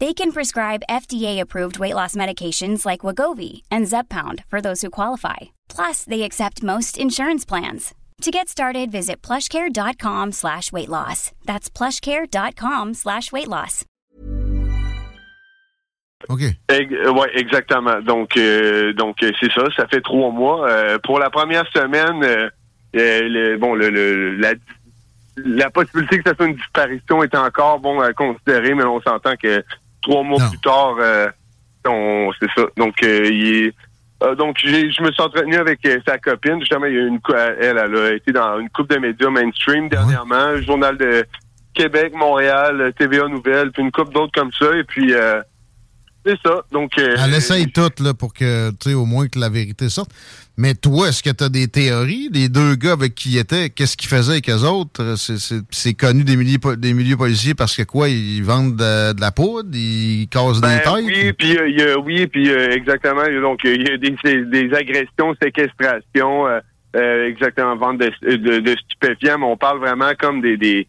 They 0.00 0.14
can 0.14 0.30
prescribe 0.30 0.82
FDA-approved 0.88 1.78
weight 1.80 1.94
loss 1.94 2.14
medications 2.14 2.86
like 2.86 3.00
Wagovi 3.00 3.62
and 3.68 3.84
Zepbound 3.86 4.44
for 4.48 4.60
those 4.60 4.80
who 4.80 4.90
qualify. 4.90 5.36
Plus, 5.68 6.04
they 6.04 6.22
accept 6.22 6.62
most 6.62 6.96
insurance 6.98 7.44
plans. 7.44 7.94
To 8.22 8.30
get 8.30 8.48
started, 8.48 8.92
visit 8.92 9.20
plushcare.com 9.22 10.30
slash 10.32 10.70
weight 10.72 10.88
loss. 10.88 11.32
That's 11.46 11.68
plushcare.com 11.68 12.94
slash 12.94 13.32
weight 13.32 13.48
loss. 13.48 13.84
OK. 16.28 16.40
oui, 16.70 17.26
exactement. 17.34 18.00
Donc, 18.04 18.36
euh, 18.36 18.92
donc 18.92 19.22
euh, 19.22 19.32
c'est 19.40 19.50
ça. 19.52 19.64
Ça 19.76 19.86
fait 19.88 20.00
trois 20.00 20.30
mois. 20.30 20.68
Euh, 20.68 20.98
pour 21.02 21.18
la 21.20 21.30
première 21.30 21.66
semaine, 21.72 22.22
euh, 22.24 22.48
euh, 22.96 23.20
le- 23.22 23.56
bon, 23.56 23.74
le, 23.74 23.88
le- 23.90 24.36
la, 24.36 24.54
la 25.36 25.70
possibilité 25.70 26.18
que 26.18 26.28
ça 26.30 26.36
soit 26.36 26.46
une 26.46 26.56
disparition 26.56 27.22
est 27.22 27.34
encore 27.36 27.78
bon 27.80 28.00
à 28.00 28.12
considérer, 28.12 28.74
mais 28.74 28.84
on 28.84 29.00
s'entend 29.00 29.36
que 29.36 29.62
trois 30.02 30.22
mois 30.22 30.38
plus 30.48 30.58
tard, 30.58 30.96
euh, 31.00 31.28
on, 31.86 32.30
c'est 32.40 32.48
ça. 32.56 32.66
Donc, 32.76 32.94
euh, 33.02 33.24
il 33.30 33.66
est- 33.66 33.74
euh, 34.22 34.34
donc 34.34 34.56
j'ai, 34.58 34.90
je 34.90 35.00
me 35.02 35.12
suis 35.12 35.22
entretenu 35.22 35.54
avec 35.56 35.84
euh, 35.86 35.98
sa 36.06 36.18
copine. 36.18 36.58
Justement, 36.60 36.86
il 36.86 36.94
y 36.94 36.98
a 36.98 37.02
une, 37.06 37.20
elle, 37.60 37.78
elle 37.78 37.96
a 37.96 38.12
été 38.12 38.32
dans 38.32 38.58
une 38.58 38.68
coupe 38.70 38.90
de 38.90 38.98
médias 38.98 39.30
mainstream 39.30 39.88
dernièrement, 39.88 40.56
Journal 40.62 40.96
de 40.98 41.24
Québec, 41.74 42.12
Montréal, 42.14 42.92
TVA 42.98 43.28
Nouvelles, 43.28 43.70
puis 43.70 43.82
une 43.82 43.92
coupe 43.92 44.12
d'autres 44.12 44.32
comme 44.34 44.50
ça. 44.58 44.76
Et 44.76 44.82
puis, 44.84 45.12
euh, 45.14 45.40
c'est 46.28 46.38
ça. 46.48 46.62
Donc, 46.70 46.90
euh, 46.98 47.16
Elle 47.24 47.34
essaye 47.34 47.70
tout 47.72 47.90
là, 48.00 48.12
pour 48.14 48.34
que, 48.34 48.70
tu 48.70 48.90
sais, 48.90 48.94
au 48.94 49.06
moins 49.06 49.26
que 49.28 49.38
la 49.38 49.48
vérité 49.48 49.88
sorte. 49.88 50.10
Mais 50.56 50.74
toi, 50.74 51.08
est-ce 51.08 51.22
que 51.22 51.30
tu 51.30 51.44
as 51.44 51.48
des 51.48 51.68
théories? 51.68 52.28
Les 52.32 52.48
deux 52.48 52.74
gars 52.74 52.92
avec 52.92 53.14
qui 53.14 53.30
ils 53.30 53.38
étaient, 53.38 53.70
qu'est-ce 53.70 53.96
qu'ils 53.96 54.08
faisaient 54.08 54.32
avec 54.32 54.50
eux 54.50 54.64
autres? 54.64 55.14
C'est- 55.16 55.94
connu 55.94 56.24
des 56.24 56.36
milieux, 56.36 56.58
po- 56.58 56.74
des 56.76 56.92
milieux 56.94 57.16
policiers 57.16 57.54
parce 57.54 57.76
que 57.76 57.82
quoi? 57.84 58.08
Ils 58.08 58.42
vendent 58.42 58.76
de, 58.76 59.12
de 59.12 59.20
la 59.20 59.30
poudre? 59.32 59.70
Ils 59.72 60.26
cassent 60.28 60.60
Ben 60.60 60.78
des 60.78 60.82
têtes? 60.82 60.92
oui, 61.04 61.32
puis 61.32 61.56
euh, 61.80 61.96
oui, 62.04 62.26
puis 62.26 62.50
euh, 62.50 62.70
exactement. 62.72 63.22
Donc 63.40 63.64
euh, 63.64 63.74
il 63.74 63.88
y 63.88 63.90
a 63.90 63.96
des, 63.96 64.44
des 64.46 64.74
agressions, 64.74 65.34
séquestrations, 65.40 66.46
euh, 66.48 66.58
euh, 66.96 67.28
exactement, 67.28 67.76
vente 67.76 67.98
de, 67.98 68.10
de, 68.36 68.58
de 68.60 68.76
stupéfiants. 68.84 69.38
Mais 69.38 69.46
on 69.46 69.56
parle 69.56 69.78
vraiment 69.78 70.10
comme 70.18 70.40
des, 70.40 70.56
des 70.56 70.86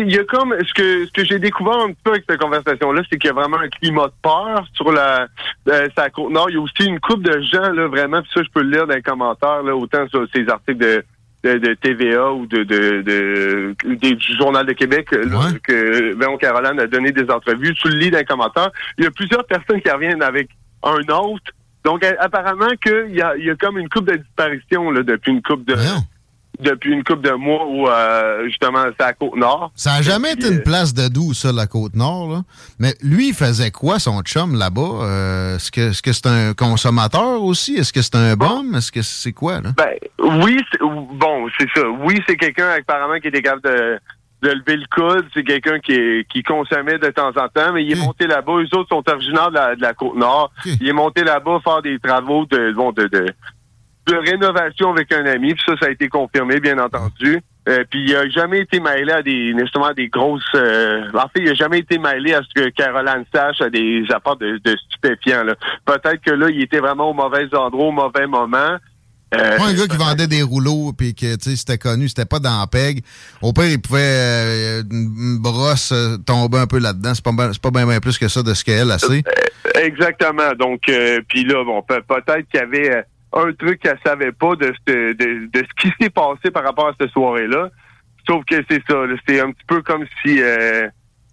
il 0.00 0.14
y 0.14 0.18
a 0.18 0.24
comme 0.24 0.54
ce 0.64 0.74
que 0.74 1.06
ce 1.06 1.12
que 1.12 1.24
j'ai 1.24 1.38
découvert 1.38 1.78
un 1.78 1.88
petit 1.88 2.02
peu 2.04 2.10
avec 2.12 2.24
cette 2.28 2.40
conversation-là, 2.40 3.02
c'est 3.10 3.18
qu'il 3.18 3.28
y 3.28 3.30
a 3.30 3.34
vraiment 3.34 3.58
un 3.58 3.68
climat 3.68 4.06
de 4.06 4.12
peur 4.22 4.66
sur 4.74 4.92
la 4.92 5.26
euh, 5.68 5.88
sa 5.96 6.10
côte 6.10 6.30
nord. 6.30 6.50
Il 6.50 6.54
y 6.54 6.58
a 6.58 6.60
aussi 6.60 6.84
une 6.84 7.00
couple 7.00 7.22
de 7.22 7.40
gens 7.40 7.70
là 7.72 7.88
vraiment, 7.88 8.22
puis 8.22 8.30
ça 8.34 8.42
je 8.42 8.50
peux 8.50 8.62
le 8.62 8.70
lire 8.70 8.86
dans 8.86 8.94
les 8.94 9.02
commentaires 9.02 9.62
là, 9.62 9.74
autant 9.74 10.08
sur 10.08 10.26
ces 10.34 10.48
articles 10.48 10.78
de 10.78 11.04
de, 11.44 11.58
de 11.58 11.74
TVA 11.74 12.32
ou 12.32 12.46
de, 12.46 12.64
de, 12.64 13.02
de, 13.02 13.74
du 13.84 14.36
Journal 14.36 14.66
de 14.66 14.72
Québec 14.72 15.12
là, 15.12 15.50
que 15.62 16.14
Léon 16.18 16.36
Caroline 16.38 16.80
a 16.80 16.86
donné 16.86 17.12
des 17.12 17.30
entrevues. 17.30 17.74
Tu 17.74 17.88
le 17.88 17.98
lis 17.98 18.10
dans 18.10 18.18
les 18.18 18.24
commentaires. 18.24 18.70
Il 18.98 19.04
y 19.04 19.06
a 19.06 19.10
plusieurs 19.10 19.44
personnes 19.44 19.80
qui 19.80 19.90
reviennent 19.90 20.22
avec 20.22 20.48
un 20.82 20.98
autre. 21.14 21.52
Donc 21.84 22.04
apparemment 22.18 22.70
qu'il 22.82 23.14
y 23.14 23.22
a, 23.22 23.36
il 23.36 23.44
y 23.44 23.50
a 23.50 23.54
comme 23.54 23.78
une 23.78 23.88
coupe 23.88 24.10
de 24.10 24.16
disparition 24.16 24.90
là, 24.90 25.02
depuis 25.02 25.30
une 25.30 25.42
coupe 25.42 25.64
de 25.64 25.74
depuis 26.60 26.92
une 26.92 27.04
coupe 27.04 27.22
de 27.22 27.30
mois 27.32 27.66
où 27.66 27.88
euh, 27.88 28.44
justement 28.48 28.84
c'est 28.98 29.04
à 29.04 29.12
Côte-Nord. 29.12 29.72
Ça 29.74 29.94
a 29.94 30.02
jamais 30.02 30.32
été 30.32 30.48
une 30.48 30.62
place 30.62 30.94
de 30.94 31.08
doux, 31.08 31.34
ça, 31.34 31.52
la 31.52 31.66
Côte-Nord. 31.66 32.30
là. 32.30 32.42
Mais 32.78 32.94
lui, 33.02 33.28
il 33.28 33.34
faisait 33.34 33.70
quoi, 33.70 33.98
son 33.98 34.20
chum, 34.22 34.56
là-bas? 34.58 34.80
Euh, 35.02 35.56
Est-ce 35.56 35.70
que 35.70 35.90
est-ce 35.90 36.02
que 36.02 36.12
c'est 36.12 36.26
un 36.26 36.54
consommateur 36.54 37.42
aussi? 37.42 37.74
Est-ce 37.76 37.92
que 37.92 38.02
c'est 38.02 38.16
un 38.16 38.34
bum? 38.36 38.74
Est-ce 38.74 38.92
que 38.92 39.02
c'est 39.02 39.32
quoi, 39.32 39.60
là? 39.60 39.70
Ben 39.76 39.94
oui, 40.42 40.60
c'est- 40.70 40.78
bon, 40.80 41.48
c'est 41.58 41.68
ça. 41.74 41.82
Oui, 42.04 42.20
c'est 42.28 42.36
quelqu'un 42.36 42.68
apparemment 42.78 43.18
qui 43.20 43.28
était 43.28 43.42
capable 43.42 43.62
de 43.62 43.98
de 44.42 44.50
lever 44.50 44.76
le 44.76 44.84
coude. 44.94 45.26
C'est 45.32 45.42
quelqu'un 45.44 45.78
qui, 45.80 45.92
est- 45.92 46.28
qui 46.30 46.42
consommait 46.42 46.98
de 46.98 47.08
temps 47.08 47.30
en 47.30 47.48
temps, 47.48 47.72
mais 47.72 47.82
il 47.84 47.92
est 47.92 47.94
monté 48.00 48.26
là-bas. 48.26 48.52
Eux 48.58 48.76
autres 48.76 48.90
sont 48.90 49.02
originaires 49.10 49.48
de 49.48 49.54
la, 49.54 49.74
de 49.76 49.80
la 49.80 49.94
Côte-Nord. 49.94 50.52
Il 50.80 50.86
est 50.86 50.92
monté 50.92 51.24
là-bas 51.24 51.58
faire 51.64 51.80
des 51.80 51.98
travaux 51.98 52.44
de, 52.44 52.70
bon, 52.74 52.92
de, 52.92 53.06
de, 53.06 53.26
de 54.06 54.16
rénovation 54.16 54.90
avec 54.92 55.12
un 55.12 55.24
ami. 55.26 55.54
Puis 55.54 55.62
ça, 55.66 55.74
ça 55.80 55.86
a 55.86 55.90
été 55.90 56.08
confirmé, 56.08 56.60
bien 56.60 56.78
entendu. 56.78 57.40
Euh, 57.68 57.82
puis 57.90 58.04
il 58.04 58.14
a 58.14 58.28
jamais 58.28 58.60
été 58.60 58.78
mêlé 58.78 59.10
à 59.12 59.22
des 59.22 59.52
à 59.84 59.94
des 59.94 60.06
grosses. 60.08 60.42
euh, 60.54 61.10
en 61.14 61.22
fait, 61.28 61.40
il 61.40 61.48
a 61.48 61.54
jamais 61.54 61.80
été 61.80 61.98
mêlé 61.98 62.32
à 62.34 62.40
ce 62.42 62.62
que 62.62 62.68
Caroline 62.70 63.24
sache 63.34 63.60
à 63.60 63.68
des 63.70 64.04
apports 64.14 64.36
de, 64.36 64.58
de 64.64 64.76
stupéfiants. 64.88 65.44
Peut-être 65.84 66.22
que 66.24 66.30
là, 66.30 66.48
il 66.48 66.62
était 66.62 66.78
vraiment 66.78 67.10
au 67.10 67.14
mauvais 67.14 67.52
endroit, 67.54 67.86
au 67.86 67.92
mauvais 67.92 68.28
moment. 68.28 68.76
Euh, 69.34 69.56
Pas 69.56 69.66
un 69.66 69.74
gars 69.74 69.88
qui 69.88 69.96
vendait 69.96 70.28
des 70.28 70.42
rouleaux 70.42 70.92
puis 70.96 71.12
que 71.12 71.34
tu 71.34 71.50
sais 71.50 71.56
c'était 71.56 71.78
connu, 71.78 72.08
c'était 72.08 72.24
pas 72.24 72.38
dans 72.38 72.60
la 72.60 72.68
peg. 72.68 73.02
Au 73.42 73.52
pire, 73.52 73.66
il 73.68 73.82
pouvait 73.82 73.98
euh, 74.00 74.82
une 74.88 75.38
brosse 75.42 75.90
euh, 75.90 76.16
tomber 76.18 76.58
un 76.58 76.68
peu 76.68 76.78
là-dedans. 76.78 77.12
C'est 77.12 77.24
pas 77.24 77.32
c'est 77.52 77.60
pas 77.60 77.72
bien 77.72 77.84
bien 77.88 77.98
plus 77.98 78.16
que 78.16 78.28
ça 78.28 78.44
de 78.44 78.54
ce 78.54 78.62
qu'elle 78.64 78.88
a 78.92 78.98
sait. 79.00 79.24
Exactement. 79.74 80.52
Donc, 80.56 80.82
puis 81.28 81.44
là, 81.44 81.64
bon, 81.64 81.82
peut- 81.82 82.02
peut-être 82.08 82.48
qu'il 82.48 82.60
y 82.60 82.62
avait 82.62 83.04
un 83.32 83.52
truc 83.52 83.80
qu'elle 83.80 83.98
savait 84.04 84.32
pas 84.32 84.54
de, 84.56 84.72
ce- 84.86 85.12
de, 85.12 85.46
de 85.52 85.58
ce 85.66 85.82
qui 85.82 85.92
s'est 86.00 86.10
passé 86.10 86.50
par 86.50 86.64
rapport 86.64 86.88
à 86.88 86.92
cette 86.98 87.10
soirée-là. 87.10 87.70
Sauf 88.26 88.44
que 88.44 88.56
c'est 88.68 88.82
ça. 88.88 88.96
C'est 89.28 89.40
un 89.40 89.52
petit 89.52 89.64
peu 89.66 89.82
comme 89.82 90.04
si 90.24 90.42
euh, 90.42 90.88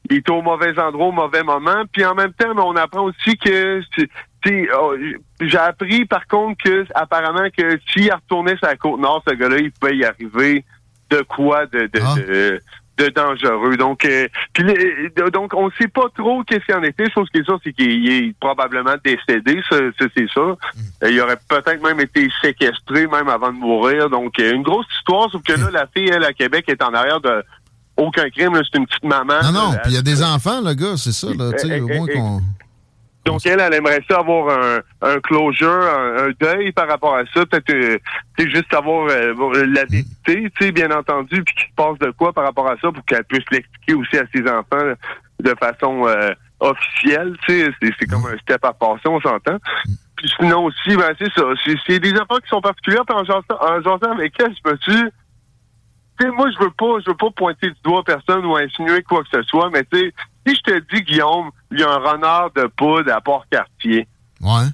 il 0.10 0.18
était 0.18 0.32
au 0.32 0.41
mauvais 0.41 0.78
endroit 0.78 1.08
au 1.08 1.12
mauvais 1.12 1.44
moment. 1.44 1.84
Puis 1.91 2.04
en 2.06 2.14
même 2.16 2.34
temps, 2.34 2.54
on 2.58 2.76
apprend 2.76 3.04
aussi 3.06 3.38
que 3.38 3.82
oh, 4.80 4.96
j'ai 5.41 5.58
appris 5.58 6.06
par 6.06 6.28
contre 6.28 6.62
que 6.64 6.86
apparemment 6.94 7.48
que 7.58 7.80
s'il 7.91 8.12
retournait 8.14 8.58
sur 8.58 8.68
la 8.68 8.76
côte 8.76 9.00
nord, 9.00 9.24
ce 9.28 9.34
gars-là, 9.34 9.58
il 9.60 9.72
pouvait 9.72 9.98
y 9.98 10.06
arriver 10.06 10.66
de 11.10 11.22
quoi 11.22 11.66
de, 11.68 11.82
de, 11.82 12.00
de, 12.16 12.60
de 12.98 13.10
dangereux. 13.10 13.76
Donc, 13.78 14.06
euh, 14.06 14.28
euh, 14.60 15.30
donc 15.32 15.54
on 15.54 15.70
sait 15.72 15.88
pas 15.88 16.06
trop 16.16 16.44
qu'est-ce 16.44 16.66
qu'il 16.66 16.76
en 16.76 16.84
était. 16.84 17.10
Chose 17.12 17.28
qui 17.34 17.39
est 17.39 17.44
sûre, 17.44 17.60
c'est 17.64 17.74
qu'il 17.74 18.12
est 18.12 18.36
probablement 18.39 18.96
décédé, 19.04 19.62
ça, 19.70 19.78
ça, 20.00 20.06
c'est 20.16 20.28
ça. 20.34 20.41
Euh, 20.41 21.10
Il 21.10 21.20
aurait 21.22 21.39
peut-être 21.48 21.82
même 21.82 22.00
été 22.00 22.30
séquestré 22.41 23.08
même 23.08 23.30
avant 23.30 23.52
de 23.52 23.58
mourir. 23.58 24.10
Donc, 24.10 24.39
euh, 24.39 24.54
une 24.54 24.64
grosse 24.64 24.86
histoire, 24.98 25.30
sauf 25.32 25.41
que 25.44 25.54
là, 25.54 25.70
la 25.72 25.88
fille, 25.88 26.10
elle, 26.10 26.24
à 26.24 26.34
Québec, 26.34 26.66
est 26.68 26.82
en 26.84 26.94
arrière 26.94 27.22
de 27.22 27.44
aucun 27.98 28.30
crime. 28.30 28.54
C'est 28.72 28.78
une 28.78 28.86
petite 28.86 29.04
maman. 29.04 29.41
Non, 29.44 29.52
non, 29.52 29.72
puis 29.84 29.91
il 29.91 29.96
y 29.96 29.98
a 29.98 30.02
des 30.02 30.24
enfants, 30.24 30.62
le 30.62 30.74
gars, 30.74 30.98
c'est 30.98 31.12
ça, 31.12 31.28
là, 31.38 31.58
sais, 31.58 31.80
au 31.80 31.88
moins 31.88 32.08
qu'on... 32.08 32.41
donc, 33.26 33.45
elle, 33.45 33.61
elle 33.61 33.74
aimerait 33.74 34.03
ça 34.09 34.19
avoir 34.19 34.49
un, 34.49 34.82
un 35.01 35.19
closure, 35.21 35.69
un, 35.69 36.28
un 36.28 36.32
deuil 36.39 36.74
par 36.74 36.88
rapport 36.89 37.15
à 37.15 37.24
ça. 37.34 37.45
Peut-être, 37.45 37.74
euh, 37.74 37.97
juste 38.38 38.74
avoir 38.74 39.07
euh, 39.09 39.65
la 39.65 39.86
vérité, 39.86 40.51
tu 40.51 40.51
sais, 40.59 40.71
bien 40.71 40.91
entendu, 40.91 41.41
puis 41.43 41.55
qu'il 41.55 41.69
se 41.69 41.76
passe 41.76 41.97
de 41.99 42.11
quoi 42.11 42.34
par 42.34 42.43
rapport 42.43 42.69
à 42.69 42.76
ça 42.82 42.91
pour 42.91 43.03
qu'elle 43.05 43.24
puisse 43.24 43.45
l'expliquer 43.49 43.93
aussi 43.93 44.17
à 44.17 44.26
ses 44.34 44.41
enfants 44.41 44.93
de 45.39 45.55
façon 45.57 46.05
euh, 46.05 46.34
officielle, 46.59 47.38
tu 47.47 47.63
sais. 47.63 47.71
C'est, 47.97 48.07
comme 48.07 48.26
un 48.26 48.38
step 48.39 48.63
à 48.65 48.74
passer, 48.74 49.07
on 49.07 49.21
s'entend. 49.21 49.57
Puis 50.17 50.30
sinon 50.38 50.65
aussi, 50.65 50.97
ben, 50.97 51.13
c'est 51.17 51.32
ça. 51.34 51.43
C'est, 51.88 51.99
des 51.99 52.11
affaires 52.11 52.41
qui 52.41 52.49
sont 52.49 52.61
particulières. 52.61 53.05
Puis 53.05 53.15
en 53.15 53.24
jasant, 53.24 54.11
avec 54.11 54.34
elle, 54.39 54.53
je 54.53 54.69
me 54.69 54.78
suis... 54.78 55.11
Tu 56.19 56.28
sais, 56.28 56.32
moi, 56.32 56.47
je 56.51 56.63
veux 56.63 56.71
pas, 56.71 56.99
je 57.03 57.09
veux 57.09 57.17
pas 57.17 57.32
pointer 57.32 57.69
du 57.69 57.80
doigt 57.84 58.03
personne 58.03 58.45
ou 58.45 58.55
insinuer 58.55 59.01
quoi 59.01 59.24
que 59.24 59.30
ce 59.34 59.41
soit, 59.43 59.69
mais 59.71 59.84
tu 59.91 59.97
sais, 59.97 60.13
si 60.45 60.55
je 60.55 60.61
te 60.61 60.80
dis, 60.93 61.01
Guillaume, 61.01 61.49
il 61.74 61.80
y 61.80 61.84
a 61.84 61.89
un 61.91 61.97
renard 61.97 62.51
de 62.55 62.63
poudre 62.67 63.11
à 63.13 63.21
Port-Cartier. 63.21 64.07
Ouais. 64.41 64.65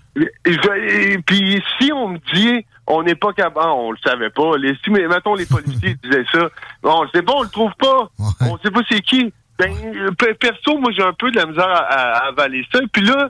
Et 0.45 0.53
je- 0.53 1.11
et 1.13 1.17
puis 1.19 1.61
si 1.79 1.91
on 1.93 2.09
me 2.09 2.17
dit, 2.33 2.65
on 2.87 3.03
n'est 3.03 3.15
pas 3.15 3.33
capable, 3.33 3.57
ah, 3.61 3.73
on 3.73 3.91
le 3.91 3.97
savait 4.03 4.31
pas. 4.31 4.57
Les, 4.57 4.73
si, 4.83 4.89
mais 4.89 5.07
mettons 5.07 5.35
les 5.35 5.45
policiers 5.45 5.95
disaient 6.03 6.25
ça, 6.31 6.49
bon, 6.81 6.95
on 6.99 7.03
le 7.03 7.09
sait 7.13 7.21
pas, 7.21 7.33
on 7.35 7.43
le 7.43 7.49
trouve 7.49 7.73
pas. 7.77 8.09
On 8.49 8.57
sait 8.57 8.71
pas 8.71 8.81
c'est 8.89 9.01
qui. 9.01 9.31
Ben, 9.59 9.71
euh, 9.95 10.09
pe- 10.17 10.33
perso, 10.35 10.77
moi, 10.79 10.91
j'ai 10.95 11.03
un 11.03 11.13
peu 11.13 11.29
de 11.31 11.35
la 11.37 11.45
misère 11.45 11.67
à, 11.69 11.83
à- 11.83 12.17
à 12.17 12.27
avaler 12.29 12.65
ça. 12.71 12.79
Puis 12.91 13.03
là, 13.03 13.29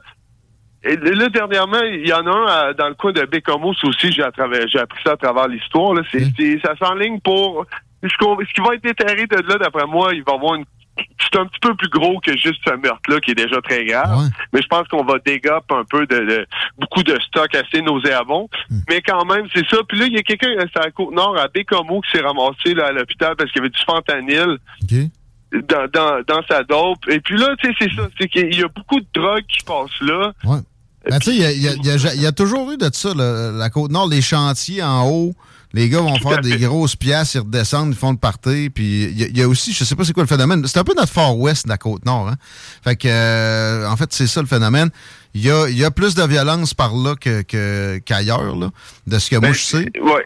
et 0.83 0.95
là, 0.95 1.27
dernièrement, 1.27 1.81
il 1.81 2.07
y 2.07 2.13
en 2.13 2.25
a 2.25 2.31
un 2.31 2.45
à- 2.45 2.73
dans 2.73 2.87
le 2.87 2.93
coin 2.93 3.11
de 3.11 3.25
Bécamos 3.25 3.73
aussi, 3.83 4.11
j'ai 4.13 4.23
appris 4.23 5.01
ça 5.03 5.11
à 5.13 5.17
travers 5.17 5.47
l'histoire. 5.49 5.93
là. 5.95 6.03
C'est, 6.11 6.23
c'est- 6.37 6.59
ça 6.63 6.73
s'enligne 6.77 7.19
pour 7.19 7.65
ce, 8.01 8.07
ce 8.07 8.53
qui 8.53 8.61
va 8.61 8.75
être 8.75 8.83
déterré 8.83 9.25
de 9.27 9.35
là, 9.45 9.57
d'après 9.57 9.85
moi, 9.87 10.13
il 10.13 10.23
va 10.23 10.31
y 10.31 10.35
avoir 10.35 10.55
une 10.55 10.65
c'est 11.19 11.39
un 11.39 11.45
petit 11.45 11.59
peu 11.61 11.75
plus 11.75 11.89
gros 11.89 12.19
que 12.19 12.31
juste 12.37 12.59
ce 12.65 12.71
meurtre-là 12.75 13.19
qui 13.19 13.31
est 13.31 13.35
déjà 13.35 13.61
très 13.61 13.85
grave. 13.85 14.29
Mais 14.53 14.61
je 14.61 14.67
pense 14.67 14.87
qu'on 14.87 15.03
va 15.03 15.15
dégaper 15.25 15.73
un 15.75 15.83
peu 15.89 16.05
de, 16.07 16.17
de- 16.19 16.45
beaucoup 16.79 17.03
de 17.03 17.17
stock 17.27 17.53
assez 17.55 17.81
nauséabond. 17.81 18.49
Mais 18.89 19.01
quand 19.01 19.25
même, 19.25 19.45
c'est 19.53 19.67
ça. 19.69 19.77
Puis 19.87 19.99
là, 19.99 20.05
il 20.05 20.13
y 20.13 20.17
a 20.17 20.23
quelqu'un 20.23 20.49
euh, 20.57 20.65
sur 20.71 20.81
la 20.81 20.91
côte 20.91 21.13
nord 21.13 21.37
à 21.37 21.47
Bécomo 21.47 22.01
qui 22.01 22.11
s'est 22.17 22.23
ramassé 22.23 22.73
là, 22.73 22.87
à 22.87 22.91
l'hôpital 22.91 23.35
parce 23.37 23.51
qu'il 23.51 23.59
y 23.61 23.65
avait 23.65 23.69
du 23.69 23.81
fentanyl 23.85 24.57
dans, 25.67 25.87
dans, 25.91 26.21
dans 26.27 26.41
sa 26.49 26.63
dope. 26.63 27.07
Et 27.09 27.19
puis 27.19 27.37
là, 27.37 27.55
tu 27.61 27.67
sais, 27.69 27.75
c'est 27.79 27.95
ça. 27.95 28.07
C'est 28.19 28.27
qu'il 28.27 28.55
y 28.55 28.63
a 28.63 28.67
beaucoup 28.67 28.99
de 28.99 29.07
drogue 29.13 29.43
qui 29.47 29.63
passe 29.65 29.99
là. 30.01 30.31
Ouais. 30.43 30.57
Ben, 31.09 31.17
tu 31.19 31.31
sais, 31.31 31.35
il 31.35 31.41
y 31.41 31.67
a, 31.67 31.71
y 31.73 32.17
y 32.19 32.25
y 32.27 32.33
toujours 32.33 32.69
eu 32.71 32.77
de 32.77 32.89
ça, 32.93 33.13
là, 33.13 33.51
la 33.51 33.69
Côte-Nord, 33.69 34.09
les 34.09 34.21
chantiers 34.21 34.83
en 34.83 35.07
haut. 35.09 35.33
Les 35.73 35.87
gars 35.87 35.99
vont 36.01 36.15
faire 36.17 36.41
des 36.41 36.57
grosses 36.57 36.95
pièces, 36.95 37.35
ils 37.35 37.39
redescendent, 37.41 37.91
ils 37.93 37.97
font 37.97 38.11
le 38.11 38.17
party. 38.17 38.69
Puis 38.73 39.03
il 39.03 39.19
y, 39.19 39.23
a- 39.23 39.27
il 39.27 39.37
y 39.37 39.41
a 39.43 39.47
aussi, 39.47 39.71
je 39.71 39.83
sais 39.83 39.95
pas 39.95 40.03
c'est 40.03 40.13
quoi 40.13 40.23
le 40.23 40.27
phénomène, 40.27 40.65
c'est 40.65 40.79
un 40.79 40.83
peu 40.83 40.95
notre 40.95 41.11
far 41.11 41.37
ouest 41.37 41.65
de 41.65 41.69
la 41.69 41.77
Côte-Nord. 41.77 42.29
Hein? 42.29 42.35
Fait 42.83 42.95
que, 42.95 43.07
euh, 43.07 43.87
en 43.87 43.95
fait, 43.95 44.11
c'est 44.11 44.25
ça 44.27 44.41
le 44.41 44.47
phénomène. 44.47 44.89
Il 45.35 45.41
y 45.41 45.51
a, 45.51 45.69
y 45.69 45.83
a 45.85 45.91
plus 45.91 46.15
de 46.15 46.23
violence 46.23 46.73
par 46.73 46.95
là 46.95 47.15
que, 47.15 47.43
que- 47.43 47.99
qu'ailleurs, 48.03 48.55
là, 48.55 48.71
de 49.05 49.19
ce 49.19 49.29
que 49.29 49.35
moi 49.35 49.51
je 49.53 49.59
sais. 49.63 49.85
Ouais. 50.01 50.25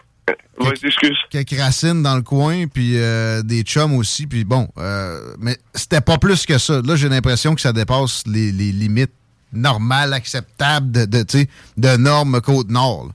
Ouais, 0.58 0.72
excuse. 0.82 1.18
Quelques 1.30 1.58
racines 1.58 2.02
dans 2.02 2.14
le 2.16 2.22
coin, 2.22 2.66
puis 2.66 2.92
euh, 2.96 3.42
des 3.42 3.62
chums 3.62 3.94
aussi, 3.96 4.26
puis 4.26 4.44
bon. 4.44 4.68
euh, 4.78 5.34
mais 5.40 5.58
c'était 5.74 6.00
pas 6.00 6.16
plus 6.16 6.46
que 6.46 6.56
ça. 6.56 6.80
Là, 6.82 6.96
j'ai 6.96 7.08
l'impression 7.10 7.54
que 7.54 7.60
ça 7.60 7.72
dépasse 7.74 8.22
les, 8.26 8.50
les 8.52 8.72
limites 8.72 9.10
normales, 9.52 10.12
acceptables 10.14 10.90
de, 10.90 11.04
de, 11.04 11.46
de 11.76 11.96
normes 11.96 12.40
Côte-Nord. 12.40 13.10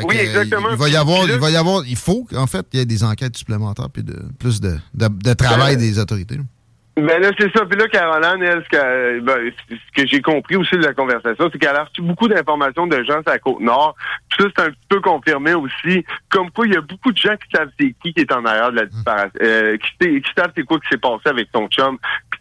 Fait 0.00 0.06
Oui, 0.06 0.16
que, 0.16 0.20
euh, 0.20 0.24
exactement. 0.24 0.68
Il, 0.70 0.76
va 0.76 0.88
y 0.88 0.96
avoir, 0.96 1.24
il 1.24 1.38
va 1.38 1.50
y 1.50 1.56
avoir, 1.56 1.82
il 1.86 1.96
faut 1.96 2.26
en 2.36 2.46
fait 2.46 2.68
qu'il 2.68 2.80
y 2.80 2.82
ait 2.82 2.86
des 2.86 3.04
enquêtes 3.04 3.36
supplémentaires 3.36 3.88
puis 3.92 4.02
de 4.02 4.16
plus 4.38 4.60
de, 4.60 4.76
de, 4.94 5.08
de 5.08 5.32
travail 5.34 5.76
Ben, 5.76 5.80
des 5.80 5.98
autorités. 5.98 6.36
là. 6.36 6.42
Ben 6.96 7.22
là, 7.22 7.30
c'est 7.38 7.48
ça. 7.56 7.64
Puis 7.64 7.78
là, 7.78 7.86
Caroline, 7.86 8.42
elle, 8.42 8.64
ce 8.64 8.68
que, 8.76 9.20
ben, 9.20 9.52
ce 9.70 10.02
que 10.02 10.08
j'ai 10.08 10.20
compris 10.20 10.56
aussi 10.56 10.74
de 10.76 10.82
la 10.82 10.92
conversation, 10.94 11.48
c'est 11.52 11.56
qu'elle 11.56 11.76
a 11.76 11.84
reçu 11.84 12.02
beaucoup 12.02 12.26
d'informations 12.26 12.88
de 12.88 12.96
gens 13.04 13.22
sur 13.22 13.30
la 13.30 13.38
Côte-Nord. 13.38 13.94
Puis 14.28 14.42
ça, 14.42 14.48
c'est 14.56 14.62
un 14.64 14.70
petit 14.70 14.86
peu 14.88 15.00
confirmé 15.00 15.54
aussi. 15.54 16.04
Comme 16.28 16.50
quoi, 16.50 16.66
il 16.66 16.72
y 16.72 16.76
a 16.76 16.80
beaucoup 16.80 17.12
de 17.12 17.16
gens 17.16 17.36
qui 17.36 17.56
savent 17.56 17.68
c'est 17.78 17.94
qui 18.02 18.12
qui 18.12 18.20
est 18.22 18.32
en 18.32 18.44
arrière 18.44 18.72
de 18.72 18.76
la 18.80 18.86
disparition, 18.86 19.30
euh, 19.42 19.76
qui, 20.00 20.22
savent 20.36 20.50
c'est 20.56 20.64
quoi 20.64 20.80
qui 20.80 20.88
s'est 20.88 20.98
passé 20.98 21.22
avec 21.26 21.52
ton 21.52 21.68
chum. 21.68 21.98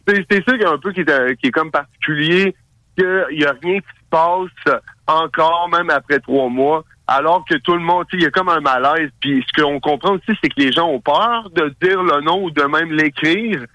Puis 0.08 0.26
c'est- 0.28 0.44
ça 0.44 0.58
qui 0.58 0.64
est 0.64 0.66
un 0.66 0.78
peu 0.80 0.92
qui 0.92 1.02
est, 1.02 1.10
euh, 1.12 1.36
qui 1.36 1.48
est 1.50 1.52
comme 1.52 1.70
particulier, 1.70 2.56
qu'il 2.98 3.38
y 3.40 3.46
a 3.46 3.54
rien 3.62 3.80
qui 3.80 3.88
se 3.88 4.10
passe 4.10 4.76
encore, 5.06 5.70
même 5.72 5.92
après 5.92 6.20
trois 6.20 6.50
mois. 6.50 6.84
Alors 7.08 7.46
que 7.50 7.56
tout 7.56 7.74
le 7.74 7.80
monde, 7.80 8.06
tu 8.10 8.18
sais, 8.18 8.22
il 8.22 8.24
y 8.24 8.28
a 8.28 8.32
comme 8.32 8.50
un 8.50 8.60
malaise. 8.60 9.10
Puis 9.22 9.44
ce 9.48 9.62
qu'on 9.62 9.80
comprend 9.80 10.14
aussi, 10.14 10.38
c'est 10.42 10.50
que 10.50 10.60
les 10.62 10.72
gens 10.72 10.88
ont 10.88 11.00
peur 11.00 11.50
de 11.56 11.74
dire 11.82 12.04
le 12.04 12.22
nom 12.22 12.44
ou 12.44 12.52
de 12.52 12.64
même 12.64 12.92
l'écrire. 12.92 13.66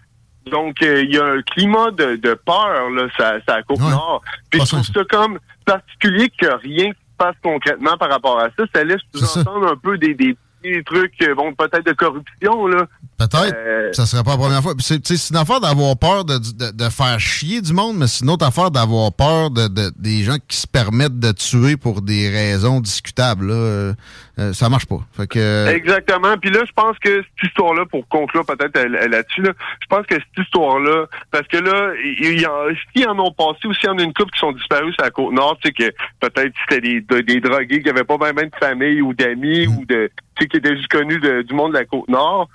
Donc, 0.51 0.83
euh, 0.83 1.03
il 1.03 1.15
y 1.15 1.19
a 1.19 1.25
un 1.25 1.43
climat 1.43 1.91
de, 1.93 2.17
de 2.17 2.35
peur, 2.35 2.91
là, 2.91 3.07
ça, 3.17 3.35
ça 3.47 3.63
Côte-Nord. 3.63 4.23
Puis 4.51 4.61
je 4.61 4.67
trouve 4.67 4.85
ça 4.85 5.05
comme 5.09 5.39
particulier 5.65 6.31
que 6.31 6.47
rien 6.47 6.91
qui 6.91 6.99
se 6.99 7.17
passe 7.17 7.37
concrètement 7.43 7.97
par 7.97 8.11
rapport 8.11 8.41
à 8.41 8.49
ça. 8.59 8.65
Ça 8.75 8.85
laisse 8.85 9.01
sous-entendre 9.15 9.73
un 9.73 9.77
peu 9.77 9.97
des, 9.99 10.15
des 10.15 10.37
petits 10.63 10.85
trucs, 10.85 11.15
euh, 11.23 11.35
bon, 11.35 11.53
peut-être 11.55 11.85
de 11.87 11.93
corruption, 11.93 12.67
là. 12.67 12.87
Peut-être. 13.19 13.55
Euh, 13.55 13.93
ça 13.93 14.07
serait 14.07 14.23
pas 14.25 14.33
la 14.33 14.37
première 14.39 14.63
fois. 14.63 14.75
C'est, 14.81 15.31
une 15.31 15.37
affaire 15.37 15.61
d'avoir 15.61 15.97
peur 15.97 16.25
de, 16.25 16.39
de, 16.39 16.71
de 16.73 16.89
faire 16.89 17.21
chier 17.21 17.61
du 17.61 17.73
monde, 17.73 17.97
mais 17.99 18.07
c'est 18.07 18.25
une 18.25 18.31
autre 18.31 18.47
affaire 18.47 18.71
d'avoir 18.71 19.13
peur 19.13 19.51
de, 19.51 19.69
de- 19.69 19.93
des 19.97 20.23
gens 20.25 20.37
qui 20.49 20.57
se 20.57 20.67
permettent 20.67 21.19
de 21.21 21.31
tuer 21.33 21.77
pour 21.77 22.03
des 22.03 22.29
raisons 22.31 22.81
discutables. 22.81 23.49
Là. 23.49 23.93
Euh, 24.39 24.53
ça 24.55 24.71
marche 24.71 24.87
pas. 24.87 24.99
Fait 25.15 25.27
que, 25.27 25.39
euh, 25.39 25.69
Exactement. 25.75 26.39
Puis 26.39 26.51
là, 26.51 26.61
je 26.67 26.73
pense 26.73 26.99
que 26.99 27.23
cette 27.23 27.51
histoire-là, 27.51 27.85
pour 27.85 28.09
conclure 28.09 28.47
peut-être 28.47 28.79
là- 28.79 29.07
là-dessus, 29.07 29.43
là, 29.43 29.53
je 29.83 29.87
pense 29.89 30.07
que 30.07 30.15
cette 30.15 30.39
histoire-là, 30.47 31.05
parce 31.31 31.47
que 31.49 31.59
là, 31.59 31.93
il 32.03 32.41
y 32.41 32.47
en, 32.47 32.53
s'ils 32.97 33.07
en 33.07 33.19
ont 33.19 33.33
passé 33.33 33.67
aussi, 33.67 33.81
il 33.85 33.87
y 33.87 33.91
en 33.91 33.99
a 33.99 34.03
une 34.03 34.15
couple 34.15 34.31
qui 34.33 34.39
sont 34.41 34.53
disparus 34.53 34.95
sur 34.95 35.05
la 35.05 35.11
côte 35.11 35.33
nord, 35.35 35.59
tu 35.63 35.69
sais 35.69 35.75
que 35.75 35.95
peut-être 36.21 36.55
c'était 36.69 36.81
des, 36.81 37.01
de- 37.03 37.21
des 37.21 37.41
drogués 37.41 37.83
qui 37.83 37.87
n'avaient 37.89 38.05
pas 38.05 38.17
même 38.17 38.37
de 38.37 38.57
famille 38.59 39.03
ou 39.03 39.13
d'amis 39.13 39.67
ou 39.67 39.85
de, 39.85 40.11
tu 40.37 40.45
sais, 40.45 40.49
qui 40.49 40.57
étaient 40.57 40.77
juste 40.77 40.89
connus 40.89 41.21
de- 41.21 41.43
du 41.43 41.53
monde 41.55 41.73
de 41.73 41.79
la 41.79 41.85
côte 41.85 42.09
nord. 42.09 42.49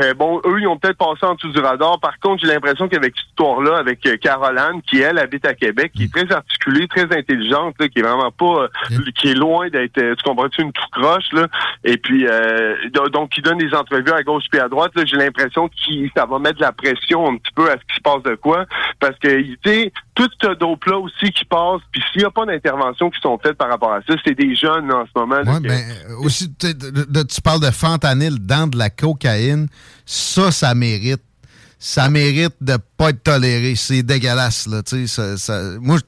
Euh, 0.00 0.14
bon, 0.14 0.40
eux, 0.46 0.60
ils 0.60 0.66
ont 0.66 0.78
peut-être 0.78 0.96
passé 0.96 1.24
en 1.26 1.34
dessous 1.34 1.50
du 1.50 1.58
radar. 1.60 2.00
Par 2.00 2.18
contre, 2.20 2.40
j'ai 2.44 2.52
l'impression 2.52 2.88
qu'avec 2.88 3.14
cette 3.16 3.26
histoire-là, 3.28 3.76
avec 3.78 4.04
euh, 4.06 4.16
Caroline, 4.16 4.80
qui 4.88 5.00
elle 5.00 5.18
habite 5.18 5.44
à 5.46 5.54
Québec, 5.54 5.92
qui 5.94 6.04
est 6.04 6.12
très 6.12 6.30
articulée, 6.34 6.88
très 6.88 7.04
intelligente, 7.16 7.74
là, 7.78 7.88
qui 7.88 7.98
est 7.98 8.02
vraiment 8.02 8.30
pas, 8.30 8.68
euh, 8.90 8.98
qui 9.20 9.30
est 9.30 9.34
loin 9.34 9.68
d'être, 9.68 9.98
euh, 9.98 10.14
tu 10.16 10.22
comprends-tu, 10.24 10.62
une 10.62 10.72
tout 10.72 10.82
croche, 10.92 11.30
là. 11.32 11.46
Et 11.84 11.96
puis, 11.98 12.26
euh, 12.26 12.74
do- 12.92 13.08
donc, 13.08 13.30
qui 13.30 13.42
donne 13.42 13.58
des 13.58 13.74
entrevues 13.74 14.12
à 14.12 14.22
gauche 14.22 14.44
puis 14.50 14.60
à 14.60 14.68
droite. 14.68 14.92
Là, 14.94 15.04
j'ai 15.04 15.16
l'impression 15.16 15.68
que 15.68 15.74
ça 16.16 16.26
va 16.26 16.38
mettre 16.38 16.56
de 16.56 16.62
la 16.62 16.72
pression 16.72 17.28
un 17.28 17.36
petit 17.36 17.52
peu 17.54 17.68
à 17.70 17.74
ce 17.74 17.80
qui 17.80 17.96
se 17.96 18.00
passe 18.02 18.22
de 18.22 18.34
quoi, 18.36 18.64
parce 19.00 19.18
que, 19.18 19.28
tu 19.42 19.58
sais, 19.64 19.92
tout 20.14 20.28
ce 20.42 20.54
dope-là 20.54 20.98
aussi 20.98 21.30
qui 21.32 21.44
passe, 21.44 21.80
puis 21.90 22.02
s'il 22.12 22.20
n'y 22.22 22.26
a 22.26 22.30
pas 22.30 22.44
d'intervention 22.46 23.10
qui 23.10 23.20
sont 23.20 23.38
faites 23.42 23.54
par 23.58 23.68
rapport 23.68 23.92
à 23.92 24.00
ça, 24.06 24.14
c'est 24.24 24.34
des 24.34 24.54
jeunes 24.54 24.88
là, 24.88 24.98
en 24.98 25.04
ce 25.06 25.10
moment. 25.18 25.42
ben, 25.60 25.80
euh, 26.10 26.24
aussi, 26.24 26.52
tu 26.54 27.40
parles 27.42 27.60
de 27.60 27.70
fentanyl 27.70 28.38
dans 28.38 28.68
de 28.68 28.78
la 28.78 28.90
cocaïne. 28.90 29.68
Ça, 30.06 30.50
ça 30.50 30.74
mérite 30.74 31.22
ça 31.84 32.08
mérite 32.08 32.54
de 32.60 32.76
pas 32.96 33.10
être 33.10 33.24
toléré. 33.24 33.74
C'est 33.74 34.04
dégueulasse, 34.04 34.68
là. 34.68 34.82
ça- 35.08 35.36
ça- 35.36 35.62
moi, 35.80 35.98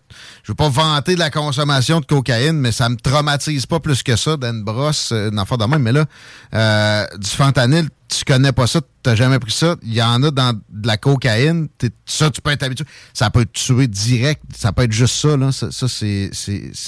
je- 0.43 0.53
veux 0.53 0.57
pas 0.57 0.69
vanter 0.69 1.15
de 1.15 1.19
la 1.21 1.31
consommation 1.31 2.01
de 2.01 2.07
cocaïne, 2.07 2.59
mais 2.61 2.73
ça 2.73 2.89
me 2.89 2.97
traumatise 2.97 3.67
pas 3.67 3.81
plus 3.81 4.03
que 4.03 4.17
ça 4.17 4.37
d'une 4.37 4.63
brosse, 4.63 5.11
euh, 5.13 5.31
une 5.31 5.39
affaire 5.39 5.59
de 5.59 5.65
même. 5.65 5.83
Mais 5.83 5.93
là, 5.93 6.05
euh, 6.55 7.07
du 7.19 7.29
fentanyl, 7.31 7.89
tu 8.09 8.25
connais 8.25 8.53
pas 8.53 8.67
ça, 8.67 8.81
t'as 9.03 9.15
jamais 9.15 9.39
pris 9.39 9.51
ça. 9.51 9.77
Il 9.83 9.95
y 9.95 10.03
en 10.03 10.23
a 10.23 10.31
dans 10.31 10.53
de 10.69 10.87
la 10.87 10.97
cocaïne. 10.97 11.69
ça, 12.07 12.31
tu 12.31 12.41
peux 12.41 12.51
être 12.51 12.63
habitué. 12.63 12.85
Ça 13.13 13.31
peut 13.31 13.45
te 13.45 13.53
tuer 13.59 13.87
direct. 13.89 14.43
Ça 14.55 14.73
peut 14.73 14.83
être 14.83 14.93
juste 14.93 15.17
ça, 15.17 15.37
là. 15.37 15.51
Ça, 15.53 15.71
ça, 15.73 15.89
c'est, 15.89 16.31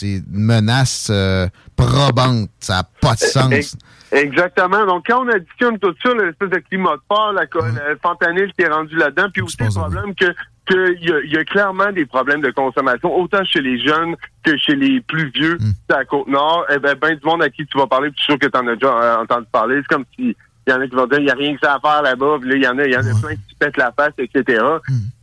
une 0.03 0.24
menace 0.28 1.09
euh, 1.11 1.48
probante. 1.74 2.51
Ça 2.61 2.74
n'a 2.74 2.82
pas 3.01 3.15
de 3.15 3.20
sens. 3.20 3.53
Ex- 3.53 3.77
Exactement. 4.12 4.86
Donc, 4.86 5.05
quand 5.09 5.24
on 5.24 5.28
additionne 5.28 5.78
tout 5.81 5.93
ça, 6.03 6.11
l'espèce 6.15 6.51
de 6.51 6.59
climat 6.69 6.94
de 6.97 7.03
peur, 7.09 7.32
la, 7.32 7.47
co- 7.47 7.61
le 7.65 7.98
fentanyl 8.01 8.53
qui 8.57 8.65
est 8.65 8.69
rendu 8.69 8.94
là-dedans, 8.97 9.27
puis 9.32 9.43
aussi 9.43 9.57
le 9.61 9.69
problème 9.69 10.15
que 10.15 10.27
qu'il 10.66 10.98
y, 11.01 11.32
y 11.34 11.36
a 11.38 11.44
clairement 11.44 11.93
des 11.93 12.05
problèmes 12.06 12.40
de 12.40 12.51
consommation, 12.51 13.14
autant 13.16 13.44
chez 13.44 13.60
les 13.60 13.78
jeunes 13.84 14.16
que 14.44 14.56
chez 14.56 14.74
les 14.74 15.01
plus 15.01 15.30
vieux 15.30 15.56
à 15.88 15.98
la 15.98 16.05
Côte-Nord. 16.05 16.66
Eh 16.74 16.78
ben, 16.78 16.94
ben 17.01 17.14
du 17.16 17.24
monde 17.24 17.43
à 17.43 17.48
qui 17.51 17.64
tu 17.66 17.78
vas 17.78 17.86
parler, 17.86 18.09
puis 18.10 18.16
je 18.18 18.24
suis 18.24 18.32
sûr 18.32 18.38
que 18.38 18.47
tu 18.47 18.59
en 18.59 18.66
as 18.66 18.74
déjà 18.74 18.88
euh, 18.93 19.22
entendu 19.22 19.47
parler. 19.52 19.76
C'est 19.82 19.94
comme 19.94 20.05
si 20.18 20.36
il 20.68 20.72
y 20.72 20.72
en 20.72 20.80
a 20.80 20.88
qui 20.88 20.97
vont 20.97 21.06
dire 21.06 21.18
il 21.20 21.24
n'y 21.26 21.30
a 21.30 21.34
rien 21.34 21.55
que 21.55 21.60
ça 21.62 21.74
à 21.76 21.80
faire 21.80 22.02
là-bas, 22.02 22.38
puis 22.40 22.51
là, 22.51 22.56
il 22.56 22.62
y 22.62 22.66
en 22.68 22.76
a, 22.78 22.84
il 22.86 22.93
y 22.93 22.97
en 22.97 23.01
a 23.01 23.20
plein 23.20 23.36
qui 23.36 23.43
se 23.51 23.56
pètent 23.59 23.76
la 23.76 23.93
face, 23.93 24.12
etc. 24.18 24.60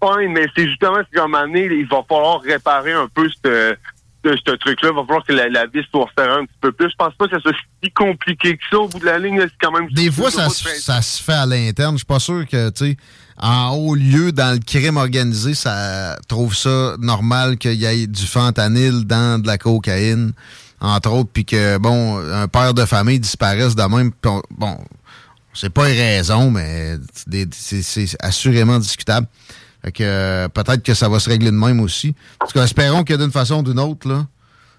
Fine, 0.01 0.31
mais 0.31 0.45
c'est 0.55 0.67
justement 0.67 0.99
c'est 1.11 1.19
comme 1.19 1.35
année, 1.35 1.67
il 1.69 1.85
va 1.87 2.01
falloir 2.07 2.41
réparer 2.41 2.93
un 2.93 3.07
peu 3.13 3.27
ce 3.43 3.75
ce, 4.25 4.29
ce 4.37 4.51
truc-là. 4.55 4.89
Il 4.91 4.95
va 4.95 5.01
falloir 5.03 5.25
que 5.25 5.33
la, 5.33 5.49
la 5.49 5.65
vis 5.65 5.83
soit 5.91 6.05
resserrée 6.05 6.39
un 6.39 6.45
petit 6.45 6.57
peu 6.61 6.71
plus. 6.71 6.89
Je 6.89 6.95
pense 6.95 7.13
pas 7.15 7.25
que 7.27 7.31
ça 7.35 7.41
soit 7.41 7.51
si 7.83 7.91
compliqué 7.91 8.55
que 8.55 8.63
ça 8.71 8.77
au 8.79 8.87
bout 8.87 8.99
de 8.99 9.05
la 9.05 9.19
ligne. 9.19 9.37
C'est 9.41 9.51
quand 9.61 9.77
même 9.77 9.89
Des 9.89 10.09
fois, 10.09 10.31
ça, 10.31 10.47
se- 10.47 10.69
ça 10.79 11.01
se 11.01 11.21
fait 11.21 11.33
à 11.33 11.45
l'interne. 11.45 11.95
Je 11.95 11.97
suis 11.97 12.05
pas 12.05 12.19
sûr 12.19 12.45
que, 12.47 12.69
tu 12.69 12.85
sais, 12.91 12.97
en 13.41 13.71
haut 13.71 13.95
lieu, 13.95 14.31
dans 14.31 14.53
le 14.53 14.59
crime 14.59 14.97
organisé, 14.97 15.53
ça 15.53 16.17
trouve 16.27 16.55
ça 16.55 16.95
normal 16.99 17.57
qu'il 17.57 17.73
y 17.73 17.85
ait 17.85 18.07
du 18.07 18.25
fentanyl 18.25 19.05
dans 19.05 19.41
de 19.41 19.47
la 19.47 19.57
cocaïne, 19.57 20.33
entre 20.79 21.11
autres, 21.11 21.29
puis 21.33 21.45
que, 21.45 21.77
bon, 21.77 22.19
un 22.19 22.47
père 22.47 22.73
de 22.73 22.85
famille 22.85 23.19
disparaisse 23.19 23.75
de 23.75 23.83
même. 23.83 24.11
on- 24.25 24.41
bon, 24.51 24.77
c'est 25.53 25.69
pas 25.71 25.89
une 25.89 25.97
raison, 25.97 26.51
mais 26.51 26.97
c'est 27.51 28.15
assurément 28.19 28.79
discutable. 28.79 29.27
Fait 29.83 29.91
que 29.91 30.03
euh, 30.03 30.47
peut-être 30.47 30.81
que 30.83 30.93
ça 30.93 31.09
va 31.09 31.19
se 31.19 31.29
régler 31.29 31.51
de 31.51 31.55
même 31.57 31.79
aussi. 31.81 32.15
En 32.41 32.45
tout 32.47 32.53
cas, 32.53 32.63
espérons 32.63 33.03
que 33.03 33.13
d'une 33.13 33.31
façon 33.31 33.55
ou 33.59 33.63
d'une 33.63 33.79
autre, 33.79 34.07
là, 34.07 34.25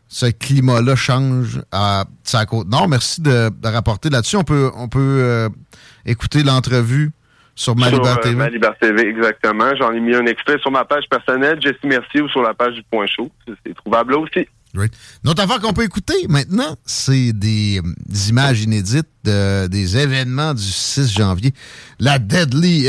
ce 0.09 0.27
climat-là 0.27 0.97
change 0.97 1.61
à 1.73 2.05
sa 2.23 2.47
côte 2.47 2.69
nord. 2.69 2.89
Merci 2.89 3.21
de, 3.21 3.51
de 3.51 3.69
rapporter 3.69 4.09
là-dessus. 4.11 4.37
On 4.37 4.45
peut, 4.45 4.71
on 4.77 4.89
peut 4.89 4.99
euh, 5.21 5.49
écouter 6.07 6.43
l'entrevue 6.43 7.13
sur 7.55 7.77
Ma 7.77 7.89
Sur, 7.89 7.99
Liberté 7.99 8.19
euh, 8.21 8.23
TV. 8.31 8.35
Ma 8.37 8.49
Liberté 8.51 8.89
TV, 8.89 9.09
exactement. 9.09 9.75
J'en 9.79 9.93
ai 9.93 10.01
mis 10.01 10.15
un 10.15 10.27
extrait 10.27 10.59
sur 10.61 10.71
ma 10.71 10.85
page 10.85 11.05
personnelle, 11.09 11.59
Jesse 11.61 11.83
Mercier, 11.85 12.21
ou 12.21 12.29
sur 12.29 12.43
la 12.43 12.55
page 12.55 12.75
du 12.75 12.83
Point 12.91 13.07
Chaud. 13.07 13.31
C'est- 13.47 13.75
trouvable 13.75 14.13
là 14.13 14.19
aussi. 14.19 14.47
Une 14.77 15.31
autre 15.31 15.41
affaire 15.45 15.61
qu'on 15.61 15.73
peut 15.73 15.85
écouter 15.85 16.15
maintenant, 16.29 16.75
c'est 16.85 17.33
des, 17.33 17.79
euh, 17.79 17.89
des 18.07 18.31
images 18.31 18.61
inédites 18.63 19.07
de- 19.23 19.69
des 19.69 19.97
événements 19.97 20.53
du 20.53 20.63
6 20.63 21.13
janvier. 21.17 21.53
La 22.01 22.19
Deadly 22.19 22.89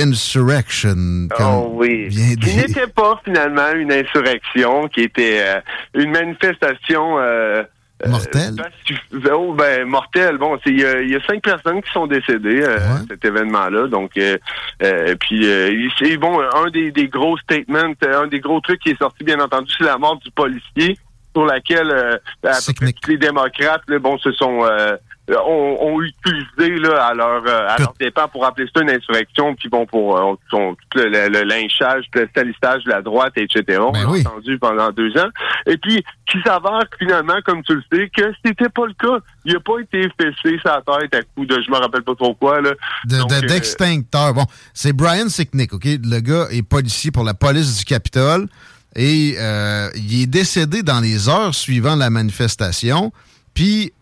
Insurrection. 0.49 1.27
Oh 1.39 1.69
oui. 1.75 2.07
bien 2.09 2.35
Qui 2.35 2.55
n'était 2.57 2.87
pas 2.87 3.21
finalement 3.23 3.71
une 3.75 3.91
insurrection, 3.91 4.87
qui 4.87 5.01
était 5.01 5.39
euh, 5.41 5.61
une 5.93 6.09
manifestation 6.11 7.19
euh, 7.19 7.63
Mortelle. 8.09 8.55
pacif- 8.55 9.29
oh, 9.33 9.53
ben, 9.53 9.85
mortelle. 9.85 10.37
Bon, 10.37 10.57
c'est- 10.63 10.71
il 10.71 10.79
y, 10.79 11.11
y 11.11 11.15
a 11.15 11.19
cinq 11.27 11.41
personnes 11.43 11.81
qui 11.81 11.91
sont 11.91 12.07
décédées 12.07 12.61
euh, 12.63 12.77
cet 13.09 13.23
événement-là. 13.25 13.87
Donc, 13.87 14.11
euh, 14.17 14.37
euh, 14.83 15.15
puis 15.19 15.45
euh, 15.47 15.87
c'est 15.99 16.17
bon. 16.17 16.39
Un 16.41 16.69
des, 16.69 16.91
des 16.91 17.07
gros 17.07 17.37
statements, 17.37 17.93
euh, 18.03 18.21
un 18.23 18.27
des 18.27 18.39
gros 18.39 18.59
trucs 18.61 18.79
qui 18.81 18.89
est 18.89 18.97
sorti, 18.99 19.23
bien 19.23 19.39
entendu, 19.39 19.71
c'est 19.77 19.85
la 19.85 19.97
mort 19.97 20.17
du 20.17 20.31
policier, 20.31 20.97
sur 21.35 21.45
laquelle 21.45 21.91
euh, 21.91 22.17
à 22.43 22.57
peu 22.65 22.73
près 22.73 22.93
tous 22.93 23.09
les 23.11 23.17
démocrates, 23.17 23.81
là, 23.87 23.99
bon, 23.99 24.17
se 24.17 24.31
sont 24.33 24.63
euh, 24.63 24.95
ont, 25.29 25.77
ont 25.81 26.01
utilisé 26.01 26.77
là, 26.79 27.07
à 27.07 27.13
leur 27.13 27.43
euh, 27.47 27.67
à 27.67 27.77
leur 27.79 27.93
dépens 27.99 28.27
pour 28.27 28.45
appeler 28.45 28.67
ça 28.75 28.81
une 28.83 28.89
insurrection, 28.91 29.55
puis 29.55 29.69
bon 29.69 29.85
pour 29.85 30.17
euh, 30.17 30.35
son- 30.51 30.75
le, 30.95 31.05
le- 31.09 31.29
le 31.29 31.43
lynchage, 31.43 32.05
le 32.13 32.29
salissage 32.35 32.83
de 32.83 32.89
la 32.91 33.01
droite, 33.01 33.33
etc. 33.37 33.79
On 33.79 33.91
l'a 33.91 34.07
entendu 34.27 34.59
pendant 34.59 34.91
deux 34.91 35.17
ans. 35.17 35.29
Et 35.65 35.77
puis 35.77 36.03
qui 36.31 36.37
s'avère 36.45 36.83
finalement, 36.99 37.37
comme 37.45 37.63
tu 37.63 37.73
le 37.75 37.83
sais, 37.91 38.09
que 38.15 38.23
c'était 38.45 38.69
pas 38.69 38.85
le 38.85 38.93
cas. 38.93 39.23
Il 39.45 39.53
n'a 39.53 39.59
pas 39.59 39.79
été 39.79 40.07
fessé 40.19 40.57
sa 40.63 40.81
tête 40.81 41.13
à 41.15 41.21
coup 41.35 41.45
de 41.45 41.61
je 41.61 41.69
me 41.71 41.77
rappelle 41.77 42.03
pas 42.03 42.15
trop 42.15 42.33
quoi 42.35 42.61
là. 42.61 42.71
de- 43.05 43.17
Donc, 43.19 43.29
de- 43.29 43.35
euh, 43.35 43.41
d'extincteur. 43.41 44.33
Bon, 44.33 44.45
c'est 44.73 44.93
Brian 44.93 45.29
Sicknick, 45.29 45.73
OK? 45.73 45.85
Le 45.85 46.19
gars 46.19 46.47
est 46.51 46.61
policier 46.63 47.11
pour 47.11 47.23
la 47.23 47.33
police 47.33 47.77
du 47.79 47.85
Capitole 47.85 48.47
et 48.95 49.35
euh, 49.39 49.89
il 49.95 50.23
est 50.23 50.27
décédé 50.27 50.81
dans 50.83 50.99
les 50.99 51.29
heures 51.29 51.53
suivant 51.53 51.95
la 51.95 52.09
manifestation. 52.09 53.11
Puis, 53.53 53.93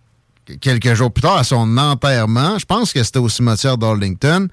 quelques 0.62 0.94
jours 0.94 1.12
plus 1.12 1.22
tard, 1.22 1.38
à 1.38 1.44
son 1.44 1.78
enterrement, 1.78 2.58
je 2.60 2.66
pense 2.66 2.94
que 2.94 3.04
c'était 3.04 3.20
au 3.20 3.30
cimetière 3.30 3.78
d'Arlington, 3.78 4.48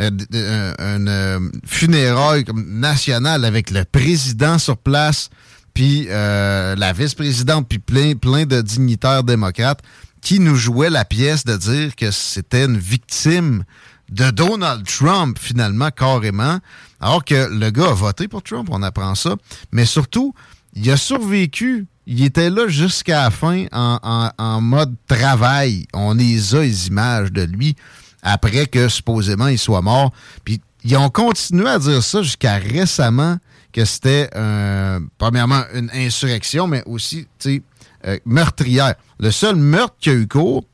euh, 0.00 0.10
d- 0.10 0.24
d- 0.30 0.38
un, 0.46 0.74
un, 0.78 1.06
euh, 1.06 1.40
funérail 1.66 2.44
comme 2.44 2.64
national 2.80 3.44
avec 3.44 3.70
le 3.70 3.84
président 3.84 4.58
sur 4.58 4.76
place, 4.76 5.28
puis 5.74 6.06
euh, 6.10 6.74
la 6.76 6.92
vice-présidente, 6.92 7.66
puis 7.68 7.78
plein, 7.78 8.14
plein 8.14 8.44
de 8.46 8.60
dignitaires 8.60 9.24
démocrates 9.24 9.80
qui 10.20 10.38
nous 10.38 10.54
jouaient 10.54 10.90
la 10.90 11.04
pièce 11.04 11.44
de 11.44 11.56
dire 11.56 11.96
que 11.96 12.10
c'était 12.10 12.64
une 12.66 12.78
victime 12.78 13.64
de 14.10 14.30
Donald 14.30 14.86
Trump, 14.86 15.38
finalement, 15.40 15.90
carrément, 15.90 16.58
alors 17.00 17.24
que 17.24 17.48
le 17.50 17.70
gars 17.70 17.88
a 17.90 17.94
voté 17.94 18.28
pour 18.28 18.42
Trump, 18.42 18.68
on 18.70 18.82
apprend 18.82 19.14
ça, 19.14 19.34
mais 19.72 19.86
surtout, 19.86 20.34
il 20.74 20.90
a 20.90 20.96
survécu. 20.96 21.86
Il 22.06 22.24
était 22.24 22.50
là 22.50 22.66
jusqu'à 22.66 23.24
la 23.24 23.30
fin 23.30 23.66
en, 23.72 24.60
mode 24.60 24.94
travail. 25.06 25.86
On 25.92 26.14
les 26.14 26.54
a, 26.54 26.62
les 26.62 26.88
images 26.88 27.32
de 27.32 27.42
lui, 27.42 27.76
après 28.22 28.66
que 28.66 28.88
supposément 28.88 29.46
il 29.46 29.58
soit 29.58 29.82
mort. 29.82 30.12
Puis 30.44 30.60
ils 30.84 30.96
ont 30.96 31.10
continué 31.10 31.68
à 31.68 31.78
dire 31.78 32.02
ça 32.02 32.22
jusqu'à 32.22 32.56
récemment, 32.56 33.38
que 33.72 33.84
c'était, 33.84 34.28
euh, 34.36 35.00
premièrement, 35.16 35.62
une 35.72 35.90
insurrection, 35.94 36.66
mais 36.66 36.82
aussi, 36.86 37.26
tu 37.38 37.56
sais, 37.56 37.62
euh, 38.06 38.18
meurtrière. 38.26 38.94
Le 39.18 39.30
seul 39.30 39.56
meurtre 39.56 39.94
qui 40.00 40.10
a 40.10 40.14
eu 40.14 40.26
cours, 40.26 40.64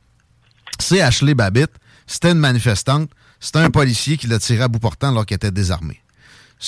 c'est 0.79 1.01
Ashley 1.01 1.33
Babbitt. 1.33 1.69
C'était 2.07 2.31
une 2.31 2.39
manifestante. 2.39 3.09
C'était 3.39 3.59
un 3.59 3.69
policier 3.69 4.17
qui 4.17 4.27
l'a 4.27 4.39
tiré 4.39 4.63
à 4.63 4.67
bout 4.67 4.79
portant 4.79 5.09
alors 5.09 5.25
qu'il 5.25 5.35
était 5.35 5.51
désarmé. 5.51 6.01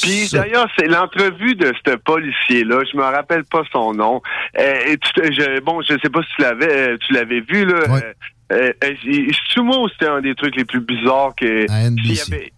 Puis 0.01 0.29
d'ailleurs, 0.31 0.67
c'est 0.77 0.87
l'entrevue 0.87 1.55
de 1.55 1.73
ce 1.85 1.95
policier-là. 1.95 2.81
Je 2.91 2.97
me 2.97 3.03
rappelle 3.03 3.43
pas 3.43 3.63
son 3.71 3.93
nom. 3.93 4.21
Euh, 4.59 4.73
et 4.87 4.97
tu 4.97 5.33
je, 5.33 5.59
bon, 5.61 5.81
je 5.81 5.93
sais 6.01 6.09
pas 6.09 6.21
si 6.21 6.29
tu 6.37 6.41
l'avais, 6.41 6.91
euh, 6.93 6.97
tu 7.05 7.13
l'avais 7.13 7.41
vu 7.41 7.65
là. 7.65 7.79
Euh, 7.89 8.13
euh, 8.53 8.73
euh, 8.83 9.63
moi 9.63 9.87
c'était 9.91 10.09
un 10.09 10.21
des 10.21 10.35
trucs 10.35 10.55
les 10.55 10.65
plus 10.65 10.81
bizarres 10.81 11.33
que. 11.35 11.69
À 11.69 11.89
NBC. 11.89 12.13
y 12.13 12.33
avait- 12.33 12.51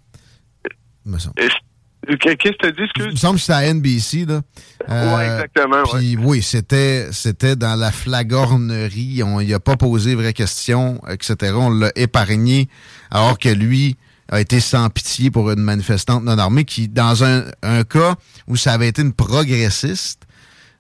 Qu'est-ce 2.20 2.36
que 2.36 2.58
tu 2.60 2.68
as 2.68 2.72
dit, 2.72 2.82
Il 2.98 3.06
me 3.12 3.16
semble 3.16 3.36
que 3.36 3.42
c'était 3.42 3.54
à 3.54 3.64
NBC, 3.74 4.26
là. 4.26 4.42
Euh, 4.90 5.16
Ouais, 5.18 5.24
exactement, 5.26 5.84
ouais. 5.94 6.16
Oui, 6.20 6.42
c'était, 6.42 7.08
c'était 7.14 7.56
dans 7.56 7.80
la 7.80 7.92
flagornerie. 7.94 9.24
On 9.24 9.42
n'y 9.42 9.54
a 9.54 9.60
pas 9.62 9.78
posé 9.78 10.14
vraies 10.16 10.34
questions, 10.34 11.00
etc. 11.10 11.54
On 11.56 11.70
l'a 11.70 11.92
épargné, 11.96 12.68
alors 13.10 13.40
que 13.40 13.48
lui 13.48 13.96
a 14.30 14.40
été 14.40 14.60
sans 14.60 14.90
pitié 14.90 15.32
pour 15.32 15.52
une 15.52 15.62
manifestante 15.62 16.24
non 16.24 16.38
armée 16.38 16.66
qui, 16.66 16.88
dans 16.88 17.24
un, 17.24 17.44
cas 17.84 18.16
où 18.48 18.56
ça 18.56 18.74
avait 18.74 18.88
été 18.88 19.02
une 19.02 19.14
progressiste, 19.14 20.22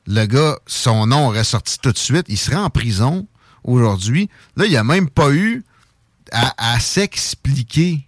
le 0.07 0.26
gars, 0.26 0.57
son 0.65 1.07
nom 1.07 1.28
aurait 1.28 1.44
sorti 1.44 1.78
tout 1.82 1.91
de 1.91 1.98
suite. 1.98 2.26
Il 2.28 2.38
serait 2.38 2.57
en 2.57 2.70
prison 2.70 3.28
aujourd'hui. 3.64 4.30
Là, 4.57 4.65
il 4.65 4.72
n'y 4.72 4.78
a 4.78 4.84
même 4.84 5.10
pas 5.10 5.32
eu 5.32 5.64
à, 6.32 6.80
s'expliquer. 6.80 8.07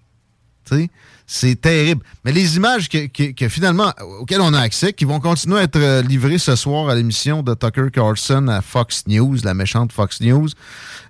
C'est 1.27 1.61
terrible. 1.61 2.03
Mais 2.23 2.31
les 2.31 2.55
images 2.57 2.89
que 2.89 3.49
finalement, 3.49 3.93
auxquelles 4.19 4.41
on 4.41 4.53
a 4.53 4.59
accès, 4.59 4.93
qui 4.93 5.05
vont 5.05 5.19
continuer 5.19 5.59
à 5.59 5.63
être 5.63 5.75
euh, 5.77 6.01
livrées 6.01 6.37
ce 6.37 6.55
soir 6.55 6.89
à 6.89 6.95
l'émission 6.95 7.43
de 7.43 7.53
Tucker 7.53 7.89
Carlson 7.91 8.47
à 8.47 8.61
Fox 8.61 9.03
News, 9.07 9.37
la 9.43 9.53
méchante 9.53 9.91
Fox 9.91 10.21
News, 10.21 10.49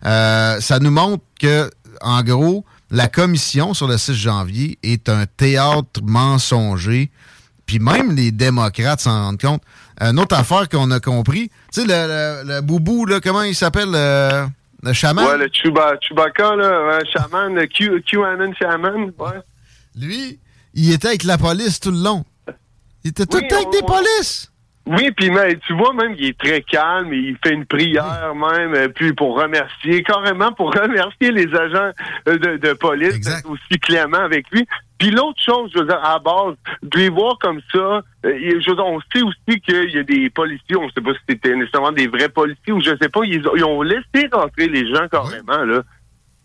euh, 0.06 0.60
ça 0.60 0.80
nous 0.80 0.92
montre 0.92 1.24
que, 1.40 1.70
en 2.02 2.22
gros, 2.22 2.66
la 2.92 3.08
commission 3.08 3.74
sur 3.74 3.88
le 3.88 3.98
6 3.98 4.14
janvier 4.14 4.78
est 4.84 5.10
un 5.10 5.26
théâtre 5.26 6.02
mensonger. 6.04 7.10
Puis 7.66 7.80
même 7.80 8.16
les 8.16 8.32
démocrates 8.32 9.00
s'en 9.02 9.26
rendent 9.26 9.42
compte. 9.42 9.64
Une 10.00 10.20
autre 10.20 10.36
affaire 10.36 10.70
qu'on 10.70 10.92
a 10.92 11.00
compris, 11.00 11.50
tu 11.74 11.82
sais, 11.82 11.88
le, 11.88 12.44
le- 12.44 12.56
le 12.56 12.62
boubou, 12.62 13.06
là, 13.06 13.20
comment 13.20 13.42
il 13.42 13.56
s'appelle, 13.56 13.90
le, 13.92 14.46
le 14.84 14.94
chaman? 14.94 15.26
Ouais, 15.26 15.38
le 15.38 15.50
Chuba, 15.52 15.94
Chewbacca, 16.02 16.56
là, 16.56 16.86
ouais, 16.88 17.04
Shaman, 17.12 17.56
le 17.56 17.66
Q, 17.66 18.04
QAnon 18.06 18.54
ouais. 19.18 19.42
Lui, 19.98 20.40
il 20.76 20.92
était 20.92 21.08
avec 21.08 21.24
la 21.24 21.38
police 21.40 21.80
tout 21.80 21.92
le 21.92 22.04
long. 22.04 22.24
Il 23.04 23.10
était 23.12 23.26
tout 23.26 23.38
le 23.38 23.48
temps 23.48 23.56
avec 23.56 23.72
des 23.72 23.82
polices. 23.82 24.52
Oui, 24.88 25.10
puis 25.18 25.32
mais, 25.32 25.58
tu 25.66 25.74
vois 25.76 25.94
même 25.94 26.16
qu'il 26.16 26.26
est 26.26 26.38
très 26.38 26.62
calme, 26.62 27.12
et 27.12 27.18
il 27.18 27.38
fait 27.44 27.54
une 27.54 27.66
prière 27.66 28.34
même, 28.36 28.76
euh, 28.76 28.88
puis 28.88 29.14
pour 29.14 29.36
remercier, 29.36 30.04
carrément 30.04 30.52
pour 30.52 30.72
remercier 30.82 31.32
les 31.32 31.48
agents 31.56 31.92
euh, 32.28 32.38
de, 32.38 32.58
de 32.58 32.74
police 32.74 33.16
aussi 33.46 33.80
clément 33.82 34.20
avec 34.20 34.46
lui. 34.52 34.68
Puis 35.00 35.10
l'autre 35.10 35.42
chose, 35.44 35.72
je 35.74 35.80
veux 35.80 35.88
dire, 35.88 36.00
à 36.04 36.14
la 36.14 36.20
base, 36.20 36.56
de 36.84 36.98
les 37.00 37.10
voir 37.10 37.38
comme 37.40 37.60
ça, 37.72 37.80
euh, 37.80 38.02
je 38.24 38.70
veux 38.70 38.76
dire, 38.76 38.86
on 38.86 39.00
sait 39.14 39.24
aussi 39.24 39.60
qu'il 39.62 39.90
y 39.92 39.98
a 39.98 40.04
des 40.04 40.30
policiers, 40.30 40.76
on 40.78 40.88
sait 40.92 41.02
pas 41.02 41.14
si 41.14 41.20
c'était 41.30 41.56
nécessairement 41.56 41.92
des 41.92 42.08
vrais 42.08 42.30
policiers 42.30 42.72
ou 42.72 42.80
je 42.80 42.92
sais 43.02 43.10
pas, 43.10 43.22
ils, 43.24 43.46
ont- 43.48 43.56
ils 43.56 43.64
ont 43.66 43.82
laissé 43.82 44.30
rentrer 44.32 44.68
les 44.68 44.88
gens 44.94 45.08
carrément, 45.12 45.66
là. 45.66 45.82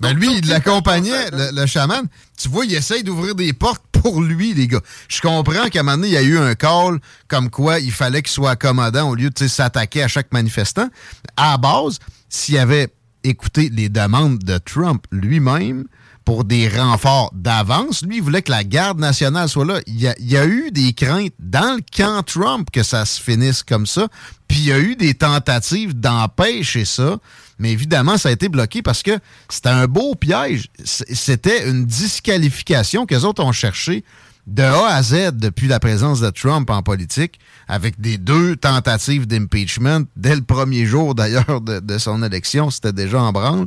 Ben 0.01 0.15
lui, 0.15 0.29
il 0.39 0.49
l'accompagnait, 0.49 1.31
le, 1.31 1.61
le 1.61 1.67
chaman. 1.67 2.07
Tu 2.41 2.49
vois, 2.49 2.65
il 2.65 2.73
essaye 2.75 3.05
d'ouvrir 3.05 3.35
des 3.35 3.53
portes 3.53 3.85
pour 4.01 4.23
lui, 4.23 4.55
les 4.55 4.67
gars. 4.67 4.81
Je 5.09 5.21
comprends 5.21 5.69
qu'à 5.69 5.81
un 5.81 5.83
moment 5.83 5.97
donné, 5.99 6.09
il 6.09 6.15
y 6.15 6.17
a 6.17 6.23
eu 6.23 6.39
un 6.39 6.55
call 6.55 6.99
comme 7.29 7.51
quoi 7.51 7.81
il 7.81 7.93
fallait 7.93 8.23
qu'il 8.23 8.33
soit 8.33 8.53
accommodant 8.53 9.11
au 9.11 9.15
lieu 9.15 9.31
de 9.31 9.47
s'attaquer 9.47 10.03
à 10.03 10.09
chaque 10.09 10.33
manifestant. 10.33 10.89
À 11.37 11.53
la 11.53 11.57
base, 11.59 11.99
s'il 12.29 12.59
avait 12.59 12.89
écouté 13.25 13.71
les 13.71 13.89
demandes 13.91 14.39
de 14.39 14.57
Trump 14.59 15.05
lui-même 15.11 15.85
pour 16.25 16.45
des 16.45 16.69
renforts 16.69 17.31
d'avance, 17.35 18.03
lui, 18.03 18.17
il 18.17 18.23
voulait 18.23 18.43
que 18.43 18.51
la 18.51 18.65
garde 18.65 18.99
nationale 18.99 19.49
soit 19.49 19.65
là. 19.65 19.81
Il 19.87 20.01
y 20.01 20.09
a, 20.09 20.15
il 20.19 20.31
y 20.31 20.37
a 20.37 20.47
eu 20.47 20.71
des 20.71 20.93
craintes 20.93 21.35
dans 21.39 21.77
le 21.77 21.83
camp 21.95 22.23
Trump 22.23 22.71
que 22.71 22.83
ça 22.83 23.05
se 23.05 23.21
finisse 23.21 23.63
comme 23.63 23.87
ça. 23.87 24.09
Puis 24.49 24.59
il 24.59 24.67
y 24.67 24.73
a 24.73 24.79
eu 24.79 24.97
des 24.97 25.15
tentatives 25.15 25.99
d'empêcher 25.99 26.85
ça. 26.85 27.19
Mais 27.61 27.71
évidemment, 27.71 28.17
ça 28.17 28.31
a 28.31 28.33
été 28.33 28.49
bloqué 28.49 28.83
parce 28.83 29.03
que 29.03 29.19
c'était 29.49 29.69
un 29.69 29.87
beau 29.87 30.15
piège. 30.15 30.69
C'était 30.85 31.69
une 31.69 31.85
disqualification 31.85 33.07
qu'eux 33.07 33.21
autres 33.21 33.45
ont 33.45 33.53
cherché 33.53 34.03
de 34.47 34.63
A 34.63 34.95
à 34.95 35.03
Z 35.03 35.33
depuis 35.35 35.69
la 35.69 35.79
présence 35.79 36.21
de 36.21 36.31
Trump 36.31 36.69
en 36.71 36.83
politique, 36.83 37.39
avec 37.69 38.01
des 38.01 38.19
deux 38.19 38.57
tentatives 38.57 39.27
d'impeachment 39.27 40.07
dès 40.17 40.35
le 40.35 40.43
premier 40.43 40.87
jour 40.87 41.15
d'ailleurs 41.15 41.61
de, 41.61 41.79
de 41.79 41.99
son 41.99 42.23
élection. 42.23 42.71
C'était 42.71 42.93
déjà 42.93 43.23
en 43.23 43.33
branle. 43.33 43.67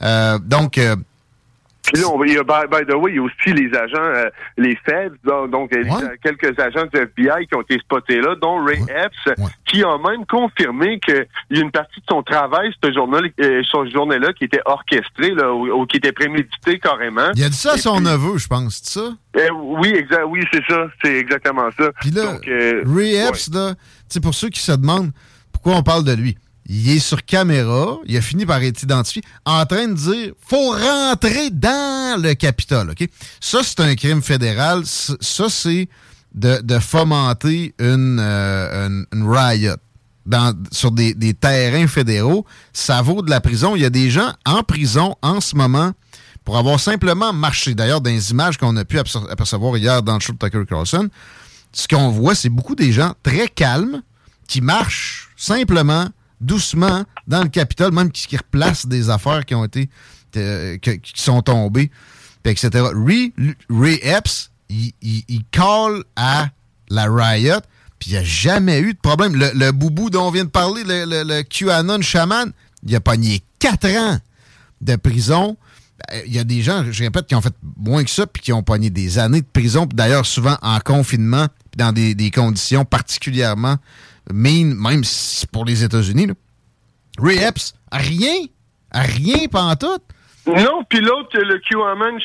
Euh, 0.00 0.38
donc, 0.38 0.78
euh, 0.78 0.96
Puis 1.84 2.00
là, 2.00 2.08
on- 2.08 2.22
il 2.24 2.32
y 2.34 2.38
a, 2.38 2.44
by, 2.44 2.66
by 2.70 2.86
the 2.88 2.94
way, 2.94 3.10
il 3.12 3.16
y 3.16 3.18
a 3.18 3.22
aussi 3.22 3.52
les 3.52 3.76
agents, 3.76 3.98
euh, 3.98 4.30
les 4.56 4.76
Feds, 4.86 5.10
donc, 5.24 5.50
donc, 5.50 5.72
euh, 5.74 5.82
les- 5.82 6.18
quelques 6.22 6.58
agents 6.58 6.86
du 6.92 6.98
FBI 7.00 7.46
qui 7.48 7.54
ont 7.56 7.62
été 7.62 7.76
spotés 7.80 8.20
là, 8.20 8.34
dont 8.40 8.64
Ray 8.64 8.80
Epps, 8.82 9.34
qui 9.66 9.82
a 9.82 9.98
même 9.98 10.24
confirmé 10.26 11.00
qu'il 11.00 11.26
y 11.50 11.58
a 11.58 11.60
une 11.60 11.72
partie 11.72 11.98
de 12.00 12.04
son 12.08 12.22
travail, 12.22 12.72
ce 12.82 12.92
journée, 12.92 13.32
euh, 13.40 13.62
ce 13.64 13.90
journée-là, 13.92 14.32
qui 14.32 14.44
était 14.44 14.60
orchestré, 14.64 15.34
là, 15.34 15.52
ou, 15.52 15.68
ou 15.82 15.86
qui 15.86 15.96
était 15.96 16.12
prémédité 16.12 16.78
carrément. 16.78 17.30
il 17.34 17.42
a 17.44 17.48
dit 17.48 17.56
ça 17.56 17.72
à 17.72 17.76
son 17.78 18.00
neveu, 18.00 18.38
je 18.38 18.46
pense, 18.46 18.80
c'est 18.82 19.00
ça? 19.00 19.12
Euh, 19.36 19.48
oui, 19.52 19.88
exact, 19.94 20.24
oui, 20.28 20.40
c'est 20.52 20.62
ça, 20.68 20.86
c'est 21.02 21.16
exactement 21.16 21.68
ça. 21.76 21.90
Puis 22.00 22.10
là, 22.10 22.32
Donc, 22.34 22.46
euh, 22.48 22.82
Ray 22.86 23.16
Epps, 23.16 23.50
là, 23.52 23.74
tu 23.74 23.80
sais, 24.08 24.20
pour 24.20 24.34
ceux 24.34 24.48
qui 24.50 24.60
se 24.60 24.72
demandent 24.72 25.10
pourquoi 25.52 25.74
on 25.74 25.82
parle 25.82 26.04
de 26.04 26.12
lui, 26.14 26.36
il 26.74 26.88
est 26.88 27.00
sur 27.00 27.22
caméra, 27.26 27.98
il 28.06 28.16
a 28.16 28.22
fini 28.22 28.46
par 28.46 28.62
être 28.62 28.82
identifié, 28.82 29.22
en 29.44 29.66
train 29.66 29.88
de 29.88 29.92
dire 29.92 30.32
faut 30.46 30.70
rentrer 30.70 31.50
dans 31.50 32.20
le 32.20 32.32
Capitole. 32.32 32.94
Ça, 33.40 33.60
c'est 33.62 33.80
un 33.80 33.94
crime 33.94 34.22
fédéral. 34.22 34.84
Ça, 34.86 35.50
c'est 35.50 35.86
de, 36.34 36.78
fomenter 36.78 37.74
une, 37.78 38.18
euh, 38.18 39.04
riot 39.12 39.76
sur 40.70 40.92
des, 40.92 41.34
terrains 41.34 41.86
fédéraux. 41.86 42.46
Ça 42.72 43.02
vaut 43.02 43.20
de 43.20 43.28
la 43.28 43.42
prison. 43.42 43.76
Il 43.76 43.82
y 43.82 43.84
a 43.84 43.90
des 43.90 44.10
gens 44.10 44.32
en 44.46 44.62
prison 44.62 45.14
en 45.20 45.42
ce 45.42 45.54
moment 45.54 45.92
pour 46.42 46.56
avoir 46.56 46.80
simplement 46.80 47.34
marché. 47.34 47.74
D'ailleurs, 47.74 48.00
dans 48.00 48.10
les 48.10 48.30
images 48.30 48.56
qu'on 48.56 48.74
a 48.78 48.84
pu 48.86 48.98
aperce- 48.98 49.30
apercevoir 49.30 49.76
hier 49.76 50.02
dans 50.02 50.14
le 50.14 50.20
show 50.20 50.32
de 50.32 50.38
Tucker 50.38 50.64
Carlson, 50.66 51.10
ce 51.74 51.86
qu'on 51.86 52.08
voit, 52.08 52.34
c'est 52.34 52.48
beaucoup 52.48 52.74
des 52.74 52.92
gens 52.92 53.12
très 53.22 53.48
calmes 53.48 54.02
qui 54.48 54.62
marchent 54.62 55.28
simplement, 55.36 56.08
doucement, 56.42 57.04
dans 57.26 57.42
le 57.42 57.48
Capitole, 57.48 57.92
même 57.92 58.10
qui, 58.10 58.26
qui 58.26 58.36
replacent 58.36 58.86
des 58.86 59.08
affaires 59.10 59.44
qui 59.44 59.54
ont 59.54 59.64
été, 59.64 59.88
qui 60.32 61.12
sont 61.14 61.42
tombées, 61.42 61.90
etc. 62.44 62.84
Ray, 62.94 64.00
Epps, 64.02 64.50
il, 64.68 65.42
call 65.50 66.04
à 66.16 66.48
la 66.88 67.06
riot, 67.08 67.60
puis 67.98 68.10
il 68.10 68.12
n'y 68.12 68.18
a 68.18 68.24
jamais 68.24 68.80
eu 68.80 68.94
de 68.94 68.98
problème. 68.98 69.34
Le, 69.34 69.70
boubou 69.70 70.10
dont 70.10 70.28
on 70.28 70.30
vient 70.30 70.44
de 70.44 70.50
parler, 70.50 70.82
le, 70.84 71.42
QAnon 71.42 72.00
chaman, 72.00 72.52
il 72.84 72.94
a 72.96 73.00
pogné 73.00 73.42
4 73.58 73.86
ans 73.96 74.18
de 74.80 74.96
prison. 74.96 75.56
Ben, 76.08 76.22
Il 76.26 76.34
y 76.34 76.38
a 76.38 76.44
des 76.44 76.62
gens, 76.62 76.84
je 76.90 77.04
répète, 77.04 77.26
qui 77.26 77.34
ont 77.34 77.40
fait 77.40 77.54
moins 77.76 78.02
que 78.02 78.10
ça, 78.10 78.26
puis 78.26 78.42
qui 78.42 78.52
ont 78.52 78.62
pogné 78.62 78.90
des 78.90 79.18
années 79.18 79.42
de 79.42 79.46
prison, 79.46 79.86
d'ailleurs 79.92 80.26
souvent 80.26 80.56
en 80.62 80.80
confinement, 80.80 81.46
dans 81.76 81.92
des 81.92 82.30
conditions 82.30 82.84
particulièrement 82.84 83.76
mean, 84.30 84.74
même 84.74 85.02
pour 85.50 85.64
les 85.64 85.84
États-Unis. 85.84 86.28
Ray 87.18 87.38
Epps, 87.38 87.74
rien, 87.90 88.46
rien 88.92 89.48
pantoute. 89.48 90.02
Non, 90.46 90.82
puis 90.88 91.00
l'autre, 91.00 91.38
le 91.38 91.58
QAnon 91.58 92.18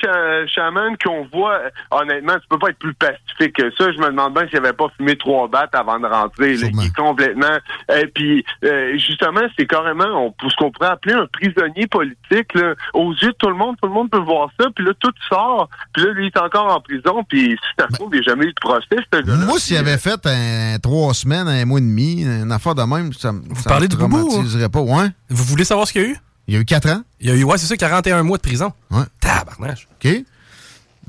chaman 0.47 0.97
qu'on 1.03 1.25
voit, 1.31 1.53
euh, 1.59 1.69
honnêtement, 1.91 2.33
tu 2.35 2.47
peux 2.49 2.57
pas 2.57 2.69
être 2.69 2.79
plus 2.79 2.93
pacifique 2.95 3.53
que 3.55 3.69
ça. 3.77 3.91
Je 3.91 3.97
me 3.99 4.07
demande 4.07 4.33
bien 4.33 4.47
s'il 4.47 4.57
avait 4.57 4.73
pas 4.73 4.87
fumé 4.97 5.15
trois 5.17 5.47
battes 5.47 5.75
avant 5.75 5.99
de 5.99 6.07
rentrer. 6.07 6.55
là. 6.55 6.67
Il 6.81 6.87
est 6.87 6.95
complètement. 6.95 7.57
Et 7.95 8.07
puis, 8.07 8.43
euh, 8.63 8.97
justement, 8.97 9.41
c'est 9.57 9.67
carrément 9.67 10.05
on, 10.41 10.49
ce 10.49 10.55
qu'on 10.55 10.71
pourrait 10.71 10.89
appeler 10.89 11.13
un 11.13 11.27
prisonnier 11.31 11.85
politique. 11.87 12.53
Là. 12.55 12.73
Aux 12.93 13.11
yeux 13.13 13.29
de 13.29 13.35
tout 13.37 13.49
le 13.49 13.55
monde, 13.55 13.75
tout 13.81 13.87
le 13.87 13.93
monde 13.93 14.09
peut 14.09 14.17
voir 14.19 14.49
ça. 14.59 14.67
Puis 14.75 14.83
là, 14.85 14.93
tout 14.99 15.11
sort. 15.29 15.69
Puis 15.93 16.03
là, 16.03 16.11
lui, 16.13 16.25
il 16.25 16.27
est 16.27 16.39
encore 16.39 16.73
en 16.75 16.81
prison. 16.81 17.23
Puis 17.29 17.51
si 17.51 17.57
ça 17.79 17.87
se 17.87 17.93
trouve, 17.93 18.09
il 18.13 18.21
n'y 18.21 18.25
a 18.27 18.31
jamais 18.31 18.45
eu 18.45 18.53
de 18.53 18.59
procès, 18.59 18.85
ce 19.13 19.19
gars-là. 19.21 19.45
Moi, 19.45 19.59
s'il 19.59 19.77
avait 19.77 19.97
fait 19.97 20.19
un, 20.25 20.77
trois 20.79 21.13
semaines, 21.13 21.47
un 21.47 21.65
mois 21.65 21.79
et 21.79 21.81
demi, 21.81 22.23
une 22.23 22.51
affaire 22.51 22.73
de 22.75 22.81
même, 22.83 23.13
ça, 23.13 23.31
me- 23.31 23.41
ça 23.55 23.69
parlez 23.69 23.87
me 23.87 23.95
boubou, 23.95 24.27
traumatiserait 24.27 24.69
pas. 24.69 24.79
Ouais. 24.81 25.07
Vous 25.29 25.43
voulez 25.43 25.63
savoir 25.65 25.87
ce 25.87 25.93
qu'il 25.93 26.01
y 26.01 26.05
a 26.05 26.07
eu? 26.09 26.17
Il 26.47 26.53
y 26.53 26.57
a 26.57 26.59
eu 26.59 26.65
4 26.65 26.89
ans? 26.89 27.03
Il 27.19 27.27
y 27.27 27.31
a 27.31 27.35
eu, 27.35 27.43
ouais, 27.43 27.57
c'est 27.57 27.67
ça, 27.67 27.75
41 27.75 28.23
mois 28.23 28.37
de 28.37 28.41
prison. 28.41 28.71
Ouais. 28.89 29.03
Tabarnache. 29.19 29.87
OK. 29.93 30.23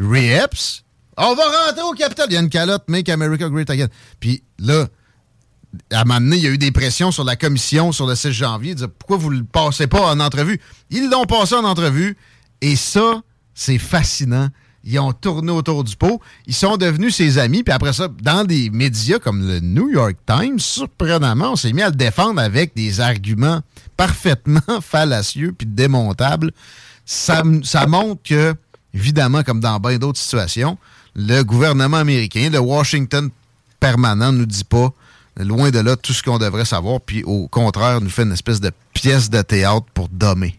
Ray 0.01 0.29
Epps, 0.31 0.85
on 1.17 1.35
va 1.35 1.43
rentrer 1.67 1.83
au 1.83 1.93
Capitole. 1.93 2.27
Il 2.31 2.35
y 2.35 2.37
a 2.37 2.41
une 2.41 2.49
calotte, 2.49 2.85
Make 2.89 3.09
America 3.09 3.49
Great 3.49 3.71
Again. 3.71 3.89
Puis 4.21 4.43
là, 4.59 4.87
à 5.93 6.01
un 6.01 6.05
moment 6.05 6.21
donné, 6.21 6.37
il 6.37 6.43
y 6.43 6.47
a 6.47 6.51
eu 6.51 6.59
des 6.59 6.73
pressions 6.73 7.11
sur 7.11 7.25
la 7.25 7.37
commission 7.37 7.93
sur 7.93 8.07
le 8.07 8.15
6 8.15 8.33
janvier. 8.33 8.75
dire, 8.75 8.89
pourquoi 8.91 9.17
vous 9.17 9.33
ne 9.33 9.39
le 9.39 9.45
passez 9.45 9.87
pas 9.87 10.01
en 10.01 10.21
entrevue? 10.21 10.61
Ils 10.91 11.09
l'ont 11.11 11.25
passé 11.25 11.55
en 11.55 11.65
entrevue. 11.65 12.17
Et 12.61 12.77
ça, 12.77 13.23
c'est 13.55 13.79
fascinant. 13.79 14.49
Ils 14.91 14.99
ont 14.99 15.13
tourné 15.13 15.53
autour 15.53 15.85
du 15.85 15.95
pot. 15.97 16.19
Ils 16.47 16.55
sont 16.55 16.79
devenus 16.79 17.15
ses 17.15 17.37
amis. 17.37 17.63
Puis 17.63 17.75
après 17.75 17.93
ça, 17.93 18.09
dans 18.23 18.45
des 18.45 18.71
médias 18.71 19.19
comme 19.19 19.47
le 19.47 19.61
New 19.61 19.91
York 19.91 20.17
Times, 20.27 20.59
surprenamment, 20.59 21.53
on 21.53 21.57
s'est 21.57 21.75
mis 21.75 21.83
à 21.83 21.91
le 21.91 21.95
défendre 21.95 22.41
avec 22.41 22.75
des 22.75 23.01
arguments 23.01 23.61
parfaitement 23.99 24.63
fallacieux 24.81 25.53
puis 25.53 25.67
démontables. 25.67 26.53
Ça, 27.05 27.43
montre 27.87 28.23
que, 28.23 28.55
évidemment, 28.95 29.43
comme 29.43 29.61
dans 29.61 29.79
bien 29.79 29.99
d'autres 29.99 30.19
situations, 30.19 30.79
le 31.15 31.43
gouvernement 31.43 31.99
américain, 31.99 32.49
le 32.51 32.59
Washington 32.59 33.29
permanent, 33.81 34.33
nous 34.33 34.47
dit 34.47 34.65
pas, 34.65 34.91
loin 35.37 35.71
de 35.71 35.81
là, 35.81 35.97
tout 35.97 36.15
ce 36.15 36.23
qu'on 36.23 36.39
devrait 36.39 36.65
savoir, 36.65 37.03
puis 37.03 37.23
au 37.25 37.47
contraire, 37.49 38.01
nous 38.01 38.11
fait 38.11 38.23
une 38.23 38.33
espèce 38.33 38.61
de 38.61 38.73
pièce 38.95 39.29
de 39.29 39.43
théâtre 39.43 39.87
pour 39.93 40.09
dommer. 40.09 40.59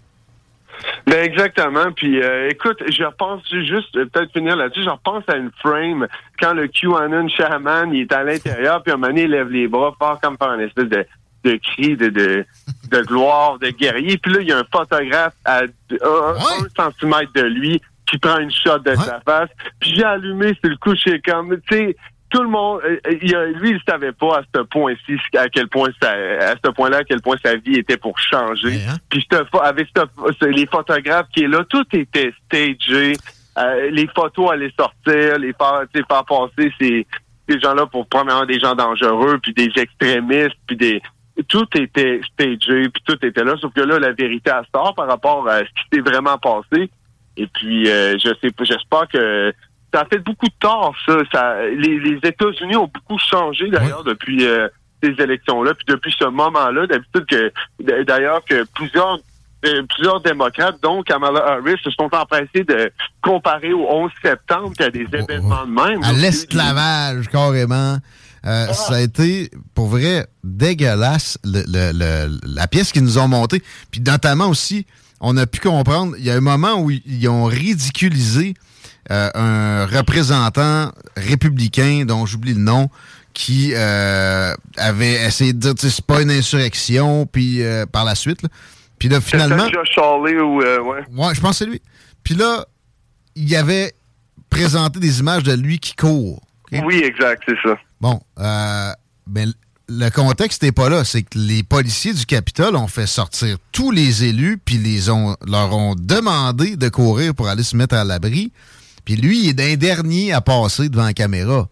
Ben 1.09 1.23
exactement. 1.23 1.91
Puis 1.95 2.21
euh, 2.21 2.49
écoute, 2.49 2.83
je 2.87 3.03
repense 3.03 3.41
juste 3.49 3.95
euh, 3.97 4.05
peut-être 4.05 4.31
finir 4.31 4.55
là-dessus. 4.55 4.83
Je 4.83 4.89
repense 4.89 5.23
à 5.27 5.37
une 5.37 5.51
frame 5.59 6.07
quand 6.39 6.53
le 6.53 6.67
QAnon 6.67 7.27
shaman 7.29 7.93
il 7.93 8.01
est 8.01 8.13
à 8.13 8.23
l'intérieur, 8.23 8.83
puis 8.83 8.91
à 8.91 8.95
un 8.95 8.97
moment 8.97 9.07
donné, 9.07 9.23
il 9.23 9.31
lève 9.31 9.49
les 9.49 9.67
bras 9.67 9.95
fort 9.97 10.19
comme 10.21 10.37
par 10.37 10.51
un 10.51 10.59
espèce 10.59 10.87
de, 10.87 11.05
de 11.45 11.55
cri 11.55 11.97
de, 11.97 12.09
de 12.09 12.45
de 12.91 13.01
gloire, 13.01 13.57
de 13.59 13.69
guerrier. 13.69 14.17
Puis 14.17 14.33
là, 14.33 14.41
il 14.41 14.47
y 14.49 14.51
a 14.51 14.59
un 14.59 14.65
photographe 14.71 15.33
à 15.45 15.61
un, 15.61 15.65
un 16.01 16.69
centimètre 16.75 17.31
de 17.33 17.41
lui 17.41 17.81
qui 18.05 18.17
prend 18.17 18.39
une 18.39 18.51
shot 18.51 18.79
de 18.79 18.95
sa 18.95 19.19
face. 19.21 19.49
Puis 19.79 19.95
j'ai 19.95 20.03
allumé 20.03 20.53
sur 20.55 20.69
le 20.69 20.77
coup, 20.77 20.95
suis 20.95 21.21
comme, 21.21 21.59
tu 21.69 21.77
sais, 21.77 21.95
tout 22.29 22.41
le 22.43 22.49
monde, 22.49 22.81
euh, 22.85 22.97
il 23.21 23.35
a- 23.35 23.45
lui, 23.47 23.71
il 23.71 23.81
savait 23.87 24.11
pas 24.11 24.37
à 24.37 24.41
ce 24.55 24.61
point-ci, 24.61 25.17
à 25.37 25.49
quel 25.49 25.67
point 25.67 25.89
ça, 26.01 26.11
à 26.11 26.55
ce 26.63 26.71
point-là, 26.71 26.97
à 26.97 27.03
quel 27.03 27.21
point 27.21 27.37
sa 27.43 27.55
vie 27.55 27.75
était 27.75 27.97
pour 27.97 28.17
changer. 28.19 28.77
Puis 29.09 29.25
cette 29.31 29.47
pho- 29.49 29.61
avec 29.63 29.87
les 30.41 30.65
photographes 30.67 31.27
qui 31.33 31.43
est 31.43 31.47
là, 31.47 31.63
tout 31.69 31.85
était 31.93 32.31
stagé. 32.45 33.13
Euh, 33.57 33.89
les 33.91 34.07
photos 34.15 34.51
allaient 34.51 34.71
sortir, 34.79 35.37
les 35.39 35.53
faire, 35.53 35.83
faire 35.93 36.23
passer 36.25 36.71
ces, 36.79 37.05
ces 37.49 37.59
gens-là 37.59 37.85
pour 37.87 38.07
premièrement 38.07 38.45
des 38.45 38.59
gens 38.59 38.75
dangereux, 38.75 39.39
puis 39.41 39.53
des 39.53 39.71
extrémistes, 39.75 40.55
puis 40.67 40.77
des 40.77 41.01
tout 41.47 41.65
était 41.75 42.19
stagé, 42.33 42.89
puis 42.89 43.01
tout 43.05 43.17
était 43.25 43.43
là. 43.43 43.55
Sauf 43.61 43.73
que 43.73 43.81
là, 43.81 43.97
la 43.97 44.11
vérité 44.11 44.51
elle 44.53 44.65
sort 44.73 44.93
par 44.93 45.07
rapport 45.07 45.47
à 45.49 45.59
ce 45.59 45.63
qui 45.65 45.83
s'est 45.93 46.01
vraiment 46.01 46.37
passé. 46.37 46.89
Et 47.37 47.47
puis, 47.47 47.89
euh, 47.89 48.17
je 48.19 48.29
sais 48.41 48.51
pas, 48.51 48.63
j'espère 48.65 49.07
que 49.07 49.53
ça 49.93 50.01
a 50.01 50.05
fait 50.05 50.19
beaucoup 50.19 50.45
de 50.47 50.53
tort, 50.59 50.93
ça. 51.05 51.17
ça 51.31 51.55
les, 51.65 51.99
les 51.99 52.17
États-Unis 52.23 52.75
ont 52.75 52.89
beaucoup 52.93 53.17
changé, 53.19 53.69
d'ailleurs, 53.69 54.03
depuis 54.03 54.45
euh, 54.45 54.67
ces 55.01 55.11
élections-là, 55.21 55.73
puis 55.73 55.85
depuis 55.87 56.13
ce 56.17 56.25
moment-là. 56.25 56.85
D'habitude, 56.87 57.25
que 57.27 58.03
d'ailleurs, 58.03 58.43
que 58.45 58.65
plusieurs 58.75 59.17
euh, 59.65 59.83
plusieurs 59.93 60.21
démocrates, 60.21 60.77
dont 60.81 61.03
Kamala 61.03 61.39
Harris, 61.45 61.75
se 61.83 61.91
sont 61.91 62.09
empressés 62.13 62.63
de 62.63 62.91
comparer 63.21 63.73
au 63.73 63.85
11 63.89 64.09
septembre 64.21 64.71
qu'il 64.73 64.85
y 64.85 64.87
a 64.87 64.91
des 64.91 65.17
événements 65.17 65.65
de 65.65 65.71
même. 65.71 66.03
À 66.03 66.13
l'esclavage, 66.13 67.27
carrément. 67.27 67.97
Euh, 68.45 68.67
Ça 68.67 68.95
a 68.95 69.01
été, 69.01 69.51
pour 69.75 69.87
vrai, 69.87 70.25
dégueulasse, 70.45 71.37
le- 71.43 71.63
le- 71.67 71.91
le- 71.93 72.37
la 72.55 72.67
pièce 72.67 72.93
qu'ils 72.93 73.03
nous 73.03 73.17
ont 73.17 73.27
montée. 73.27 73.61
Puis 73.91 73.99
notamment 73.99 74.47
aussi, 74.47 74.85
on 75.19 75.35
a 75.35 75.45
pu 75.45 75.59
comprendre, 75.59 76.15
il 76.17 76.23
y 76.23 76.31
a 76.31 76.35
un 76.35 76.39
moment 76.41 76.75
où 76.81 76.89
ils 76.89 77.27
ont 77.27 77.43
ridiculisé 77.43 78.53
euh, 79.11 79.29
un 79.33 79.85
représentant 79.85 80.91
républicain 81.15 82.05
dont 82.05 82.25
j'oublie 82.25 82.53
le 82.53 82.61
nom 82.61 82.89
qui 83.33 83.73
euh, 83.73 84.53
avait 84.77 85.25
essayé 85.25 85.53
de 85.53 85.59
dire 85.59 85.73
c'est 85.77 86.05
pas 86.05 86.21
une 86.21 86.31
insurrection, 86.31 87.25
puis 87.25 87.63
euh, 87.63 87.85
par 87.85 88.05
la 88.05 88.15
suite. 88.15 88.41
là. 88.43 88.49
Puis 88.97 89.07
là, 89.07 89.21
finalement. 89.21 89.67
Josh 89.69 89.97
ou. 89.97 90.59
ouais. 90.59 91.03
Ouais, 91.11 91.33
je 91.33 91.39
pense 91.39 91.51
que 91.51 91.65
c'est 91.65 91.65
lui. 91.65 91.81
Puis 92.23 92.35
là, 92.35 92.65
il 93.35 93.55
avait 93.55 93.93
présenté 94.49 94.99
des 94.99 95.19
images 95.19 95.43
de 95.43 95.53
lui 95.53 95.79
qui 95.79 95.95
court. 95.95 96.41
Oui, 96.71 97.01
exact, 97.03 97.43
c'est 97.47 97.57
ça. 97.63 97.77
Bon, 97.99 98.19
euh, 98.39 98.91
ben, 99.27 99.51
le 99.87 100.09
contexte 100.09 100.61
n'est 100.63 100.71
pas 100.71 100.89
là. 100.89 101.03
C'est 101.03 101.23
que 101.23 101.37
les 101.37 101.63
policiers 101.63 102.13
du 102.13 102.25
Capitole 102.25 102.75
ont 102.75 102.87
fait 102.87 103.07
sortir 103.07 103.57
tous 103.71 103.91
les 103.91 104.23
élus, 104.25 104.59
puis 104.63 104.77
les 104.77 105.09
ont, 105.09 105.35
leur 105.47 105.75
ont 105.75 105.95
demandé 105.95 106.75
de 106.75 106.89
courir 106.89 107.33
pour 107.33 107.47
aller 107.47 107.63
se 107.63 107.75
mettre 107.75 107.95
à 107.95 108.03
l'abri. 108.03 108.51
Puis 109.09 109.15
lui, 109.19 109.39
il 109.45 109.49
est 109.49 109.53
d'un 109.53 109.75
dernier 109.75 110.33
à 110.33 110.39
passer 110.39 110.87
devant 110.87 111.05
la 111.05 111.13
caméra. 111.15 111.67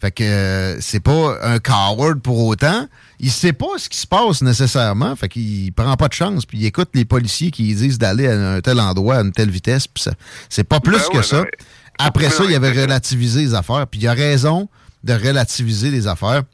Fait 0.00 0.12
que 0.12 0.22
euh, 0.22 0.80
c'est 0.80 1.00
pas 1.00 1.36
un 1.42 1.58
coward 1.58 2.20
pour 2.20 2.38
autant. 2.46 2.86
Il 3.18 3.32
sait 3.32 3.52
pas 3.52 3.66
ce 3.76 3.88
qui 3.88 3.98
se 3.98 4.06
passe 4.06 4.40
nécessairement. 4.40 5.16
Fait 5.16 5.28
qu'il 5.28 5.72
prend 5.72 5.96
pas 5.96 6.06
de 6.06 6.12
chance. 6.12 6.46
Puis 6.46 6.58
il 6.58 6.64
écoute 6.64 6.90
les 6.94 7.04
policiers 7.04 7.50
qui 7.50 7.74
disent 7.74 7.98
d'aller 7.98 8.28
à 8.28 8.52
un 8.52 8.60
tel 8.60 8.78
endroit, 8.78 9.16
à 9.16 9.22
une 9.22 9.32
telle 9.32 9.50
vitesse. 9.50 9.88
Puis 9.88 10.04
ça- 10.04 10.12
c'est 10.48 10.62
pas 10.62 10.78
plus 10.78 10.98
Ben 10.98 11.08
que 11.10 11.16
ouais, 11.16 11.22
ça. 11.24 11.42
ben. 11.42 11.50
Après 11.98 12.30
ça, 12.30 12.44
il 12.44 12.54
avait 12.54 12.70
relativisé 12.70 13.40
les 13.40 13.54
affaires. 13.54 13.88
Puis 13.88 13.98
il 13.98 14.06
a 14.06 14.12
raison 14.12 14.68
de 15.02 15.12
relativiser 15.12 15.90
les 15.90 16.06
affaires. 16.06 16.44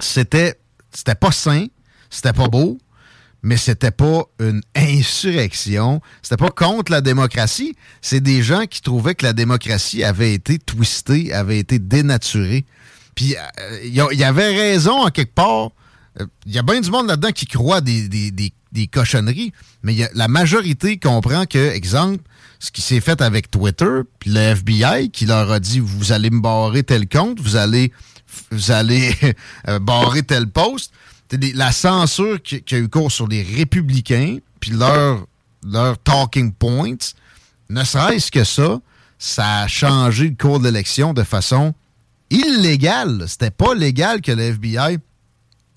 C'était, 0.00 0.58
c'était 0.92 1.14
pas 1.14 1.30
sain, 1.30 1.66
c'était 2.10 2.32
pas 2.32 2.48
beau, 2.48 2.78
mais 3.44 3.56
c'était 3.56 3.90
pas 3.92 4.24
une 4.40 4.62
insurrection. 4.74 6.00
C'était 6.22 6.36
pas 6.36 6.50
contre 6.50 6.90
la 6.90 7.00
démocratie. 7.00 7.76
C'est 8.02 8.20
des 8.20 8.42
gens 8.42 8.64
qui 8.66 8.80
trouvaient 8.80 9.14
que 9.14 9.24
la 9.24 9.32
démocratie 9.32 10.02
avait 10.02 10.34
été 10.34 10.58
twistée, 10.58 11.32
avait 11.32 11.58
été 11.58 11.78
dénaturée. 11.78 12.64
Puis 13.14 13.36
euh, 13.36 13.78
il 13.84 14.02
il 14.12 14.18
y 14.18 14.24
avait 14.24 14.48
raison 14.56 15.04
en 15.06 15.10
quelque 15.10 15.34
part. 15.34 15.70
Euh, 16.20 16.26
Il 16.46 16.52
y 16.52 16.58
a 16.58 16.62
bien 16.62 16.80
du 16.80 16.90
monde 16.90 17.06
là-dedans 17.06 17.30
qui 17.32 17.46
croit 17.46 17.80
des, 17.80 18.08
des- 18.08 18.30
des- 18.30 18.52
des 18.72 18.88
cochonneries, 18.88 19.52
mais 19.84 19.94
la 20.14 20.26
majorité 20.26 20.98
comprend 20.98 21.44
que, 21.46 21.70
exemple, 21.74 22.24
ce 22.58 22.72
qui 22.72 22.80
s'est 22.82 23.00
fait 23.00 23.20
avec 23.20 23.48
Twitter, 23.48 24.00
puis 24.18 24.30
le 24.30 24.40
FBI 24.40 25.10
qui 25.10 25.26
leur 25.26 25.48
a 25.52 25.60
dit 25.60 25.78
vous 25.78 26.10
allez 26.10 26.28
me 26.30 26.40
barrer 26.40 26.82
tel 26.82 27.08
compte, 27.08 27.38
vous 27.40 27.54
allez, 27.54 27.92
vous 28.50 28.72
allez 28.72 29.14
euh, 29.68 29.78
barrer 29.80 30.24
tel 30.24 30.48
poste. 30.48 30.92
Des- 31.36 31.52
la 31.52 31.72
censure 31.72 32.40
qui, 32.42 32.62
qui 32.62 32.74
a 32.74 32.78
eu 32.78 32.88
cours 32.88 33.10
sur 33.12 33.26
les 33.28 33.42
républicains, 33.42 34.38
puis 34.60 34.70
leur, 34.72 35.26
leur 35.70 35.98
talking 35.98 36.52
points, 36.52 36.96
ne 37.70 37.82
serait-ce 37.84 38.30
que 38.30 38.44
ça, 38.44 38.80
ça 39.18 39.60
a 39.62 39.66
changé 39.68 40.28
le 40.30 40.36
cours 40.36 40.58
de 40.60 40.64
l'élection 40.64 41.12
de 41.14 41.22
façon 41.22 41.74
illégale. 42.30 43.24
C'était 43.26 43.50
pas 43.50 43.74
légal 43.74 44.20
que 44.20 44.32
le 44.32 44.42
FBI 44.42 44.98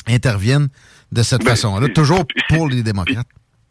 intervienne 0.07 0.67
de 1.11 1.23
cette 1.23 1.43
façon-là, 1.43 1.87
toujours 1.89 2.25
pour 2.49 2.67
les 2.67 2.83
démocrates. 2.83 3.27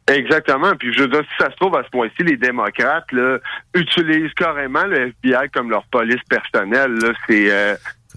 Exactement. 0.09 0.73
Puis 0.79 0.93
je 0.95 1.01
veux 1.03 1.09
dire, 1.09 1.23
si 1.23 1.43
ça 1.45 1.51
se 1.51 1.57
trouve, 1.57 1.75
à 1.77 1.83
ce 1.85 1.91
point-ci, 1.91 2.23
les 2.23 2.37
démocrates 2.37 3.11
là, 3.13 3.39
utilisent 3.75 4.33
carrément 4.35 4.85
le 4.85 5.09
FBI 5.09 5.49
comme 5.53 5.69
leur 5.71 5.85
police 5.87 6.23
personnelle. 6.29 6.97
C'est, 7.29 7.51
euh, 7.51 7.75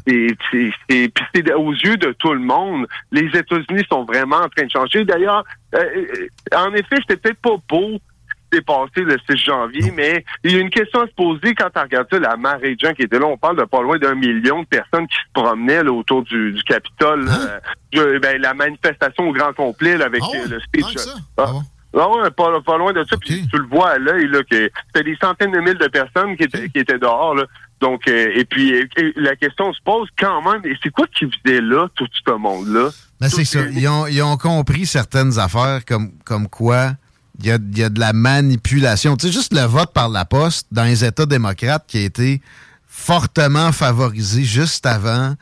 c'est, 0.08 0.28
c'est, 0.52 0.72
c'est- 0.90 1.10
puis 1.14 1.26
c'est 1.34 1.54
aux 1.54 1.72
yeux 1.74 1.98
de 1.98 2.12
tout 2.14 2.34
le 2.34 2.40
monde. 2.40 2.88
Les 3.12 3.26
États-Unis 3.28 3.84
sont 3.92 4.04
vraiment 4.06 4.38
en 4.38 4.50
train 4.50 4.66
de 4.66 4.72
changer. 4.72 5.06
D'ailleurs, 5.06 5.44
euh, 5.76 5.80
euh, 5.84 6.28
en 6.58 6.74
effet, 6.74 6.98
c'était 7.02 7.18
peut-être 7.18 7.40
pas 7.42 7.56
beau 7.70 8.00
ce 8.52 8.58
qui 8.58 8.58
s'est 8.58 8.62
passé 8.62 9.02
le 9.02 9.18
6 9.30 9.38
janvier, 9.46 9.92
mais 9.96 10.26
il 10.44 10.52
y 10.54 10.56
a 10.58 10.60
une 10.60 10.72
question 10.72 11.02
à 11.02 11.06
se 11.08 11.14
poser 11.14 11.54
quand 11.54 11.70
on 11.76 11.82
regarde 11.82 12.08
ça, 12.12 12.18
la 12.20 12.36
marée 12.36 12.76
de 12.76 12.80
gens 12.80 12.94
qui 12.94 13.04
étaient 13.04 13.20
là. 13.20 13.28
On 13.28 13.38
parle 13.38 13.58
de 13.58 13.64
pas 13.66 13.82
loin 13.84 13.98
d'un 14.00 14.16
million 14.16 14.64
de 14.64 14.68
personnes 14.68 15.08
qui 15.08 15.16
se 15.18 15.32
promenaient 15.34 15.84
là, 15.84 15.92
autour 15.92 16.24
du, 16.24 16.52
du 16.54 16.64
Capitole. 16.64 17.26
là. 17.26 17.60
Je- 17.94 18.18
ben, 18.18 18.42
la 18.42 18.54
manifestation 18.56 19.30
au 19.30 19.34
grand 19.34 19.54
complet 19.54 19.98
là, 19.98 20.06
avec 20.06 20.22
euh, 20.24 20.48
le 20.50 20.60
speech. 20.62 20.86
Ah. 21.38 21.52
Ah 21.98 22.08
ouais, 22.08 22.30
pas, 22.32 22.62
pas 22.62 22.78
loin 22.78 22.94
de 22.94 23.04
ça. 23.04 23.18
Puis 23.18 23.48
tu 23.52 23.58
le 23.58 23.66
vois 23.66 23.90
à 23.92 23.98
l'œil, 23.98 24.28
là, 24.28 24.40
que 24.44 24.70
c'était 24.88 25.04
des 25.04 25.18
centaines 25.20 25.52
de 25.52 25.60
mille 25.60 25.78
de 25.78 25.88
personnes 25.88 26.38
qui 26.38 26.44
étaient, 26.44 26.70
qui 26.70 26.78
étaient 26.80 27.00
dehors, 27.00 27.34
là. 27.36 27.46
Donc, 27.82 28.08
euh, 28.08 28.32
et 28.36 28.46
puis, 28.46 28.72
et 28.72 28.88
la 29.16 29.36
question 29.36 29.74
se 29.74 29.80
pose 29.84 30.10
quand 30.18 30.42
même, 30.42 30.62
et 30.66 30.78
c'est 30.84 30.90
quoi 30.90 31.06
qui 31.08 31.26
faisait 31.26 31.62
là, 31.62 31.88
tout 31.96 32.08
ce 32.26 32.32
monde-là? 32.32 32.90
Ben, 33.22 33.30
c'est 33.30 33.46
ça. 33.46 33.62
Ils 33.72 33.88
ont, 33.88 34.08
ils 34.08 34.22
ont 34.22 34.38
compris 34.38 34.86
certaines 34.86 35.40
affaires 35.40 35.84
comme, 35.86 36.12
comme 36.26 36.48
quoi 36.48 36.94
il 37.40 37.48
y 37.48 37.52
a, 37.52 37.56
il 37.56 37.78
y 37.78 37.84
a 37.84 37.90
de 37.90 38.00
la 38.00 38.14
manipulation. 38.14 39.16
Tu 39.16 39.28
sais, 39.28 39.34
juste 39.34 39.54
le 39.54 39.66
vote 39.66 39.94
par 39.94 40.10
la 40.10 40.26
poste 40.26 40.68
dans 40.72 40.84
les 40.84 41.06
États 41.06 41.26
démocrates 41.26 41.86
qui 41.88 41.98
a 41.98 42.02
été 42.02 42.42
fortement 42.86 43.72
favorisé 43.72 44.44
juste 44.44 44.86
avant. 44.86 45.36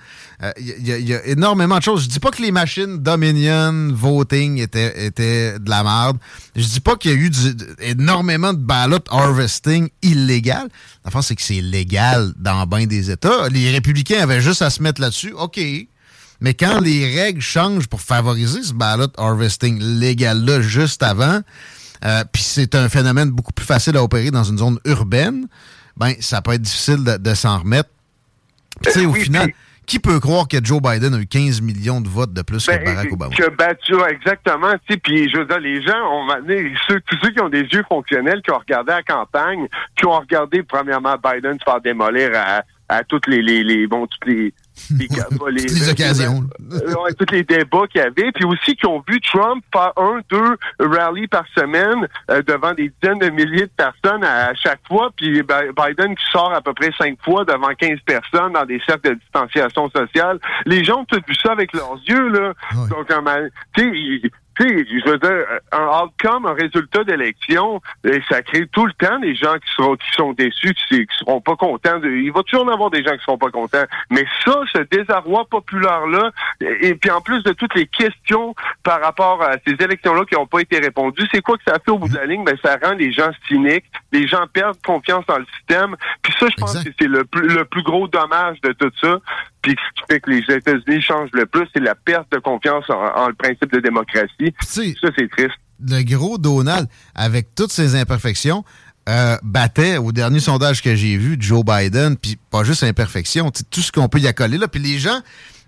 Euh, 0.43 0.51
Il 0.59 0.87
y, 0.87 0.91
a- 0.91 0.97
il 0.99 1.07
y 1.07 1.15
a 1.15 1.25
énormément 1.25 1.77
de 1.79 1.83
choses. 1.83 2.03
Je 2.03 2.09
dis 2.09 2.19
pas 2.19 2.29
que 2.29 2.41
les 2.43 2.51
machines 2.51 2.99
Dominion 2.99 3.89
voting 3.91 4.59
étaient, 4.59 5.07
étaient 5.07 5.57
de 5.57 5.67
la 5.69 5.83
merde. 5.83 6.17
Je 6.55 6.63
dis 6.63 6.79
pas 6.79 6.95
qu'il 6.95 7.09
y 7.11 7.13
a 7.15 7.17
eu 7.17 7.29
du- 7.31 7.55
énormément 7.79 8.53
de 8.53 8.59
ballot 8.59 8.99
harvesting 9.09 9.89
illégal. 10.03 10.67
La 11.03 11.09
France, 11.09 11.27
c'est 11.27 11.35
que 11.35 11.41
c'est 11.41 11.61
légal 11.61 12.33
dans 12.37 12.67
bien 12.67 12.85
des 12.85 13.09
États. 13.09 13.49
Les 13.49 13.71
républicains 13.71 14.19
avaient 14.21 14.41
juste 14.41 14.61
à 14.61 14.69
se 14.69 14.83
mettre 14.83 15.01
là-dessus. 15.01 15.33
OK. 15.33 15.59
Mais 16.39 16.53
quand 16.53 16.81
les 16.81 17.15
règles 17.19 17.41
changent 17.41 17.87
pour 17.87 18.01
favoriser 18.01 18.61
ce 18.61 18.73
ballot 18.73 19.07
harvesting 19.17 19.79
légal-là 19.81 20.61
juste 20.61 21.01
avant, 21.01 21.41
euh, 22.05 22.23
puis 22.31 22.43
c'est 22.43 22.75
un 22.75 22.89
phénomène 22.89 23.31
beaucoup 23.31 23.53
plus 23.53 23.65
facile 23.65 23.97
à 23.97 24.03
opérer 24.03 24.29
dans 24.29 24.43
une 24.43 24.59
zone 24.59 24.77
urbaine, 24.85 25.47
ben 25.97 26.13
ça 26.19 26.43
peut 26.43 26.51
être 26.51 26.61
difficile 26.61 27.03
de, 27.03 27.17
de 27.17 27.33
s'en 27.33 27.57
remettre. 27.57 27.89
Puis, 28.83 28.93
Tu 28.93 28.99
sais, 28.99 29.05
au 29.07 29.15
final, 29.15 29.51
qui 29.87 29.99
peut 29.99 30.19
croire 30.19 30.47
que 30.47 30.57
Joe 30.61 30.81
Biden 30.81 31.15
a 31.15 31.17
eu 31.17 31.25
15 31.25 31.61
millions 31.61 32.01
de 32.01 32.09
votes 32.09 32.33
de 32.33 32.41
plus 32.41 32.63
que 32.63 32.85
Barack 32.85 33.11
Obama? 33.11 33.33
Que 33.33 33.95
ouais, 33.95 34.11
exactement. 34.11 34.73
Tu 34.85 34.93
sais, 34.93 34.97
puis 34.97 35.29
je 35.29 35.37
veux 35.37 35.45
dire, 35.45 35.59
les 35.59 35.81
gens 35.81 35.97
ont 36.11 36.27
ceux, 36.87 36.99
tous 37.01 37.17
ceux 37.23 37.31
qui 37.31 37.41
ont 37.41 37.49
des 37.49 37.61
yeux 37.61 37.85
fonctionnels, 37.87 38.41
qui 38.41 38.51
ont 38.51 38.59
regardé 38.59 38.91
la 38.91 39.01
campagne, 39.01 39.67
qui 39.95 40.05
ont 40.05 40.19
regardé 40.19 40.61
premièrement 40.61 41.15
Biden 41.15 41.57
se 41.57 41.63
faire 41.63 41.79
démolir 41.79 42.31
à, 42.35 42.63
à 42.89 43.03
toutes 43.05 43.27
les, 43.27 43.41
les, 43.41 43.63
les 43.63 43.87
bon, 43.87 44.05
toutes 44.07 44.25
les, 44.25 44.53
les, 44.97 45.07
les, 45.51 45.63
Les 45.63 45.89
occasions. 45.89 46.43
euh, 46.71 46.93
ouais, 47.03 47.13
tous 47.13 47.31
les 47.33 47.43
débats 47.43 47.87
qu'il 47.87 48.01
y 48.01 48.03
avait, 48.03 48.31
puis 48.31 48.45
aussi 48.45 48.75
qui 48.75 48.85
ont 48.85 49.03
vu 49.07 49.19
Trump 49.21 49.63
faire 49.73 49.91
un, 49.97 50.19
deux 50.29 50.57
rallyes 50.79 51.27
par 51.27 51.43
semaine 51.55 52.07
euh, 52.31 52.41
devant 52.43 52.73
des 52.73 52.91
dizaines 53.01 53.19
de 53.19 53.29
milliers 53.29 53.65
de 53.67 53.71
personnes 53.75 54.23
à, 54.23 54.47
à 54.49 54.53
chaque 54.55 54.79
fois, 54.87 55.11
puis 55.15 55.41
Bi- 55.43 55.71
Biden 55.75 56.15
qui 56.15 56.23
sort 56.31 56.53
à 56.53 56.61
peu 56.61 56.73
près 56.73 56.91
cinq 56.97 57.17
fois 57.23 57.43
devant 57.45 57.73
15 57.77 57.99
personnes 58.05 58.53
dans 58.53 58.65
des 58.65 58.79
cercles 58.85 59.09
de 59.09 59.13
distanciation 59.15 59.89
sociale. 59.89 60.39
Les 60.65 60.83
gens 60.83 61.01
ont 61.01 61.05
tout 61.05 61.21
vu 61.27 61.35
ça 61.35 61.51
avec 61.51 61.73
leurs 61.73 61.97
yeux, 62.07 62.29
là. 62.29 62.53
Donc, 62.89 63.07
tu 63.75 63.83
sais, 64.23 64.31
tu 64.57 64.67
sais, 64.67 64.85
je 64.85 65.09
veux 65.09 65.17
dire, 65.17 65.45
un 65.71 66.03
outcome, 66.03 66.45
un 66.45 66.53
résultat 66.53 67.03
d'élection, 67.03 67.81
euh, 68.05 68.19
ça 68.29 68.41
crée 68.41 68.67
tout 68.67 68.85
le 68.85 68.93
temps 68.93 69.19
des 69.19 69.35
gens 69.35 69.55
qui 69.55 69.73
seront 69.75 69.95
qui 69.95 70.11
sont 70.13 70.33
déçus, 70.33 70.73
qui, 70.87 71.05
qui 71.05 71.17
seront 71.19 71.41
pas 71.41 71.55
contents. 71.55 71.99
De, 71.99 72.09
il 72.09 72.31
va 72.31 72.43
toujours 72.43 72.65
en 72.65 72.71
avoir 72.71 72.89
des 72.89 73.03
gens 73.03 73.15
qui 73.15 73.23
seront 73.23 73.37
pas 73.37 73.51
contents. 73.51 73.85
Mais 74.09 74.25
ça, 74.45 74.61
ce 74.73 74.79
désarroi 74.79 75.45
populaire-là, 75.49 76.31
et, 76.61 76.89
et 76.89 76.95
puis 76.95 77.11
en 77.11 77.21
plus 77.21 77.43
de 77.43 77.53
toutes 77.53 77.75
les 77.75 77.87
questions 77.87 78.55
par 78.83 79.01
rapport 79.01 79.41
à 79.43 79.53
ces 79.65 79.73
élections-là 79.73 80.25
qui 80.25 80.35
n'ont 80.35 80.47
pas 80.47 80.59
été 80.59 80.79
répondues, 80.79 81.27
c'est 81.31 81.41
quoi 81.41 81.57
que 81.57 81.63
ça 81.67 81.77
fait 81.83 81.91
au 81.91 81.99
bout 81.99 82.09
de 82.09 82.15
la 82.15 82.25
ligne? 82.25 82.43
Ben, 82.43 82.57
ça 82.63 82.77
rend 82.81 82.93
les 82.93 83.11
gens 83.11 83.29
cyniques, 83.47 83.85
les 84.11 84.27
gens 84.27 84.45
perdent 84.51 84.81
confiance 84.85 85.25
dans 85.27 85.37
le 85.37 85.45
système. 85.57 85.95
Puis 86.21 86.33
ça, 86.39 86.47
je 86.49 86.55
pense 86.55 86.83
que 86.83 86.89
c'est 86.99 87.07
le 87.07 87.25
plus, 87.25 87.47
le 87.47 87.65
plus 87.65 87.83
gros 87.83 88.07
dommage 88.07 88.59
de 88.61 88.71
tout 88.73 88.91
ça. 89.01 89.19
Puis 89.61 89.71
ce 89.71 90.01
qui 90.01 90.07
fait 90.09 90.19
que 90.19 90.29
les 90.29 90.43
États-Unis 90.55 91.01
changent 91.01 91.31
le 91.33 91.45
plus, 91.45 91.67
c'est 91.73 91.81
la 91.81 91.95
perte 91.95 92.31
de 92.31 92.39
confiance 92.39 92.85
en, 92.89 92.93
en 92.93 93.27
le 93.27 93.33
principe 93.33 93.71
de 93.71 93.79
démocratie. 93.79 94.53
ça, 94.61 94.81
c'est 95.17 95.29
triste. 95.29 95.57
le 95.85 96.03
gros 96.03 96.37
Donald, 96.37 96.87
avec 97.15 97.53
toutes 97.55 97.71
ses 97.71 97.95
imperfections, 97.95 98.63
euh, 99.09 99.37
battait 99.41 99.97
au 99.97 100.11
dernier 100.11 100.39
sondage 100.39 100.81
que 100.81 100.95
j'ai 100.95 101.15
vu 101.17 101.37
Joe 101.39 101.63
Biden, 101.63 102.17
puis 102.17 102.37
pas 102.51 102.63
juste 102.63 102.83
imperfection, 102.83 103.51
tout 103.71 103.81
ce 103.81 103.91
qu'on 103.91 104.09
peut 104.09 104.19
y 104.19 104.27
accoler 104.27 104.57
là. 104.57 104.67
Puis 104.67 104.81
les 104.81 104.99
gens 104.99 105.21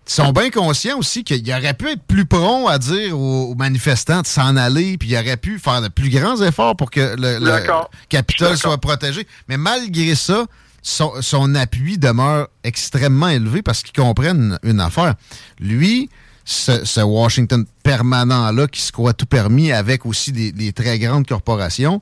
sont 0.05 0.31
bien 0.31 0.49
conscients 0.49 0.97
aussi 0.97 1.23
qu'il 1.23 1.49
aurait 1.53 1.73
pu 1.73 1.87
être 1.89 2.01
plus 2.03 2.25
prompt 2.25 2.67
à 2.67 2.77
dire 2.79 3.17
aux, 3.17 3.51
aux 3.51 3.55
manifestants 3.55 4.21
de 4.21 4.27
s'en 4.27 4.57
aller, 4.57 4.97
puis 4.97 5.09
il 5.09 5.15
aurait 5.15 5.37
pu 5.37 5.59
faire 5.59 5.81
de 5.81 5.87
plus 5.87 6.09
grands 6.09 6.41
efforts 6.41 6.75
pour 6.75 6.91
que 6.91 7.15
le, 7.17 7.39
le. 7.39 7.65
Capitole 8.09 8.57
soit 8.57 8.77
protégé. 8.79 9.25
Mais 9.47 9.57
malgré 9.57 10.15
ça, 10.15 10.45
son, 10.81 11.13
son 11.21 11.55
appui 11.55 11.97
demeure 11.97 12.47
extrêmement 12.63 13.29
élevé 13.29 13.61
parce 13.61 13.83
qu'ils 13.83 13.93
comprennent 14.01 14.57
une 14.63 14.79
affaire. 14.79 15.15
Lui, 15.59 16.09
ce, 16.45 16.83
ce 16.85 17.01
Washington 17.01 17.65
permanent-là 17.83 18.67
qui 18.67 18.81
se 18.81 18.91
croit 18.91 19.13
tout 19.13 19.25
permis 19.25 19.71
avec 19.71 20.05
aussi 20.05 20.31
des, 20.31 20.51
des 20.51 20.73
très 20.73 20.97
grandes 20.99 21.27
corporations, 21.27 22.01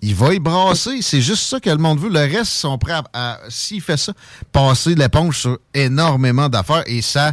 il 0.00 0.14
va 0.14 0.32
y 0.34 0.38
brasser. 0.38 1.02
C'est 1.02 1.20
juste 1.20 1.42
ça 1.48 1.58
que 1.58 1.70
le 1.70 1.78
monde 1.78 1.98
veut. 1.98 2.08
Le 2.10 2.20
reste 2.20 2.52
sont 2.52 2.78
prêts 2.78 2.92
à, 2.92 3.04
à- 3.12 3.38
s'il 3.48 3.80
fait 3.80 3.96
ça, 3.96 4.12
passer 4.52 4.94
l'éponge 4.94 5.38
sur 5.40 5.58
énormément 5.74 6.48
d'affaires 6.48 6.84
et 6.86 7.02
ça 7.02 7.32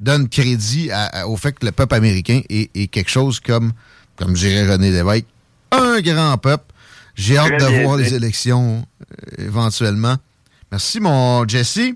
donne 0.00 0.28
crédit 0.28 0.90
à- 0.90 1.04
à- 1.22 1.26
au 1.26 1.36
fait 1.36 1.52
que 1.58 1.64
le 1.64 1.72
peuple 1.72 1.94
américain 1.94 2.42
est, 2.50 2.70
est 2.74 2.88
quelque 2.88 3.08
chose 3.10 3.40
comme, 3.40 3.72
comme 4.16 4.34
dirait 4.34 4.70
René 4.70 4.90
Lévesque, 4.90 5.24
un 5.70 6.00
grand 6.02 6.36
peuple. 6.36 6.64
J'ai 7.14 7.38
hâte 7.38 7.52
de 7.60 7.82
voir 7.84 7.96
les 7.96 8.12
élections 8.14 8.84
euh, 9.38 9.44
éventuellement. 9.46 10.16
Merci, 10.72 11.00
mon 11.00 11.46
Jesse. 11.46 11.92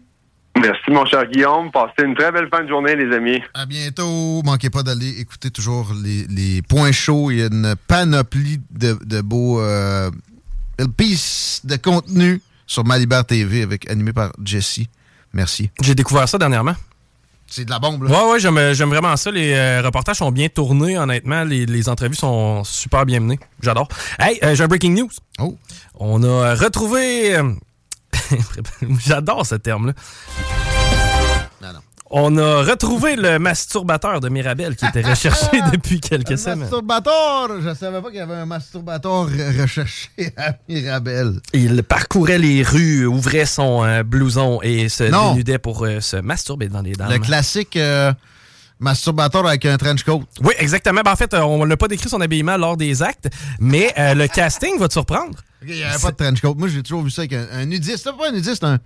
Merci, 0.61 0.91
mon 0.91 1.07
cher 1.07 1.27
Guillaume. 1.27 1.71
Passez 1.71 2.05
une 2.05 2.15
très 2.15 2.31
belle 2.31 2.49
fin 2.51 2.63
de 2.63 2.69
journée, 2.69 2.95
les 2.95 3.11
amis. 3.17 3.41
À 3.55 3.65
bientôt. 3.65 4.43
Manquez 4.45 4.69
pas 4.69 4.83
d'aller 4.83 5.19
écouter 5.19 5.51
toujours 5.51 5.93
les, 6.05 6.27
les 6.27 6.61
points 6.61 6.93
chauds. 6.93 7.31
Il 7.31 7.39
y 7.39 7.43
a 7.43 7.47
une 7.47 7.75
panoplie 7.89 8.61
de, 8.71 8.99
de 9.03 9.23
beaux 9.23 9.61
euh, 9.63 10.11
pieces 10.99 11.63
de 11.65 11.77
contenu 11.77 12.43
sur 12.67 12.85
Malibert 12.85 13.25
TV 13.25 13.63
avec 13.63 13.91
animé 13.91 14.13
par 14.13 14.33
Jesse. 14.45 14.81
Merci. 15.33 15.71
J'ai 15.81 15.95
découvert 15.95 16.29
ça 16.29 16.37
dernièrement. 16.37 16.75
C'est 17.47 17.65
de 17.65 17.71
la 17.71 17.79
bombe, 17.79 18.03
là. 18.03 18.11
Ouais, 18.11 18.33
ouais, 18.33 18.41
j'aime, 18.41 18.75
j'aime 18.75 18.91
vraiment 18.91 19.17
ça. 19.17 19.31
Les 19.31 19.55
euh, 19.55 19.81
reportages 19.83 20.17
sont 20.17 20.33
bien 20.33 20.49
tournés, 20.49 20.99
honnêtement. 20.99 21.45
Les, 21.45 21.65
les 21.65 21.89
entrevues 21.89 22.15
sont 22.15 22.63
super 22.65 23.07
bien 23.07 23.21
menées. 23.21 23.39
J'adore. 23.63 23.89
Hey, 24.19 24.39
euh, 24.43 24.55
j'ai 24.55 24.65
un 24.65 24.69
breaking 24.69 24.95
news. 24.95 25.11
Oh. 25.39 25.57
On 25.99 26.23
a 26.23 26.27
euh, 26.27 26.55
retrouvé. 26.55 27.41
J'adore 29.07 29.45
ce 29.47 29.55
terme-là. 29.57 29.93
On 32.09 32.39
a 32.39 32.63
retrouvé 32.63 33.17
le 33.17 33.41
masturbateur 33.41 34.21
de 34.21 34.29
Mirabel 34.29 34.77
qui 34.77 34.87
était 34.87 35.03
recherché 35.03 35.61
depuis 35.73 35.99
quelques 36.01 36.39
semaines. 36.39 36.61
Masturbateur! 36.61 37.61
Je 37.61 37.75
savais 37.75 38.01
pas 38.01 38.11
qu'il 38.11 38.19
y 38.19 38.23
avait 38.23 38.35
un 38.37 38.47
masturbateur 38.47 39.29
re- 39.29 39.61
recherché 39.63 40.09
à 40.37 40.53
Mirabel. 40.69 41.41
Il 41.53 41.83
parcourait 41.83 42.39
les 42.39 42.63
rues, 42.63 43.07
ouvrait 43.07 43.45
son 43.45 43.83
euh, 43.85 44.05
blouson 44.05 44.61
et 44.63 44.89
se 44.89 45.03
Non. 45.03 45.33
dénudait 45.33 45.59
pour 45.59 45.85
euh, 45.85 45.99
se 46.01 46.17
masturber 46.19 46.69
dans 46.69 46.81
les 46.83 46.93
dames. 46.93 47.11
Le 47.11 47.19
classique 47.19 47.77
euh, 47.77 48.13
masturbateur 48.79 49.45
avec 49.45 49.65
un 49.67 49.77
trench 49.77 50.05
coat. 50.05 50.23
Oui, 50.45 50.55
exactement. 50.59 51.01
Ben, 51.05 51.11
en 51.11 51.17
fait, 51.17 51.35
on 51.35 51.67
n'a 51.67 51.77
pas 51.77 51.89
décrit 51.89 52.09
son 52.09 52.21
habillement 52.21 52.57
lors 52.57 52.77
des 52.77 53.03
actes, 53.03 53.29
mais 53.59 53.93
euh, 53.99 54.15
le 54.15 54.29
casting 54.29 54.79
va 54.79 54.87
te 54.87 54.93
surprendre. 54.93 55.37
Il 55.69 55.75
n'y 55.77 55.83
avait 55.83 55.99
pas 55.99 56.11
de 56.11 56.17
trench 56.17 56.41
coat. 56.41 56.55
Moi, 56.57 56.69
j'ai 56.69 56.83
toujours 56.83 57.03
vu 57.03 57.11
ça 57.11 57.23
avec 57.23 57.33
un, 57.33 57.47
un 57.53 57.65
nudiste. 57.67 57.99
C'est 58.05 58.17
pas 58.17 58.29
un 58.29 58.33
nudiste, 58.33 58.65
un. 58.65 58.79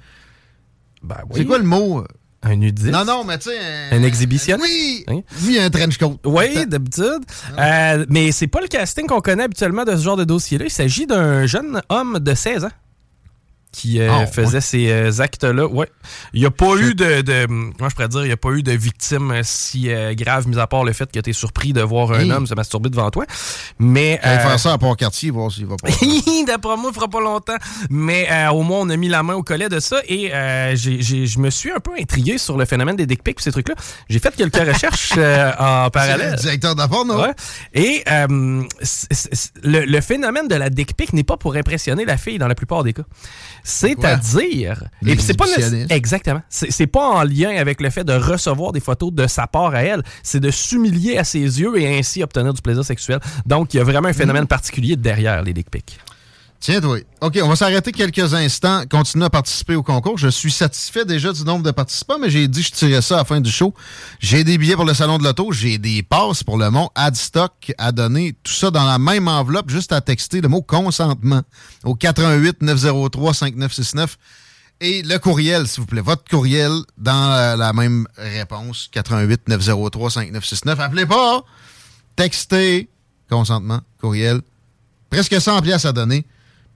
Ben 1.02 1.16
C'est 1.34 1.44
quoi 1.44 1.58
le 1.58 1.64
mot? 1.64 2.04
Un 2.42 2.56
nudiste? 2.56 2.88
Non, 2.90 3.04
non, 3.04 3.24
mais 3.24 3.38
tu 3.38 3.50
sais. 3.50 3.58
Un, 3.90 3.98
Un 3.98 4.02
exhibitionniste? 4.02 4.66
Oui! 4.66 5.04
Hein? 5.08 5.20
Oui, 5.42 5.58
un 5.58 5.68
trench 5.70 5.98
coat. 5.98 6.16
Oui, 6.24 6.66
d'habitude. 6.66 7.20
Euh, 7.58 8.06
mais 8.08 8.32
c'est 8.32 8.46
pas 8.46 8.60
le 8.60 8.66
casting 8.68 9.06
qu'on 9.06 9.20
connaît 9.20 9.42
habituellement 9.44 9.84
de 9.84 9.94
ce 9.94 10.02
genre 10.02 10.16
de 10.16 10.24
dossier-là. 10.24 10.64
Il 10.66 10.70
s'agit 10.70 11.06
d'un 11.06 11.46
jeune 11.46 11.82
homme 11.90 12.18
de 12.18 12.34
16 12.34 12.64
ans 12.64 12.70
qui 13.72 14.00
euh, 14.00 14.10
Ah, 14.12 14.26
faisait 14.26 14.54
ouais. 14.56 14.60
ces 14.60 14.90
euh, 14.90 15.10
actes-là. 15.20 15.66
Ouais. 15.66 15.88
Il 16.32 16.40
n'y 16.40 16.46
a 16.46 16.50
pas 16.50 16.74
eu 16.76 16.94
de, 16.94 17.20
de- 17.22 17.46
Moi, 17.46 17.88
je 17.88 17.94
pourrais 17.94 18.08
dire, 18.08 18.22
il 18.22 18.26
n'y 18.26 18.32
a 18.32 18.36
pas 18.36 18.50
eu 18.50 18.62
de 18.62 18.72
victime 18.72 19.30
euh, 19.30 19.40
si 19.44 19.90
euh, 19.92 20.12
grave, 20.14 20.48
mis 20.48 20.58
à 20.58 20.66
part 20.66 20.82
le 20.84 20.92
fait 20.92 21.10
que 21.10 21.20
tu 21.20 21.30
es 21.30 21.32
surpris 21.32 21.72
de 21.72 21.80
voir 21.80 22.10
un 22.12 22.20
Hey. 22.20 22.32
homme 22.32 22.46
se 22.46 22.54
masturber 22.54 22.90
devant 22.90 23.10
toi. 23.10 23.24
Mais. 23.78 24.18
Euh, 24.26 24.38
faire 24.40 24.58
ça 24.58 24.72
à 24.72 24.78
Port-Cartier, 24.78 25.30
voir 25.30 25.52
s'il 25.52 25.66
va 25.66 25.76
pas. 25.76 25.88
D'après 26.46 26.76
moi, 26.76 26.90
il 26.90 26.94
fera 26.94 27.08
pas 27.08 27.20
longtemps. 27.20 27.56
Mais 27.90 28.26
euh, 28.30 28.48
au 28.50 28.62
moins, 28.62 28.80
on 28.80 28.88
a 28.90 28.96
mis 28.96 29.08
la 29.08 29.22
main 29.22 29.34
au 29.34 29.42
collet 29.42 29.68
de 29.68 29.78
ça 29.80 30.00
et 30.08 30.34
euh, 30.34 30.74
j'ai- 30.74 31.00
j'ai- 31.00 31.26
je 31.26 31.38
me 31.38 31.50
suis 31.50 31.70
un 31.70 31.78
peu 31.80 31.92
intrigué 31.98 32.38
sur 32.38 32.56
le 32.58 32.64
phénomène 32.64 32.96
des 32.96 33.06
dick 33.06 33.22
pics 33.22 33.38
et 33.38 33.42
ces 33.42 33.52
trucs-là. 33.52 33.74
J'ai 34.08 34.18
fait 34.18 34.34
quelques 34.34 34.56
recherches 34.74 35.12
euh, 35.16 35.52
en 35.58 35.90
parallèle. 35.90 36.32
le 36.32 36.36
directeur 36.38 36.74
d'affaires, 36.74 37.04
non? 37.04 37.20
Ouais. 37.22 37.34
Et 37.74 38.02
euh, 38.10 38.62
le, 39.62 39.84
le 39.84 40.00
phénomène 40.00 40.48
de 40.48 40.54
la 40.56 40.70
dick 40.70 40.96
pic 40.96 41.12
n'est 41.12 41.24
pas 41.24 41.36
pour 41.36 41.54
impressionner 41.54 42.04
la 42.04 42.16
fille 42.16 42.38
dans 42.38 42.48
la 42.48 42.54
plupart 42.54 42.82
des 42.84 42.92
cas. 42.92 43.02
C'est-à-dire. 43.62 44.84
Et 45.06 45.14
puis 45.14 45.22
c'est 45.22 45.36
pas 45.36 45.46
le-. 45.46 45.92
Exactement. 45.92 46.42
C'est 46.48 46.70
c'est 46.70 46.86
pas 46.86 47.06
en 47.06 47.22
lien 47.24 47.56
avec 47.56 47.80
le 47.80 47.90
fait 47.90 48.04
de 48.04 48.12
recevoir 48.12 48.72
des 48.72 48.80
photos 48.80 49.12
de 49.12 49.26
sa 49.26 49.46
part 49.46 49.74
à 49.74 49.82
elle. 49.82 50.02
C'est 50.22 50.40
de 50.40 50.50
s'humilier 50.50 51.18
à 51.18 51.24
ses 51.24 51.38
yeux 51.38 51.78
et 51.78 51.98
ainsi 51.98 52.22
obtenir 52.22 52.54
du 52.54 52.62
plaisir 52.62 52.84
sexuel. 52.84 53.20
Donc 53.46 53.74
il 53.74 53.78
y 53.78 53.80
a 53.80 53.84
vraiment 53.84 54.08
un 54.08 54.12
phénomène 54.12 54.46
particulier 54.46 54.96
derrière 54.96 55.42
les 55.42 55.52
dick 55.52 55.70
pics. 55.70 55.98
Tiens, 56.60 56.82
toi. 56.82 56.98
OK, 57.22 57.40
on 57.42 57.48
va 57.48 57.56
s'arrêter 57.56 57.90
quelques 57.90 58.34
instants. 58.34 58.82
Continuez 58.90 59.24
à 59.24 59.30
participer 59.30 59.74
au 59.76 59.82
concours. 59.82 60.18
Je 60.18 60.28
suis 60.28 60.52
satisfait 60.52 61.06
déjà 61.06 61.32
du 61.32 61.42
nombre 61.42 61.64
de 61.64 61.70
participants, 61.70 62.18
mais 62.20 62.28
j'ai 62.28 62.48
dit 62.48 62.60
que 62.60 62.66
je 62.66 62.72
tirais 62.72 63.00
ça 63.00 63.14
à 63.14 63.18
la 63.18 63.24
fin 63.24 63.40
du 63.40 63.50
show. 63.50 63.72
J'ai 64.18 64.44
des 64.44 64.58
billets 64.58 64.76
pour 64.76 64.84
le 64.84 64.92
Salon 64.92 65.16
de 65.16 65.24
l'Auto. 65.24 65.52
J'ai 65.52 65.78
des 65.78 66.02
passes 66.02 66.44
pour 66.44 66.58
le 66.58 66.70
Mont 66.70 66.90
Adstock 66.94 67.72
à 67.78 67.92
donner. 67.92 68.36
Tout 68.42 68.52
ça 68.52 68.70
dans 68.70 68.84
la 68.84 68.98
même 68.98 69.26
enveloppe, 69.26 69.70
juste 69.70 69.90
à 69.92 70.02
texter 70.02 70.42
le 70.42 70.48
mot 70.48 70.60
consentement 70.60 71.40
au 71.84 71.94
88 71.94 72.60
903 72.60 73.32
5969. 73.32 74.18
Et 74.82 75.02
le 75.02 75.18
courriel, 75.18 75.66
s'il 75.66 75.80
vous 75.80 75.86
plaît. 75.86 76.02
Votre 76.02 76.24
courriel 76.24 76.72
dans 76.98 77.32
euh, 77.32 77.56
la 77.56 77.72
même 77.72 78.06
réponse. 78.18 78.90
88 78.92 79.48
903 79.48 80.10
5969. 80.10 80.78
Appelez 80.78 81.06
pas. 81.06 81.42
Textez. 82.16 82.90
Consentement. 83.30 83.80
Courriel. 83.98 84.42
Presque 85.08 85.40
100 85.40 85.62
pièces 85.62 85.86
à 85.86 85.92
donner. 85.92 86.26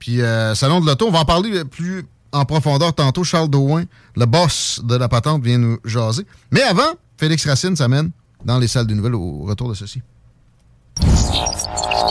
Puis, 0.04 0.20
euh, 0.20 0.54
Salon 0.54 0.82
de 0.82 0.86
l'Auto, 0.86 1.06
on 1.08 1.10
va 1.10 1.20
en 1.20 1.24
parler 1.24 1.64
plus 1.64 2.04
en 2.30 2.44
profondeur 2.44 2.92
tantôt. 2.92 3.24
Charles 3.24 3.48
Douin, 3.48 3.84
le 4.16 4.26
boss 4.26 4.82
de 4.84 4.96
la 4.96 5.08
patente, 5.08 5.42
vient 5.42 5.56
nous 5.56 5.78
jaser. 5.82 6.26
Mais 6.50 6.60
avant, 6.60 6.92
Félix 7.16 7.46
Racine 7.46 7.74
s'amène 7.74 8.10
dans 8.44 8.58
les 8.58 8.68
salles 8.68 8.86
des 8.86 8.92
nouvelles 8.92 9.14
au 9.14 9.44
retour 9.44 9.70
de 9.70 9.74
ceci. 9.74 10.02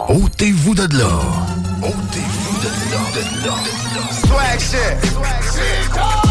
Ôtez-vous 0.09 0.73
de 0.73 0.97
là. 0.97 1.07
Ôtez-vous 1.83 2.57
de 2.61 2.69
là. 2.89 3.01
De 3.13 3.45
là. 3.45 3.53
Swag 4.25 4.59
shit. 4.59 5.11
Swag 5.11 5.43
shit. 5.43 6.22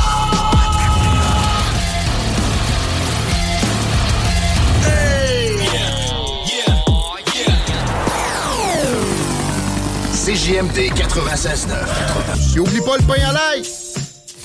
CJMD 10.25 10.93
96.9. 10.95 12.55
Et 12.55 12.61
oublie 12.61 12.81
pas 12.81 12.97
le 12.97 13.03
pain 13.03 13.21
à 13.29 13.33
l'ail! 13.33 13.63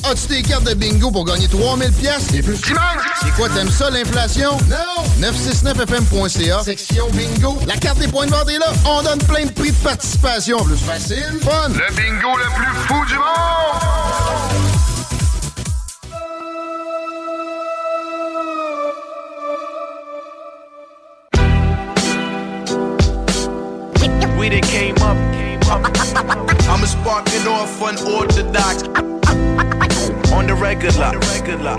As-tu 0.05 0.27
des 0.27 0.41
cartes 0.41 0.63
de 0.63 0.73
bingo 0.73 1.11
pour 1.11 1.23
gagner 1.23 1.47
3000 1.47 1.91
pièces 1.91 2.33
et 2.33 2.41
plus? 2.41 2.57
C'est 3.21 3.31
quoi, 3.35 3.47
t'aimes 3.49 3.69
ça, 3.69 3.91
l'inflation? 3.91 4.57
Non! 4.69 5.27
969fm.ca, 5.27 6.63
section 6.63 7.07
bingo. 7.11 7.59
La 7.67 7.77
carte 7.77 7.99
des 7.99 8.07
points 8.07 8.25
de 8.25 8.31
vente 8.31 8.49
est 8.49 8.57
là. 8.57 8.73
On 8.85 9.03
donne 9.03 9.19
plein 9.19 9.45
de 9.45 9.51
prix 9.51 9.69
de 9.69 9.77
participation. 9.83 10.57
Plus 10.63 10.77
facile, 10.77 11.37
fun. 11.43 11.69
Le 11.69 11.95
bingo 11.95 12.37
le 12.37 12.45
plus 12.55 12.75
fou 12.87 13.05
du 13.05 13.13
monde! 13.13 13.23
We 24.39 24.61
came 24.61 24.95
up. 25.01 25.26
I'm 26.29 26.83
a 26.83 26.87
sparking 26.87 27.47
off 27.47 27.81
unorthodox. 27.81 28.83
On 30.33 30.45
the 30.45 30.53
regular. 30.53 31.05
On 31.05 31.19
the 31.19 31.27
regular. 31.31 31.77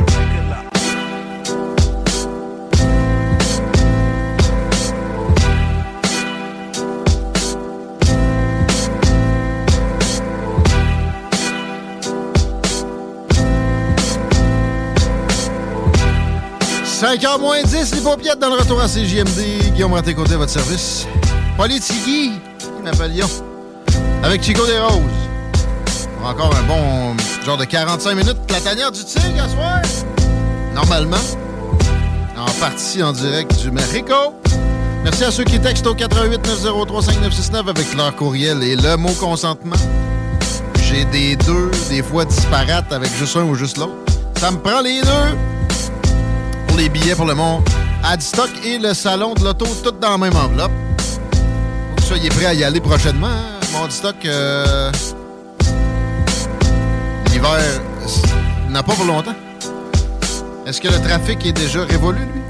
«5h 16.99 17.39
moins 17.39 17.63
10, 17.63 17.95
les 17.95 18.01
paupiètes 18.01 18.41
dans 18.41 18.49
le 18.49 18.57
retour 18.57 18.81
à 18.81 18.89
CJMD. 18.89 19.73
Guillaume 19.73 19.93
Raté-Côté 19.93 20.35
à 20.35 20.39
votre 20.39 20.51
service. 20.51 21.07
Politigui, 21.57 22.33
Napoléon. 22.83 23.48
Avec 24.23 24.43
Chico 24.43 24.67
des 24.67 24.79
Roses. 24.79 25.01
Encore 26.25 26.55
un 26.57 26.63
bon 26.65 27.17
genre 27.45 27.57
de 27.57 27.65
45 27.65 28.15
minutes. 28.15 28.37
La 28.51 28.61
tanière 28.61 28.91
du 28.91 29.05
tigre 29.05 29.43
à 29.43 29.49
soir. 29.49 29.83
Normalement. 30.75 31.17
En 32.37 32.51
partie 32.61 33.03
en 33.03 33.13
direct 33.13 33.57
du 33.61 33.71
Mexico. 33.71 34.35
Merci 35.05 35.25
à 35.25 35.31
ceux 35.31 35.45
qui 35.45 35.61
textent 35.61 35.87
au 35.87 35.95
88 35.95 36.47
903 36.47 37.03
5969 37.03 37.69
avec 37.69 37.95
leur 37.95 38.15
courriel 38.17 38.63
et 38.63 38.77
le 38.77 38.97
mot 38.97 39.13
consentement. 39.19 39.77
J'ai 40.83 41.05
des 41.07 41.37
deux, 41.37 41.71
des 41.89 42.03
fois 42.03 42.25
disparates 42.25 42.93
avec 42.93 43.11
juste 43.15 43.37
un 43.37 43.45
ou 43.45 43.55
juste 43.55 43.79
l'autre. 43.79 43.93
Ça 44.37 44.51
me 44.51 44.59
prend 44.59 44.81
les 44.81 45.01
deux 45.01 45.37
pour 46.67 46.77
les 46.77 46.89
billets 46.89 47.15
pour 47.15 47.27
le 47.27 47.35
Mont 47.35 47.63
Adstock 48.05 48.51
et 48.65 48.79
le 48.79 48.95
Salon 48.95 49.35
de 49.35 49.45
l'Auto, 49.45 49.67
tout 49.83 49.91
dans 49.93 50.11
la 50.11 50.19
même 50.19 50.37
enveloppe. 50.37 50.73
Soyez 52.07 52.29
prêts 52.31 52.47
à 52.47 52.55
y 52.55 52.65
aller 52.65 52.81
prochainement. 52.81 53.58
Mont 53.73 53.85
Adstock, 53.85 54.25
euh, 54.25 54.91
l'hiver 57.31 57.59
n'a 58.71 58.83
pas 58.83 58.93
pour 58.95 59.05
longtemps. 59.05 59.35
Est-ce 60.67 60.81
que 60.81 60.89
le 60.89 61.01
trafic 61.03 61.45
est 61.47 61.53
déjà 61.53 61.85
révolu, 61.85 62.21
lui? 62.21 62.48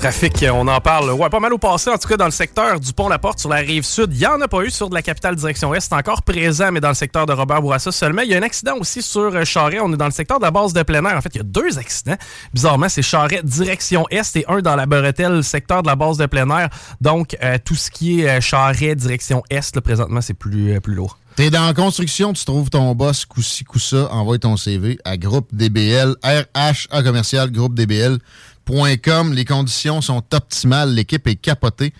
Trafic, 0.00 0.46
on 0.50 0.66
en 0.66 0.80
parle. 0.80 1.10
Ouais, 1.10 1.28
pas 1.28 1.40
mal 1.40 1.52
au 1.52 1.58
passé, 1.58 1.90
en 1.90 1.98
tout 1.98 2.08
cas 2.08 2.16
dans 2.16 2.24
le 2.24 2.30
secteur 2.30 2.80
du 2.80 2.90
Pont-la-Porte 2.90 3.38
sur 3.38 3.50
la 3.50 3.56
rive 3.56 3.84
sud. 3.84 4.08
Il 4.12 4.18
n'y 4.18 4.26
en 4.26 4.40
a 4.40 4.48
pas 4.48 4.62
eu 4.62 4.70
sur 4.70 4.88
de 4.88 4.94
la 4.94 5.02
capitale 5.02 5.36
direction 5.36 5.74
est. 5.74 5.80
C'est 5.80 5.92
encore 5.92 6.22
présent, 6.22 6.72
mais 6.72 6.80
dans 6.80 6.88
le 6.88 6.94
secteur 6.94 7.26
de 7.26 7.34
Robert 7.34 7.60
Bourassa 7.60 7.92
seulement. 7.92 8.22
Il 8.22 8.30
y 8.30 8.34
a 8.34 8.38
un 8.38 8.42
accident 8.42 8.78
aussi 8.78 9.02
sur 9.02 9.36
euh, 9.36 9.44
Charret. 9.44 9.78
On 9.78 9.92
est 9.92 9.98
dans 9.98 10.06
le 10.06 10.10
secteur 10.10 10.38
de 10.38 10.44
la 10.44 10.50
base 10.50 10.72
de 10.72 10.82
plein 10.84 11.04
air. 11.04 11.18
En 11.18 11.20
fait, 11.20 11.34
il 11.34 11.38
y 11.38 11.40
a 11.40 11.44
deux 11.44 11.78
accidents. 11.78 12.16
Bizarrement, 12.54 12.88
c'est 12.88 13.02
Charret 13.02 13.42
direction 13.44 14.06
est 14.10 14.36
et 14.36 14.44
un 14.48 14.62
dans 14.62 14.74
la 14.74 14.86
Bretelle, 14.86 15.44
secteur 15.44 15.82
de 15.82 15.88
la 15.88 15.96
base 15.96 16.16
de 16.16 16.24
plein 16.24 16.48
air. 16.48 16.70
Donc, 17.02 17.36
euh, 17.42 17.58
tout 17.62 17.76
ce 17.76 17.90
qui 17.90 18.22
est 18.22 18.28
euh, 18.30 18.40
Charret 18.40 18.94
direction 18.94 19.42
est, 19.50 19.78
présentement, 19.80 20.22
c'est 20.22 20.32
plus, 20.32 20.80
plus 20.80 20.94
lourd. 20.94 21.18
T'es 21.36 21.48
dans 21.48 21.72
construction, 21.72 22.32
tu 22.32 22.44
trouves 22.44 22.70
ton 22.70 22.94
boss, 22.94 23.24
coup-ci, 23.24 23.64
coup-ça, 23.64 24.12
envoie 24.12 24.38
ton 24.38 24.56
CV 24.56 24.98
à 25.04 25.16
groupe 25.16 25.48
DBL, 25.54 26.14
RH, 26.22 27.02
commercial, 27.02 27.50
groupe 27.50 27.74
DBL.com. 28.70 29.32
Les 29.32 29.44
conditions 29.44 30.00
sont 30.00 30.22
optimales, 30.32 30.94
l'équipe 30.94 31.26
est 31.26 31.36
capotée. 31.36 31.92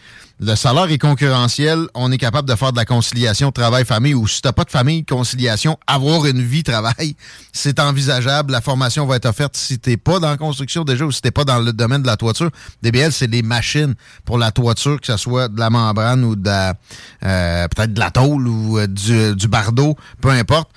Le 0.42 0.54
salaire 0.54 0.90
est 0.90 0.98
concurrentiel. 0.98 1.86
On 1.94 2.10
est 2.10 2.16
capable 2.16 2.48
de 2.48 2.54
faire 2.54 2.72
de 2.72 2.76
la 2.78 2.86
conciliation 2.86 3.52
travail-famille 3.52 4.14
ou 4.14 4.26
si 4.26 4.40
t'as 4.40 4.52
pas 4.52 4.64
de 4.64 4.70
famille, 4.70 5.04
conciliation, 5.04 5.78
avoir 5.86 6.24
une 6.24 6.40
vie 6.40 6.62
travail, 6.62 7.14
c'est 7.52 7.78
envisageable. 7.78 8.52
La 8.52 8.62
formation 8.62 9.04
va 9.04 9.16
être 9.16 9.26
offerte 9.26 9.56
si 9.56 9.78
t'es 9.78 9.98
pas 9.98 10.18
dans 10.18 10.30
la 10.30 10.38
construction 10.38 10.84
déjà 10.84 11.04
ou 11.04 11.12
si 11.12 11.20
t'es 11.20 11.30
pas 11.30 11.44
dans 11.44 11.58
le 11.58 11.74
domaine 11.74 12.00
de 12.00 12.06
la 12.06 12.16
toiture. 12.16 12.50
DBL, 12.82 13.12
c'est 13.12 13.28
des 13.28 13.42
machines 13.42 13.94
pour 14.24 14.38
la 14.38 14.50
toiture, 14.50 14.98
que 14.98 15.06
ce 15.06 15.18
soit 15.18 15.48
de 15.48 15.58
la 15.58 15.68
membrane 15.68 16.24
ou 16.24 16.36
de 16.36 16.50
euh, 16.50 17.68
peut-être 17.68 17.92
de 17.92 18.00
la 18.00 18.10
tôle 18.10 18.48
ou 18.48 18.78
euh, 18.78 18.86
du, 18.86 19.36
du 19.36 19.48
bardeau, 19.48 19.94
peu 20.22 20.30
importe. 20.30 20.70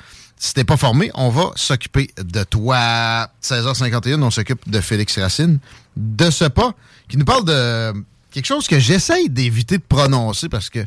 Si 0.43 0.53
t'es 0.53 0.65
pas 0.65 0.75
formé, 0.75 1.09
on 1.13 1.29
va 1.29 1.51
s'occuper 1.55 2.09
de 2.17 2.43
toi. 2.43 3.29
16h51, 3.41 4.21
on 4.21 4.29
s'occupe 4.29 4.69
de 4.69 4.81
Félix 4.81 5.17
Racine. 5.17 5.59
De 5.95 6.29
ce 6.29 6.43
pas, 6.43 6.73
qui 7.07 7.15
nous 7.15 7.23
parle 7.23 7.45
de 7.45 7.93
quelque 8.29 8.45
chose 8.45 8.67
que 8.67 8.77
j'essaye 8.77 9.29
d'éviter 9.29 9.77
de 9.77 9.83
prononcer 9.87 10.49
parce 10.49 10.69
que, 10.69 10.81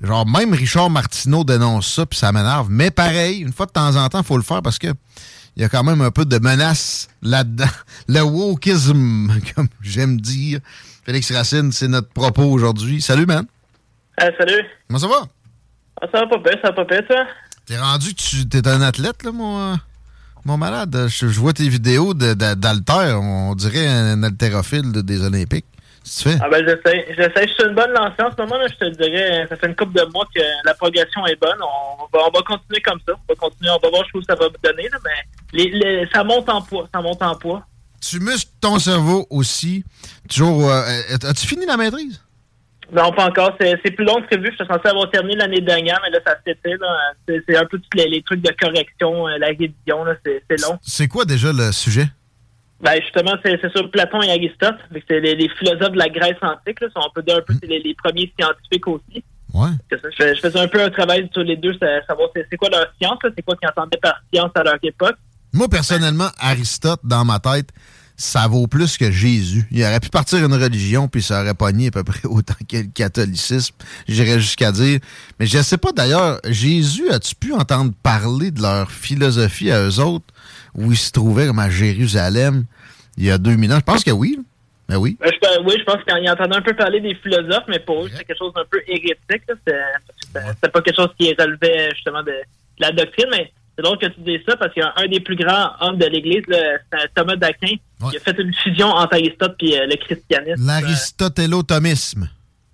genre, 0.00 0.24
même 0.24 0.52
Richard 0.52 0.88
Martineau 0.88 1.42
dénonce 1.42 1.94
ça, 1.94 2.06
puis 2.06 2.16
ça 2.16 2.30
m'énerve. 2.30 2.68
Mais 2.70 2.92
pareil, 2.92 3.40
une 3.40 3.52
fois 3.52 3.66
de 3.66 3.72
temps 3.72 3.96
en 3.96 4.08
temps, 4.08 4.20
il 4.20 4.24
faut 4.24 4.36
le 4.36 4.44
faire 4.44 4.62
parce 4.62 4.78
que 4.78 4.94
il 5.56 5.62
y 5.62 5.64
a 5.64 5.68
quand 5.68 5.82
même 5.82 6.00
un 6.00 6.12
peu 6.12 6.24
de 6.24 6.38
menace 6.38 7.08
là-dedans. 7.22 7.64
Le 8.08 8.20
wokisme, 8.20 9.32
comme 9.56 9.66
j'aime 9.82 10.20
dire. 10.20 10.60
Félix 11.04 11.32
Racine, 11.32 11.72
c'est 11.72 11.88
notre 11.88 12.10
propos 12.10 12.44
aujourd'hui. 12.44 13.02
Salut, 13.02 13.26
man. 13.26 13.46
Ah, 14.16 14.28
salut. 14.38 14.64
Comment 14.86 15.00
ça 15.00 15.08
va? 15.08 15.26
Ah, 16.00 16.06
ça 16.12 16.20
va 16.20 16.26
pas 16.28 16.38
bien, 16.38 16.52
ça 16.62 16.70
va 16.70 16.72
pas 16.72 16.84
bien, 16.84 17.00
ça? 17.08 17.26
T'es 17.66 17.78
rendu 17.78 18.14
que 18.14 18.20
tu 18.22 18.48
t'es 18.48 18.66
un 18.68 18.80
athlète, 18.80 19.22
là, 19.24 19.32
mon, 19.32 19.76
mon 20.44 20.56
malade. 20.56 21.06
Je, 21.08 21.28
je 21.28 21.40
vois 21.40 21.52
tes 21.52 21.68
vidéos 21.68 22.14
d'haltère. 22.14 23.20
On 23.20 23.54
dirait 23.54 23.86
un 23.86 24.22
haltérophile 24.22 24.92
de- 24.92 25.00
des 25.00 25.22
Olympiques. 25.24 25.66
Tu 26.04 26.22
fais? 26.22 26.38
Ah, 26.40 26.48
ben, 26.48 26.64
j'essaie. 26.64 27.04
J'essaie. 27.16 27.48
Je 27.48 27.52
suis 27.54 27.64
une 27.68 27.74
bonne 27.74 27.90
lancée 27.90 28.22
en 28.22 28.30
ce 28.30 28.40
moment, 28.40 28.56
là, 28.58 28.68
je 28.68 28.76
te 28.86 28.88
dirais. 28.96 29.44
Ça 29.48 29.56
fait 29.56 29.66
une 29.66 29.74
couple 29.74 29.94
de 29.98 30.04
mois 30.12 30.24
que 30.32 30.40
la 30.64 30.74
progression 30.74 31.26
est 31.26 31.34
bonne. 31.40 31.58
On 31.60 32.04
va, 32.16 32.24
on 32.28 32.30
va 32.30 32.42
continuer 32.42 32.80
comme 32.82 33.00
ça. 33.04 33.14
On 33.14 33.32
va 33.32 33.34
continuer. 33.34 33.70
On 33.70 33.80
va 33.82 33.90
voir 33.90 34.04
où 34.14 34.22
ça 34.22 34.36
va 34.36 34.44
me 34.48 34.54
donner, 34.62 34.88
là, 34.88 34.98
mais 35.04 35.58
les, 35.58 35.70
les- 35.70 36.08
ça 36.14 36.22
monte 36.22 36.48
en 36.48 36.62
poids. 36.62 36.88
Ça 36.94 37.00
monte 37.02 37.20
en 37.22 37.34
poids. 37.34 37.66
Tu 38.00 38.20
muscles 38.20 38.52
ton 38.60 38.78
cerveau 38.78 39.26
aussi. 39.30 39.82
Toujours. 40.28 40.70
euh, 40.70 40.82
euh, 41.10 41.28
As-tu 41.28 41.44
fini 41.48 41.66
la 41.66 41.76
maîtrise? 41.76 42.20
Non, 42.92 43.10
pas 43.12 43.26
encore. 43.26 43.56
C'est 43.58 43.90
plus 43.90 44.04
long 44.04 44.20
que 44.22 44.26
prévu. 44.26 44.50
Je 44.52 44.56
suis 44.56 44.66
censé 44.66 44.88
avoir 44.88 45.10
terminé 45.10 45.36
l'année 45.36 45.60
dernière, 45.60 46.00
mais 46.04 46.10
là, 46.10 46.18
ça 46.24 46.36
là. 46.44 47.12
C'est 47.26 47.56
un 47.56 47.64
peu 47.66 47.78
tous 47.78 47.96
les, 47.98 48.08
les 48.08 48.22
trucs 48.22 48.42
de 48.42 48.52
correction, 48.60 49.26
euh, 49.26 49.38
la 49.38 49.48
révision. 49.48 50.04
là, 50.04 50.14
C'est 50.24 50.60
long. 50.62 50.78
C'est 50.82 51.08
quoi 51.08 51.24
déjà 51.24 51.52
le 51.52 51.72
sujet? 51.72 52.06
Ben 52.80 53.00
justement, 53.00 53.32
c'est 53.44 53.58
sur 53.72 53.90
Platon 53.90 54.20
et 54.22 54.30
Aristote. 54.30 54.76
C'est 55.08 55.18
les, 55.20 55.34
les 55.34 55.48
philosophes 55.48 55.92
de 55.92 55.98
la 55.98 56.08
Grèce 56.10 56.36
antique. 56.42 56.80
Là. 56.80 56.88
On 56.96 57.10
peut 57.14 57.22
dire 57.22 57.36
un 57.38 57.40
peu 57.40 57.54
c'est 57.60 57.66
les, 57.68 57.80
les 57.80 57.94
premiers 57.94 58.30
scientifiques 58.38 58.86
aussi. 58.86 59.24
Ouais. 59.54 59.70
Je, 59.90 59.96
fais- 60.16 60.34
je 60.34 60.40
faisais 60.40 60.58
un 60.60 60.68
peu 60.68 60.82
un 60.82 60.90
travail 60.90 61.28
sur 61.32 61.42
les 61.42 61.56
deux, 61.56 61.72
savoir 62.06 62.28
c'est 62.34 62.56
quoi 62.58 62.68
leur 62.68 62.86
science, 63.00 63.18
c'est 63.22 63.42
quoi 63.42 63.56
qu'ils 63.56 63.68
entendaient 63.70 63.98
par 64.02 64.20
science 64.32 64.50
à 64.54 64.62
leur 64.62 64.76
époque. 64.82 65.16
Moi, 65.54 65.68
personnellement, 65.68 66.28
Aristote, 66.38 67.00
dans 67.02 67.24
ma 67.24 67.38
tête, 67.38 67.70
ça 68.16 68.46
vaut 68.48 68.66
plus 68.66 68.96
que 68.96 69.10
Jésus. 69.10 69.66
Il 69.70 69.82
aurait 69.82 70.00
pu 70.00 70.08
partir 70.08 70.38
une 70.44 70.54
religion, 70.54 71.06
puis 71.08 71.22
ça 71.22 71.42
aurait 71.42 71.54
pogné 71.54 71.88
à 71.88 71.90
peu 71.90 72.04
près 72.04 72.24
autant 72.24 72.54
que 72.68 72.76
le 72.78 72.88
catholicisme. 72.94 73.74
J'irais 74.08 74.40
jusqu'à 74.40 74.72
dire. 74.72 75.00
Mais 75.38 75.46
je 75.46 75.58
sais 75.62 75.76
pas 75.76 75.92
d'ailleurs, 75.92 76.40
Jésus, 76.48 77.08
as-tu 77.10 77.34
pu 77.34 77.52
entendre 77.52 77.92
parler 78.02 78.50
de 78.50 78.62
leur 78.62 78.90
philosophie 78.90 79.70
à 79.70 79.82
eux 79.82 80.00
autres, 80.00 80.24
où 80.74 80.92
ils 80.92 80.96
se 80.98 81.12
trouvaient 81.12 81.46
comme 81.46 81.58
à 81.58 81.70
Jérusalem 81.70 82.64
il 83.18 83.24
y 83.24 83.30
a 83.30 83.38
2000 83.38 83.72
ans? 83.72 83.76
Je 83.78 83.84
pense 83.84 84.04
que 84.04 84.10
oui. 84.10 84.38
Ben 84.88 84.98
oui. 84.98 85.16
Ben, 85.20 85.30
je, 85.34 85.38
pe- 85.40 85.64
oui, 85.66 85.74
je 85.78 85.84
pense 85.84 86.02
qu'ils 86.04 86.30
entendaient 86.30 86.56
un 86.56 86.62
peu 86.62 86.74
parler 86.74 87.00
des 87.00 87.14
philosophes, 87.16 87.64
mais 87.68 87.80
pour 87.80 88.04
eux, 88.04 88.08
c'était 88.08 88.24
quelque 88.24 88.38
chose 88.38 88.52
d'un 88.54 88.64
peu 88.70 88.80
hérétique. 88.86 89.42
C'était 89.66 90.68
pas 90.72 90.80
quelque 90.80 90.94
chose 90.96 91.10
qui 91.18 91.34
relevait 91.34 91.90
justement 91.94 92.22
de, 92.22 92.26
de 92.30 92.34
la 92.78 92.92
doctrine, 92.92 93.26
mais 93.32 93.52
c'est 93.76 93.82
drôle 93.82 93.98
que 93.98 94.06
tu 94.06 94.20
dises 94.20 94.40
ça 94.48 94.56
parce 94.56 94.72
qu'il 94.72 94.82
y 94.82 94.86
a 94.86 94.92
un 94.96 95.06
des 95.06 95.20
plus 95.20 95.36
grands 95.36 95.70
hommes 95.80 95.98
de 95.98 96.06
l'Église, 96.06 96.42
Thomas 97.14 97.36
d'Aquin, 97.36 97.76
qui 98.10 98.16
a 98.16 98.20
fait 98.20 98.38
une 98.40 98.52
fusion 98.54 98.86
entre 98.88 99.14
Aristote 99.14 99.56
et 99.60 99.78
le 99.86 99.96
christianisme. 99.96 100.66
L'aristotélotomisme. 100.66 102.28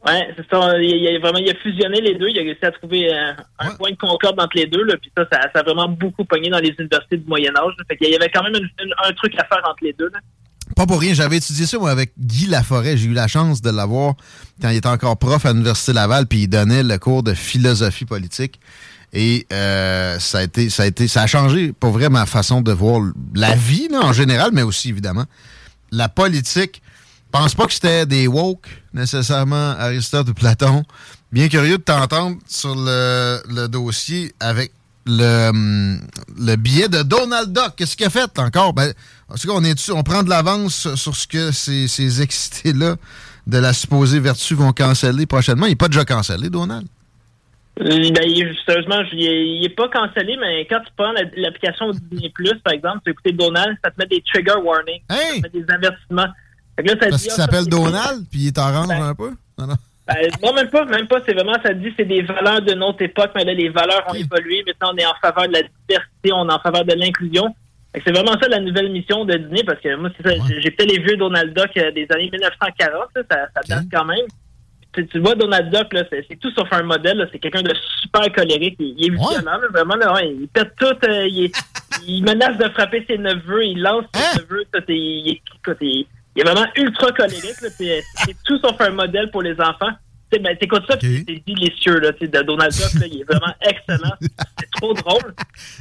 Ouais, 0.07 0.29
c'est 0.37 0.45
ça. 0.51 0.79
Il, 0.81 0.91
il 0.91 1.17
a 1.17 1.19
vraiment 1.21 1.39
il 1.39 1.49
a 1.49 1.55
fusionné 1.55 2.01
les 2.01 2.15
deux. 2.17 2.29
Il 2.29 2.39
a 2.39 2.43
réussi 2.43 2.65
à 2.65 2.73
trouver 2.73 3.13
euh, 3.13 3.33
un 3.61 3.71
point 3.71 3.91
de 3.93 3.97
concorde 3.97 4.41
entre 4.41 4.57
les 4.57 4.67
deux. 4.67 4.83
Là, 4.85 4.95
puis 5.01 5.11
ça, 5.17 5.25
ça, 5.31 5.41
ça 5.55 5.61
a 5.61 5.63
vraiment 5.63 5.89
beaucoup 5.89 6.25
pogné 6.25 6.51
dans 6.51 6.59
les 6.59 6.75
universités 6.79 7.17
du 7.19 7.25
Moyen 7.29 7.53
Âge. 7.57 7.73
là. 7.79 7.85
Fait 7.89 7.97
qu'il 7.97 8.11
y 8.11 8.17
avait 8.17 8.29
quand 8.29 8.43
même 8.43 8.55
une- 8.57 8.85
une- 8.85 8.95
un 9.09 9.13
truc 9.13 9.33
à 9.39 9.45
faire 9.45 9.63
entre 9.65 9.83
les 9.83 9.93
deux. 9.93 10.11
Là. 10.13 10.19
Pas 10.75 10.87
pour 10.87 11.01
rien, 11.01 11.15
j'avais 11.15 11.37
étudié 11.37 11.67
ça 11.67 11.79
moi 11.79 11.91
avec 11.91 12.13
Guy 12.19 12.47
Laforêt. 12.47 12.97
J'ai 12.97 13.07
eu 13.09 13.13
la 13.13 13.29
chance 13.29 13.63
de 13.63 13.71
l'avoir 13.71 14.15
quand 14.61 14.71
il 14.71 14.79
était 14.79 14.89
encore 14.89 15.19
prof 15.19 15.45
à 15.47 15.53
l'Université 15.53 15.93
Laval, 15.93 16.27
puis 16.27 16.43
il 16.45 16.49
donnait 16.49 16.83
le 16.83 16.99
cours 16.99 17.23
de 17.23 17.35
philosophie 17.35 18.05
politique. 18.07 18.59
Et 19.13 19.47
euh, 19.53 20.19
ça 20.19 20.39
a 20.39 20.43
été, 20.43 20.71
ça 20.71 20.85
a 20.85 20.87
été, 20.87 21.07
ça 21.07 21.23
a 21.23 21.27
changé 21.27 21.73
pour 21.73 21.91
vrai 21.91 22.09
ma 22.09 22.25
façon 22.25 22.63
de 22.63 22.73
voir 22.73 23.03
la 23.35 23.55
vie 23.55 23.89
là, 23.89 24.01
en 24.01 24.13
général, 24.13 24.51
mais 24.53 24.63
aussi 24.63 24.89
évidemment 24.89 25.27
la 25.93 26.09
politique. 26.09 26.83
Pense 27.31 27.55
pas 27.55 27.67
que 27.67 27.73
c'était 27.73 28.07
des 28.07 28.27
woke 28.27 28.69
nécessairement 28.93 29.71
Aristote 29.79 30.29
ou 30.31 30.35
Platon. 30.35 30.85
Bien 31.31 31.49
curieux 31.49 31.79
de 31.79 31.83
t'entendre 31.83 32.37
sur 32.47 32.75
le, 32.75 33.67
dossier 33.69 34.35
avec 34.41 34.73
le, 35.07 35.49
hum, 35.49 36.01
le 36.39 36.57
billet 36.57 36.89
de 36.89 37.03
Donald 37.03 37.53
Duck. 37.53 37.75
Qu'est-ce 37.77 37.97
qu'il 37.97 38.07
a 38.07 38.11
fait 38.11 38.39
encore? 38.39 38.75
Ben, 38.75 38.93
en 39.29 39.35
tout 39.37 39.49
cas, 39.49 39.55
on, 39.55 39.65
est 39.65 39.91
on 39.91 40.03
prend 40.03 40.23
de 40.23 40.29
l'avance 40.29 40.95
sur 40.95 41.17
ce 41.17 41.27
que 41.27 41.53
ces, 41.53 41.89
ces 41.89 42.21
excités-là 42.21 42.97
de 43.47 43.59
la 43.59 43.73
supposée 43.73 44.21
vertu 44.21 44.55
vont 44.55 44.73
canceller 44.73 45.25
prochainement? 45.27 45.67
Il 45.67 45.71
n'est 45.71 45.77
pas 45.77 45.89
déjà 45.89 46.05
cancellé, 46.05 46.51
Donald. 46.51 46.87
Euh, 47.81 47.85
Ben, 47.89 48.23
il- 48.27 48.55
sérieusement, 48.67 49.03
je- 49.11 49.17
il 49.17 49.27
est, 49.27 49.47
il 49.59 49.65
est 49.65 49.75
pas 49.75 49.89
cancellé, 49.89 50.37
mais 50.39 50.67
quand 50.67 50.81
tu 50.81 50.93
prends 50.97 51.13
la- 51.13 51.23
l'application 51.37 51.91
Disney 51.91 52.31
Plus, 52.35 52.55
par 52.63 52.75
exemple, 52.75 52.99
tu 53.05 53.13
écouter 53.13 53.33
Donald, 53.33 53.77
ça 53.83 53.91
te 53.91 53.95
met 53.99 54.07
des 54.07 54.23
trigger 54.23 54.57
warnings. 54.63 55.01
Ça 55.09 55.49
te 55.49 55.57
met 55.57 55.63
des 55.65 55.73
avertissements. 55.73 56.27
Fait 56.77 56.83
que 56.83 56.89
là, 56.89 56.95
ça 57.01 57.09
Parce 57.09 57.23
dit, 57.23 57.29
qu'il 57.29 57.33
ah, 57.33 57.37
s'appelle 57.37 57.67
Donald, 57.67 58.27
puis 58.31 58.41
il 58.41 58.47
est 58.49 58.59
orange 58.59 58.89
Ben, 58.89 59.03
un 59.03 59.15
peu? 59.15 59.31
Non, 59.59 59.67
non. 59.67 59.75
Ben, 60.07 60.17
non, 60.43 60.53
même 60.53 60.69
pas, 60.69 60.85
même 60.85 61.07
pas. 61.07 61.21
C'est 61.27 61.33
vraiment, 61.33 61.55
ça 61.65 61.73
dit, 61.73 61.93
c'est 61.97 62.05
des 62.05 62.23
valeurs 62.23 62.61
de 62.61 62.75
notre 62.75 63.01
époque, 63.03 63.31
mais 63.35 63.45
là, 63.45 63.55
les 63.55 63.69
valeurs 63.71 64.05
ont 64.09 64.15
évolué. 64.15 64.63
Maintenant, 64.67 64.91
on 64.93 64.97
est 64.99 65.07
en 65.07 65.15
faveur 65.23 65.49
de 65.49 65.53
la 65.55 65.63
diversité, 65.63 66.33
on 66.33 66.49
est 66.49 66.53
en 66.53 66.59
faveur 66.61 66.85
de 66.85 66.93
l'inclusion. 66.95 67.55
C'est 67.95 68.11
vraiment 68.13 68.33
ça 68.41 68.49
la 68.49 68.59
nouvelle 68.61 68.91
mission 68.91 69.25
de 69.25 69.35
Disney, 69.37 69.63
parce 69.65 69.81
que 69.81 69.95
moi, 69.97 70.11
c'est 70.17 70.27
ça, 70.29 70.35
j'ai- 70.49 70.61
j'ai 70.61 70.71
fait 70.73 70.87
les 70.87 70.99
vieux 70.99 71.17
Donald 71.17 71.55
Duck 71.55 71.71
euh, 71.77 71.91
des 71.93 72.07
années 72.11 72.31
1940, 72.33 73.09
là, 73.15 73.23
ça, 73.31 73.37
ça 73.55 73.61
date 73.69 73.85
quand 73.93 74.05
même. 74.07 74.25
Tu, 74.95 75.07
tu 75.07 75.19
vois 75.21 75.35
Donald 75.35 75.71
Duck, 75.73 75.93
là, 75.95 76.05
c'est 76.11 76.39
tout 76.39 76.51
sauf 76.51 76.69
un 76.73 76.83
modèle, 76.83 77.27
c'est 77.33 77.39
quelqu'un 77.39 77.63
de 77.63 77.75
super 78.03 78.31
colérique, 78.33 78.77
il, 78.79 78.95
il 78.99 79.07
est 79.07 79.11
violent, 79.33 79.59
là, 79.59 79.69
vraiment, 79.73 79.97
là, 79.97 80.13
ouais, 80.15 80.35
il 80.39 80.49
pète 80.49 80.73
tout, 80.79 80.85
euh, 81.09 81.27
il, 81.29 81.45
est- 81.47 81.53
il 82.07 82.23
menace 82.23 82.59
de 82.59 82.69
frapper 82.71 83.05
ses 83.09 83.17
neveux, 83.17 83.65
il 83.65 83.81
lance 83.81 84.05
ses 84.15 84.43
neveux, 84.43 84.65
tout, 84.71 84.81
et 84.89 84.95
il, 84.95 85.29
est- 85.31 85.43
écoute, 85.57 85.79
il- 85.81 86.07
il 86.37 86.43
est 86.43 86.45
vraiment 86.45 86.67
ultra 86.77 87.11
colérique, 87.13 87.55
c'est 87.79 88.37
tout 88.45 88.59
sauf 88.59 88.79
un 88.81 88.91
modèle 88.91 89.31
pour 89.31 89.43
les 89.43 89.59
enfants. 89.61 89.91
Tu 90.31 90.39
ben, 90.41 90.57
t'écoutes 90.57 90.85
ça, 90.89 90.97
puis 90.97 91.25
c'est 91.29 91.43
délicieux, 91.47 91.99
là, 92.01 92.11
de 92.13 92.43
Donald 92.43 92.73
Duck, 92.73 92.95
là, 93.01 93.07
il 93.07 93.21
est 93.21 93.25
vraiment 93.25 93.55
excellent. 93.61 94.15
C'est 94.59 94.71
trop 94.81 94.95
drôle. 94.95 95.35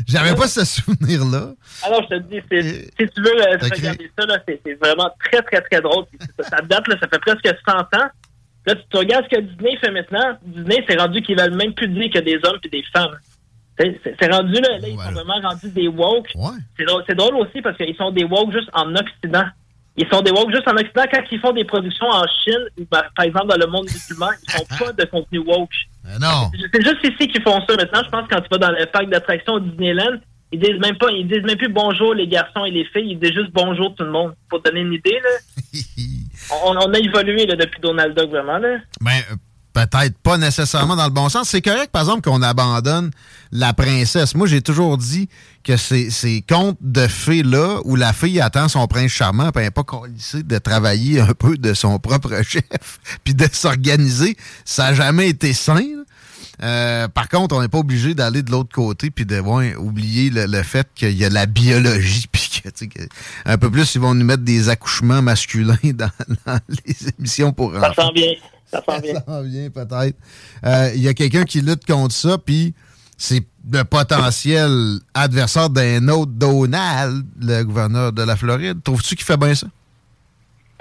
J'avais 0.07 0.35
pas 0.35 0.47
ce 0.47 0.65
souvenir-là. 0.65 1.53
Alors, 1.83 2.03
je 2.03 2.15
te 2.17 2.19
dis, 2.23 2.41
si 2.99 3.07
tu 3.13 3.21
veux 3.21 3.29
euh, 3.41 3.57
regarder 3.77 4.11
ça, 4.19 4.25
là, 4.25 4.38
c'est 4.45 4.77
vraiment 4.83 5.09
très, 5.23 5.41
très, 5.41 5.61
très 5.61 5.79
drôle. 5.81 6.03
Ça 6.49 6.57
date, 6.63 6.85
là, 6.89 6.95
ça 7.01 7.07
fait 7.07 7.19
presque 7.19 7.47
100 7.65 7.77
ans. 7.79 8.09
Là, 8.65 8.75
tu, 8.75 8.97
regardes 8.97 9.25
ce 9.25 9.38
que 9.38 9.41
Disney 9.41 9.77
fait 9.77 9.91
maintenant. 9.91 10.38
Disney, 10.43 10.83
c'est 10.88 10.99
rendu 10.99 11.21
qu'ils 11.21 11.38
veulent 11.38 11.55
même 11.55 11.73
plus 11.73 11.88
dire 11.88 12.09
que 12.13 12.19
des 12.19 12.39
hommes 12.43 12.59
et 12.63 12.69
des 12.69 12.83
femmes. 12.93 13.17
C'est 13.79 14.31
rendu, 14.31 14.53
là, 14.53 14.77
là, 14.77 14.88
ils 14.88 14.97
sont 14.97 15.11
vraiment 15.11 15.39
rendus 15.41 15.69
des 15.69 15.88
woke. 15.88 16.31
C'est 16.77 17.15
drôle, 17.15 17.35
aussi 17.38 17.61
parce 17.61 17.77
qu'ils 17.77 17.95
sont 17.95 18.11
des 18.11 18.23
woke 18.23 18.51
juste 18.51 18.69
en 18.73 18.93
Occident. 18.95 19.45
Ils 19.97 20.07
sont 20.07 20.21
des 20.21 20.31
woke 20.31 20.51
juste 20.51 20.67
en 20.67 20.75
Occident. 20.75 21.03
Quand 21.11 21.23
ils 21.31 21.39
font 21.39 21.51
des 21.51 21.65
productions 21.65 22.07
en 22.07 22.23
Chine, 22.43 22.65
ou 22.79 22.85
par 22.85 23.03
par 23.15 23.25
exemple 23.25 23.47
dans 23.47 23.57
le 23.57 23.67
monde 23.67 23.85
musulman, 23.85 24.29
ils 24.43 24.51
font 24.51 24.85
pas 24.85 24.93
de 24.93 25.05
contenu 25.05 25.39
woke. 25.39 25.69
non. 26.21 26.51
C'est 26.71 26.83
juste 26.83 27.03
ici 27.03 27.27
qu'ils 27.27 27.41
font 27.41 27.59
ça 27.67 27.75
maintenant. 27.75 28.01
Je 28.05 28.09
pense 28.09 28.27
que 28.27 28.35
quand 28.35 28.41
tu 28.41 28.49
vas 28.51 28.57
dans 28.57 28.71
le 28.71 28.85
parc 28.85 29.09
d'attractions 29.09 29.53
au 29.53 29.59
Disneyland, 29.59 30.19
ils 30.52 30.60
disent 30.60 30.80
même 30.82 30.98
pas, 30.98 31.10
ils 31.11 31.28
disent 31.28 31.44
même 31.44 31.57
plus 31.57 31.72
bonjour 31.72 32.14
les 32.14 32.28
garçons 32.28 32.65
et 32.65 32.72
les 32.72 32.86
filles, 32.86 33.11
ils 33.11 33.19
disent 33.19 33.34
juste 33.34 33.52
bonjour 33.53 33.95
tout 33.95 34.03
le 34.03 34.11
monde. 34.11 34.34
Pour 34.49 34.61
te 34.61 34.69
donner 34.69 34.82
une 34.82 34.94
idée, 34.94 35.19
là. 35.23 35.80
On, 36.65 36.76
on 36.76 36.94
a 36.94 36.99
évolué 36.99 37.45
là, 37.45 37.56
depuis 37.56 37.80
Donald 37.80 38.18
Duck, 38.18 38.30
vraiment. 38.30 38.57
Là. 38.57 38.80
Ben, 38.99 39.11
euh, 39.32 39.36
peut-être 39.73 40.18
pas 40.18 40.38
nécessairement 40.38 40.95
dans 40.95 41.06
le 41.06 41.11
bon 41.11 41.30
sens. 41.30 41.49
C'est 41.49 41.61
correct, 41.61 41.91
par 41.91 42.02
exemple, 42.02 42.22
qu'on 42.22 42.41
abandonne 42.41 43.11
la 43.52 43.73
princesse. 43.73 44.36
Moi, 44.36 44.48
j'ai 44.48 44.61
toujours 44.61 44.98
dit 44.98 45.30
que 45.64 45.78
ces, 45.78 46.10
ces 46.10 46.44
contes 46.48 46.78
de 46.82 47.07
fées-là, 47.07 47.80
où 47.86 47.95
la 47.95 48.11
fille 48.14 48.41
attend 48.41 48.68
son 48.68 48.88
prince 48.88 49.11
charmant, 49.11 49.52
puis 49.52 49.60
elle 49.60 49.65
n'est 49.65 49.72
pas 49.72 49.84
colissée 49.84 50.44
de 50.44 50.57
travailler 50.57 51.22
un 51.22 51.34
peu 51.34 51.57
de 51.57 51.73
son 51.73 51.99
propre 51.99 52.41
chef, 52.44 52.99
puis 53.23 53.34
de 53.34 53.48
s'organiser, 53.52 54.36
ça 54.65 54.90
n'a 54.90 54.94
jamais 54.94 55.30
été 55.30 55.53
sain. 55.53 55.76
là. 55.76 56.01
Euh, 56.63 57.07
par 57.07 57.27
contre, 57.27 57.55
on 57.55 57.61
n'est 57.61 57.67
pas 57.67 57.79
obligé 57.79 58.13
d'aller 58.13 58.43
de 58.43 58.51
l'autre 58.51 58.73
côté 58.73 59.09
puis 59.09 59.25
de 59.25 59.39
ouais, 59.39 59.75
oublier 59.75 60.29
le, 60.29 60.45
le 60.45 60.63
fait 60.63 60.88
qu'il 60.93 61.17
y 61.17 61.25
a 61.25 61.29
la 61.29 61.45
biologie 61.45 62.25
puis 62.31 62.61
que, 62.63 62.69
tu 62.69 62.75
sais, 62.75 62.88
que 62.88 63.01
un 63.45 63.57
peu 63.57 63.71
plus 63.71 63.95
ils 63.95 64.01
vont 64.01 64.13
nous 64.13 64.25
mettre 64.25 64.43
des 64.43 64.69
accouchements 64.69 65.21
masculins 65.21 65.77
dans, 65.83 66.11
dans 66.45 66.59
les 66.69 67.09
émissions 67.17 67.51
pour 67.51 67.73
Ça 67.73 67.93
sent 67.93 68.11
bien. 68.13 68.33
Ça 68.71 68.83
sent 68.88 69.01
bien. 69.01 69.41
Vient 69.41 69.69
peut-être. 69.69 70.17
Euh, 70.65 70.91
Il 70.95 71.01
y 71.01 71.07
a 71.07 71.13
quelqu'un 71.13 71.43
qui 71.43 71.61
lutte 71.61 71.85
contre 71.85 72.13
ça, 72.13 72.38
puis 72.38 72.73
c'est 73.17 73.45
le 73.71 73.83
potentiel 73.83 74.99
adversaire 75.13 75.69
d'un 75.69 76.07
autre 76.07 76.31
Donald, 76.31 77.25
le 77.39 77.63
gouverneur 77.63 78.11
de 78.11 78.23
la 78.23 78.35
Floride. 78.35 78.81
Trouves-tu 78.83 79.15
qu'il 79.15 79.25
fait 79.25 79.38
bien 79.38 79.53
ça? 79.53 79.67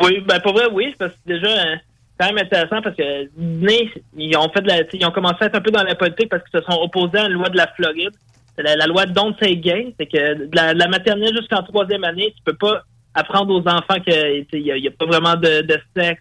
Oui, 0.02 0.20
ben 0.27 0.40
pour 0.40 0.52
vrai, 0.55 0.65
oui, 0.73 0.94
parce 0.98 1.12
que 1.12 1.19
déjà, 1.27 1.48
c'est 1.48 1.90
quand 2.21 2.27
même 2.35 2.45
intéressant 2.45 2.83
parce 2.83 2.95
que 2.97 3.29
Disney, 3.35 3.91
ils 4.17 4.37
ont 4.37 4.51
fait 4.51 4.61
de 4.61 4.69
la, 4.69 4.83
ils 4.93 5.07
ont 5.07 5.11
commencé 5.11 5.37
à 5.41 5.47
être 5.47 5.55
un 5.57 5.61
peu 5.63 5.71
dans 5.71 5.83
la 5.83 5.95
politique 5.95 6.29
parce 6.29 6.43
qu'ils 6.45 6.61
se 6.61 6.67
sont 6.67 6.79
opposés 6.79 7.19
à 7.19 7.23
la 7.23 7.29
loi 7.31 7.49
de 7.49 7.57
la 7.57 7.67
Floride. 7.69 8.11
La, 8.59 8.77
la 8.77 8.87
loi 8.87 9.07
Don't 9.07 9.35
Say 9.41 9.57
Gay, 9.57 9.95
c'est 9.99 10.05
que 10.07 10.35
de 10.47 10.55
la, 10.55 10.87
maternelle 10.89 11.35
jusqu'en 11.35 11.63
troisième 11.63 12.05
année, 12.05 12.35
tu 12.37 12.43
peux 12.45 12.53
pas 12.57 12.83
apprendre 13.15 13.55
aux 13.55 13.67
enfants 13.67 14.01
que 14.07 14.41
tu 14.43 14.47
sais, 14.51 14.61
il 14.61 14.67
y, 14.67 14.71
a- 14.87 14.91
a 14.91 14.95
pas 14.99 15.07
vraiment 15.07 15.35
de, 15.35 15.65
sexe. 15.97 16.21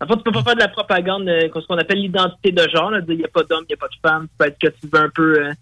En 0.00 0.06
fait, 0.06 0.16
tu 0.16 0.22
peux 0.22 0.32
pas 0.32 0.42
faire 0.42 0.54
de 0.54 0.60
la 0.60 0.68
propagande, 0.68 1.28
euh, 1.28 1.48
ce 1.54 1.66
qu'on 1.66 1.76
appelle 1.76 1.98
l'identité 2.00 2.50
de 2.50 2.66
genre. 2.70 2.92
Il 3.06 3.16
n'y 3.18 3.24
a 3.24 3.28
pas 3.28 3.42
d'homme, 3.42 3.64
il 3.68 3.72
n'y 3.72 3.74
a 3.74 3.76
pas 3.76 3.88
de 3.88 4.08
femme, 4.08 4.26
tu 4.28 4.34
peux 4.38 4.46
être 4.46 4.58
que 4.58 4.68
tu 4.68 4.88
veux 4.90 5.00
un 5.00 5.10
peu. 5.10 5.42
euh. 5.44 5.52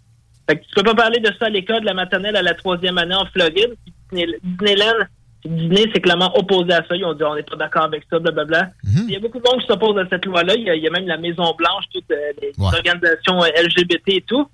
Fait 0.49 0.57
que 0.57 0.63
tu 0.63 0.75
peux 0.77 0.83
pas 0.85 0.95
parler 0.95 1.19
de 1.19 1.31
ça 1.39 1.47
à 1.47 1.51
l'école, 1.51 1.81
de 1.81 1.87
la 1.87 1.95
maternelle 1.95 2.37
à 2.37 2.43
la 2.43 2.55
troisième 2.55 2.99
année 2.99 3.15
en 3.17 3.27
Floride. 3.27 3.75
Disneyland, 4.13 5.07
Disney 5.44 5.90
s'est 5.93 6.01
clairement 6.01 6.31
opposé 6.39 6.73
à 6.73 6.85
ça. 6.89 6.94
Ils 6.97 7.05
ont 7.05 7.14
dit 7.14 7.24
on 7.24 7.35
n'est 7.35 7.43
pas 7.43 7.56
d'accord 7.56 7.85
avec 7.85 8.05
ça, 8.09 8.19
blablabla. 8.19 8.70
Il 9.09 9.10
y 9.12 9.16
a 9.16 9.20
beaucoup 9.20 9.39
de 9.39 9.44
monde 9.51 9.60
qui 9.60 9.66
s'oppose 9.66 9.98
à 9.98 10.06
cette 10.09 10.24
loi-là. 10.24 10.55
Il 10.56 10.62
y, 10.62 10.70
a- 10.70 10.74
il 10.77 10.82
y 10.82 10.86
a 10.86 10.90
même 10.90 11.06
la 11.06 11.16
Maison 11.16 11.52
Blanche, 11.59 11.85
toutes 11.93 12.10
euh, 12.10 12.32
les 12.40 12.52
organisations 12.78 13.43
euh, 13.43 13.48
LGBT 13.64 14.09
et 14.09 14.20
tout. 14.23 14.47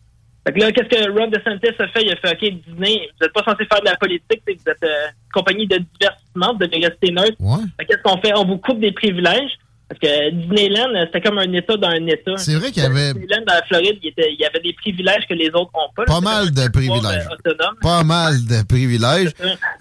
Fait 0.46 0.52
que 0.54 0.60
là, 0.60 0.72
qu'est-ce 0.72 0.88
que 0.88 1.10
Ron 1.10 1.26
DeSantis 1.28 1.74
a 1.82 1.88
fait? 1.88 2.02
Il 2.04 2.12
a 2.12 2.16
fait 2.16 2.32
OK, 2.32 2.40
Disney, 2.66 3.08
vous 3.20 3.24
n'êtes 3.26 3.32
pas 3.34 3.42
censé 3.44 3.66
faire 3.66 3.80
de 3.80 3.86
la 3.86 3.96
politique, 3.96 4.40
vous 4.46 4.70
êtes 4.70 4.82
euh, 4.82 5.06
compagnie 5.34 5.66
de 5.66 5.76
divertissement, 5.76 6.52
vous 6.54 6.58
devez 6.66 6.86
rester 6.86 7.10
neutre. 7.10 7.36
Fait 7.78 7.84
que 7.84 7.88
qu'est-ce 7.92 8.02
qu'on 8.02 8.18
fait? 8.20 8.32
On 8.34 8.44
vous 8.46 8.56
coupe 8.58 8.80
des 8.80 8.92
privilèges. 8.92 9.58
Parce 9.88 10.00
que 10.00 10.30
Disneyland, 10.32 10.90
euh, 10.94 11.06
c'était 11.06 11.26
comme 11.26 11.38
un 11.38 11.50
État 11.52 11.76
dans 11.78 11.88
un 11.88 12.06
État. 12.06 12.36
C'est 12.36 12.54
vrai 12.56 12.70
qu'il 12.72 12.82
y 12.82 12.86
avait 12.86 13.14
Disneyland 13.14 13.42
dans 13.46 13.54
la 13.54 13.62
Floride, 13.62 13.98
il, 14.02 14.08
était- 14.08 14.30
il 14.32 14.38
y 14.38 14.44
avait 14.44 14.60
des 14.60 14.74
privilèges 14.74 15.22
que 15.26 15.32
les 15.34 15.48
autres 15.48 15.70
n'ont 15.74 15.90
pas. 15.96 16.04
pas 16.04 16.20
mal 16.20 16.50
de 16.50 16.68
privilèges. 16.68 17.26
euh. 17.46 17.52
Pas 17.80 18.04
mal 18.04 18.44
de 18.44 18.62
privilèges. 18.64 19.30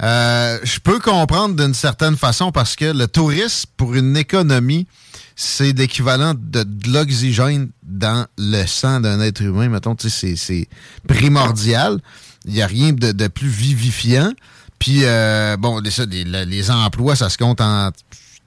Euh, 0.01 0.59
je 0.63 0.79
peux 0.79 0.99
comprendre 0.99 1.55
d'une 1.61 1.73
certaine 1.73 2.15
façon 2.15 2.51
parce 2.53 2.75
que 2.77 2.85
le 2.85 3.07
tourisme, 3.07 3.69
pour 3.75 3.95
une 3.95 4.15
économie, 4.15 4.88
c'est 5.35 5.77
l'équivalent 5.77 6.34
de, 6.35 6.63
de 6.63 6.89
l'oxygène 6.93 7.69
dans 7.84 8.25
le 8.38 8.65
sang 8.65 9.01
d'un 9.01 9.19
être 9.19 9.41
humain. 9.41 9.67
Mettons, 9.67 9.95
tu 9.95 10.09
sais, 10.09 10.35
c'est- 10.38 10.67
primordial. 11.07 11.97
Il 12.45 12.53
n'y 12.53 12.61
a 12.61 12.67
rien 12.67 12.93
de, 12.93 13.11
de 13.11 13.27
plus 13.27 13.49
vivifiant. 13.49 14.31
Puis, 14.79 15.01
euh, 15.03 15.57
bon, 15.57 15.79
les, 15.81 16.23
les 16.45 16.71
emplois, 16.71 17.15
ça 17.17 17.29
se 17.29 17.38
compte 17.38 17.59
en, 17.59 17.89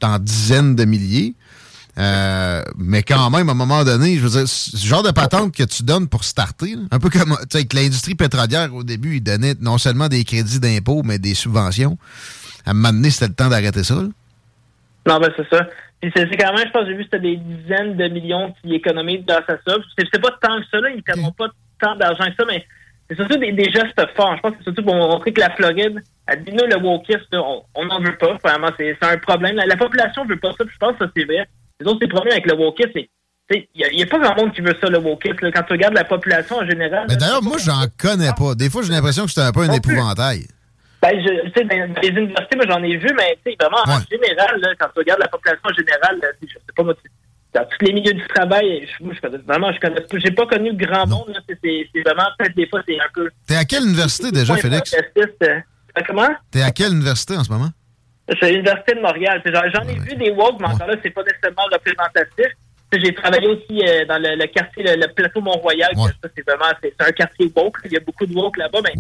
en 0.03 0.19
dizaines 0.19 0.75
de 0.75 0.85
milliers. 0.85 1.35
Euh, 1.99 2.63
mais 2.79 3.03
quand 3.03 3.31
même, 3.31 3.49
à 3.49 3.53
un 3.53 3.57
moment 3.57 3.85
donné, 3.85 4.17
je 4.17 4.21
veux 4.21 4.31
dire, 4.31 4.49
ce 4.49 4.77
genre 4.77 5.03
de 5.03 5.11
patente 5.11 5.55
que 5.55 5.65
tu 5.65 5.83
donnes 5.83 6.09
pour 6.09 6.25
starter, 6.25 6.77
là, 6.77 6.83
un 6.91 6.99
peu 6.99 7.11
comme 7.11 7.37
tu 7.43 7.47
sais, 7.51 7.59
avec 7.59 7.73
l'industrie 7.73 8.15
pétrolière 8.15 8.75
au 8.75 8.85
début, 8.85 9.17
ils 9.17 9.23
donnaient 9.23 9.55
non 9.61 9.77
seulement 9.77 10.09
des 10.09 10.25
crédits 10.25 10.61
d'impôt, 10.61 11.03
mais 11.05 11.19
des 11.19 11.35
subventions. 11.35 11.99
À 12.65 12.71
un 12.71 12.75
moment 12.75 12.93
donné, 12.93 13.11
c'était 13.11 13.29
le 13.29 13.35
temps 13.35 13.49
d'arrêter 13.49 13.83
ça. 13.83 13.95
là. 13.97 14.09
Non, 15.07 15.19
ben 15.19 15.33
c'est 15.37 15.49
ça. 15.49 15.67
Puis 16.01 16.11
c'est 16.15 16.37
quand 16.37 16.55
même, 16.55 16.67
je 16.67 16.73
pense, 16.73 16.87
j'ai 16.87 16.95
vu, 16.95 17.05
c'était 17.05 17.21
des 17.21 17.37
dizaines 17.37 17.97
de 17.97 18.09
millions 18.09 18.55
qui 18.63 18.75
économisent 18.75 19.25
grâce 19.27 19.49
à 19.49 19.57
ça. 19.67 19.77
C'est 19.99 20.21
pas 20.21 20.31
tant 20.41 20.59
que 20.61 20.67
ça, 20.71 20.81
là. 20.81 20.91
Ils 20.91 20.99
ne 20.99 21.03
perdront 21.03 21.33
pas 21.33 21.49
tant 21.81 21.97
d'argent 21.97 22.25
que 22.25 22.37
ça, 22.39 22.45
mais 22.47 22.65
c'est 23.09 23.17
surtout 23.17 23.37
des, 23.37 23.53
des 23.53 23.71
gestes 23.71 24.01
forts. 24.17 24.37
Je 24.37 24.41
pense 24.41 24.53
que 24.53 24.59
c'est 24.59 24.65
surtout 24.65 24.85
pour 24.85 24.95
montrer 24.95 25.33
que 25.33 25.41
la 25.41 25.51
Floride, 25.51 26.01
à 26.27 26.37
dit 26.37 26.53
nous, 26.53 26.65
le 26.67 26.77
wokisme, 26.77 27.37
on 27.75 27.85
n'en 27.85 28.01
veut 28.01 28.17
pas. 28.17 28.39
Vraiment, 28.43 28.69
c'est 28.79 28.97
c'est 29.03 29.09
un 29.09 29.19
problème. 29.19 29.57
La, 29.57 29.67
la 29.67 29.77
population 29.77 30.25
veut 30.25 30.39
pas 30.39 30.53
ça, 30.57 30.65
puis 30.65 30.73
je 30.73 30.79
pense 30.79 30.97
que 30.97 31.05
ça, 31.05 31.11
c'est 31.15 31.25
vrai. 31.25 31.49
Les 31.81 31.87
autres, 31.87 31.99
c'est 32.01 32.07
le 32.07 32.15
problème 32.15 32.33
avec 32.33 32.47
le 32.47 32.55
wokisme, 32.55 32.91
c'est 32.95 33.69
il 33.75 33.97
n'y 33.97 34.03
a, 34.03 34.07
pas 34.07 34.19
grand 34.19 34.37
monde 34.37 34.53
qui 34.55 34.61
veut 34.61 34.77
ça, 34.81 34.89
le 34.89 34.99
wokisme. 34.99 35.39
là. 35.43 35.51
Quand 35.53 35.63
tu 35.65 35.73
regardes 35.73 35.95
la 35.95 36.05
population 36.05 36.59
en 36.59 36.67
général. 36.67 37.07
Mais 37.09 37.17
d'ailleurs, 37.17 37.43
moi, 37.43 37.57
j'en 37.59 37.83
connais 37.99 38.31
pas. 38.39 38.55
Des 38.55 38.71
fois, 38.71 38.83
j'ai 38.83 38.93
l'impression 38.93 39.25
que 39.25 39.33
c'est 39.33 39.41
un 39.41 39.51
peu 39.51 39.63
un 39.63 39.73
épouvantail. 39.73 40.47
Ben, 41.03 41.19
je, 41.19 41.51
sais, 41.57 41.65
dans 41.65 41.93
dans 41.95 42.01
les 42.01 42.09
universités, 42.11 42.57
moi, 42.57 42.67
j'en 42.69 42.83
ai 42.83 42.97
vu, 42.97 43.09
mais 43.17 43.37
tu 43.45 43.51
sais, 43.51 43.57
vraiment, 43.59 43.79
en 43.87 44.01
général, 44.09 44.61
là, 44.61 44.69
quand 44.79 44.87
tu 44.95 44.99
regardes 44.99 45.21
la 45.21 45.29
population 45.29 45.69
en 45.69 45.73
général, 45.73 46.19
là, 46.23 46.29
sais, 46.41 46.47
je 46.47 46.53
sais 46.55 46.61
pas, 46.77 46.83
moi, 46.85 46.95
dans 47.55 47.65
tous 47.65 47.85
les 47.87 47.93
milieux 47.95 48.13
du 48.13 48.27
travail, 48.29 48.87
je, 48.87 49.05
moi, 49.05 49.15
je 49.17 49.21
connais, 49.21 49.39
vraiment, 49.39 49.73
je 49.73 49.81
connais, 49.81 50.05
j'ai 50.13 50.31
pas 50.31 50.47
connu 50.47 50.75
grand 50.75 51.07
monde, 51.07 51.29
là, 51.29 51.41
c'est- 51.49 52.03
vraiment, 52.05 52.29
peut-être 52.39 52.55
des 52.55 52.69
fois, 52.69 52.83
c'est 52.87 53.01
un 53.01 53.09
peu... 53.15 53.31
T'es 53.49 53.57
à 53.57 53.65
quelle 53.65 53.85
université 53.85 54.31
déjà, 54.31 54.57
Félix? 54.57 54.95
Euh, 54.95 55.59
Comment? 56.07 56.29
T'es 56.51 56.63
à 56.63 56.71
quelle 56.71 56.93
université 56.93 57.37
en 57.37 57.45
ce 57.45 57.51
moment? 57.51 57.71
C'est 58.41 58.51
l'Université 58.51 58.95
de 58.95 59.01
Montréal. 59.01 59.43
J'en 59.75 59.83
ai 59.89 59.99
vu 59.99 60.15
des 60.17 60.31
woke, 60.31 60.61
mais 60.61 60.67
encore 60.69 60.87
là, 60.89 60.95
c'est 61.03 61.11
pas 61.11 61.23
nécessairement 61.25 61.65
représentatif. 61.73 62.47
J'ai 62.93 63.15
travaillé 63.15 63.47
aussi 63.47 63.81
euh, 63.87 64.05
dans 64.05 64.19
le, 64.21 64.35
le 64.37 64.47
quartier, 64.49 64.83
le, 64.83 64.97
le 65.01 65.13
plateau 65.15 65.41
Mont-Royal. 65.41 65.91
c'est 66.35 66.45
vraiment, 66.45 66.73
c'est 66.83 66.93
un 66.99 67.13
quartier 67.13 67.51
woke. 67.55 67.77
Il 67.85 67.93
y 67.93 67.97
a 67.97 68.01
beaucoup 68.01 68.27
de 68.27 68.35
woke 68.35 68.57
là-bas, 68.57 68.81
mais 68.83 68.91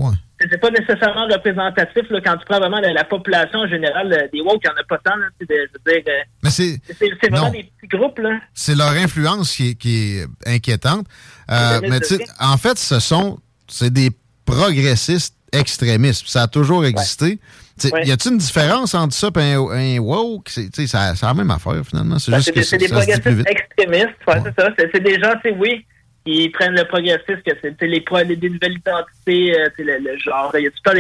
c'est- 0.41 0.59
pas 0.59 0.71
nécessairement 0.71 1.27
représentatif 1.27 2.09
là, 2.09 2.21
quand 2.25 2.37
tu 2.37 2.45
prends 2.47 2.61
vraiment 2.61 2.79
la, 2.79 2.93
la 2.93 3.03
population 3.03 3.59
en 3.59 3.67
général. 3.67 4.13
euh, 4.13 4.29
des 4.33 4.41
woke, 4.43 4.61
il 4.65 4.69
n'y 4.69 4.75
en 4.75 4.81
a 4.81 4.85
pas 4.89 4.99
tant. 4.99 5.17
Là, 5.17 5.27
tu 5.41 5.45
sais, 5.45 5.53
de- 5.55 5.69
je 5.73 5.93
veux 5.93 6.01
dire, 6.03 6.13
Mais 6.45 6.51
c'est. 6.51 6.81
vraiment 7.29 7.47
non. 7.47 7.51
des 7.51 7.65
petits 7.65 7.89
groupes. 7.97 8.21
C'est 8.55 8.77
leur 8.77 8.91
influence 8.93 9.57
qui 9.57 9.71
est, 9.71 9.75
qui 9.75 10.19
est 10.21 10.27
inquiétante. 10.47 11.07
Euh, 11.51 11.81
mais 11.83 11.99
en 12.39 12.57
fait, 12.59 12.79
ce 12.79 13.01
sont 13.01 13.41
c'est 13.67 13.93
des 13.93 14.11
progressistes 14.47 15.35
extrémistes. 15.53 16.29
Ça 16.29 16.43
a 16.43 16.47
toujours 16.49 16.85
existé. 16.85 17.41
Ouais. 17.85 18.05
Y 18.07 18.13
a-t-il 18.13 18.33
une 18.33 18.39
différence 18.39 18.95
entre 18.95 19.15
ça 19.15 19.29
et 19.37 19.55
un, 19.55 19.69
un 19.71 19.99
woke? 19.99 20.49
C'est 20.49 20.93
la 20.93 21.35
même 21.35 21.51
affaire, 21.51 21.83
finalement. 21.85 22.19
C'est 22.19 22.33
Ben, 22.33 22.41
des, 22.41 22.63
c'est 22.63 22.79
des 22.79 22.89
progressistes 22.89 23.49
extrémistes. 23.49 24.09
Ouais, 24.29 24.35
c'est 24.45 24.61
ça. 24.61 24.71
C'est 24.77 25.03
des 25.03 25.19
gens, 25.21 25.33
c'est 25.43 25.53
oui, 25.53 25.85
qui 26.25 26.49
prennent 26.51 26.75
le 26.75 26.85
progressiste, 26.85 27.43
que 27.45 27.53
c'est 27.63 27.87
les, 27.87 28.01
des 28.37 28.51
nouvelles 28.51 28.79
identités, 28.79 29.59
euh, 29.59 29.69
c'est 29.77 29.85
le, 29.85 29.99
le 29.99 30.19
genre. 30.19 30.53
Il 30.55 30.65
y 30.65 30.67
a 30.67 30.71
tout 30.71 30.77
le 30.85 30.91
temps 30.91 30.97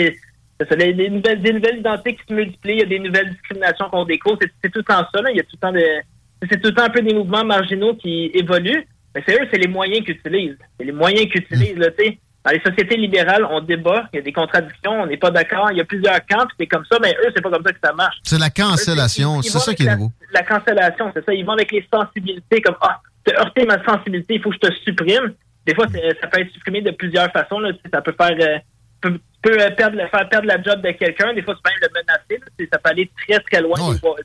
les, 0.76 0.92
les 0.92 1.10
nouvelles, 1.10 1.42
des 1.42 1.52
nouvelles 1.52 1.78
identités 1.78 2.14
qui 2.14 2.22
se 2.28 2.34
multiplient, 2.34 2.72
il 2.72 2.78
y 2.78 2.82
a 2.82 2.86
des 2.86 2.98
nouvelles 2.98 3.30
discriminations 3.30 3.88
qu'on 3.90 4.04
découvre. 4.04 4.38
C'est 4.62 4.70
tout 4.70 4.78
le 4.80 4.84
temps 4.84 5.06
ça. 5.12 5.20
Il 5.30 5.36
y 5.36 5.40
a 5.40 5.42
tout 5.42 5.56
le 5.56 5.58
temps 5.58 5.72
des, 5.72 6.00
c'est 6.50 6.60
tout 6.60 6.68
le 6.68 6.74
temps 6.74 6.84
un 6.84 6.90
peu 6.90 7.02
des 7.02 7.14
mouvements 7.14 7.44
marginaux 7.44 7.94
qui 7.94 8.30
évoluent. 8.34 8.86
Mais 9.14 9.22
c'est 9.26 9.34
eux, 9.34 9.48
c'est 9.50 9.58
les 9.58 9.68
moyens 9.68 10.04
qu'ils 10.04 10.14
utilisent. 10.14 10.58
C'est 10.78 10.86
les 10.86 10.92
moyens 10.92 11.30
qu'ils 11.30 11.42
utilisent. 11.42 11.76
Là, 11.76 11.90
tu 11.90 12.04
sais. 12.04 12.18
Dans 12.44 12.52
les 12.52 12.60
sociétés 12.60 12.96
libérales, 12.96 13.44
on 13.50 13.60
débat, 13.60 14.08
il 14.12 14.16
y 14.16 14.18
a 14.20 14.22
des 14.22 14.32
contradictions, 14.32 14.92
on 15.02 15.06
n'est 15.06 15.18
pas 15.18 15.30
d'accord, 15.30 15.68
il 15.72 15.76
y 15.78 15.80
a 15.80 15.84
plusieurs 15.84 16.24
camps, 16.26 16.46
puis 16.46 16.56
c'est 16.60 16.66
comme 16.66 16.84
ça, 16.90 16.96
mais 17.02 17.14
eux, 17.22 17.30
c'est 17.34 17.42
pas 17.42 17.50
comme 17.50 17.62
ça 17.62 17.72
que 17.72 17.78
ça 17.84 17.92
marche. 17.92 18.16
C'est 18.22 18.38
la 18.38 18.48
cancellation. 18.50 19.42
C'est 19.42 19.58
ça 19.58 19.74
qui 19.74 19.82
est 19.82 19.86
la, 19.86 19.96
nouveau. 19.96 20.12
La 20.32 20.42
cancellation, 20.42 21.10
c'est 21.14 21.24
ça. 21.24 21.34
Ils 21.34 21.44
vont 21.44 21.52
avec 21.52 21.70
les 21.70 21.86
sensibilités, 21.92 22.62
comme 22.62 22.76
Ah, 22.80 23.00
tu 23.26 23.34
as 23.34 23.40
heurté 23.40 23.66
ma 23.66 23.82
sensibilité, 23.84 24.34
il 24.36 24.42
faut 24.42 24.50
que 24.50 24.56
je 24.62 24.68
te 24.68 24.74
supprime. 24.84 25.34
Des 25.66 25.74
fois, 25.74 25.86
ça 26.20 26.26
peut 26.28 26.40
être 26.40 26.50
supprimé 26.52 26.80
de 26.80 26.90
plusieurs 26.92 27.30
façons. 27.30 27.58
Là. 27.58 27.72
Ça 27.92 28.00
peut 28.00 28.14
faire. 28.18 28.34
euh, 28.40 28.58
peut, 29.00 29.18
peut, 29.42 29.56
euh, 29.60 29.70
perdre, 29.70 29.96
faire 30.10 30.28
perdre 30.28 30.46
la 30.46 30.62
job 30.62 30.82
de 30.82 30.90
quelqu'un. 30.92 31.32
Des 31.34 31.42
fois, 31.42 31.54
tu 31.54 31.60
peux 31.62 31.70
même 31.70 31.78
le 31.82 31.88
menacer. 32.00 32.40
là. 32.58 32.66
Ça 32.72 32.78
peut 32.78 32.90
aller 32.90 33.10
très, 33.26 33.38
très 33.40 33.62
loin. 33.62 33.78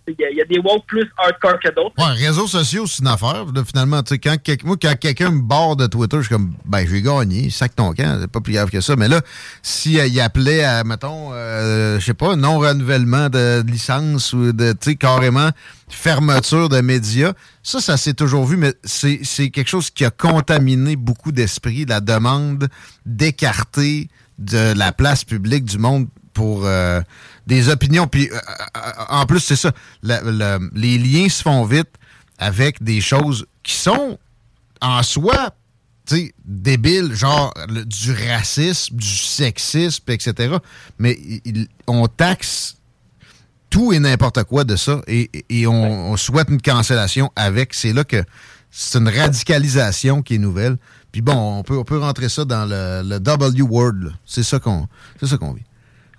Il 0.07 0.15
y, 0.19 0.25
a- 0.25 0.29
il 0.31 0.37
y 0.37 0.41
a 0.41 0.45
des 0.45 0.59
woke 0.59 0.85
plus 0.87 1.09
hardcore 1.17 1.59
que 1.59 1.69
d'autres. 1.73 1.93
Ouais, 1.97 2.13
réseaux 2.27 2.47
sociaux, 2.47 2.85
c'est 2.85 3.01
une 3.01 3.07
affaire. 3.07 3.45
Là, 3.53 3.63
finalement, 3.65 4.03
tu 4.03 4.15
sais, 4.15 4.19
quand, 4.19 4.35
moi, 4.65 4.75
quand 4.81 4.93
quelqu'un 4.99 5.31
me 5.31 5.41
barre 5.41 5.75
de 5.77 5.87
Twitter, 5.87 6.17
je 6.17 6.21
suis 6.23 6.29
comme, 6.35 6.53
ben, 6.65 6.85
j'ai 6.87 7.01
gagné, 7.01 7.49
sac 7.49 7.75
ton 7.75 7.93
camp, 7.93 8.17
c'est 8.19 8.29
pas 8.31 8.41
plus 8.41 8.53
grave 8.53 8.69
que 8.69 8.81
ça. 8.81 8.95
Mais 8.97 9.07
là, 9.07 9.21
si 9.61 9.99
euh, 9.99 10.23
appelait 10.23 10.63
à, 10.65 10.83
mettons, 10.83 11.29
euh, 11.33 11.99
je 11.99 12.05
sais 12.05 12.13
pas, 12.13 12.35
non-renouvellement 12.35 13.29
de 13.29 13.63
licence 13.65 14.33
ou 14.33 14.51
de, 14.51 14.73
tu 14.73 14.77
sais, 14.91 14.95
carrément 14.95 15.49
fermeture 15.87 16.67
de 16.67 16.81
médias, 16.81 17.33
ça, 17.63 17.79
ça 17.79 17.95
s'est 17.95 18.15
toujours 18.15 18.45
vu, 18.45 18.57
mais 18.57 18.73
c'est 18.83 19.19
c'est 19.23 19.49
quelque 19.51 19.67
chose 19.69 19.91
qui 19.91 20.03
a 20.03 20.09
contaminé 20.09 20.95
beaucoup 20.95 21.31
d'esprits, 21.31 21.85
la 21.85 22.01
demande 22.01 22.67
d'écarter 23.05 24.09
de 24.37 24.73
la 24.73 24.91
place 24.91 25.23
publique 25.23 25.65
du 25.65 25.77
monde 25.77 26.07
pour 26.33 26.65
euh, 26.65 27.01
des 27.47 27.69
opinions. 27.69 28.07
Puis 28.07 28.29
euh, 28.31 28.35
euh, 28.35 28.79
en 29.09 29.25
plus, 29.25 29.39
c'est 29.39 29.55
ça, 29.55 29.71
le- 30.03 30.19
le- 30.31 30.69
les 30.73 30.97
liens 30.97 31.29
se 31.29 31.41
font 31.41 31.63
vite 31.65 31.89
avec 32.37 32.83
des 32.83 32.99
choses 33.01 33.45
qui 33.63 33.73
sont 33.75 34.17
en 34.81 35.01
soi 35.03 35.55
débiles, 36.45 37.13
genre 37.15 37.53
le- 37.69 37.85
du 37.85 38.11
racisme, 38.11 38.95
du 38.95 39.07
sexisme, 39.07 40.03
etc. 40.09 40.57
Mais 40.99 41.17
il- 41.45 41.67
on 41.87 42.07
taxe 42.07 42.75
tout 43.69 43.91
et 43.93 43.99
n'importe 43.99 44.43
quoi 44.43 44.63
de 44.63 44.75
ça 44.75 45.01
et, 45.07 45.29
et 45.49 45.65
on, 45.67 46.11
on 46.11 46.17
souhaite 46.17 46.49
une 46.49 46.61
cancellation 46.61 47.31
avec. 47.35 47.73
C'est 47.73 47.93
là 47.93 48.03
que 48.03 48.23
c'est 48.71 48.99
une 48.99 49.09
radicalisation 49.09 50.21
qui 50.21 50.35
est 50.35 50.39
nouvelle. 50.39 50.77
Puis 51.15 51.21
bon, 51.21 51.59
on 51.59 51.63
peut, 51.63 51.77
on 51.77 51.85
peut 51.85 51.97
rentrer 51.97 52.27
ça 52.27 52.43
dans 52.43 52.65
le, 52.65 53.07
le 53.09 53.19
W 53.21 53.61
word. 53.61 54.11
C'est 54.25 54.43
ça 54.43 54.59
qu'on 54.59 54.85
c'est 55.17 55.27
ça 55.27 55.37
qu'on 55.37 55.53
vit. 55.53 55.63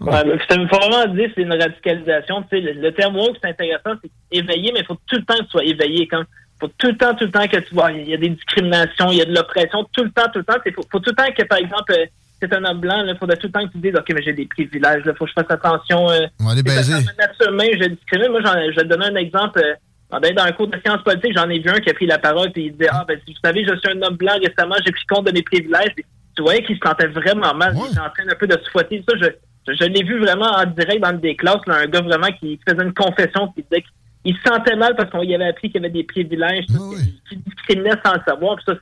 Ouais, 0.01 0.25
mais 0.25 0.39
c'est 0.49 0.57
vraiment 0.57 1.07
dire 1.15 1.29
c'est 1.35 1.43
une 1.43 1.53
radicalisation. 1.53 2.41
Tu 2.45 2.49
sais, 2.57 2.61
le, 2.63 2.81
le 2.81 2.93
terme 2.95 3.15
woke, 3.15 3.37
c'est 3.43 3.51
intéressant, 3.51 3.91
c'est 4.03 4.11
éveillé, 4.33 4.71
mais 4.73 4.81
il 4.81 4.87
faut 4.87 4.97
tout 5.07 5.17
le 5.17 5.25
temps 5.27 5.35
que 5.37 5.43
tu 5.43 5.51
sois 5.51 5.65
éveillé. 5.65 6.09
Quand 6.09 6.23
faut 6.59 6.69
tout 6.79 6.87
le 6.87 6.97
temps, 6.97 7.15
tout 7.15 7.27
le 7.27 7.31
temps 7.31 7.47
que 7.47 7.59
tu 7.59 7.75
vois, 7.75 7.93
il 7.93 8.09
y 8.09 8.15
a 8.15 8.17
des 8.17 8.31
discriminations, 8.31 9.11
il 9.13 9.19
y 9.19 9.21
a 9.21 9.27
de 9.27 9.35
l'oppression, 9.35 9.85
tout 9.93 10.03
le 10.05 10.11
temps, 10.13 10.31
tout 10.33 10.39
le 10.39 10.45
temps. 10.45 10.55
Il 10.65 10.73
faut, 10.73 10.83
faut 10.91 10.99
tout 11.01 11.11
le 11.11 11.17
temps 11.17 11.31
que, 11.37 11.43
par 11.45 11.59
exemple, 11.59 11.93
euh, 11.93 12.07
c'est 12.41 12.51
un 12.55 12.65
homme 12.65 12.81
blanc, 12.81 13.05
il 13.07 13.15
faudrait 13.19 13.37
tout 13.37 13.49
le 13.49 13.53
temps 13.53 13.67
que 13.67 13.73
tu 13.73 13.79
dises, 13.79 13.95
OK, 13.95 14.11
mais 14.15 14.23
j'ai 14.23 14.33
des 14.33 14.47
privilèges, 14.47 15.03
il 15.05 15.13
faut 15.19 15.27
que 15.27 15.31
je 15.31 15.35
fasse 15.35 15.51
attention. 15.51 16.09
Euh, 16.11 16.21
On 16.41 16.45
va 16.47 16.53
aller 16.53 16.63
baiser. 16.63 16.95
parce 16.95 17.05
qu'en 17.05 17.23
nature 17.29 17.53
humaine, 17.53 17.71
je 17.79 17.89
discrimine. 17.91 18.31
Moi, 18.31 18.41
j'en- 18.43 18.55
je 18.71 18.77
vais 18.77 18.83
te 18.85 18.89
donner 18.89 19.07
un 19.07 19.17
exemple. 19.17 19.61
euh, 19.63 19.75
dans 20.21 20.35
dans 20.35 20.43
un 20.45 20.53
cours 20.53 20.69
de 20.69 20.79
sciences 20.85 21.03
politiques, 21.03 21.37
j'en 21.37 21.49
ai 21.49 21.59
vu 21.59 21.69
un 21.71 21.81
qui 21.81 21.91
a 21.91 21.95
pris 21.95 22.07
la 22.07 22.19
parole 22.19 22.49
et 22.55 22.61
il 22.61 22.73
disait 22.73 22.89
Ah, 22.93 23.05
ben, 23.07 23.19
si 23.27 23.33
vous 23.33 23.39
savez, 23.45 23.65
je 23.65 23.75
suis 23.77 23.91
un 23.97 24.03
homme 24.03 24.17
blanc 24.17 24.35
récemment, 24.43 24.77
j'ai 24.85 24.93
pris 24.93 25.05
compte 25.09 25.27
de 25.27 25.33
mes 25.33 25.43
privilèges. 25.43 25.93
Puis, 25.95 26.05
tu 26.37 26.43
voyais 26.43 26.63
qu'il 26.63 26.77
se 26.77 26.81
sentait 26.87 27.07
vraiment 27.07 27.55
mal. 27.55 27.75
Il 27.87 27.91
était 27.93 28.01
en 28.01 28.11
train 28.11 28.29
un 28.31 28.35
peu 28.35 28.47
de 28.47 28.59
se 28.63 28.71
fouetter. 28.71 29.03
Ça, 29.09 29.17
je, 29.17 29.27
je, 29.69 29.77
je 29.81 29.85
l'ai 29.89 30.03
vu 30.05 30.19
vraiment 30.19 30.51
en 30.51 30.65
direct 30.67 31.01
dans 31.03 31.13
des 31.13 31.35
classes, 31.37 31.65
là, 31.67 31.77
un 31.77 31.87
gars 31.87 32.03
vraiment 32.03 32.29
qui 32.39 32.59
faisait 32.69 32.83
une 32.83 32.93
confession 32.95 33.49
qui 33.53 33.63
disait 33.71 33.85
qu'il 34.25 34.37
se 34.37 34.43
sentait 34.43 34.77
mal 34.77 34.95
parce 34.97 35.11
qu'on 35.11 35.23
lui 35.23 35.35
avait 35.35 35.49
appris 35.49 35.71
qu'il 35.71 35.81
avait 35.81 35.93
des 35.93 36.05
privilèges, 36.05 36.67
qu'il- 36.67 37.21
qu'il 37.29 37.41
discriminait 37.43 37.97
sans 38.05 38.15
le 38.15 38.21
savoir. 38.27 38.57
Puis 38.57 38.65
ça, 38.69 38.75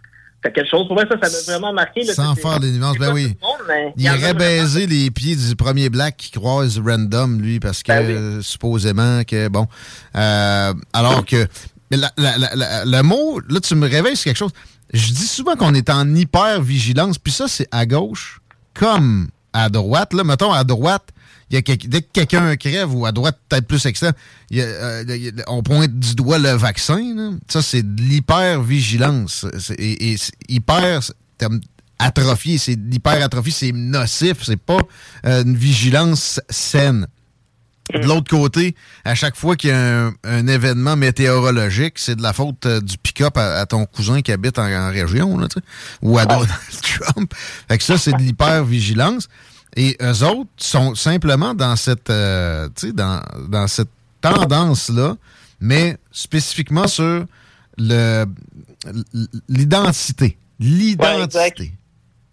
c'est 0.45 0.53
quelque 0.53 0.69
chose. 0.71 0.87
Pour 0.87 0.95
moi, 0.97 1.05
ça, 1.09 1.17
ça 1.29 1.53
m'a 1.53 1.53
vraiment 1.59 1.73
marqué. 1.73 2.05
là, 2.05 2.13
Sans 2.15 2.35
faire 2.35 2.61
des 2.61 2.71
nuances, 2.73 2.99
ben 2.99 3.13
oui. 3.13 3.37
monde, 3.43 3.67
mais 3.67 3.93
Il 3.97 4.03
y 4.05 4.11
en 4.11 4.13
a 4.15 4.17
irait 4.19 4.35
baiser 4.35 4.87
les 4.87 5.11
pieds 5.11 5.35
du 5.37 5.57
premier 5.57 5.89
black 5.91 6.17
qui 6.17 6.31
croise 6.31 6.79
random, 6.85 7.41
lui, 7.41 7.61
parce 7.61 7.83
que 7.83 7.89
Ben 7.93 8.07
euh, 8.11 8.43
supposément 8.43 9.23
que, 9.25 9.49
bon. 9.49 9.67
euh, 10.17 10.75
alors 10.93 11.25
que. 11.25 11.47
mais 11.91 11.97
la- 11.97 12.13
la- 12.17 12.39
la- 12.39 12.55
la- 12.55 12.85
le 12.85 13.03
mot, 13.03 13.41
là, 13.49 13.61
tu 13.61 13.75
me 13.75 13.89
réveilles 13.89 14.17
sur 14.17 14.25
quelque 14.25 14.37
chose. 14.39 14.53
Je 14.93 15.09
dis 15.09 15.27
souvent 15.27 15.57
qu'on 15.57 15.75
est 15.75 15.91
en 15.91 16.15
hyper-vigilance, 16.15 17.19
puis 17.19 17.33
ça, 17.33 17.47
c'est 17.49 17.67
à 17.73 17.87
gauche 17.87 18.41
comme 18.75 19.29
à 19.53 19.69
droite. 19.69 20.13
Là, 20.13 20.25
mettons, 20.25 20.53
à 20.53 20.63
droite, 20.65 21.09
y 21.51 21.57
a 21.57 21.63
quel- 21.63 21.77
dès 21.89 22.03
que 22.03 22.09
quelqu'un 22.13 22.57
crève, 22.57 22.95
ou 22.95 23.05
à 23.07 23.13
droite, 23.13 23.39
peut-être 23.49 23.67
plus 23.67 23.85
extrême, 23.87 24.13
il 24.51 24.59
y 24.59 24.63
a, 24.63 24.65
euh, 24.65 25.31
on 25.47 25.63
pointe 25.63 25.99
du 25.99 26.15
doigt 26.15 26.39
le 26.39 26.51
vaccin. 26.53 27.15
là. 27.15 27.31
Ça, 27.49 27.61
c'est 27.63 27.83
de 27.95 28.03
l'hyper-vigilance. 28.03 29.47
Et, 29.79 30.13
et 30.13 30.17
c'est 30.17 30.33
hyper, 30.49 31.01
atrophié, 31.99 32.59
c'est 32.59 32.77
l'hyper-atrophie, 32.77 33.53
c'est 33.53 33.73
nocif, 33.73 34.39
c'est 34.43 34.57
pas 34.61 34.79
euh, 35.27 35.43
une 35.45 35.57
vigilance 35.57 36.41
saine. 36.51 37.07
De 37.93 38.07
l'autre 38.07 38.31
côté, 38.31 38.75
à 39.05 39.15
chaque 39.15 39.37
fois 39.37 39.57
qu'il 39.57 39.69
y 39.69 39.73
a 39.75 40.07
un, 40.07 40.13
un 40.25 40.47
événement 40.47 40.97
météorologique, 40.97 41.99
c'est 41.99 42.17
de 42.17 42.23
la 42.23 42.33
faute 42.33 42.65
euh, 42.65 42.81
du 42.81 42.97
pick-up 42.97 43.37
à, 43.37 43.61
à 43.61 43.67
ton 43.67 43.85
cousin 43.85 44.23
qui 44.23 44.33
habite 44.33 44.59
en, 44.59 44.65
en 44.67 44.89
région, 44.91 45.37
là, 45.37 45.49
ou 46.01 46.17
à 46.19 46.25
Donald 46.25 46.49
Trump. 46.83 47.35
Fait 47.69 47.77
que 47.77 47.85
ça, 47.85 47.99
c'est 47.99 48.13
de 48.13 48.23
l'hyper-vigilance. 48.23 49.29
Et 49.77 49.97
eux 50.01 50.23
autres 50.25 50.51
sont 50.57 50.95
simplement 50.95 51.53
dans 51.55 51.75
cette, 51.77 52.09
euh, 52.11 52.69
dans, 52.93 53.21
dans 53.49 53.67
cette 53.67 53.89
tendance-là, 54.21 55.17
mais 55.61 55.97
spécifiquement 56.13 56.87
sur 56.87 57.25
le 57.79 58.25
l'identité. 59.49 60.37
L'identité. 60.61 61.73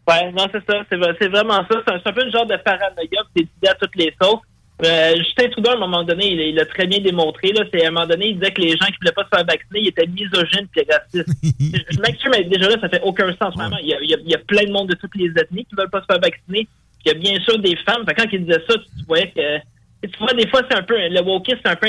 Ouais, 0.07 0.31
non, 0.31 0.47
c'est 0.51 0.63
ça. 0.69 0.83
C'est 0.89 0.97
vrai- 0.97 1.15
c'est 1.19 1.29
vraiment 1.29 1.65
ça. 1.69 1.81
C'est 1.85 2.07
un, 2.09 2.13
peu 2.13 2.23
le 2.25 2.31
genre 2.31 2.45
de 2.45 2.57
paranoïa 2.57 3.21
qui 3.35 3.47
est 3.63 3.67
à 3.67 3.75
toutes 3.75 3.95
les 3.95 4.13
sauces. 4.21 4.39
Euh, 4.83 5.15
Justin 5.17 5.49
Trudeau, 5.49 5.69
à 5.69 5.73
un 5.75 5.79
moment 5.79 6.03
donné, 6.03 6.31
il, 6.31 6.39
il 6.39 6.59
a 6.59 6.65
très 6.65 6.87
bien 6.87 6.99
démontré. 6.99 7.51
Là, 7.53 7.63
c'est 7.71 7.85
à 7.85 7.89
un 7.89 7.91
moment 7.91 8.07
donné, 8.07 8.29
il 8.29 8.39
disait 8.39 8.51
que 8.51 8.61
les 8.61 8.71
gens 8.71 8.87
qui 8.87 8.93
ne 8.93 8.97
voulaient 9.01 9.11
pas 9.13 9.23
se 9.25 9.29
faire 9.35 9.45
vacciner, 9.45 9.79
ils 9.79 9.87
étaient 9.89 10.07
misogynes 10.07 10.67
et 10.75 10.87
racistes. 10.91 11.37
je 11.43 11.77
je 11.95 11.99
m'excuse, 12.01 12.31
mais 12.31 12.43
déjà 12.45 12.67
là, 12.69 12.77
ça 12.81 12.89
fait 12.89 13.01
aucun 13.03 13.27
sens. 13.41 13.53
Vraiment. 13.55 13.77
Il, 13.81 13.89
y 13.89 13.93
a, 13.93 14.01
il 14.01 14.09
y 14.09 14.13
a- 14.15 14.19
il 14.23 14.29
y 14.29 14.35
a 14.35 14.39
plein 14.39 14.63
de 14.65 14.71
monde 14.71 14.89
de 14.89 14.95
toutes 14.95 15.15
les 15.15 15.29
ethnies 15.39 15.65
qui 15.65 15.75
ne 15.75 15.81
veulent 15.81 15.89
pas 15.91 16.01
se 16.01 16.05
faire 16.07 16.19
vacciner. 16.19 16.67
Il 17.05 17.09
y 17.09 17.11
a 17.11 17.17
bien 17.17 17.39
sûr 17.43 17.57
des 17.59 17.75
femmes. 17.77 18.05
Fait 18.05 18.13
quand 18.15 18.25
il 18.31 18.45
disait 18.45 18.63
ça, 18.69 18.75
tu, 18.77 19.05
voyais 19.07 19.31
que. 19.31 19.59
Tu 20.07 20.17
vois, 20.19 20.33
des 20.33 20.47
fois, 20.49 20.61
c'est 20.69 20.77
un 20.77 20.83
peu. 20.83 20.95
Le 20.97 21.21
wokisme, 21.21 21.59
c'est 21.63 21.71
un 21.71 21.75
peu 21.75 21.87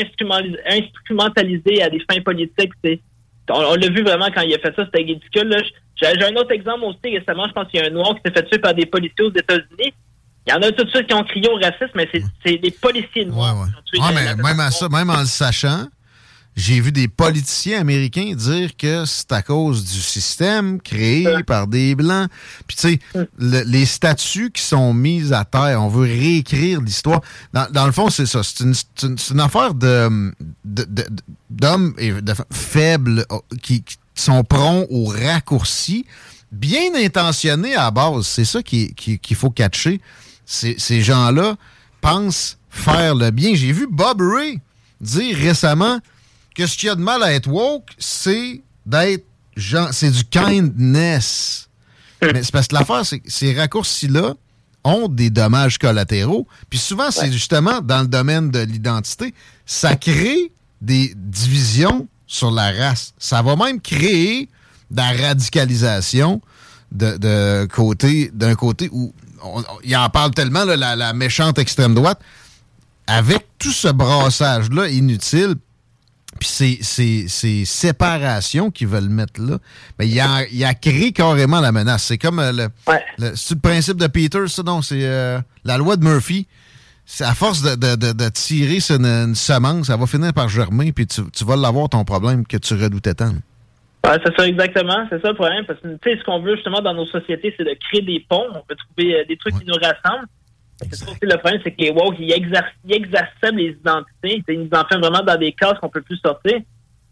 instrumentalisé, 0.66 1.82
à 1.82 1.90
des 1.90 2.00
fins 2.10 2.20
politiques. 2.22 2.72
c'est- 2.84 3.00
On, 3.50 3.54
on 3.54 3.74
l'a 3.74 3.88
vu 3.88 4.02
vraiment 4.02 4.28
quand 4.34 4.42
il 4.42 4.54
a 4.54 4.58
fait 4.58 4.74
ça, 4.76 4.84
c'était 4.84 5.02
ridicule. 5.04 5.48
là. 5.48 5.58
J'ai 6.00 6.06
j'ai 6.18 6.24
un 6.24 6.34
autre 6.36 6.52
exemple 6.52 6.84
aussi 6.84 7.16
récemment. 7.18 7.46
Je 7.48 7.52
pense 7.52 7.68
qu'il 7.68 7.80
y 7.80 7.82
a 7.82 7.86
un 7.86 7.90
noir 7.90 8.14
qui 8.14 8.20
s'est 8.24 8.32
fait 8.32 8.48
tuer 8.48 8.58
par 8.58 8.74
des 8.74 8.86
policiers 8.86 9.24
aux 9.24 9.32
États-Unis. 9.32 9.92
Il 10.46 10.50
y 10.50 10.52
en 10.56 10.62
a 10.62 10.72
tout 10.72 10.84
de 10.84 10.90
suite 10.90 11.06
qui 11.06 11.14
ont 11.14 11.22
crié 11.24 11.48
au 11.48 11.54
racisme, 11.56 11.90
mais 11.94 12.08
c'est 12.12 12.22
c'est 12.44 12.56
des 12.58 12.70
policiers 12.70 13.24
noirs 13.26 13.66
qui 13.68 13.98
ont 13.98 14.00
tué 14.00 14.14
Ouais, 14.14 14.14
mais 14.36 14.42
même 14.42 14.60
à 14.60 14.70
ça, 14.70 14.88
même 14.88 15.10
en 15.10 15.20
le 15.20 15.26
sachant, 15.26 15.86
j'ai 16.54 16.80
vu 16.80 16.92
des 16.92 17.08
politiciens 17.08 17.80
américains 17.80 18.34
dire 18.34 18.76
que 18.76 19.04
c'est 19.06 19.32
à 19.32 19.40
cause 19.42 19.84
du 19.84 20.00
système 20.00 20.80
créé 20.82 21.26
par 21.46 21.66
des 21.66 21.94
Blancs. 21.94 22.28
Puis 22.66 22.76
tu 22.76 22.88
sais, 22.90 22.98
le- 23.38 23.62
les 23.64 23.86
statuts 23.86 24.50
qui 24.50 24.62
sont 24.62 24.92
mis 24.92 25.32
à 25.32 25.44
terre, 25.46 25.82
on 25.82 25.88
veut 25.88 26.02
réécrire 26.06 26.80
l'histoire. 26.82 27.22
Dans, 27.54 27.66
dans 27.70 27.86
le 27.86 27.92
fond, 27.92 28.10
c'est 28.10 28.26
ça. 28.26 28.42
C'est 28.42 28.60
une, 28.64 29.40
affaire 29.40 29.72
de 29.72 30.32
d'hommes 31.50 31.94
et 31.98 32.12
de 32.12 32.32
f- 32.32 32.44
faibles 32.50 33.24
oh, 33.30 33.42
qui, 33.62 33.82
qui 33.82 33.96
sont 34.14 34.44
prompts 34.44 34.86
au 34.90 35.06
raccourci, 35.06 36.04
bien 36.50 36.94
intentionnés 36.96 37.74
à 37.74 37.84
la 37.84 37.90
base. 37.90 38.26
C'est 38.26 38.44
ça 38.44 38.62
qui- 38.62 38.94
qui- 38.94 39.18
qu'il 39.18 39.36
faut 39.36 39.50
catcher. 39.50 40.00
Ces 40.44 41.00
gens-là 41.02 41.56
pensent 42.02 42.58
faire 42.68 43.14
le 43.14 43.30
bien. 43.30 43.54
J'ai 43.54 43.72
vu 43.72 43.86
Bob 43.90 44.20
Ray 44.20 44.58
dire 45.00 45.36
récemment 45.36 45.98
que 46.54 46.66
ce 46.66 46.76
qu'il 46.76 46.88
y 46.88 46.90
a 46.90 46.94
de 46.94 47.00
mal 47.00 47.22
à 47.22 47.32
être 47.32 47.48
woke, 47.48 47.88
c'est 47.98 48.60
d'être 48.86 49.24
gen- 49.56 49.90
c'est 49.92 50.10
du 50.10 50.24
kindness. 50.24 51.68
Mais 52.22 52.42
c'est 52.42 52.52
parce 52.52 52.68
que 52.68 52.74
l'affaire, 52.74 53.04
c'est 53.04 53.18
que 53.20 53.30
ces 53.30 53.54
raccourcis-là 53.54 54.34
ont 54.84 55.08
des 55.08 55.30
dommages 55.30 55.78
collatéraux. 55.78 56.46
Puis 56.70 56.78
souvent, 56.78 57.10
c'est 57.10 57.32
justement 57.32 57.80
dans 57.80 58.00
le 58.02 58.08
domaine 58.08 58.50
de 58.50 58.60
l'identité, 58.60 59.34
ça 59.66 59.96
crée 59.96 60.52
des 60.80 61.12
divisions 61.16 62.08
sur 62.26 62.50
la 62.50 62.72
race. 62.72 63.12
Ça 63.18 63.42
va 63.42 63.56
même 63.56 63.80
créer 63.80 64.48
de 64.90 64.96
la 64.96 65.12
radicalisation 65.12 66.40
de, 66.90 67.16
de 67.16 67.66
côté 67.72 68.30
d'un 68.34 68.54
côté 68.54 68.88
où 68.92 69.12
on, 69.42 69.60
on- 69.60 69.64
il 69.84 69.96
en 69.96 70.08
parle 70.10 70.32
tellement, 70.32 70.64
là, 70.64 70.76
la, 70.76 70.94
la 70.96 71.12
méchante 71.12 71.58
extrême 71.58 71.94
droite, 71.94 72.20
avec 73.06 73.46
tout 73.58 73.72
ce 73.72 73.88
brassage-là 73.88 74.88
inutile, 74.88 75.54
puis 76.38 76.48
ces, 76.48 76.78
ces, 76.82 77.28
ces 77.28 77.64
séparations 77.64 78.70
qu'ils 78.70 78.88
veulent 78.88 79.08
mettre 79.08 79.40
là, 79.40 79.58
mais 79.98 80.08
il 80.08 80.18
a, 80.20 80.46
il 80.50 80.64
a 80.64 80.74
créé 80.74 81.12
carrément 81.12 81.60
la 81.60 81.72
menace. 81.72 82.04
C'est 82.04 82.18
comme 82.18 82.38
euh, 82.38 82.52
le, 82.52 82.68
le, 83.18 83.36
c'est 83.36 83.54
le 83.54 83.60
principe 83.60 83.96
de 83.98 84.06
Peter, 84.06 84.46
ça, 84.48 84.62
non? 84.62 84.82
C'est 84.82 85.04
euh, 85.04 85.38
la 85.64 85.76
loi 85.76 85.96
de 85.96 86.04
Murphy. 86.04 86.46
C'est 87.04 87.24
à 87.24 87.34
force 87.34 87.62
de, 87.62 87.74
de, 87.74 87.96
de, 87.96 88.12
de 88.12 88.28
tirer 88.28 88.80
sur 88.80 88.96
une, 88.96 89.06
une 89.06 89.34
semence, 89.34 89.88
ça 89.88 89.96
va 89.96 90.06
finir 90.06 90.32
par 90.32 90.48
germer, 90.48 90.92
puis 90.92 91.06
tu, 91.06 91.20
tu 91.32 91.44
vas 91.44 91.56
l'avoir 91.56 91.88
ton 91.88 92.04
problème 92.04 92.46
que 92.46 92.56
tu 92.56 92.74
redoutais 92.74 93.14
tant. 93.14 93.34
Ouais, 94.06 94.18
c'est 94.24 94.34
ça 94.36 94.48
exactement, 94.48 95.06
c'est 95.10 95.20
ça 95.20 95.28
le 95.28 95.34
problème. 95.34 95.64
Parce 95.66 95.80
que 95.80 95.88
tu 95.88 95.98
sais, 96.10 96.18
ce 96.18 96.24
qu'on 96.24 96.40
veut 96.40 96.54
justement 96.56 96.80
dans 96.80 96.94
nos 96.94 97.06
sociétés, 97.06 97.54
c'est 97.56 97.64
de 97.64 97.76
créer 97.88 98.02
des 98.02 98.24
ponts. 98.28 98.46
On 98.54 98.62
peut 98.66 98.76
trouver 98.76 99.16
euh, 99.16 99.24
des 99.28 99.36
trucs 99.36 99.58
qui 99.58 99.66
nous 99.66 99.74
rassemblent. 99.74 100.26
C'est 100.90 100.96
ça 100.96 101.10
aussi 101.10 101.18
le 101.22 101.36
problème, 101.38 101.60
c'est 101.64 101.70
que 101.70 101.82
les 101.82 101.90
woke, 101.90 102.16
ils, 102.18 102.32
exacerbent 102.32 103.56
les 103.56 103.70
identités. 103.70 104.42
Ils 104.48 104.60
nous 104.60 104.70
enferment 104.72 105.08
vraiment 105.08 105.24
dans 105.24 105.38
des 105.38 105.52
cases 105.52 105.78
qu'on 105.80 105.88
peut 105.88 106.02
plus 106.02 106.18
sortir. 106.18 106.60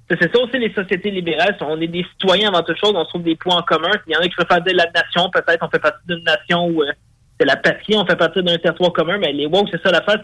C'est 0.09 0.35
ça 0.35 0.43
aussi 0.43 0.59
les 0.59 0.73
sociétés 0.75 1.11
libérales. 1.11 1.57
On 1.61 1.81
est 1.81 1.87
des 1.87 2.05
citoyens 2.13 2.49
avant 2.49 2.63
toute 2.63 2.79
chose, 2.79 2.93
on 2.97 3.05
se 3.05 3.11
trouve 3.11 3.23
des 3.23 3.37
points 3.37 3.59
en 3.59 3.63
commun. 3.63 3.91
Il 4.09 4.13
y 4.13 4.17
en 4.17 4.21
a 4.21 4.25
qui 4.25 4.35
préfèrent 4.35 4.63
dire 4.63 4.75
la 4.75 4.91
nation, 4.91 5.31
peut-être 5.31 5.65
on 5.65 5.69
fait 5.69 5.79
partie 5.79 6.05
d'une 6.09 6.25
nation 6.25 6.67
où 6.67 6.83
euh, 6.83 6.91
c'est 7.39 7.47
la 7.47 7.57
patrie, 7.57 7.95
on 7.97 8.05
fait 8.05 8.17
partie 8.17 8.43
d'un 8.43 8.59
territoire 8.59 8.93
commun, 8.93 9.19
mais 9.19 9.33
les 9.33 9.47
woke, 9.47 9.69
c'est 9.71 9.81
ça 9.81 9.93
l'affaire, 9.93 10.21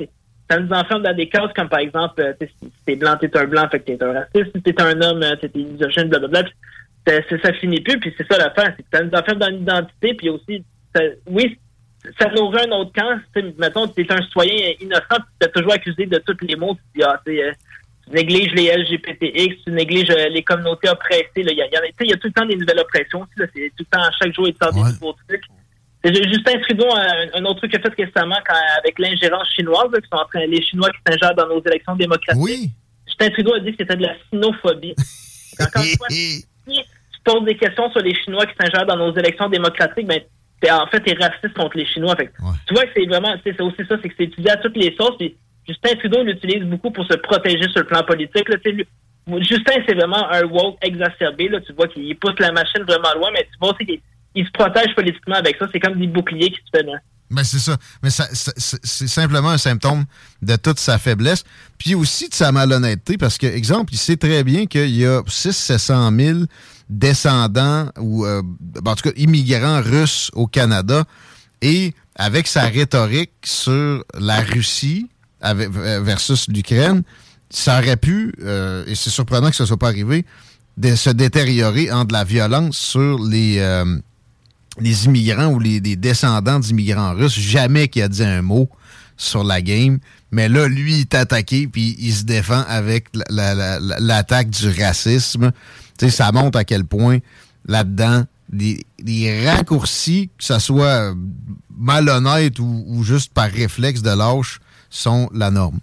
ça 0.51 0.59
nous 0.59 0.73
enferme 0.73 1.03
dans 1.03 1.15
des 1.15 1.29
cases 1.29 1.53
comme 1.55 1.69
par 1.69 1.79
exemple, 1.79 2.21
euh, 2.21 2.33
si 2.41 2.73
t'es 2.85 2.97
blanc, 2.97 3.17
t'es 3.21 3.35
un 3.37 3.45
blanc, 3.45 3.69
fait 3.71 3.79
que 3.79 3.93
t'es 3.93 4.03
un 4.03 4.13
raciste, 4.13 4.57
si 4.57 4.63
t'es 4.63 4.83
un 4.83 5.01
homme, 5.01 5.23
euh, 5.23 5.37
t'es 5.37 5.51
misogyne, 5.55 6.09
blablabla. 6.09 6.45
Puis 7.05 7.41
ça 7.41 7.53
finit 7.53 7.81
plus, 7.81 8.01
puis 8.01 8.13
c'est 8.19 8.27
ça 8.29 8.39
l'affaire, 8.39 8.75
ça 8.93 9.05
nous 9.05 9.17
enferme 9.17 9.39
dans 9.39 9.49
l'identité, 9.49 10.15
puis 10.15 10.31
aussi, 10.31 10.65
oui, 11.31 11.57
ça 12.19 12.29
nourrit 12.31 12.63
un 12.67 12.71
autre 12.73 12.93
camp. 12.95 13.19
Tu 13.35 13.43
mettons, 13.59 13.87
t'es 13.89 14.07
un 14.11 14.23
citoyen 14.23 14.73
innocent, 14.81 15.05
puis 15.11 15.35
t'es 15.41 15.49
toujours 15.49 15.73
accusé 15.73 16.07
de 16.07 16.19
tous 16.19 16.37
les 16.43 16.57
mots, 16.57 16.75
tu 16.75 16.99
dis, 17.01 17.03
ah, 17.05 17.21
tu 17.25 17.41
euh, 17.41 17.53
tu 18.07 18.13
négliges 18.15 18.53
les 18.53 18.71
LGBTX, 18.77 19.65
tu 19.65 19.71
négliges 19.73 20.11
euh, 20.11 20.29
les 20.29 20.43
communautés 20.43 20.89
oppressées. 20.89 21.29
Il 21.37 21.51
y, 21.51 21.55
y 21.57 21.63
a- 21.63 21.69
tu 21.99 22.07
y 22.07 22.11
tout 22.13 22.29
le 22.29 22.33
temps 22.33 22.47
des 22.47 22.57
nouvelles 22.57 22.79
oppressions. 22.81 23.21
aussi, 23.23 23.31
là. 23.39 23.47
Tout 23.49 23.61
le 23.81 23.85
temps, 23.87 24.05
chaque 24.21 24.35
jour, 24.35 24.47
il 24.49 24.55
sort 24.61 24.73
des 24.73 24.81
nouveaux 24.93 25.15
trucs. 25.29 25.43
Justin 26.05 26.61
Trudeau, 26.61 26.87
un, 26.95 27.27
un 27.41 27.45
autre 27.47 27.59
truc 27.59 27.73
qu'il 27.73 27.81
a 27.81 27.83
fait 27.83 28.05
récemment 28.05 28.39
quand, 28.47 28.55
avec 28.79 28.97
l'ingérence 29.01 29.49
chinoise, 29.53 29.91
là, 29.93 30.01
qui 30.01 30.09
sont 30.09 30.19
en 30.19 30.25
train, 30.27 30.47
les 30.47 30.63
Chinois 30.63 30.89
qui 30.91 30.99
s'ingèrent 31.05 31.35
dans 31.35 31.49
nos 31.49 31.61
élections 31.65 31.97
démocratiques. 31.97 32.41
Justin 33.09 33.31
Trudeau 33.31 33.55
a 33.55 33.61
dit 33.61 33.71
que 33.73 33.77
c'était 33.81 33.97
de 33.97 34.03
la 34.03 34.15
sinophobie. 34.31 34.95
Encore 35.61 35.83
une 35.83 35.97
fois, 35.97 36.07
si 36.11 36.47
tu 36.69 37.21
poses 37.25 37.45
des 37.45 37.57
questions 37.57 37.91
sur 37.91 38.01
les 38.03 38.15
Chinois 38.23 38.47
qui 38.47 38.53
s'ingèrent 38.61 38.87
dans 38.87 38.97
nos 38.97 39.17
élections 39.17 39.49
démocratiques, 39.49 40.07
ben, 40.07 40.21
en 40.71 40.87
fait, 40.89 41.01
t'es 41.01 41.13
raciste 41.15 41.55
contre 41.55 41.77
les 41.77 41.87
Chinois. 41.87 42.17
Fait 42.17 42.27
que 42.27 42.33
Tu 42.67 42.75
vois 42.75 42.85
que 42.85 42.91
c'est 42.97 43.07
vraiment, 43.07 43.35
c'est 43.45 43.61
aussi 43.61 43.83
ça, 43.89 43.97
c'est 44.03 44.09
que 44.09 44.15
c'est 44.17 44.25
utilisé 44.25 44.51
à 44.51 44.57
toutes 44.57 44.77
les. 44.77 44.91
Puis 45.19 45.37
Justin 45.69 45.97
Trudeau 45.99 46.23
l'utilise 46.23 46.63
beaucoup 46.65 46.91
pour 46.91 47.05
se 47.07 47.15
protéger 47.15 47.69
sur 47.71 47.81
le 47.81 47.87
plan 47.87 48.03
politique. 48.05 48.49
Là, 48.49 48.57
lui- 48.65 48.87
Justin, 49.43 49.83
c'est 49.87 49.95
vraiment 49.95 50.31
un 50.31 50.45
woke 50.45 50.79
exacerbé. 50.83 51.49
Là. 51.49 51.61
Tu 51.61 51.73
vois 51.73 51.89
qu'il 51.89 52.17
pousse 52.17 52.39
la 52.39 52.53
machine 52.53 52.83
vraiment 52.85 53.13
loin, 53.17 53.31
mais 53.33 53.43
tu 53.43 53.59
vois 53.61 53.75
aussi 53.75 53.85
qu'il 53.85 54.01
il 54.35 54.45
se 54.47 54.51
protège 54.53 54.95
politiquement 54.95 55.37
avec 55.37 55.57
ça. 55.59 55.67
C'est 55.73 55.81
comme 55.81 55.99
des 55.99 56.07
boucliers 56.07 56.51
qui 56.51 56.61
se 56.73 56.79
donnent. 56.83 57.01
Mais 57.31 57.43
c'est 57.43 57.59
ça. 57.59 57.77
Mais 58.03 58.11
ça- 58.11 58.33
ça- 58.33 58.53
c'est 58.57 58.79
c'est 58.87 59.09
simplement 59.09 59.49
un 59.51 59.59
symptôme 59.59 60.05
de 60.43 60.55
toute 60.57 60.79
sa 60.79 60.99
faiblesse. 60.99 61.43
Puis 61.77 61.95
aussi 61.97 62.29
de 62.29 62.35
sa 62.35 62.53
malhonnêteté, 62.53 63.17
parce 63.19 63.37
que, 63.37 63.47
exemple, 63.47 63.93
il 63.93 63.99
sait 63.99 64.17
très 64.17 64.45
bien 64.45 64.67
qu'il 64.67 64.95
y 64.97 65.05
a 65.05 65.23
600 65.27 66.11
000 66.17 66.39
descendants 66.89 67.91
ou, 67.99 68.25
euh, 68.27 68.43
ben, 68.61 68.93
en 68.93 68.95
tout 68.95 69.09
cas, 69.11 69.15
immigrants 69.17 69.81
russes 69.83 70.31
au 70.35 70.47
Canada. 70.47 71.05
Et 71.63 71.95
avec 72.17 72.47
sa 72.47 72.63
rhétorique 72.63 73.33
sur 73.45 74.05
la 74.19 74.41
Russie 74.41 75.09
avec- 75.41 75.71
versus 75.71 76.49
l'Ukraine, 76.49 77.03
ça 77.51 77.79
aurait 77.79 77.97
pu, 77.97 78.35
euh, 78.43 78.85
et 78.87 78.95
c'est 78.95 79.11
surprenant 79.11 79.51
que 79.51 79.57
ce 79.57 79.65
soit 79.67 79.77
pas 79.77 79.89
arrivé, 79.89 80.25
de 80.77 80.95
se 80.95 81.11
détériorer 81.11 81.91
en 81.91 82.05
de 82.05 82.13
la 82.13 82.25
violence 82.25 82.77
sur 82.77 83.19
les, 83.25 83.57
euh, 83.59 83.97
les 84.79 85.07
immigrants 85.07 85.47
ou 85.47 85.59
les, 85.59 85.81
les 85.81 85.97
descendants 85.97 86.59
d'immigrants 86.59 87.15
russes. 87.15 87.39
Jamais 87.39 87.89
qu'il 87.89 88.03
a 88.03 88.09
dit 88.09 88.23
un 88.25 88.43
mot 88.43 88.69
sur 89.17 89.43
la 89.45 89.63
game. 89.63 89.99
Mais 90.33 90.49
là, 90.51 90.69
lui, 90.69 90.95
il 90.97 91.01
est 91.03 91.15
attaqué, 91.15 91.67
puis 91.67 91.97
il 91.99 92.13
se 92.13 92.25
défend 92.25 92.63
avec 92.69 93.07
la- 93.15 93.55
la- 93.55 93.81
la- 93.81 94.01
l'attaque 94.01 94.51
du 94.51 94.69
racisme. 94.69 95.53
Tu 95.99 96.07
sais, 96.07 96.11
ça 96.17 96.31
montre 96.33 96.59
à 96.59 96.65
quel 96.65 96.85
point, 96.85 97.19
là-dedans, 97.67 98.25
les, 98.53 98.85
les 99.03 99.49
raccourcis, 99.49 100.31
que 100.39 100.45
ce 100.45 100.59
soit 100.59 100.85
euh, 100.87 101.15
malhonnête 101.77 102.59
ou, 102.59 102.85
ou 102.87 103.03
juste 103.03 103.33
par 103.33 103.51
réflexe 103.51 104.03
de 104.03 104.11
lâche, 104.11 104.61
sont 104.91 105.29
la 105.35 105.51
norme. 105.51 105.81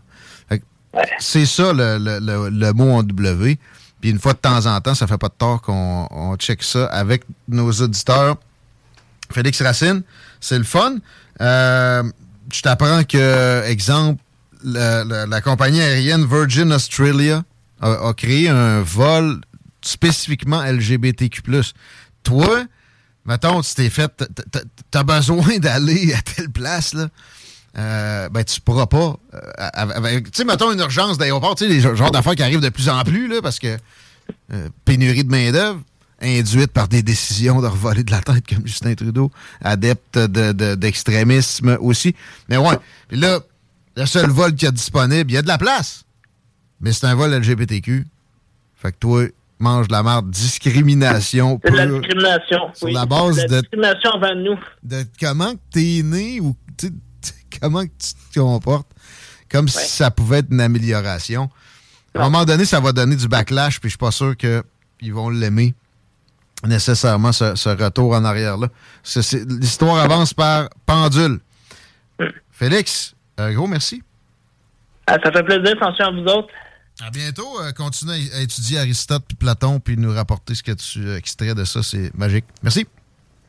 C'est 1.20 1.48
ça 1.48 1.74
le, 1.74 1.98
le- 1.98 2.20
le- 2.20 2.50
le 2.50 2.74
mot 2.74 2.92
en 2.92 3.04
W. 3.04 3.58
Puis 4.00 4.12
une 4.12 4.20
fois 4.20 4.34
de 4.34 4.38
temps 4.38 4.66
en 4.68 4.80
temps, 4.80 4.94
ça 4.94 5.08
fait 5.08 5.18
pas 5.18 5.30
de 5.30 5.34
tort 5.38 5.62
qu'on 5.62 6.08
on 6.12 6.36
check 6.36 6.62
ça 6.62 6.86
avec 6.86 7.24
nos 7.48 7.72
auditeurs. 7.72 8.36
Félix 9.32 9.62
Racine, 9.62 10.04
c'est 10.40 10.58
le 10.58 10.64
fun. 10.64 10.98
Euh, 11.42 12.04
je 12.52 12.62
t'apprends 12.62 13.04
que, 13.04 13.64
exemple, 13.66 14.22
le- 14.64 15.04
le- 15.04 15.26
la 15.30 15.42
compagnie 15.42 15.82
aérienne 15.82 16.26
Virgin 16.26 16.72
Australia 16.72 17.44
a, 17.82 18.10
a 18.10 18.14
créé 18.14 18.50
un 18.50 18.82
vol 18.82 19.42
spécifiquement 19.86 20.62
LGBTQ+. 20.64 21.42
Toi, 22.24 22.66
mettons, 23.26 23.62
tu 23.62 23.74
t'es 23.76 23.90
fait, 23.90 24.12
t'as 24.92 25.04
besoin 25.04 25.58
d'aller 25.60 26.14
à 26.14 26.22
telle 26.22 26.50
place, 26.50 26.94
là. 26.94 27.08
Euh, 27.76 28.30
ben, 28.30 28.44
tu 28.44 28.62
pourras 28.62 28.86
pas. 28.86 29.18
euh, 29.34 30.20
tu 30.22 30.30
sais, 30.34 30.44
mettons 30.46 30.72
une 30.72 30.80
urgence 30.80 31.18
d'aéroport, 31.18 31.56
tu 31.56 31.64
sais, 31.66 31.70
les 31.70 31.82
genres 31.82 32.12
d'affaires 32.12 32.36
qui 32.36 32.44
arrivent 32.44 32.60
de 32.62 32.70
plus 32.70 32.88
en 32.88 33.04
plus, 33.04 33.28
là, 33.28 33.42
parce 33.42 33.58
que 33.58 33.78
euh, 34.54 34.70
pénurie 34.86 35.24
de 35.24 35.32
main-d'œuvre 35.32 35.82
induite 36.22 36.72
par 36.72 36.88
des 36.88 37.02
décisions 37.02 37.62
de 37.62 37.68
revoler 37.68 38.04
de 38.04 38.12
la 38.12 38.22
tête 38.22 38.46
comme 38.48 38.66
Justin 38.66 38.94
Trudeau, 38.94 39.32
adepte 39.62 40.18
de- 40.20 40.52
de- 40.52 40.76
d'extrémisme 40.76 41.78
aussi. 41.82 42.16
Mais 42.48 42.58
ouais, 42.58 42.78
puis 43.08 43.18
là, 43.18 43.40
le 43.98 44.06
seul 44.06 44.30
vol 44.30 44.54
qu'il 44.54 44.66
y 44.66 44.70
a 44.70 44.72
disponible, 44.72 45.32
il 45.32 45.34
y 45.34 45.38
a 45.38 45.42
de 45.42 45.48
la 45.48 45.58
place. 45.58 46.04
Mais 46.80 46.94
c'est 46.94 47.08
un 47.08 47.16
vol 47.16 47.34
LGBTQ. 47.34 48.06
Fait 48.76 48.92
que 48.92 48.98
toi, 49.00 49.26
mange 49.64 49.88
de 49.88 49.94
la 49.94 50.04
merde, 50.04 50.30
discrimination 50.30 51.60
C'est 51.66 51.72
de 51.72 51.78
la 51.78 51.88
discrimination. 51.88 52.60
Sur 52.76 52.88
oui. 52.88 52.94
la 52.94 53.06
base 53.06 53.36
C'est 53.36 53.44
de 53.44 53.48
de- 53.50 53.54
la 53.56 53.62
discrimination 53.62 54.10
envers 54.12 54.36
nous. 54.36 54.60
de 54.84 55.04
comment 55.20 55.54
que 55.54 55.60
t'es 55.72 56.02
né 56.04 56.40
ou 56.40 56.56
tu 56.78 56.92
comment 57.62 57.84
tu 57.84 57.90
te 58.34 58.40
comportes, 58.40 58.90
comme 59.50 59.68
si 59.68 59.88
ça 59.88 60.12
pouvait 60.12 60.40
être 60.40 60.52
une 60.52 60.62
amélioration. 60.62 61.50
À 62.16 62.20
un 62.22 62.24
moment 62.30 62.46
donné, 62.46 62.66
ça 62.66 62.80
va 62.80 62.92
donner 62.92 63.16
du 63.16 63.28
backlash, 63.28 63.80
puis 63.80 63.90
je 63.90 63.94
suis 63.94 63.98
pas 63.98 64.12
sûr 64.12 64.36
qu'ils 64.38 65.14
vont 65.14 65.30
l'aimer 65.30 65.74
nécessairement, 66.66 67.32
ce, 67.32 67.56
ce 67.56 67.70
retour 67.70 68.14
en 68.14 68.24
arrière-là. 68.24 68.68
L'histoire 69.60 69.98
avance 69.98 70.34
par 70.34 70.70
pendule. 70.86 71.40
Félix, 72.52 73.16
un 73.38 73.52
gros 73.54 73.68
merci. 73.68 74.02
Ah, 75.08 75.18
ça 75.24 75.32
fait 75.32 75.44
plaisir. 75.44 75.76
Attention 75.82 76.06
à 76.06 76.12
vous 76.12 76.24
autres. 76.28 76.50
À 77.06 77.10
bientôt. 77.12 77.60
Euh, 77.62 77.72
continue 77.74 78.12
à, 78.12 78.38
à 78.38 78.42
étudier 78.42 78.80
Aristote 78.80 79.24
puis 79.28 79.36
Platon, 79.36 79.80
puis 79.80 79.98
nous 79.98 80.14
rapporter 80.14 80.56
ce 80.56 80.64
que 80.64 80.72
tu 80.72 81.06
euh, 81.06 81.18
extrais 81.18 81.54
de 81.54 81.64
ça. 81.66 81.84
C'est 81.84 82.16
magique. 82.18 82.46
Merci. 82.62 82.86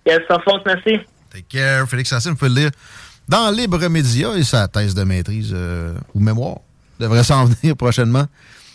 Yes, 0.06 0.20
sans 0.28 0.40
faute, 0.40 0.62
merci. 0.66 0.98
Take 1.31 1.47
care. 1.48 1.89
Félix 1.89 2.12
Racine, 2.12 2.32
vous 2.32 2.36
pouvez 2.36 2.51
le 2.51 2.56
lire 2.62 2.70
dans 3.28 3.51
Libre 3.51 3.86
Média 3.89 4.36
et 4.36 4.44
sa 4.44 4.68
thèse 4.68 4.94
de 4.94 5.02
maîtrise 5.05 5.51
euh, 5.55 5.94
ou 6.14 6.20
mémoire 6.20 6.59
devrait 7.01 7.24
s'en 7.24 7.44
venir 7.62 7.76
prochainement 7.76 8.26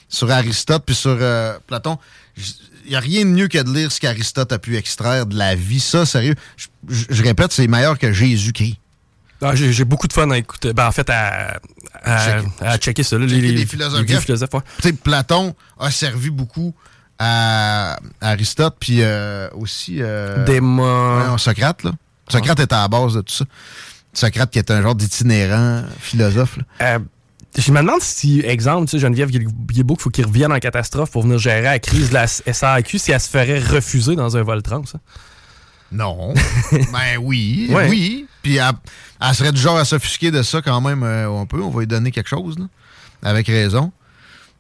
sur 0.07 0.31
Aristote 0.31 0.84
puis 0.85 0.95
sur 0.95 1.18
euh, 1.19 1.57
Platon. 1.68 1.97
Il 2.85 2.89
n'y 2.91 2.95
a 2.95 2.99
rien 2.99 3.22
de 3.26 3.30
mieux 3.30 3.47
que 3.47 3.61
de 3.61 3.72
lire 3.72 3.91
ce 3.91 3.99
qu'Aristote 3.99 4.51
a 4.51 4.57
pu 4.60 4.76
extraire 4.77 5.26
de 5.27 5.38
la 5.38 5.53
vie. 5.53 5.80
Ça, 5.80 6.06
sérieux, 6.06 6.34
je- 6.57 6.68
je 6.88 7.06
je 7.10 7.22
répète, 7.23 7.51
c'est 7.51 7.68
meilleur 7.68 7.99
que 7.99 8.11
Jésus-Christ. 8.11 8.77
Ah, 9.41 9.56
j'ai 9.56 9.86
beaucoup 9.86 10.07
de 10.07 10.14
fun 10.14 10.30
à 10.32 10.38
écouter. 10.38 10.74
Ben, 10.74 10.88
en 10.88 10.91
fait, 10.91 11.10
à, 11.10 11.60
à, 12.03 12.41
à 12.61 12.78
checker 12.78 13.03
ça. 13.03 13.18
là, 13.18 13.28
Checker 13.28 13.41
les, 13.41 13.52
les 13.52 13.66
philosophes 13.66 14.06
les 14.07 14.44
ouais. 14.91 14.94
Platon 14.94 15.56
a 15.80 15.91
servi 15.91 16.30
beaucoup 16.30 16.74
à 17.18 17.98
à 18.22 18.30
Aristote, 18.32 18.76
puis 18.80 18.98
euh, 19.02 19.49
aussi... 19.53 19.98
Euh, 19.99 20.44
Démon. 20.45 21.38
Socrate, 21.38 21.84
là. 21.84 21.91
Socrate 22.30 22.60
était 22.60 22.76
à 22.76 22.82
la 22.82 22.88
base 22.88 23.14
de 23.16 23.22
tout 23.22 23.34
ça. 23.34 23.45
Socrate 24.14 24.52
qui 24.52 24.60
était 24.60 24.74
un 24.74 24.82
genre 24.82 24.95
d'itinérant 24.95 25.84
philosophe. 25.99 26.57
là. 26.57 26.64
Euh, 26.95 26.99
je 27.57 27.72
me 27.72 27.80
demande 27.80 28.02
si, 28.02 28.41
exemple, 28.41 28.86
tu 28.88 28.91
sais, 28.91 28.99
Geneviève 28.99 29.30
Guilbeault, 29.32 29.95
il 29.98 30.02
faut 30.02 30.10
qu'il 30.11 30.26
revienne 30.26 30.52
en 30.52 30.60
catastrophe 30.60 31.11
pour 31.11 31.24
venir 31.24 31.40
gérer 31.40 31.64
la 31.64 31.80
crise 31.80 32.10
de 32.10 32.14
la 32.14 32.28
SAQ 32.28 32.99
si 32.99 33.11
elle 33.11 33.20
se 33.20 33.30
ferait 33.30 33.60
refuser 33.60 34.16
dans 34.16 34.38
un 34.38 34.44
vol 34.44 34.61
trans. 34.61 34.84
Non. 35.91 36.34
ben 36.72 37.18
oui, 37.20 37.68
Ouais. 37.72 37.90
oui. 37.90 38.28
Puis 38.41 38.56
elle, 38.57 38.72
elle 39.22 39.36
serait 39.36 39.52
du 39.52 39.60
genre 39.61 39.78
à 39.78 39.86
s'offusquer 39.86 40.32
de 40.32 40.41
ça 40.44 40.61
quand 40.61 40.80
même 40.82 41.03
euh, 41.03 41.30
un 41.41 41.45
peu. 41.45 41.61
On 41.61 41.70
va 41.70 41.82
lui 41.82 41.88
donner 41.88 42.11
quelque 42.11 42.30
chose, 42.30 42.57
là. 42.57 42.66
Avec 43.22 43.48
raison. 43.48 43.91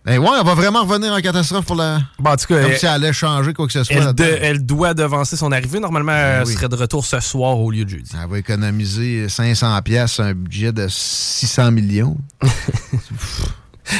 Mais 0.05 0.17
ouais, 0.17 0.29
elle 0.39 0.45
va 0.45 0.53
vraiment 0.53 0.83
revenir 0.83 1.11
en 1.13 1.19
catastrophe 1.19 1.65
pour 1.65 1.75
la. 1.75 1.99
Bon, 2.19 2.31
en 2.31 2.35
tout 2.37 2.45
cas, 2.47 2.61
Comme 2.61 2.71
elle- 2.71 2.77
si 2.79 2.85
elle 2.85 2.91
allait 2.93 3.13
changer 3.13 3.53
quoi 3.53 3.67
que 3.67 3.73
ce 3.73 3.83
soit. 3.83 3.95
Elle, 3.95 4.13
de- 4.13 4.23
elle 4.41 4.65
doit 4.65 4.93
devancer 4.93 5.35
son 5.35 5.51
arrivée. 5.51 5.79
Normalement, 5.79 6.13
elle 6.13 6.45
oui. 6.47 6.53
serait 6.53 6.69
de 6.69 6.75
retour 6.75 7.05
ce 7.05 7.19
soir 7.19 7.57
au 7.59 7.69
lieu 7.69 7.83
de 7.85 7.89
jeudi. 7.89 8.11
Elle 8.21 8.29
va 8.29 8.39
économiser 8.39 9.27
500 9.27 9.81
pièces 9.81 10.19
un 10.21 10.33
budget 10.33 10.71
de 10.71 10.87
600 10.89 11.71
millions. 11.71 12.17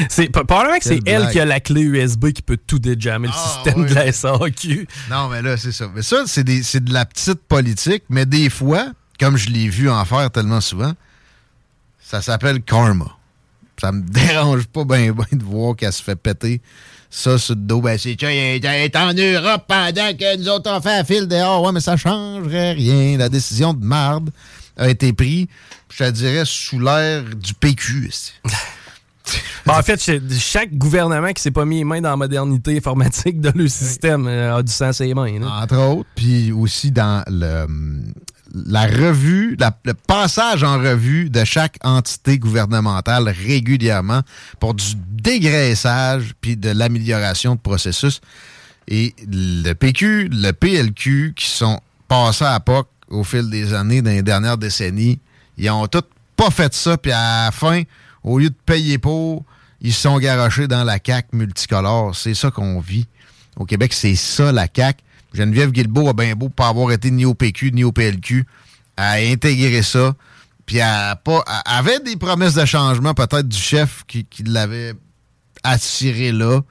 C'est 0.08 0.30
probablement 0.30 0.78
que 0.78 0.84
c'est 0.84 1.00
elle 1.08 1.30
qui 1.32 1.40
a 1.40 1.46
la 1.46 1.60
clé 1.60 1.82
USB 1.82 2.32
qui 2.32 2.44
peut 2.44 2.58
tout 2.58 2.78
déjammer 2.78 3.28
le 3.28 3.34
Ah, 3.36 3.62
système 3.64 3.88
de 3.88 3.94
la 3.96 4.12
SAQ. 4.12 4.88
Non, 5.10 5.30
mais 5.30 5.42
là, 5.42 5.58
c'est 5.58 5.72
ça. 5.72 5.88
Mais 5.94 6.04
ça, 6.04 6.24
c'est 6.28 6.44
de 6.44 6.94
la 6.94 7.06
petite 7.06 7.42
politique, 7.48 8.04
mais 8.08 8.28
des 8.28 8.52
fois, 8.52 8.92
comme 9.20 9.38
je 9.38 9.50
l'ai 9.50 9.70
vu 9.70 9.90
en 9.90 10.04
faire 10.06 10.30
tellement 10.32 10.62
souvent, 10.62 10.94
ça 12.02 12.22
s'appelle 12.22 12.62
karma. 12.62 13.08
Ça 13.80 13.92
me 13.92 14.02
dérange 14.10 14.66
pas 14.68 14.84
bien 14.84 15.12
ben 15.12 15.26
de 15.32 15.44
voir 15.44 15.76
qu'elle 15.76 15.94
se 15.94 16.04
fait 16.04 16.16
péter 16.16 16.62
ça 17.10 17.38
sur 17.38 17.56
le 17.56 17.62
dos. 17.62 17.82
Ben, 17.82 17.98
c'est 17.98 18.22
elle 18.24 18.64
est- 18.64 18.86
est 18.86 18.96
en 18.96 19.14
Europe 19.14 19.64
pendant 19.68 20.14
que 20.16 20.38
nous 20.38 20.48
autres 20.50 20.70
on 20.72 20.82
fait 20.82 20.98
la 20.98 21.04
file 21.04 21.28
dehors. 21.28 21.64
Ouais, 21.64 21.72
mais 21.72 21.80
ça 21.80 21.98
changerait 21.98 22.74
rien. 22.74 23.18
La 23.18 23.30
décision 23.30 23.74
de 23.74 23.84
marde 23.84 24.30
a 24.78 24.90
été 24.90 25.12
prise, 25.14 25.48
je 25.92 26.04
te 26.06 26.10
dirais, 26.12 26.44
sous 26.46 26.80
l'air 26.80 27.24
du 27.24 27.54
PQ. 27.54 28.08
ici. 28.10 28.34
Bon, 29.66 29.74
en 29.74 29.84
fait, 29.84 30.00
ch- 30.00 30.22
chaque 30.40 30.74
gouvernement 30.74 31.32
qui 31.34 31.42
s'est 31.42 31.52
pas 31.52 31.66
mis 31.66 31.78
les 31.80 31.84
mains 31.84 32.02
dans 32.02 32.10
la 32.10 32.16
modernité 32.16 32.78
informatique 32.78 33.40
de 33.42 33.52
leur 33.54 33.70
système 33.70 34.26
euh, 34.28 34.56
a 34.58 34.64
du 34.64 34.72
sang 34.72 34.88
à 34.88 34.94
ses 34.94 35.14
mains. 35.14 35.40
là. 35.40 35.62
Entre 35.64 35.78
autres, 35.78 36.10
puis 36.16 36.52
aussi 36.52 36.90
dans 36.92 37.24
le, 37.28 37.68
la 38.54 38.86
revue, 38.86 39.58
le 39.86 39.94
passage 39.94 40.64
en 40.64 40.80
revue 40.80 41.30
de 41.30 41.44
chaque 41.44 41.78
entité 41.84 42.40
gouvernementale 42.40 43.30
régulièrement 43.30 44.22
pour 44.60 44.74
du 44.74 44.96
dégraissage 44.96 46.34
puis 46.42 46.58
de 46.58 46.70
l'amélioration 46.70 47.56
de 47.56 47.60
processus. 47.60 48.22
Et 48.88 49.14
le 49.28 49.74
PQ, 49.74 50.30
le 50.32 50.52
PLQ, 50.52 51.34
qui 51.36 51.48
sont 51.48 51.80
passés 52.08 52.46
à 52.46 52.60
POC 52.60 52.88
au 53.10 53.24
fil 53.24 53.50
des 53.50 53.74
années, 53.74 54.02
dans 54.02 54.12
les 54.12 54.24
dernières 54.24 54.58
décennies, 54.58 55.20
ils 55.58 55.70
ont 55.70 55.88
tous 55.88 56.04
pas 56.36 56.50
fait 56.50 56.74
ça, 56.74 56.98
puis 56.98 57.12
à 57.12 57.46
la 57.46 57.52
fin, 57.52 57.84
au 58.24 58.40
lieu 58.40 58.50
de 58.50 58.56
payer 58.66 58.98
pour, 58.98 59.44
ils 59.82 59.94
se 59.94 60.02
sont 60.02 60.18
garochés 60.18 60.68
dans 60.68 60.84
la 60.84 60.98
CAQ 61.04 61.30
multicolore. 61.34 62.16
C'est 62.16 62.34
ça 62.34 62.52
qu'on 62.52 62.80
vit. 62.80 63.08
Au 63.58 63.66
Québec, 63.66 63.94
c'est 63.94 64.16
ça, 64.16 64.52
la 64.52 64.68
CAQ. 64.74 65.04
Geneviève 65.34 65.72
Guilbeault 65.72 66.10
a 66.10 66.14
bien 66.14 66.36
beau 66.36 66.50
pas 66.50 66.68
avoir 66.68 66.92
été 66.92 67.12
ni 67.12 67.26
au 67.26 67.34
PQ 67.34 67.72
ni 67.72 67.84
au 67.84 67.92
PLQ, 67.92 68.46
à 68.98 69.14
intégrer 69.14 69.84
ça, 69.84 70.14
puis 70.66 70.82
a 70.82 71.16
pas, 71.16 71.44
avait 71.66 72.00
des 72.00 72.16
promesses 72.16 72.56
de 72.56 72.66
changement, 72.66 73.14
peut-être 73.14 73.48
du 73.48 73.58
chef 73.58 74.04
qui, 74.08 74.26
l'avait 74.46 74.94
attiré 75.64 76.32
là, 76.32 76.62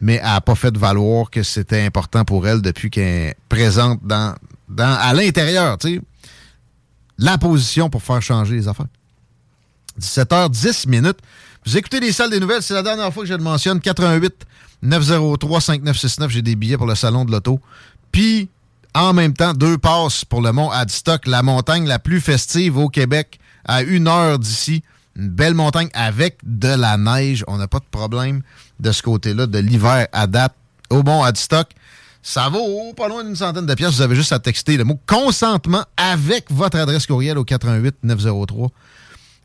mais 0.00 0.14
elle 0.14 0.24
n'a 0.24 0.40
pas 0.40 0.54
fait 0.54 0.76
valoir 0.76 1.30
que 1.30 1.42
c'était 1.42 1.82
important 1.82 2.24
pour 2.24 2.46
elle 2.46 2.62
depuis 2.62 2.90
qu'elle 2.90 3.04
est 3.04 3.36
présente 3.48 4.00
à 4.10 5.14
l'intérieur, 5.14 5.78
tu 5.78 5.96
sais, 5.96 6.00
la 7.18 7.38
position 7.38 7.88
pour 7.88 8.02
faire 8.02 8.20
changer 8.20 8.56
les 8.56 8.68
affaires. 8.68 8.86
17h10 10.00 10.88
minutes. 10.88 11.18
Vous 11.66 11.76
écoutez 11.76 11.98
les 11.98 12.12
salles 12.12 12.30
des 12.30 12.38
nouvelles, 12.38 12.62
c'est 12.62 12.74
la 12.74 12.82
dernière 12.84 13.12
fois 13.12 13.24
que 13.24 13.28
je 13.28 13.34
le 13.34 13.42
mentionne. 13.42 13.80
88 13.80 14.32
903 14.82 15.60
5969, 15.60 16.30
j'ai 16.30 16.42
des 16.42 16.54
billets 16.54 16.76
pour 16.76 16.86
le 16.86 16.94
salon 16.94 17.24
de 17.24 17.32
l'auto. 17.32 17.60
Puis, 18.12 18.48
en 18.94 19.12
même 19.12 19.32
temps, 19.32 19.52
deux 19.52 19.76
passes 19.76 20.24
pour 20.24 20.42
le 20.42 20.52
mont 20.52 20.70
Adstock, 20.70 21.26
la 21.26 21.42
montagne 21.42 21.88
la 21.88 21.98
plus 21.98 22.20
festive 22.20 22.78
au 22.78 22.88
Québec, 22.88 23.40
à 23.64 23.82
une 23.82 24.06
heure 24.06 24.38
d'ici. 24.38 24.84
Une 25.16 25.28
belle 25.28 25.54
montagne 25.54 25.88
avec 25.92 26.38
de 26.44 26.68
la 26.68 26.96
neige. 26.98 27.42
On 27.48 27.56
n'a 27.56 27.66
pas 27.66 27.80
de 27.80 27.86
problème 27.90 28.42
de 28.78 28.92
ce 28.92 29.02
côté-là, 29.02 29.48
de 29.48 29.58
l'hiver 29.58 30.06
à 30.12 30.28
date 30.28 30.54
au 30.88 31.02
mont 31.02 31.24
Adstock. 31.24 31.70
Ça 32.22 32.48
vaut 32.48 32.92
pas 32.96 33.08
loin 33.08 33.24
d'une 33.24 33.34
centaine 33.34 33.66
de 33.66 33.74
pièces. 33.74 33.94
Vous 33.94 34.02
avez 34.02 34.14
juste 34.14 34.32
à 34.32 34.38
texter 34.38 34.76
le 34.76 34.84
mot 34.84 35.00
consentement 35.04 35.84
avec 35.96 36.46
votre 36.52 36.78
adresse 36.78 37.06
courriel 37.06 37.38
au 37.38 37.44
88 37.44 37.96
903 38.04 38.70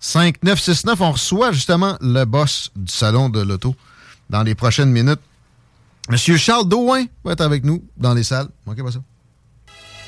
5969. 0.01 0.99
On 1.01 1.11
reçoit 1.11 1.51
justement 1.51 1.97
le 2.01 2.25
boss 2.25 2.71
du 2.75 2.91
salon 2.91 3.29
de 3.29 3.39
l'auto 3.39 3.75
dans 4.29 4.43
les 4.43 4.55
prochaines 4.55 4.91
minutes. 4.91 5.19
Monsieur 6.09 6.35
Charles 6.35 6.67
Douin 6.67 7.05
va 7.23 7.33
être 7.33 7.41
avec 7.41 7.63
nous 7.63 7.83
dans 7.95 8.13
les 8.13 8.23
salles. 8.23 8.49
Pas 8.65 8.73
ça. 8.91 8.99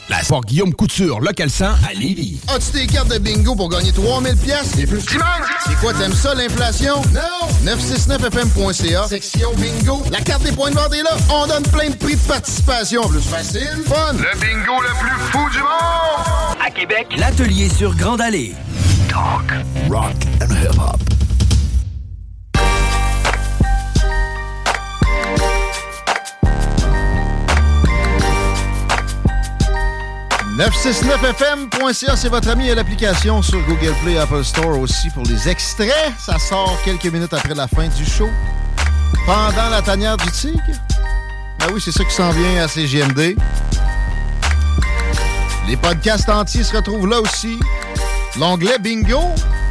La 0.09 0.21
Sport 0.21 0.41
Guillaume 0.41 0.73
Couture, 0.73 1.21
local 1.21 1.49
100 1.49 1.65
à 1.65 1.93
Lévis. 1.93 2.39
As-tu 2.49 2.71
des 2.73 2.87
cartes 2.87 3.07
de 3.07 3.19
bingo 3.19 3.55
pour 3.55 3.69
gagner 3.69 3.91
3000 3.93 4.35
pièces 4.35 4.77
et 4.77 4.85
plus 4.85 4.99
C'est 5.01 5.75
quoi, 5.79 5.93
t'aimes 5.93 6.13
ça, 6.13 6.35
l'inflation? 6.35 7.01
Non! 7.13 7.71
969fm.ca, 7.71 9.07
section 9.07 9.51
bingo. 9.55 10.03
La 10.11 10.19
carte 10.19 10.43
des 10.43 10.51
points 10.51 10.71
de 10.71 10.75
vente 10.75 10.93
est 10.93 11.03
là. 11.03 11.15
On 11.29 11.47
donne 11.47 11.63
plein 11.63 11.89
de 11.89 11.95
prix 11.95 12.15
de 12.15 12.21
participation. 12.21 13.01
Plus 13.07 13.21
facile, 13.21 13.83
fun. 13.85 14.13
Le 14.13 14.39
bingo 14.39 14.81
le 14.81 14.99
plus 14.99 15.19
fou 15.31 15.49
du 15.51 15.59
monde! 15.59 16.57
À 16.65 16.69
Québec, 16.69 17.07
l'atelier 17.17 17.69
sur 17.69 17.95
Grande 17.95 18.19
Allée. 18.21 18.53
Talk, 19.07 19.53
rock 19.89 20.15
and 20.41 20.51
hip-hop. 20.51 20.99
«969fm.ca, 30.57 32.15
c'est 32.15 32.29
votre 32.29 32.47
ami 32.49 32.69
à 32.69 32.75
l'application 32.75 33.41
sur 33.41 33.59
Google 33.65 33.95
Play, 34.03 34.17
Apple 34.19 34.43
Store 34.43 34.77
aussi 34.77 35.09
pour 35.09 35.23
les 35.23 35.49
extraits. 35.49 36.13
Ça 36.19 36.37
sort 36.37 36.77
quelques 36.85 37.05
minutes 37.05 37.33
après 37.33 37.55
la 37.55 37.67
fin 37.67 37.87
du 37.87 38.05
show. 38.05 38.29
Pendant 39.25 39.69
la 39.71 39.81
tanière 39.81 40.15
du 40.17 40.29
tigre. 40.29 40.61
Ben 41.59 41.67
oui, 41.73 41.81
c'est 41.83 41.91
ça 41.91 42.03
qui 42.03 42.13
s'en 42.13 42.29
vient 42.29 42.63
à 42.63 42.67
CGMD. 42.67 43.35
Les 45.67 45.77
podcasts 45.77 46.29
entiers 46.29 46.63
se 46.63 46.75
retrouvent 46.75 47.07
là 47.07 47.19
aussi. 47.19 47.59
L'onglet 48.39 48.77
Bingo. 48.77 49.21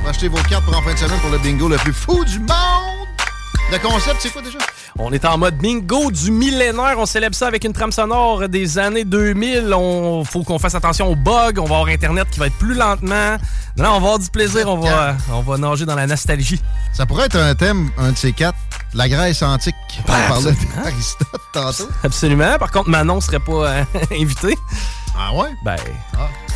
Achetez 0.09 0.27
vos 0.27 0.43
cartes 0.49 0.65
pour 0.65 0.77
en 0.77 0.83
fin 0.83 0.95
de 0.95 0.99
semaine 0.99 1.21
pour 1.21 1.31
le 1.31 1.39
bingo 1.39 1.69
le 1.69 1.77
plus 1.77 1.93
fou 1.93 2.25
du 2.25 2.41
monde. 2.41 3.07
Le 3.71 3.79
concept, 3.79 4.17
c'est 4.19 4.31
quoi 4.31 4.43
déjà? 4.43 4.59
On 4.99 5.11
est 5.13 5.25
en 5.25 5.39
mode 5.39 5.57
bingo 5.57 6.11
du 6.11 6.31
millénaire. 6.31 6.97
On 6.99 7.07
célèbre 7.07 7.35
ça 7.35 7.47
avec 7.47 7.65
une 7.65 7.73
trame 7.73 7.93
sonore 7.93 8.49
des 8.49 8.79
années 8.79 9.05
2000. 9.05 9.73
On 9.75 10.23
faut 10.25 10.43
qu'on 10.43 10.59
fasse 10.59 10.75
attention 10.75 11.09
aux 11.11 11.17
bugs. 11.17 11.53
On 11.59 11.65
va 11.65 11.77
avoir 11.77 11.87
Internet 11.89 12.27
qui 12.31 12.39
va 12.39 12.47
être 12.49 12.59
plus 12.59 12.75
lentement. 12.75 13.37
Là, 13.77 13.89
on 13.89 13.91
va 13.93 13.97
avoir 13.97 14.19
du 14.19 14.29
plaisir. 14.29 14.69
On 14.69 14.79
va, 14.79 15.17
on 15.33 15.41
va 15.41 15.57
nager 15.57 15.87
dans 15.87 15.95
la 15.95 16.07
nostalgie. 16.07 16.61
Ça 16.93 17.07
pourrait 17.07 17.27
être 17.27 17.37
un 17.39 17.55
thème, 17.55 17.91
un 17.97 18.13
de 18.13 18.17
ces 18.17 18.33
quatre. 18.33 18.59
La 18.95 19.09
Grèce 19.09 19.43
antique. 19.43 19.75
On 20.07 20.13
Ben, 20.13 20.29
parlait 20.29 20.53
d'Aristote 20.85 21.41
tantôt. 21.55 21.89
Absolument. 22.05 22.59
Par 22.59 22.71
contre, 22.71 22.91
Manon 22.91 23.23
serait 23.23 23.41
pas 23.41 23.53
euh, 23.69 23.85
invité. 24.13 24.55
Ah 25.17 25.35
ouais? 25.35 25.51
Ben, 25.65 25.77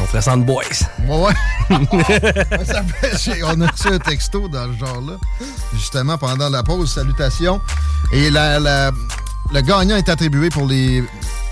on 0.01 0.05
ferait 0.07 0.23
ça 0.23 0.37
boys. 0.37 0.63
Ouais, 1.07 1.17
ouais. 1.17 1.35
Ça 2.65 2.83
fait- 2.83 3.17
j'ai- 3.19 3.43
on 3.45 3.61
a 3.61 3.67
reçu 3.67 3.89
un 3.89 3.99
texto 3.99 4.49
dans 4.49 4.67
le 4.67 4.77
genre-là, 4.77 5.15
justement 5.75 6.17
pendant 6.19 6.49
la 6.49 6.63
pause. 6.63 6.93
Salutations. 6.95 7.61
Et 8.13 8.31
la, 8.31 8.59
la- 8.59 8.91
le 9.53 9.61
gagnant 9.61 9.97
est 9.97 10.09
attribué 10.09 10.49
pour 10.51 10.67
les 10.67 11.05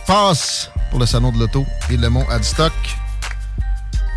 passes 0.07 0.71
pour 0.91 0.99
le 1.01 1.07
salon 1.07 1.31
de 1.33 1.39
l'auto 1.39 1.67
et 1.91 1.97
le 1.97 2.09
mont 2.09 2.27
Adstock. 2.31 2.73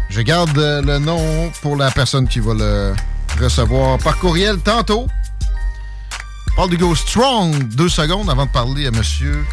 Je 0.09 0.21
garde 0.21 0.55
le 0.57 0.97
nom 0.99 1.51
pour 1.61 1.75
la 1.75 1.91
personne 1.91 2.27
qui 2.27 2.39
va 2.39 2.53
le 2.53 2.95
recevoir 3.39 3.97
par 3.99 4.17
courriel 4.17 4.59
tantôt. 4.59 5.07
Parle 6.55 6.69
du 6.69 6.77
Go 6.77 6.95
Strong 6.95 7.63
deux 7.75 7.89
secondes 7.89 8.29
avant 8.29 8.45
de 8.45 8.51
parler 8.51 8.87
à 8.87 8.91
Monsieur 8.91 9.45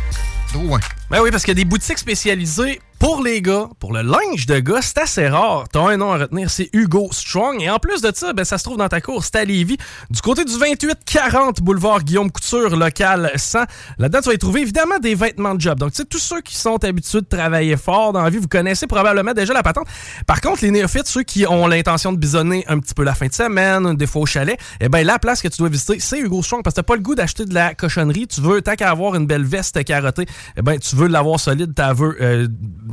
Drouin. 0.53 0.81
Ben 1.11 1.21
oui, 1.21 1.31
parce 1.31 1.43
qu'il 1.43 1.51
y 1.51 1.57
a 1.61 1.63
des 1.63 1.65
boutiques 1.69 1.99
spécialisées 1.99 2.81
pour 3.05 3.23
les 3.23 3.43
gars, 3.43 3.69
pour 3.81 3.93
le 3.93 4.01
linge 4.01 4.47
de 4.47 4.61
gars, 4.61 4.81
c'est 4.81 4.97
assez 4.97 5.29
rare. 5.29 5.65
T'as 5.71 5.81
un 5.81 5.99
nom 5.99 6.13
à 6.13 6.17
retenir, 6.17 6.49
c'est 6.49 6.71
Hugo 6.73 7.11
Strong. 7.13 7.61
Et 7.61 7.69
en 7.69 7.79
plus 7.79 8.01
de 8.01 8.11
ça, 8.15 8.33
ben, 8.33 8.47
ça 8.47 8.57
se 8.57 8.65
trouve 8.65 8.79
dans 8.79 8.89
ta 8.89 9.03
course, 9.03 9.29
c'est 9.31 9.41
à 9.41 9.45
Lévis, 9.45 9.77
du 10.09 10.23
côté 10.23 10.43
du 10.47 10.53
2840 10.59 11.61
boulevard 11.61 12.03
Guillaume 12.03 12.31
Couture, 12.31 12.75
local 12.75 13.31
100. 13.37 13.65
Là-dedans, 13.99 14.21
tu 14.23 14.29
vas 14.31 14.35
y 14.35 14.39
trouver 14.39 14.63
évidemment 14.63 14.99
des 15.01 15.15
vêtements 15.15 15.55
de 15.55 15.61
job. 15.61 15.79
Donc, 15.79 15.91
tu 15.91 15.99
sais, 15.99 16.07
tous 16.07 16.19
ceux 16.19 16.41
qui 16.41 16.57
sont 16.57 16.83
habitués 16.83 17.21
de 17.21 17.27
travailler 17.27 17.77
fort 17.77 18.15
dans 18.15 18.23
la 18.23 18.31
vie, 18.31 18.39
vous 18.39 18.49
connaissez 18.49 18.87
probablement 18.87 19.35
déjà 19.35 19.53
la 19.53 19.63
patente. 19.63 19.87
Par 20.27 20.41
contre, 20.41 20.65
les 20.65 20.71
néophytes, 20.71 21.07
ceux 21.07 21.25
qui 21.25 21.47
ont 21.47 21.67
l'intention 21.67 22.11
de 22.11 22.17
bisonner 22.17 22.65
un 22.69 22.79
petit 22.79 22.95
peu 22.95 23.05
la 23.05 23.15
fin 23.15 23.27
de 23.27 23.35
semaine, 23.35 23.97
des 23.97 24.07
fois 24.07 24.23
au 24.23 24.27
chalet, 24.27 24.59
eh 24.81 24.89
ben 24.89 25.05
la 25.05 25.19
place 25.19 25.43
que 25.43 25.49
tu 25.49 25.59
dois 25.59 25.69
visiter, 25.69 26.01
c'est 26.01 26.21
Hugo 26.21 26.43
Strong 26.43 26.63
parce 26.63 26.73
que 26.73 26.81
t'as 26.81 26.87
pas 26.87 26.97
le 26.97 27.03
goût 27.03 27.15
d'acheter 27.15 27.45
de 27.45 27.53
la 27.53 27.75
cochonnerie. 27.75 28.29
Tu 28.29 28.41
veux, 28.41 28.63
tant 28.63 28.77
qu'à 28.77 28.89
avoir 28.89 29.15
une 29.15 29.27
belle 29.27 29.45
veste 29.45 29.85
carottée, 29.85 30.25
eh 30.57 30.63
ben 30.63 30.79
tu 30.79 30.97
veux 30.97 31.09
l'avoir 31.09 31.39
solide, 31.39 31.75
t'as 31.75 31.93
veux, 31.93 32.17
euh, 32.23 32.49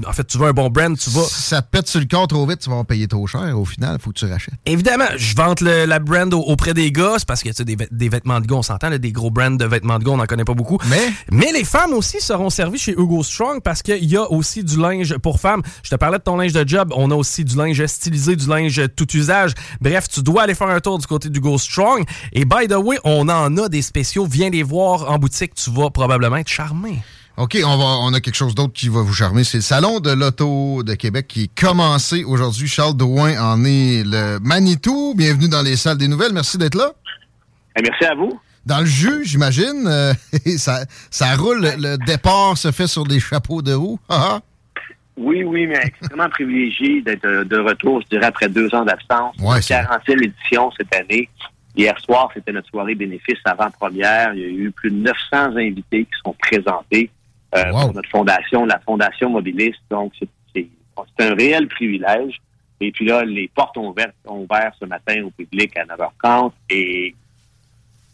en 0.07 0.13
fait, 0.13 0.25
tu 0.25 0.37
veux 0.37 0.47
un 0.47 0.53
bon 0.53 0.69
brand, 0.69 0.97
tu 0.97 1.09
vas. 1.09 1.23
Si 1.23 1.41
ça 1.41 1.61
te 1.61 1.69
pète 1.69 1.87
sur 1.87 1.99
le 1.99 2.05
corps 2.05 2.27
trop 2.27 2.45
vite, 2.47 2.59
tu 2.59 2.69
vas 2.69 2.75
en 2.77 2.83
payer 2.85 3.07
trop 3.07 3.25
cher. 3.27 3.57
Au 3.59 3.65
final, 3.65 3.97
il 3.99 4.01
faut 4.01 4.11
que 4.11 4.19
tu 4.19 4.25
rachètes. 4.25 4.53
Évidemment, 4.65 5.05
je 5.17 5.35
vante 5.35 5.61
le- 5.61 5.85
la 5.85 5.99
brand 5.99 6.33
au- 6.33 6.39
auprès 6.41 6.73
des 6.73 6.91
gars, 6.91 7.15
parce 7.27 7.43
que 7.43 7.49
tu 7.49 7.55
sais, 7.55 7.65
des, 7.65 7.77
des 7.91 8.09
vêtements 8.09 8.39
de 8.39 8.47
gars, 8.47 8.55
on 8.55 8.61
s'entend, 8.63 8.89
des 8.97 9.11
gros 9.11 9.31
brands 9.31 9.51
de 9.51 9.65
vêtements 9.65 9.99
de 9.99 10.03
gars, 10.03 10.11
on 10.11 10.17
n'en 10.17 10.25
connaît 10.25 10.43
pas 10.45 10.53
beaucoup. 10.53 10.77
Mais, 10.89 11.11
Mais 11.31 11.51
les 11.53 11.63
femmes 11.63 11.93
aussi 11.93 12.19
seront 12.21 12.49
servies 12.49 12.77
chez 12.79 12.91
Hugo 12.93 13.23
Strong 13.23 13.61
parce 13.61 13.81
qu'il 13.81 14.03
y 14.05 14.17
a 14.17 14.29
aussi 14.31 14.63
du 14.63 14.77
linge 14.79 15.17
pour 15.17 15.39
femmes. 15.39 15.61
Je 15.83 15.89
te 15.89 15.95
parlais 15.95 16.17
de 16.17 16.23
ton 16.23 16.37
linge 16.37 16.53
de 16.53 16.67
job, 16.67 16.91
on 16.95 17.11
a 17.11 17.15
aussi 17.15 17.43
du 17.45 17.55
linge 17.55 17.85
stylisé, 17.85 18.35
du 18.35 18.47
linge 18.47 18.81
tout 18.95 19.07
usage. 19.15 19.51
Bref, 19.79 20.07
tu 20.07 20.21
dois 20.21 20.43
aller 20.43 20.55
faire 20.55 20.67
un 20.69 20.79
tour 20.79 20.97
du 20.99 21.07
côté 21.07 21.29
d'Hugo 21.29 21.57
Strong. 21.57 22.03
Et 22.33 22.45
by 22.45 22.67
the 22.67 22.73
way, 22.75 22.97
on 23.03 23.27
en 23.29 23.55
a 23.57 23.69
des 23.69 23.81
spéciaux. 23.81 24.25
Viens 24.25 24.49
les 24.49 24.63
voir 24.63 25.09
en 25.09 25.17
boutique, 25.17 25.53
tu 25.55 25.69
vas 25.71 25.89
probablement 25.89 26.37
être 26.37 26.47
charmé. 26.47 27.01
OK, 27.37 27.57
on, 27.65 27.77
va, 27.77 27.85
on 28.01 28.13
a 28.13 28.19
quelque 28.19 28.35
chose 28.35 28.53
d'autre 28.53 28.73
qui 28.73 28.89
va 28.89 29.01
vous 29.01 29.13
charmer. 29.13 29.43
C'est 29.43 29.57
le 29.57 29.63
Salon 29.63 29.99
de 29.99 30.11
l'Auto 30.11 30.83
de 30.83 30.93
Québec 30.93 31.25
qui 31.27 31.43
est 31.43 31.59
commencé 31.59 32.23
aujourd'hui. 32.23 32.67
Charles 32.67 32.95
Drouin 32.95 33.39
en 33.41 33.63
est 33.65 34.03
le 34.05 34.39
Manitou. 34.41 35.13
Bienvenue 35.15 35.47
dans 35.49 35.61
les 35.63 35.75
salles 35.75 35.97
des 35.97 36.07
nouvelles. 36.07 36.33
Merci 36.33 36.57
d'être 36.57 36.75
là. 36.75 36.91
Merci 37.81 38.05
à 38.05 38.13
vous. 38.15 38.39
Dans 38.65 38.79
le 38.81 38.85
jus, 38.85 39.21
j'imagine. 39.25 39.87
euh, 39.87 40.13
ça, 40.57 40.85
ça 41.09 41.35
roule. 41.35 41.61
Le 41.79 41.97
départ 42.05 42.57
se 42.57 42.71
fait 42.71 42.85
sur 42.87 43.05
des 43.05 43.19
chapeaux 43.19 43.61
de 43.63 43.73
roue. 43.73 43.99
Ah, 44.07 44.27
ah. 44.33 44.39
Oui, 45.17 45.43
oui, 45.43 45.65
mais 45.67 45.79
extrêmement 45.83 46.29
privilégié 46.29 47.01
d'être 47.01 47.25
euh, 47.25 47.43
de 47.43 47.57
retour, 47.57 48.01
je 48.01 48.07
dirais, 48.15 48.25
après 48.25 48.49
deux 48.49 48.73
ans 48.75 48.85
d'absence. 48.85 49.35
Ouais, 49.39 49.61
c'est- 49.61 49.73
40e 49.73 50.23
édition 50.23 50.69
cette 50.77 50.93
année. 50.95 51.27
Hier 51.75 51.97
soir, 52.01 52.29
c'était 52.35 52.51
notre 52.51 52.67
soirée 52.67 52.93
bénéfice 52.95 53.37
avant-première. 53.45 54.33
Il 54.35 54.41
y 54.41 54.43
a 54.43 54.47
eu 54.49 54.71
plus 54.71 54.91
de 54.91 54.97
900 54.97 55.55
invités 55.55 56.03
qui 56.03 56.11
sont 56.23 56.35
présentés 56.37 57.09
euh, 57.55 57.71
pour 57.85 57.93
notre 57.93 58.09
fondation, 58.09 58.65
la 58.65 58.79
Fondation 58.79 59.29
Mobiliste. 59.29 59.79
Donc, 59.89 60.13
c'est 60.19 60.27
c'est- 60.53 60.67
c'est 61.17 61.25
un 61.31 61.35
réel 61.35 61.67
privilège. 61.67 62.37
Et 62.81 62.91
puis 62.91 63.05
là, 63.05 63.23
les 63.23 63.47
portes 63.47 63.77
ont 63.77 63.89
ouvert, 63.89 64.11
ont 64.25 64.41
ouvert 64.49 64.71
ce 64.79 64.85
matin 64.85 65.23
au 65.23 65.29
public 65.31 65.75
à 65.77 65.85
9h30 65.85 66.53
et 66.69 67.15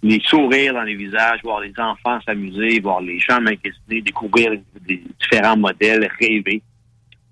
les 0.03 0.21
sourires 0.25 0.73
dans 0.73 0.83
les 0.83 0.95
visages, 0.95 1.39
voir 1.43 1.61
les 1.61 1.73
enfants 1.79 2.19
s'amuser, 2.25 2.79
voir 2.79 3.01
les 3.01 3.17
gens 3.19 3.39
magasiner, 3.41 4.01
découvrir 4.01 4.51
des 4.85 5.03
différents 5.19 5.57
modèles, 5.57 6.07
rêver. 6.19 6.61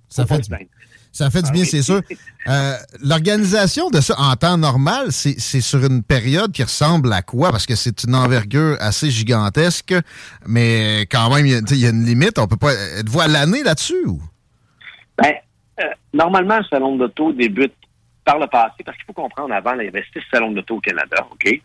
Ça 0.10 0.26
fait, 0.26 0.40
du, 0.40 0.68
ça 1.16 1.30
fait 1.30 1.42
du 1.44 1.52
bien, 1.52 1.64
c'est 1.64 1.82
sûr. 1.82 2.02
Euh, 2.48 2.74
L'organisation 3.02 3.90
de 3.90 4.02
ça 4.02 4.16
en 4.20 4.36
temps 4.36 4.58
normal, 4.58 5.08
c'est 5.12 5.40
sur 5.62 5.84
une 5.86 6.04
période 6.04 6.52
qui 6.52 6.64
ressemble 6.64 7.12
à 7.14 7.22
quoi? 7.22 7.52
Parce 7.52 7.66
que 7.66 7.76
c'est 7.76 8.04
une 8.04 8.16
envergure 8.16 8.78
assez 8.80 9.10
gigantesque, 9.10 9.94
mais 10.46 11.08
quand 11.10 11.34
même, 11.34 11.46
il 11.46 11.52
y 11.54 11.56
a- 11.86 11.90
y, 11.90 11.90
une 11.90 12.06
limite. 12.06 12.38
On 12.38 12.48
peut 12.48 12.58
pas. 12.58 12.74
Êtes-vous 13.00 13.22
à 13.22 13.28
l'année 13.28 13.64
là-dessus? 13.64 14.06
Ben, 15.18 15.34
euh, 15.80 15.84
normalement, 16.14 16.58
le 16.58 16.64
salon 16.66 16.98
d'auto 16.98 17.32
débute 17.32 17.74
par 18.26 18.40
le 18.40 18.48
passé, 18.48 18.84
parce 18.86 18.98
qu'il 18.98 19.06
faut 19.06 19.14
comprendre, 19.14 19.54
avant, 19.54 19.74
là, 19.74 19.84
il 19.84 19.86
y 19.86 19.90
avait 19.90 20.04
six 20.12 20.20
salons 20.32 20.52
d'auto 20.52 20.76
au 20.76 20.82
Canada, 20.82 21.26
OK? 21.32 21.62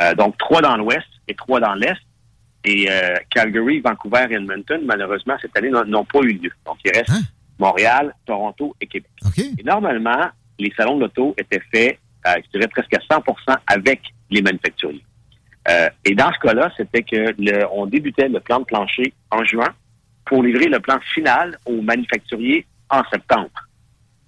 Euh, 0.00 0.14
donc, 0.14 0.38
trois 0.38 0.62
dans 0.62 0.76
l'ouest 0.76 1.06
et 1.28 1.34
trois 1.34 1.60
dans 1.60 1.74
l'est. 1.74 1.96
Et 2.66 2.86
euh, 2.90 3.16
Calgary, 3.30 3.80
Vancouver 3.80 4.26
et 4.30 4.34
Edmonton, 4.34 4.80
malheureusement, 4.86 5.34
cette 5.42 5.54
année, 5.58 5.68
n'ont- 5.70 5.84
n'ont 5.84 6.04
pas 6.06 6.20
eu 6.20 6.32
lieu. 6.32 6.50
Donc, 6.64 6.78
il 6.84 6.92
reste 6.92 7.10
Montréal, 7.58 8.14
Toronto 8.26 8.74
et 8.80 8.86
Québec. 8.86 9.10
Et 9.58 9.62
normalement, 9.62 10.26
les 10.58 10.72
salons 10.76 10.98
d'auto 10.98 11.34
étaient 11.38 11.62
faits, 11.72 11.98
euh, 12.26 12.34
je 12.44 12.50
dirais, 12.58 12.68
presque 12.68 12.94
à 12.94 13.00
100 13.00 13.22
avec 13.66 14.00
les 14.30 14.42
manufacturiers. 14.42 15.04
Euh, 15.68 15.88
et 16.04 16.14
dans 16.14 16.32
ce 16.32 16.38
cas-là, 16.40 16.70
c'était 16.76 17.02
que 17.02 17.34
le, 17.38 17.64
on 17.72 17.86
débutait 17.86 18.28
le 18.28 18.40
plan 18.40 18.60
de 18.60 18.64
plancher 18.64 19.14
en 19.30 19.44
juin 19.44 19.68
pour 20.26 20.42
livrer 20.42 20.66
le 20.66 20.80
plan 20.80 20.98
final 21.14 21.58
aux 21.66 21.80
manufacturiers 21.80 22.66
en 22.90 23.02
septembre. 23.10 23.50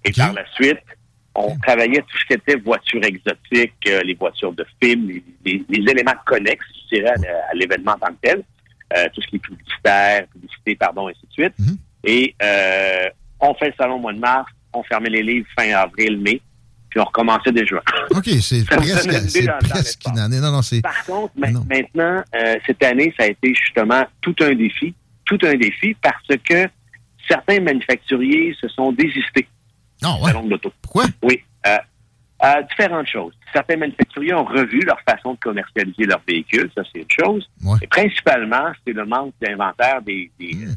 Et 0.05 0.11
par 0.11 0.33
la 0.33 0.45
suite, 0.53 0.79
On 1.39 1.55
travaillait 1.59 2.01
tout 2.01 2.17
ce 2.17 2.25
qui 2.25 2.33
était 2.33 2.55
voitures 2.55 3.03
exotiques, 3.03 3.73
euh, 3.87 4.01
les 4.01 4.15
voitures 4.15 4.53
de 4.53 4.65
film, 4.81 5.07
les, 5.07 5.23
les- 5.45 5.63
les 5.69 5.91
éléments 5.91 6.15
connexes, 6.25 6.65
je 6.89 6.95
dirais, 6.95 7.11
à, 7.11 7.51
à 7.51 7.53
l'événement 7.53 7.91
en 7.91 7.99
tant 7.99 8.07
que 8.07 8.17
tel. 8.23 8.43
Euh, 8.97 9.05
tout 9.13 9.21
ce 9.21 9.27
qui 9.27 9.35
est 9.35 9.39
publicitaire, 9.39 10.25
publicité, 10.29 10.75
pardon, 10.75 11.07
ainsi 11.09 11.19
de 11.27 11.31
suite. 11.31 11.53
Et 12.03 12.35
euh, 12.41 13.05
on 13.39 13.53
fait 13.55 13.67
le 13.67 13.73
salon 13.77 13.95
au 13.95 13.99
mois 13.99 14.13
de 14.13 14.19
mars, 14.19 14.49
on 14.73 14.83
fermait 14.83 15.09
les 15.09 15.23
livres 15.23 15.47
fin 15.57 15.69
avril, 15.73 16.17
mai, 16.19 16.41
puis 16.89 16.99
on 16.99 17.03
recommençait 17.05 17.51
dès 17.51 17.65
juin. 17.65 17.81
OK, 18.11 18.29
c'est 18.41 18.65
presque, 18.65 19.09
presque 19.69 20.01
une 20.07 20.19
année. 20.19 20.39
Non, 20.39 20.51
non. 20.51 20.61
Par 20.81 21.05
contre, 21.05 21.33
ma- 21.35 21.51
maintenant, 21.51 22.23
euh, 22.35 22.55
cette 22.65 22.83
année, 22.83 23.13
ça 23.19 23.25
a 23.25 23.27
été 23.27 23.53
justement 23.53 24.05
tout 24.21 24.35
un 24.41 24.53
défi, 24.55 24.93
tout 25.25 25.37
un 25.43 25.55
défi 25.55 25.95
parce 26.01 26.27
que 26.47 26.67
certains 27.27 27.59
manufacturiers 27.59 28.55
se 28.61 28.67
sont 28.69 28.91
désistés 28.93 29.47
du 30.01 30.07
salon 30.27 30.43
de 30.45 30.49
l'auto. 30.51 30.71
Pourquoi? 30.81 31.05
Oui. 31.23 31.41
Euh, 31.65 31.77
euh, 32.45 32.61
différentes 32.69 33.07
choses. 33.07 33.33
Certains 33.51 33.77
manufacturiers 33.77 34.33
ont 34.35 34.45
revu 34.45 34.81
leur 34.81 34.99
façon 35.01 35.33
de 35.33 35.39
commercialiser 35.39 36.03
leurs 36.05 36.21
véhicules, 36.27 36.69
ça 36.75 36.83
c'est 36.93 36.99
une 37.01 37.25
chose. 37.25 37.49
Et 37.81 37.87
principalement, 37.87 38.71
c'est 38.85 38.93
le 38.93 39.05
manque 39.05 39.33
d'inventaire 39.41 40.01
des, 40.03 40.31
des, 40.39 40.53
Hmm. 40.53 40.73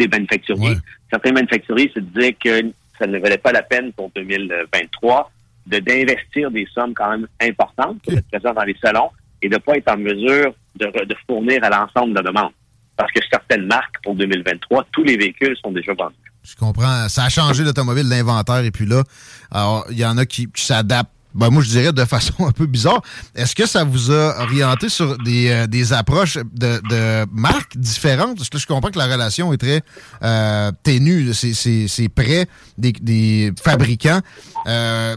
Des 0.00 0.08
manufacturiers. 0.08 0.76
Certains 1.10 1.32
manufacturiers 1.32 1.90
se 1.94 2.00
disaient 2.00 2.32
que 2.32 2.72
ça 2.98 3.06
ne 3.06 3.18
valait 3.18 3.38
pas 3.38 3.52
la 3.52 3.62
peine 3.62 3.92
pour 3.92 4.10
2023 4.14 5.30
de 5.66 5.78
d'investir 5.78 6.50
des 6.50 6.66
sommes 6.74 6.94
quand 6.94 7.10
même 7.10 7.26
importantes 7.40 8.02
pour 8.02 8.12
être 8.12 8.28
présent 8.28 8.52
dans 8.54 8.64
les 8.64 8.76
salons 8.82 9.10
et 9.42 9.48
de 9.48 9.54
ne 9.54 9.58
pas 9.58 9.76
être 9.76 9.92
en 9.92 9.96
mesure 9.96 10.54
de, 10.76 11.16
fournir 11.26 11.62
à 11.64 11.70
l'ensemble 11.70 12.12
de 12.12 12.20
la 12.20 12.22
demande. 12.22 12.52
Parce 12.96 13.10
que 13.12 13.20
certaines 13.30 13.66
marques, 13.66 13.96
pour 14.02 14.14
2023, 14.14 14.86
tous 14.92 15.04
les 15.04 15.16
véhicules 15.16 15.56
sont 15.62 15.72
déjà 15.72 15.94
vendus. 15.94 16.16
Je 16.42 16.54
comprends. 16.56 17.08
Ça 17.08 17.24
a 17.24 17.28
changé 17.28 17.64
l'automobile, 17.64 18.08
l'inventaire, 18.08 18.64
et 18.64 18.70
puis 18.70 18.86
là, 18.86 19.02
alors, 19.50 19.86
il 19.90 19.98
y 19.98 20.04
en 20.04 20.18
a 20.18 20.26
qui, 20.26 20.50
qui 20.50 20.64
s'adaptent. 20.64 21.10
Ben, 21.34 21.50
moi, 21.50 21.62
je 21.62 21.68
dirais 21.70 21.92
de 21.92 22.04
façon 22.04 22.34
un 22.46 22.52
peu 22.52 22.66
bizarre. 22.66 23.02
Est-ce 23.34 23.54
que 23.54 23.66
ça 23.66 23.84
vous 23.84 24.10
a 24.10 24.40
orienté 24.42 24.88
sur 24.88 25.16
des, 25.18 25.48
euh, 25.50 25.66
des 25.66 25.92
approches 25.92 26.36
de, 26.36 26.80
de 26.88 27.26
marques 27.32 27.76
différentes? 27.76 28.36
Parce 28.38 28.48
que 28.48 28.58
je 28.58 28.66
comprends 28.66 28.90
que 28.90 28.98
la 28.98 29.06
relation 29.06 29.52
est 29.52 29.58
très 29.58 29.82
euh, 30.22 30.70
ténue. 30.82 31.32
C'est- 31.34 32.08
près 32.14 32.46
des, 32.76 32.92
des 32.92 33.52
fabricants. 33.62 34.20
Euh, 34.66 35.16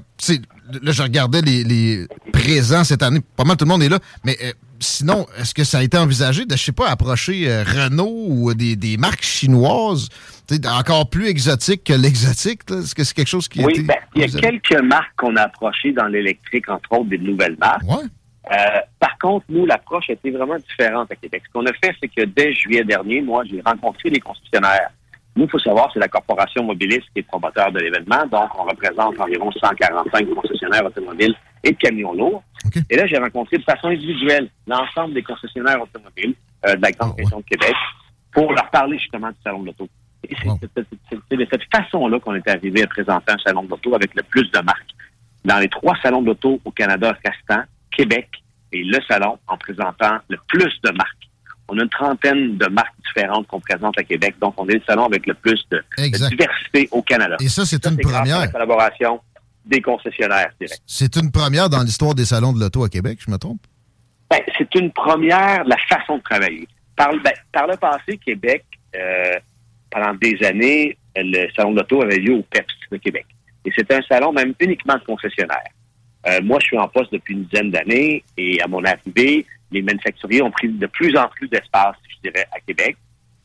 là, 0.81 0.91
je 0.91 1.01
regardais 1.03 1.41
les, 1.41 1.63
les 1.63 2.07
présents 2.31 2.83
cette 2.83 3.01
année. 3.03 3.21
Pas 3.35 3.43
mal 3.43 3.57
tout 3.57 3.65
le 3.65 3.69
monde 3.69 3.83
est 3.83 3.89
là. 3.89 3.99
Mais 4.23 4.37
euh, 4.43 4.51
sinon, 4.79 5.25
est-ce 5.37 5.53
que 5.53 5.63
ça 5.63 5.79
a 5.79 5.83
été 5.83 5.97
envisagé 5.97 6.45
de, 6.45 6.55
je 6.55 6.63
sais 6.63 6.71
pas, 6.71 6.89
approcher 6.89 7.49
euh, 7.49 7.63
Renault 7.63 8.25
ou 8.27 8.53
des, 8.53 8.75
des 8.75 8.97
marques 8.97 9.23
chinoises? 9.23 10.09
Encore 10.65 11.09
plus 11.09 11.27
exotiques 11.27 11.83
que 11.83 11.93
l'exotique? 11.93 12.61
Est-ce 12.69 12.95
que 12.95 13.03
c'est 13.03 13.15
quelque 13.15 13.27
chose 13.27 13.47
qui 13.47 13.63
Oui, 13.63 13.81
ben, 13.81 13.95
il 14.15 14.21
y 14.21 14.23
a 14.25 14.39
quelques 14.39 14.81
marques 14.81 15.15
qu'on 15.17 15.35
a 15.35 15.43
approchées 15.43 15.91
dans 15.91 16.07
l'électrique, 16.07 16.69
entre 16.69 16.91
autres 16.91 17.09
des 17.09 17.17
nouvelles 17.17 17.57
marques. 17.59 17.83
Euh, 18.51 18.55
par 18.99 19.17
contre, 19.19 19.45
nous, 19.49 19.65
l'approche 19.65 20.09
a 20.09 20.13
été 20.13 20.29
vraiment 20.31 20.57
différente 20.57 21.09
à 21.11 21.15
Québec. 21.15 21.43
Ce 21.47 21.53
qu'on 21.53 21.65
a 21.65 21.73
fait, 21.73 21.95
c'est 22.01 22.09
que 22.09 22.25
dès 22.25 22.53
juillet 22.53 22.83
dernier, 22.83 23.21
moi, 23.21 23.43
j'ai 23.45 23.61
rencontré 23.65 24.09
les 24.09 24.19
concessionnaires. 24.19 24.89
Nous, 25.35 25.45
il 25.45 25.49
faut 25.49 25.59
savoir, 25.59 25.89
c'est 25.93 25.99
la 25.99 26.09
Corporation 26.09 26.63
Mobiliste 26.63 27.07
qui 27.13 27.19
est 27.19 27.23
promoteur 27.23 27.71
de 27.71 27.79
l'événement. 27.79 28.25
Donc, 28.29 28.49
on 28.59 28.63
représente 28.63 29.19
environ 29.19 29.49
145 29.51 30.29
concessionnaires 30.35 30.85
automobiles 30.85 31.33
et 31.63 31.71
de 31.71 31.77
camions 31.77 32.13
lourds. 32.13 32.43
Et 32.89 32.97
là, 32.97 33.07
j'ai 33.07 33.17
rencontré 33.17 33.57
de 33.57 33.63
façon 33.63 33.87
individuelle 33.87 34.49
l'ensemble 34.67 35.13
des 35.13 35.23
concessionnaires 35.23 35.81
automobiles 35.81 36.35
euh, 36.67 36.75
de 36.75 36.81
la 36.81 36.91
Grande 36.91 37.15
Région 37.17 37.39
de 37.39 37.45
Québec 37.45 37.73
pour 38.31 38.51
leur 38.51 38.69
parler 38.69 38.97
justement 38.97 39.29
du 39.29 39.37
Salon 39.43 39.61
de 39.61 39.67
l'Auto. 39.67 39.87
Et 40.29 40.35
c'est 40.41 41.37
de 41.37 41.47
cette 41.51 41.63
façon-là 41.73 42.19
qu'on 42.19 42.35
est 42.35 42.47
arrivé 42.47 42.83
à 42.83 42.87
présenter 42.87 43.31
un 43.31 43.37
salon 43.43 43.63
de 43.63 43.69
l'auto 43.69 43.93
avec 43.95 44.15
le 44.15 44.23
plus 44.23 44.49
de 44.51 44.59
marques. 44.59 44.89
Dans 45.43 45.59
les 45.59 45.67
trois 45.69 45.95
salons 46.01 46.21
de 46.21 46.27
l'auto 46.27 46.61
au 46.63 46.71
Canada 46.71 47.13
restant, 47.25 47.63
Québec 47.91 48.29
est 48.71 48.83
le 48.83 48.99
salon 49.07 49.37
en 49.47 49.57
présentant 49.57 50.17
le 50.29 50.37
plus 50.47 50.73
de 50.83 50.91
marques. 50.91 51.29
On 51.67 51.77
a 51.77 51.83
une 51.83 51.89
trentaine 51.89 52.57
de 52.57 52.67
marques 52.67 52.95
différentes 53.05 53.47
qu'on 53.47 53.59
présente 53.59 53.97
à 53.97 54.03
Québec, 54.03 54.35
donc 54.39 54.53
on 54.57 54.67
est 54.67 54.75
le 54.75 54.81
salon 54.87 55.05
avec 55.05 55.25
le 55.27 55.33
plus 55.33 55.61
de, 55.71 55.83
diversité 55.97 56.87
au 56.91 57.01
Canada. 57.01 57.37
Et 57.39 57.47
ça, 57.47 57.65
c'est 57.65 57.85
une 57.85 57.97
première. 57.97 58.39
la 58.39 58.47
collaboration 58.47 59.21
des 59.65 59.81
concessionnaires. 59.81 60.51
C'est 60.85 61.15
une 61.15 61.31
première 61.31 61.69
dans 61.69 61.81
l'histoire 61.81 62.15
des 62.15 62.25
salons 62.25 62.53
de 62.53 62.59
l'auto 62.59 62.83
à 62.83 62.89
Québec, 62.89 63.19
je 63.25 63.31
me 63.31 63.37
trompe? 63.37 63.61
Ben, 64.29 64.41
c'est 64.57 64.75
une 64.75 64.91
première, 64.91 65.63
la 65.63 65.77
façon 65.87 66.17
de 66.17 66.23
travailler. 66.23 66.67
Par, 66.95 67.11
le- 67.13 67.19
ben, 67.21 67.33
par 67.51 67.67
le 67.67 67.77
passé, 67.77 68.17
Québec, 68.17 68.65
euh, 68.95 69.39
pendant 69.93 70.13
des 70.15 70.43
années, 70.43 70.97
le 71.15 71.47
salon 71.55 71.71
de 71.71 71.79
l'auto 71.79 72.01
avait 72.01 72.17
lieu 72.17 72.33
au 72.33 72.41
PEPS 72.43 72.73
de 72.91 72.97
Québec. 72.97 73.25
Et 73.65 73.71
c'était 73.75 73.95
un 73.95 74.01
salon 74.01 74.33
même 74.33 74.53
uniquement 74.59 74.95
de 74.95 75.03
concessionnaires. 75.03 75.71
Euh, 76.25 76.41
moi, 76.41 76.59
je 76.61 76.67
suis 76.67 76.77
en 76.77 76.87
poste 76.87 77.11
depuis 77.11 77.33
une 77.33 77.43
dizaine 77.45 77.69
d'années 77.69 78.23
et 78.37 78.61
à 78.61 78.67
mon 78.67 78.83
arrivée, 78.83 79.45
les 79.71 79.81
manufacturiers 79.81 80.41
ont 80.41 80.51
pris 80.51 80.69
de 80.69 80.87
plus 80.87 81.15
en 81.17 81.27
plus 81.27 81.47
d'espace, 81.47 81.95
je 82.09 82.29
dirais, 82.29 82.45
à 82.51 82.59
Québec, 82.59 82.95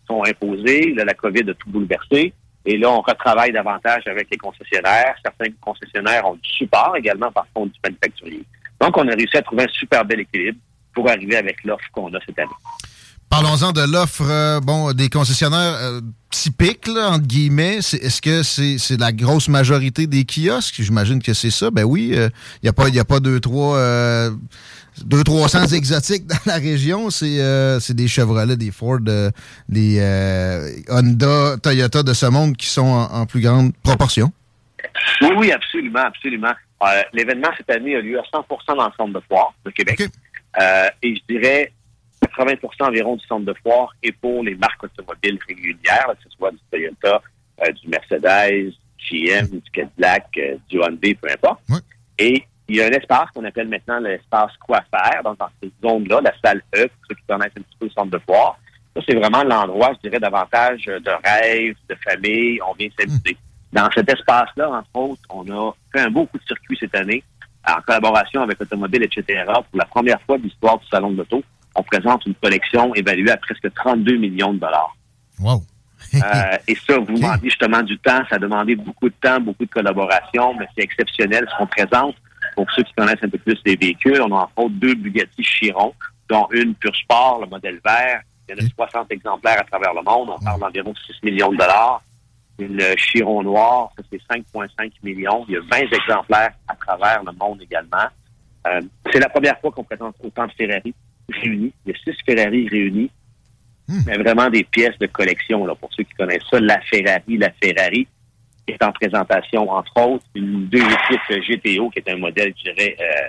sont 0.06 0.24
imposés. 0.24 0.92
Là, 0.94 1.04
la 1.04 1.14
COVID 1.14 1.50
a 1.50 1.54
tout 1.54 1.70
bouleversé. 1.70 2.32
Et 2.64 2.76
là, 2.76 2.90
on 2.90 3.00
retravaille 3.00 3.52
davantage 3.52 4.06
avec 4.06 4.28
les 4.30 4.36
concessionnaires. 4.36 5.14
Certains 5.24 5.52
concessionnaires 5.60 6.26
ont 6.26 6.34
du 6.34 6.48
support 6.48 6.94
également 6.96 7.30
par 7.32 7.46
contre 7.54 7.72
du 7.72 7.80
manufacturier. 7.82 8.42
Donc, 8.80 8.96
on 8.96 9.08
a 9.08 9.14
réussi 9.14 9.36
à 9.36 9.42
trouver 9.42 9.64
un 9.64 9.72
super 9.72 10.04
bel 10.04 10.20
équilibre 10.20 10.58
pour 10.94 11.08
arriver 11.08 11.36
avec 11.36 11.64
l'offre 11.64 11.88
qu'on 11.92 12.12
a 12.14 12.20
cette 12.24 12.38
année. 12.38 12.50
Parlons-en 13.30 13.72
de 13.72 13.82
l'offre 13.82 14.24
euh, 14.28 14.60
bon, 14.60 14.92
des 14.92 15.10
concessionnaires 15.10 15.74
euh, 15.80 16.00
typiques, 16.30 16.86
là, 16.88 17.10
entre 17.10 17.26
guillemets. 17.26 17.76
Est-ce 17.76 18.22
que 18.22 18.42
c'est 18.42 18.78
c'est 18.78 18.98
la 18.98 19.12
grosse 19.12 19.48
majorité 19.48 20.06
des 20.06 20.24
kiosques? 20.24 20.76
J'imagine 20.78 21.22
que 21.22 21.34
c'est 21.34 21.50
ça. 21.50 21.70
Ben 21.70 21.84
oui, 21.84 22.14
il 22.14 22.30
n'y 22.62 22.68
a 22.68 22.72
pas, 22.72 22.88
y 22.88 22.98
a 22.98 23.05
pas 23.05 23.20
deux, 23.20 23.38
trois, 23.40 23.76
euh, 23.76 24.30
deux, 25.05 25.22
trois 25.24 25.48
cents 25.48 25.66
exotiques 25.66 26.26
dans 26.26 26.36
la 26.46 26.55
région. 26.55 27.10
C'est 27.10 27.40
euh, 27.40 27.80
c'est 27.80 27.94
des 27.94 28.09
Chevrolet, 28.09 28.56
des 28.56 28.70
Ford, 28.70 28.98
euh, 29.06 29.30
des 29.68 29.98
euh, 30.00 30.70
Honda, 30.88 31.56
Toyota 31.62 32.02
de 32.02 32.14
ce 32.14 32.26
monde 32.26 32.56
qui 32.56 32.66
sont 32.66 32.82
en, 32.86 33.12
en 33.12 33.26
plus 33.26 33.40
grande 33.40 33.72
proportion. 33.82 34.32
Oui, 35.20 35.30
oui, 35.36 35.52
absolument, 35.52 36.05
absolument. 36.06 36.52
Euh, 36.82 37.02
L'événement 37.12 37.48
cette 37.56 37.70
année 37.70 37.96
a 37.96 38.00
lieu 38.00 38.18
à 38.18 38.22
100% 38.22 38.76
dans 38.76 38.86
le 38.86 38.92
centre 38.96 39.12
de 39.12 39.20
foire 39.28 39.52
de 39.64 39.70
Québec. 39.70 40.02
Euh, 40.60 40.88
et 41.02 41.14
je 41.16 41.34
dirais 41.34 41.72
80 42.39 42.86
environ 42.86 43.16
du 43.16 43.27
centre 43.27 43.44
de 43.44 43.55
foire 43.62 43.94
est 44.02 44.12
pour 44.12 44.43
les 44.43 44.55
marques 44.55 44.85
automobiles 44.85 45.39
régulières, 45.47 46.06
que 46.06 46.31
ce 46.31 46.36
soit 46.36 46.51
du 46.52 46.59
Toyota, 46.70 47.20
euh, 47.62 47.73
du 47.73 47.89
Mercedes, 47.89 48.73
GM, 48.98 49.47
du 49.59 49.70
Cadillac, 49.73 50.27
euh, 50.39 50.56
du 50.69 50.78
Hyundai, 50.78 51.15
peu 51.15 51.28
importe. 51.31 51.60
Et 52.19 52.44
il 52.69 52.77
y 52.77 52.82
a 52.82 52.86
un 52.86 52.90
espace 52.90 53.31
qu'on 53.35 53.44
appelle 53.44 53.69
maintenant 53.69 53.98
l'espace 53.98 54.52
quoi 54.60 54.82
faire, 54.90 55.23
donc 55.23 55.39
dans 55.39 55.48
cette 55.60 55.73
zone-là, 55.82 56.20
la 56.23 56.32
salle 56.43 56.62
E, 56.74 56.86
pour 56.86 57.06
ceux 57.09 57.15
qui 57.15 57.23
connaissent 57.28 57.52
un 57.59 57.62
petit 57.62 57.77
peu 57.78 57.86
le 57.86 57.93
centre 57.93 58.10
de 58.10 58.19
foire. 58.19 58.59
Ça, 58.94 59.02
c'est 59.09 59.15
vraiment 59.15 59.43
l'endroit, 59.43 59.93
je 59.94 60.09
dirais, 60.09 60.20
davantage 60.20 60.85
de 60.85 61.10
rêve, 61.24 61.74
de 61.89 61.97
famille, 62.06 62.60
on 62.69 62.74
vient 62.74 62.89
s'amuser. 62.98 63.36
Dans 63.73 63.89
cet 63.94 64.10
espace-là, 64.12 64.70
entre 64.70 64.89
autres, 64.94 65.23
on 65.31 65.48
a 65.51 65.73
fait 65.93 66.01
un 66.01 66.10
beau 66.10 66.27
coup 66.27 66.39
de 66.39 66.44
circuit 66.44 66.77
cette 66.78 66.94
année, 66.94 67.23
en 67.66 67.81
collaboration 67.82 68.43
avec 68.43 68.60
Automobile, 68.60 69.02
etc. 69.05 69.44
Pour 69.47 69.78
la 69.78 69.85
première 69.85 70.20
fois 70.23 70.39
de 70.39 70.44
l'histoire 70.44 70.78
du 70.78 70.86
Salon 70.89 71.10
de 71.10 71.19
l'Auto, 71.19 71.43
on 71.78 71.82
présente 71.82 72.26
une 72.26 72.34
collection 72.34 72.94
évaluée 72.94 73.30
à 73.30 73.36
presque 73.36 73.72
32 73.72 74.16
millions 74.16 74.52
de 74.52 74.59
dollars. 74.59 74.96
Wow! 75.40 75.62
Euh, 76.14 76.56
et 76.66 76.74
ça, 76.74 76.98
vous 76.98 77.06
demandiez 77.14 77.50
justement 77.50 77.82
du 77.82 77.98
temps. 77.98 78.22
Ça 78.28 78.36
a 78.36 78.38
demandé 78.38 78.74
beaucoup 78.74 79.09
de 79.09 79.14
temps, 79.20 79.40
beaucoup 79.40 79.64
de 79.64 79.70
collaboration, 79.70 80.55
mais 80.55 80.66
c'est 80.76 80.84
exceptionnel 80.84 81.46
ce 81.50 81.56
qu'on 81.56 81.66
présente. 81.66 82.16
Pour 82.56 82.70
ceux 82.72 82.82
qui 82.82 82.92
connaissent 82.94 83.22
un 83.22 83.28
peu 83.28 83.38
plus 83.38 83.59
les 83.64 83.76
véhicules, 83.76 84.20
on 84.20 84.32
a 84.36 84.42
entre 84.42 84.52
autres 84.56 84.74
deux 84.74 84.94
Bugatti 84.94 85.42
Chiron, 85.42 85.94
dont 86.28 86.48
une 86.50 86.74
Pure 86.74 86.96
Sport, 86.96 87.40
le 87.42 87.46
modèle 87.46 87.80
vert. 87.84 88.22
Il 88.48 88.56
y 88.56 88.62
en 88.62 88.66
a 88.66 88.68
60 88.68 89.12
exemplaires 89.12 89.60
à 89.60 89.64
travers 89.64 89.94
le 89.94 90.02
monde. 90.02 90.30
On 90.30 90.44
parle 90.44 90.60
d'environ 90.60 90.94
6 90.94 91.22
millions 91.22 91.52
de 91.52 91.56
dollars. 91.56 92.02
Une 92.59 92.82
Chiron 92.96 93.42
noire, 93.44 93.90
ça 93.96 94.02
c'est 94.10 94.20
5,5 94.36 94.90
millions. 95.05 95.44
Il 95.48 95.55
y 95.55 95.56
a 95.59 95.60
20 95.60 95.76
exemplaires 95.92 96.50
à 96.66 96.74
travers 96.74 97.22
le 97.22 97.32
monde 97.32 97.62
également. 97.62 98.09
Euh, 98.66 98.80
c'est 99.12 99.20
la 99.20 99.28
première 99.28 99.60
fois 99.60 99.70
qu'on 99.70 99.84
présente 99.84 100.16
autant 100.24 100.46
de 100.46 100.52
Ferrari 100.52 100.92
réunis. 101.28 101.72
Il 101.86 101.92
y 101.92 101.94
a 101.94 101.98
six 102.05 102.16
Ferrari 102.24 102.68
réunis 102.68 103.10
mais 104.06 104.18
vraiment 104.18 104.50
des 104.50 104.64
pièces 104.64 104.98
de 104.98 105.06
collection. 105.06 105.64
Là, 105.66 105.74
pour 105.74 105.90
ceux 105.94 106.05
qui 106.05 106.14
connaissent 106.14 106.46
ça, 106.50 106.60
la 106.60 106.80
Ferrari, 106.82 107.38
la 107.38 107.50
Ferrari 107.62 108.06
est 108.66 108.82
en 108.82 108.92
présentation, 108.92 109.70
entre 109.70 109.96
autres, 109.96 110.24
une 110.34 110.68
2.6 110.68 111.40
GTO, 111.40 111.88
qui 111.90 112.00
est 112.00 112.10
un 112.10 112.18
modèle, 112.18 112.52
je 112.59 112.70
dirais, 112.70 112.96
euh, 113.00 113.28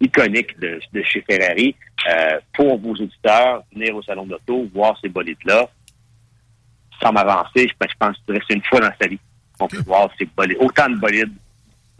iconique 0.00 0.58
de, 0.60 0.78
de 0.92 1.02
chez 1.02 1.24
Ferrari. 1.28 1.74
Euh, 2.10 2.38
pour 2.52 2.78
vos 2.78 2.92
auditeurs, 2.92 3.62
venir 3.72 3.96
au 3.96 4.02
salon 4.02 4.26
d'auto, 4.26 4.68
voir 4.74 4.98
ces 5.00 5.08
bolides-là, 5.08 5.68
sans 7.00 7.12
m'avancer, 7.12 7.68
je, 7.68 7.86
je 7.88 7.94
pense 7.98 8.16
que 8.26 8.34
c'est 8.46 8.54
une 8.54 8.64
fois 8.64 8.80
dans 8.80 8.92
sa 9.00 9.08
vie 9.08 9.18
qu'on 9.58 9.68
peut 9.68 9.82
voir 9.86 10.10
ces 10.18 10.26
bolides, 10.36 10.58
autant 10.60 10.90
de 10.90 10.96
bolides 10.96 11.32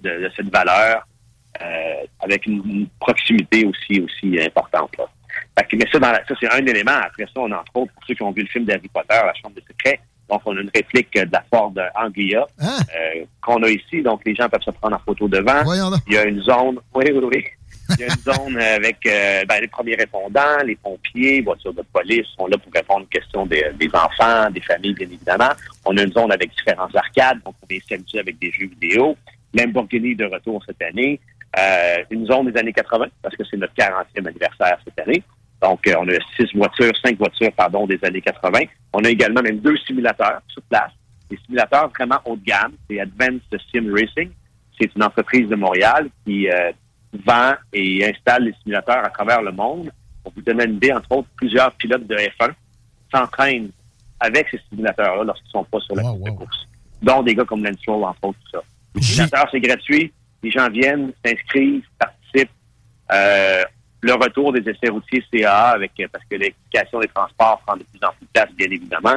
de, 0.01 0.10
de 0.10 0.30
cette 0.36 0.52
valeur, 0.52 1.06
avec 2.20 2.46
une, 2.46 2.62
une 2.64 2.86
proximité 3.00 3.64
aussi 3.66 4.00
aussi 4.00 4.40
importante. 4.40 4.90
Là. 4.98 5.04
Fait 5.58 5.66
que, 5.68 5.76
mais 5.76 5.86
ça, 5.90 5.98
dans 5.98 6.12
la- 6.12 6.24
ça 6.26 6.34
c'est 6.40 6.52
un 6.52 6.64
élément. 6.66 6.92
Après 7.04 7.24
ça, 7.24 7.32
on 7.36 7.50
entre 7.52 7.74
autres, 7.74 7.92
pour 7.92 8.04
ceux 8.06 8.14
qui 8.14 8.22
ont 8.22 8.32
vu 8.32 8.42
le 8.42 8.48
film 8.48 8.64
d'Harry 8.64 8.88
Potter, 8.92 9.14
La 9.24 9.34
Chambre 9.34 9.54
des 9.54 9.62
secrets, 9.68 10.00
Donc, 10.28 10.40
on 10.46 10.56
a 10.56 10.60
une 10.60 10.70
réplique 10.74 11.12
de 11.14 11.28
la 11.30 11.44
Ford 11.50 11.72
Anglia 11.94 12.46
Hein? 12.60 12.76
euh, 12.96 13.24
qu'on 13.42 13.62
a 13.62 13.68
ici. 13.68 14.00
Donc, 14.02 14.22
les 14.24 14.34
gens 14.34 14.48
peuvent 14.48 14.62
se 14.62 14.70
prendre 14.70 14.96
en 14.96 15.00
photo 15.00 15.28
devant. 15.28 15.62
Il 16.06 16.14
y 16.14 16.18
a 16.18 16.24
une 16.24 16.40
zone, 16.42 16.78
oui, 16.94 17.04
oui, 17.12 17.24
oui. 17.34 17.44
Il 17.90 18.00
y 18.00 18.04
a 18.04 18.06
une 18.06 18.20
zone 18.32 18.56
avec 18.58 18.96
euh, 19.06 19.44
ben, 19.46 19.60
les 19.60 19.68
premiers 19.68 19.96
répondants, 19.96 20.58
les 20.64 20.76
pompiers, 20.76 21.42
voitures 21.42 21.74
de 21.74 21.82
police 21.92 22.26
sont 22.38 22.46
là 22.46 22.56
pour 22.56 22.72
répondre 22.72 23.02
aux 23.02 23.18
questions 23.18 23.44
des, 23.44 23.62
des 23.78 23.90
enfants, 23.94 24.48
des 24.50 24.60
familles, 24.62 24.94
bien 24.94 25.06
évidemment. 25.08 25.50
On 25.84 25.94
a 25.98 26.02
une 26.02 26.12
zone 26.12 26.32
avec 26.32 26.50
différents 26.54 26.88
arcades, 26.94 27.40
donc 27.44 27.54
on 27.62 27.66
est 27.74 27.86
s'amuser 27.86 28.20
avec 28.20 28.38
des 28.38 28.50
jeux 28.52 28.68
vidéo. 28.68 29.16
Lamborghini 29.54 30.14
de 30.16 30.24
retour 30.24 30.62
cette 30.66 30.80
année. 30.80 31.20
Euh, 31.58 31.96
une 32.10 32.26
zone 32.26 32.50
des 32.50 32.58
années 32.58 32.72
80, 32.72 33.06
parce 33.20 33.36
que 33.36 33.44
c'est 33.44 33.58
notre 33.58 33.74
40e 33.74 34.26
anniversaire 34.26 34.78
cette 34.84 34.98
année. 35.06 35.22
Donc, 35.60 35.86
euh, 35.86 35.94
on 35.98 36.08
a 36.08 36.14
six 36.36 36.48
voitures, 36.54 36.92
cinq 37.04 37.18
voitures, 37.18 37.52
pardon, 37.52 37.86
des 37.86 37.98
années 38.02 38.22
80. 38.22 38.60
On 38.94 39.04
a 39.04 39.08
également 39.08 39.42
même 39.42 39.58
deux 39.58 39.76
simulateurs 39.86 40.40
sur 40.48 40.62
place. 40.62 40.90
Des 41.30 41.38
simulateurs 41.44 41.90
vraiment 41.90 42.18
haut 42.24 42.36
de 42.36 42.44
gamme. 42.44 42.72
C'est 42.88 43.00
Advanced 43.00 43.42
Sim 43.70 43.92
Racing. 43.92 44.30
C'est 44.80 44.94
une 44.96 45.04
entreprise 45.04 45.48
de 45.48 45.54
Montréal 45.54 46.08
qui 46.24 46.48
euh, 46.48 46.72
vend 47.24 47.52
et 47.72 48.04
installe 48.04 48.44
les 48.44 48.54
simulateurs 48.62 49.04
à 49.04 49.10
travers 49.10 49.42
le 49.42 49.52
monde. 49.52 49.92
Pour 50.24 50.32
vous 50.34 50.42
donner 50.42 50.64
une 50.64 50.76
idée, 50.76 50.92
entre 50.92 51.12
autres, 51.12 51.28
plusieurs 51.36 51.72
pilotes 51.72 52.06
de 52.06 52.16
F1 52.16 52.52
s'entraînent 53.14 53.70
avec 54.20 54.48
ces 54.50 54.60
simulateurs-là 54.70 55.24
lorsqu'ils 55.24 55.50
sont 55.50 55.64
pas 55.64 55.80
sur 55.80 55.94
la 55.94 56.02
piste 56.02 56.24
de 56.24 56.30
course. 56.30 56.68
Dont 57.02 57.22
des 57.22 57.34
gars 57.34 57.44
comme 57.44 57.62
Lance 57.62 57.76
Stroll, 57.80 58.04
entre 58.04 58.24
autres, 58.24 58.38
tout 58.44 58.58
ça. 58.58 58.62
Le 58.94 59.02
simulateur, 59.02 59.48
c'est 59.50 59.60
gratuit. 59.60 60.12
Les 60.43 60.51
gens 60.51 60.69
viennent, 60.69 61.12
s'inscrivent, 61.24 61.85
participent. 61.98 62.51
Euh, 63.12 63.62
le 64.01 64.14
retour 64.14 64.52
des 64.52 64.69
essais 64.69 64.89
routiers 64.90 65.23
CAA, 65.32 65.70
avec, 65.70 65.93
euh, 66.01 66.06
parce 66.12 66.24
que 66.24 66.36
l'éducation 66.36 66.98
des 67.01 67.09
transports 67.09 67.60
prend 67.66 67.77
de 67.77 67.85
plus 67.85 68.01
en 68.06 68.12
plus 68.12 68.27
de 68.27 68.31
place, 68.32 68.51
bien 68.56 68.66
évidemment. 68.70 69.16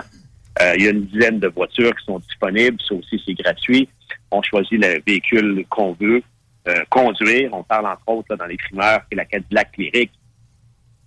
Euh, 0.62 0.74
il 0.78 0.84
y 0.84 0.88
a 0.88 0.92
une 0.92 1.06
dizaine 1.06 1.40
de 1.40 1.48
voitures 1.48 1.96
qui 1.96 2.06
sont 2.06 2.20
disponibles. 2.20 2.78
Ça 2.88 2.94
aussi, 2.96 3.22
c'est 3.26 3.34
gratuit. 3.34 3.90
On 4.32 4.42
choisit 4.44 4.80
le 4.82 5.02
véhicule 5.06 5.66
qu'on 5.70 5.94
veut 6.00 6.22
euh, 6.68 6.84
conduire. 6.90 7.50
On 7.54 7.64
parle, 7.64 7.88
entre 7.88 8.04
autres, 8.08 8.28
là, 8.32 8.36
dans 8.38 8.46
les 8.46 8.58
primeurs, 8.58 9.00
qui 9.08 9.14
est 9.14 9.18
la 9.18 9.26
Cadillac 9.26 9.76
Lyric, 9.78 10.12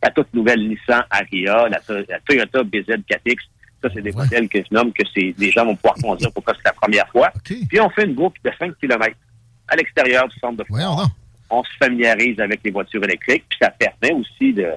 la 0.03 0.11
toute 0.11 0.33
nouvelle 0.35 0.69
Nissan 0.69 1.05
Ariya, 1.11 1.69
la, 1.69 1.81
To- 1.81 2.05
la 2.09 2.21
Toyota 2.21 2.63
BZ4X. 2.65 3.39
Ça, 3.83 3.89
c'est 3.95 4.03
des 4.03 4.13
modèles 4.13 4.49
que 4.49 4.59
je 4.59 4.67
nomme 4.75 4.93
que 4.93 5.03
les 5.15 5.51
gens 5.53 5.65
vont 5.65 5.77
pouvoir 5.77 5.95
conduire 5.95 6.33
pourquoi 6.33 6.53
c'est 6.55 6.65
la 6.65 6.73
première 6.73 7.09
fois. 7.11 7.31
Puis 7.69 7.81
on 7.81 7.89
fait 7.91 8.05
une 8.05 8.15
boucle 8.15 8.41
de 8.45 8.51
5 8.59 8.77
km 8.81 9.17
à 9.69 9.77
l'extérieur 9.77 10.29
du 10.29 10.39
centre 10.39 10.57
de 10.57 10.65
foire. 10.65 11.09
On 11.51 11.63
se 11.65 11.71
familiarise 11.79 12.39
avec 12.41 12.61
les 12.65 12.71
voitures 12.71 13.03
électriques, 13.05 13.45
puis 13.49 13.59
ça 13.61 13.71
permet 13.71 14.13
aussi 14.13 14.53
de, 14.53 14.73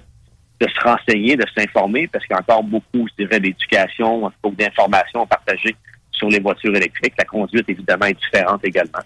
de 0.59 0.67
se 0.67 0.79
renseigner, 0.81 1.35
de 1.35 1.45
s'informer, 1.55 2.07
parce 2.07 2.25
qu'il 2.25 2.33
y 2.33 2.37
a 2.37 2.41
encore 2.41 2.63
beaucoup, 2.63 3.07
je 3.09 3.25
dirais, 3.25 3.39
d'éducation, 3.39 4.31
beaucoup 4.41 4.55
d'informations 4.55 5.25
partagées 5.25 5.75
sur 6.11 6.29
les 6.29 6.39
voitures 6.39 6.75
électriques. 6.75 7.13
La 7.17 7.25
conduite, 7.25 7.67
évidemment, 7.67 8.05
est 8.05 8.19
différente 8.19 8.63
également. 8.63 8.99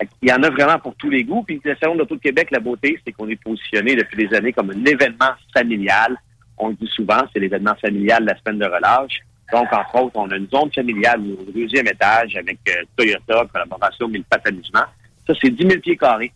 Qu'il 0.00 0.28
y 0.28 0.32
en 0.32 0.42
a 0.42 0.50
vraiment 0.50 0.78
pour 0.78 0.94
tous 0.96 1.08
les 1.08 1.24
goûts. 1.24 1.42
Puis 1.42 1.60
le 1.64 1.76
Salon 1.80 1.94
de 1.94 2.00
l'Auto 2.00 2.16
de 2.16 2.20
Québec, 2.20 2.48
la 2.50 2.60
beauté, 2.60 3.00
c'est 3.04 3.12
qu'on 3.12 3.28
est 3.28 3.40
positionné 3.42 3.96
depuis 3.96 4.26
des 4.26 4.36
années 4.36 4.52
comme 4.52 4.70
un 4.70 4.84
événement 4.84 5.32
familial. 5.54 6.16
On 6.58 6.68
le 6.68 6.74
dit 6.74 6.90
souvent, 6.94 7.22
c'est 7.32 7.38
l'événement 7.38 7.74
familial 7.76 8.22
de 8.22 8.30
la 8.30 8.38
semaine 8.38 8.58
de 8.58 8.66
relâche. 8.66 9.20
Donc, 9.52 9.72
entre 9.72 9.94
autres, 10.02 10.16
on 10.16 10.30
a 10.30 10.36
une 10.36 10.48
zone 10.50 10.72
familiale 10.72 11.20
au 11.20 11.50
deuxième 11.52 11.86
étage 11.86 12.36
avec 12.36 12.58
euh, 12.68 12.82
Toyota, 12.96 13.46
collaboration 13.52 14.08
Mille 14.08 14.24
Pattes 14.24 14.48
Amusement. 14.48 14.84
Ça, 15.26 15.34
c'est 15.40 15.50
10 15.50 15.68
000 15.68 15.80
pieds 15.80 15.96
carrés 15.96 16.32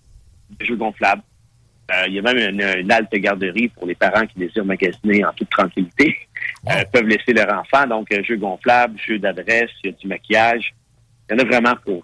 de 0.58 0.64
jeux 0.64 0.76
gonflables. 0.76 1.22
Euh, 1.92 2.04
il 2.06 2.14
y 2.14 2.18
a 2.18 2.22
même 2.22 2.38
une, 2.38 2.62
une 2.80 2.92
halte 2.92 3.12
garderie 3.12 3.68
pour 3.68 3.86
les 3.86 3.94
parents 3.94 4.26
qui 4.26 4.38
désirent 4.38 4.64
magasiner 4.64 5.24
en 5.24 5.32
toute 5.32 5.50
tranquillité. 5.50 6.16
Euh, 6.68 6.84
peuvent 6.92 7.06
laisser 7.06 7.32
leur 7.32 7.58
enfant. 7.58 7.86
Donc, 7.86 8.12
euh, 8.12 8.22
jeux 8.22 8.36
gonflables, 8.36 8.98
jeux 8.98 9.18
d'adresse, 9.18 9.70
il 9.82 9.90
y 9.90 9.94
a 9.94 9.96
du 9.96 10.06
maquillage. 10.06 10.74
Il 11.28 11.32
y 11.32 11.36
en 11.36 11.44
a 11.44 11.48
vraiment 11.48 11.74
pour, 11.84 12.02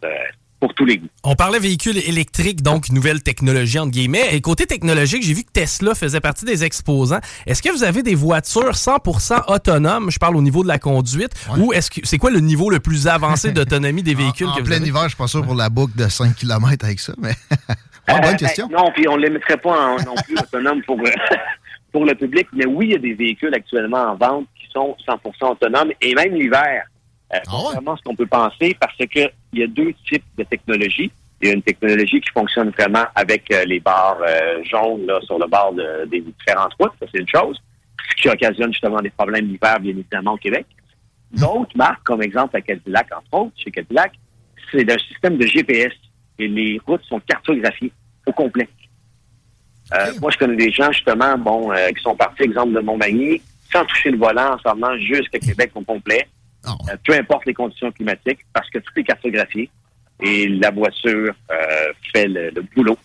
pour 0.61 0.73
tous 0.75 0.85
les 0.87 0.99
goûts. 0.99 1.09
On 1.23 1.35
parlait 1.35 1.59
véhicules 1.59 1.99
électriques, 1.99 2.63
donc 2.63 2.89
nouvelle 2.91 3.23
technologie, 3.23 3.79
entre 3.79 3.91
guillemets. 3.91 4.35
Et 4.35 4.41
côté 4.41 4.67
technologique, 4.67 5.23
j'ai 5.23 5.35
vu 5.35 5.45
que 5.45 5.51
Tesla 5.53 5.95
faisait 5.95 6.21
partie 6.21 6.45
des 6.45 6.65
exposants. 6.65 7.21
Est-ce 7.47 7.63
que 7.63 7.71
vous 7.71 7.85
avez 7.85 8.03
des 8.03 8.15
voitures 8.15 8.73
100% 8.73 9.53
autonomes? 9.53 10.11
Je 10.11 10.19
parle 10.19 10.37
au 10.37 10.43
niveau 10.43 10.63
de 10.63 10.69
la 10.69 10.79
conduite. 10.79 11.31
Ou 11.59 11.73
est-ce 11.73 11.91
que 11.91 12.01
c'est 12.05 12.19
quoi 12.19 12.31
le 12.31 12.41
niveau 12.41 12.71
le 12.71 12.81
plus 12.81 13.07
avancé 13.07 13.53
d'autonomie 13.53 14.03
des 14.03 14.15
véhicules 14.23 14.47
En 14.47 14.55
que 14.55 14.61
vous 14.61 14.67
plein 14.67 14.77
avez? 14.77 14.87
hiver, 14.89 15.03
je 15.05 15.09
suis 15.09 15.17
pas 15.17 15.27
sûr 15.27 15.43
pour 15.45 15.55
la 15.55 15.69
boucle 15.69 15.97
de 15.97 16.09
5 16.09 16.35
km 16.35 16.85
avec 16.85 17.01
ça, 17.01 17.13
mais. 17.19 17.33
Ah, 18.09 18.21
bonne 18.21 18.35
Euh, 18.35 18.37
question. 18.37 18.69
ben, 18.69 18.77
non, 18.77 18.93
puis 18.95 19.09
on 19.09 19.17
ne 19.17 19.23
les 19.23 19.31
mettrait 19.31 19.57
pas 19.57 19.71
en- 19.95 19.97
non 19.97 20.15
plus 20.25 20.37
autonomes 20.39 20.81
pour, 20.85 20.97
pour 21.93 22.05
le 22.05 22.15
public. 22.15 22.47
Mais 22.53 22.65
oui, 22.65 22.87
il 22.87 22.93
y 22.93 22.95
a 22.95 22.99
des 22.99 23.15
véhicules 23.15 23.53
actuellement 23.53 24.13
en 24.13 24.15
vente 24.15 24.47
qui 24.55 24.67
sont 24.73 24.97
100% 25.09 25.51
autonomes 25.51 25.91
et 26.01 26.15
même 26.15 26.33
l'hiver. 26.35 26.85
Euh, 27.35 27.39
contrairement 27.51 27.95
à 27.95 27.97
ce 27.97 28.03
qu'on 28.03 28.15
peut 28.15 28.27
penser, 28.27 28.77
parce 28.81 28.97
que 28.97 29.05
il 29.53 29.59
y 29.61 29.63
a 29.63 29.67
deux 29.67 29.93
types 30.09 30.25
de 30.39 30.45
technologies. 30.45 31.11
Il 31.43 31.49
y 31.49 31.51
a 31.51 31.55
une 31.55 31.63
technologie 31.63 32.21
qui 32.21 32.31
fonctionne 32.33 32.71
vraiment 32.71 33.05
avec 33.15 33.51
euh, 33.53 33.65
les 33.65 33.81
barres 33.81 34.19
euh, 34.27 34.63
jaunes 34.65 35.07
là, 35.07 35.21
sur 35.23 35.39
le 35.39 35.47
bord 35.47 35.73
de- 35.75 36.07
des 36.07 36.21
différentes 36.21 36.73
routes. 36.81 36.93
Ça, 37.01 37.07
c'est 37.13 37.21
une 37.21 37.29
chose. 37.29 37.61
Ce 38.11 38.23
qui 38.23 38.29
occasionne 38.29 38.73
justement 38.73 39.01
des 39.03 39.11
problèmes 39.11 39.47
l'hiver, 39.47 39.79
bien 39.81 39.91
évidemment, 39.91 40.33
au 40.35 40.37
Québec. 40.39 40.67
D'autres 41.33 41.77
marques, 41.77 42.03
comme 42.05 42.23
exemple 42.23 42.55
la 42.55 42.61
Cadillac, 42.63 43.09
entre 43.15 43.45
autres, 43.45 43.53
chez 43.57 43.71
Cadillac, 43.71 44.13
c'est 44.71 44.91
un 44.91 44.99
système 44.99 45.37
de 45.37 45.47
GPS 45.47 45.93
et 46.39 46.49
les 46.49 46.81
routes 46.87 47.03
sont 47.05 47.21
cartographiées 47.21 47.93
au 48.27 48.33
complet. 48.33 48.69
Euh, 49.95 50.13
Moi, 50.21 50.31
je 50.31 50.39
connais 50.39 50.57
des 50.57 50.71
gens, 50.73 50.91
justement, 50.93 51.37
bon, 51.39 51.71
euh, 51.73 51.89
qui 51.91 52.03
sont 52.03 52.17
partis, 52.17 52.45
exemple, 52.45 52.73
de 52.73 52.81
Montmagny, 52.81 53.41
sans 53.73 53.85
toucher 53.85 54.11
le 54.11 54.19
volant, 54.19 54.55
en 54.55 54.59
s'en 54.59 54.75
venant 54.75 54.97
jusqu'à 54.99 55.39
Québec 55.39 55.71
au 55.75 55.83
complet, 55.83 56.27
Euh, 56.67 56.97
peu 57.05 57.15
importe 57.15 57.47
les 57.47 57.55
conditions 57.55 57.91
climatiques, 57.93 58.41
parce 58.53 58.69
que 58.71 58.79
tout 58.79 58.93
est 58.97 59.05
cartographié 59.05 59.71
et 60.21 60.49
la 60.49 60.71
voiture 60.71 61.33
euh, 61.51 61.55
fait 62.13 62.27
le, 62.27 62.51
le 62.51 62.63
boulot, 62.75 62.99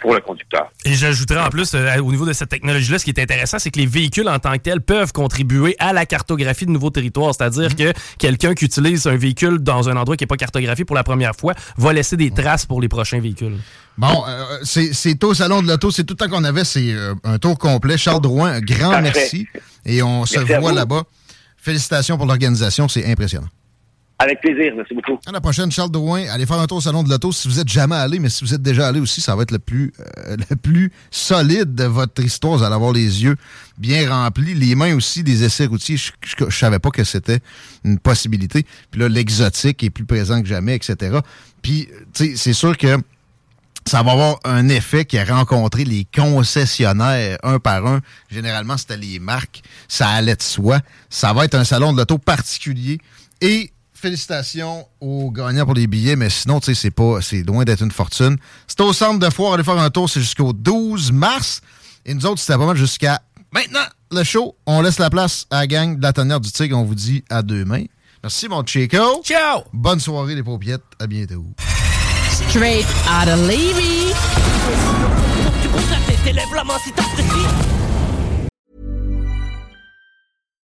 pour 0.00 0.14
le 0.14 0.20
conducteur. 0.20 0.70
Et 0.84 0.94
j'ajouterais 0.94 1.40
en 1.40 1.48
plus, 1.48 1.74
euh, 1.74 1.98
au 1.98 2.12
niveau 2.12 2.24
de 2.24 2.32
cette 2.32 2.48
technologie-là, 2.50 2.98
ce 3.00 3.04
qui 3.04 3.10
est 3.10 3.18
intéressant, 3.20 3.58
c'est 3.58 3.72
que 3.72 3.80
les 3.80 3.86
véhicules 3.86 4.28
en 4.28 4.38
tant 4.38 4.52
que 4.52 4.58
tels 4.58 4.80
peuvent 4.80 5.10
contribuer 5.12 5.74
à 5.80 5.92
la 5.92 6.06
cartographie 6.06 6.64
de 6.66 6.70
nouveaux 6.70 6.90
territoires. 6.90 7.34
C'est-à-dire 7.34 7.70
Mhm. 7.70 7.74
que 7.74 7.92
quelqu'un 8.18 8.54
qui 8.54 8.66
utilise 8.66 9.08
un 9.08 9.16
véhicule 9.16 9.58
dans 9.58 9.88
un 9.88 9.96
endroit 9.96 10.16
qui 10.16 10.22
n'est 10.22 10.28
pas 10.28 10.36
cartographié 10.36 10.84
pour 10.84 10.94
la 10.94 11.02
première 11.02 11.34
fois 11.34 11.54
va 11.76 11.92
laisser 11.92 12.16
des 12.16 12.30
traces 12.30 12.66
pour 12.66 12.80
les 12.80 12.86
prochains 12.88 13.18
véhicules. 13.18 13.56
Bon, 13.98 14.22
euh, 14.28 14.44
c'est 14.62 15.24
au 15.24 15.34
Salon 15.34 15.60
de 15.62 15.66
l'Auto. 15.66 15.90
C'est 15.90 16.04
tout 16.04 16.14
le 16.20 16.24
temps 16.24 16.30
qu'on 16.32 16.44
avait. 16.44 16.64
C'est 16.64 16.92
euh, 16.92 17.14
un 17.24 17.38
tour 17.38 17.58
complet. 17.58 17.96
Charles 17.98 18.20
Drouin, 18.22 18.52
un 18.52 18.60
grand 18.60 18.90
Parfait. 18.90 19.02
merci. 19.12 19.48
Et 19.84 20.02
on 20.04 20.24
se 20.24 20.38
Merci 20.38 20.54
voit 20.60 20.72
là-bas. 20.72 21.02
Félicitations 21.64 22.18
pour 22.18 22.26
l'organisation. 22.26 22.88
C'est 22.88 23.10
impressionnant. 23.10 23.48
Avec 24.18 24.40
plaisir, 24.42 24.74
merci 24.76 24.94
beaucoup. 24.94 25.18
À 25.26 25.32
la 25.32 25.40
prochaine, 25.40 25.72
Charles 25.72 25.90
Drouin. 25.90 26.26
Allez 26.30 26.44
faire 26.44 26.58
un 26.58 26.66
tour 26.66 26.76
au 26.76 26.80
Salon 26.82 27.02
de 27.02 27.08
l'Auto 27.08 27.32
si 27.32 27.48
vous 27.48 27.58
êtes 27.58 27.68
jamais 27.68 27.96
allé, 27.96 28.18
mais 28.18 28.28
si 28.28 28.44
vous 28.44 28.52
êtes 28.52 28.60
déjà 28.60 28.86
allé 28.86 29.00
aussi, 29.00 29.22
ça 29.22 29.34
va 29.34 29.42
être 29.42 29.50
le 29.50 29.58
plus, 29.58 29.92
euh, 29.98 30.36
le 30.50 30.56
plus 30.56 30.92
solide 31.10 31.74
de 31.74 31.84
votre 31.84 32.22
histoire. 32.22 32.58
Vous 32.58 32.64
allez 32.64 32.74
avoir 32.74 32.92
les 32.92 33.24
yeux 33.24 33.36
bien 33.78 34.08
remplis, 34.08 34.52
les 34.52 34.74
mains 34.74 34.94
aussi 34.94 35.24
des 35.24 35.42
essais 35.42 35.64
routiers. 35.64 35.96
Je, 35.96 36.12
je, 36.20 36.44
je 36.46 36.56
savais 36.56 36.78
pas 36.78 36.90
que 36.90 37.02
c'était 37.02 37.40
une 37.82 37.98
possibilité. 37.98 38.66
Puis 38.90 39.00
là, 39.00 39.08
l'exotique 39.08 39.82
est 39.82 39.90
plus 39.90 40.04
présent 40.04 40.42
que 40.42 40.48
jamais, 40.48 40.76
etc. 40.76 41.18
Puis, 41.62 41.88
tu 42.12 42.26
sais, 42.26 42.36
c'est 42.36 42.52
sûr 42.52 42.76
que 42.76 42.98
ça 43.86 44.02
va 44.02 44.12
avoir 44.12 44.36
un 44.44 44.68
effet 44.68 45.04
qui 45.04 45.18
a 45.18 45.24
rencontré 45.24 45.84
les 45.84 46.06
concessionnaires 46.14 47.38
un 47.42 47.58
par 47.58 47.86
un. 47.86 48.00
Généralement, 48.30 48.76
c'était 48.76 48.96
les 48.96 49.18
marques. 49.18 49.62
Ça 49.88 50.08
allait 50.08 50.36
de 50.36 50.42
soi. 50.42 50.80
Ça 51.10 51.32
va 51.32 51.44
être 51.44 51.54
un 51.54 51.64
salon 51.64 51.92
de 51.92 51.98
l'auto 51.98 52.18
particulier. 52.18 52.98
Et 53.40 53.72
félicitations 53.92 54.86
aux 55.00 55.30
gagnants 55.30 55.64
pour 55.64 55.74
les 55.74 55.86
billets, 55.86 56.16
mais 56.16 56.30
sinon, 56.30 56.60
tu 56.60 56.66
sais, 56.66 56.74
c'est 56.74 56.90
pas, 56.90 57.20
c'est 57.20 57.42
loin 57.42 57.64
d'être 57.64 57.82
une 57.82 57.90
fortune. 57.90 58.36
C'est 58.66 58.80
au 58.80 58.92
centre 58.92 59.18
de 59.18 59.30
foire. 59.30 59.54
Allez 59.54 59.64
faire 59.64 59.78
un 59.78 59.90
tour. 59.90 60.08
C'est 60.08 60.20
jusqu'au 60.20 60.52
12 60.52 61.12
mars. 61.12 61.60
Et 62.06 62.14
nous 62.14 62.24
autres, 62.26 62.40
c'était 62.40 62.58
pas 62.58 62.66
mal 62.66 62.76
jusqu'à 62.76 63.20
maintenant. 63.52 63.84
Le 64.10 64.22
show, 64.22 64.56
on 64.66 64.80
laisse 64.80 64.98
la 64.98 65.10
place 65.10 65.46
à 65.50 65.60
la 65.60 65.66
gang 65.66 65.96
de 65.96 66.02
la 66.02 66.12
tanière 66.12 66.40
du 66.40 66.50
Tigre. 66.50 66.78
On 66.78 66.84
vous 66.84 66.94
dit 66.94 67.24
à 67.30 67.42
demain. 67.42 67.84
Merci, 68.22 68.48
mon 68.48 68.64
Chico. 68.64 69.22
Ciao. 69.22 69.64
Bonne 69.72 70.00
soirée, 70.00 70.34
les 70.34 70.42
paupiètes. 70.42 70.82
À 70.98 71.06
bientôt. 71.06 71.44
Straight 72.34 72.84
out 73.06 73.28
of 73.28 73.38
Levy. 73.46 74.12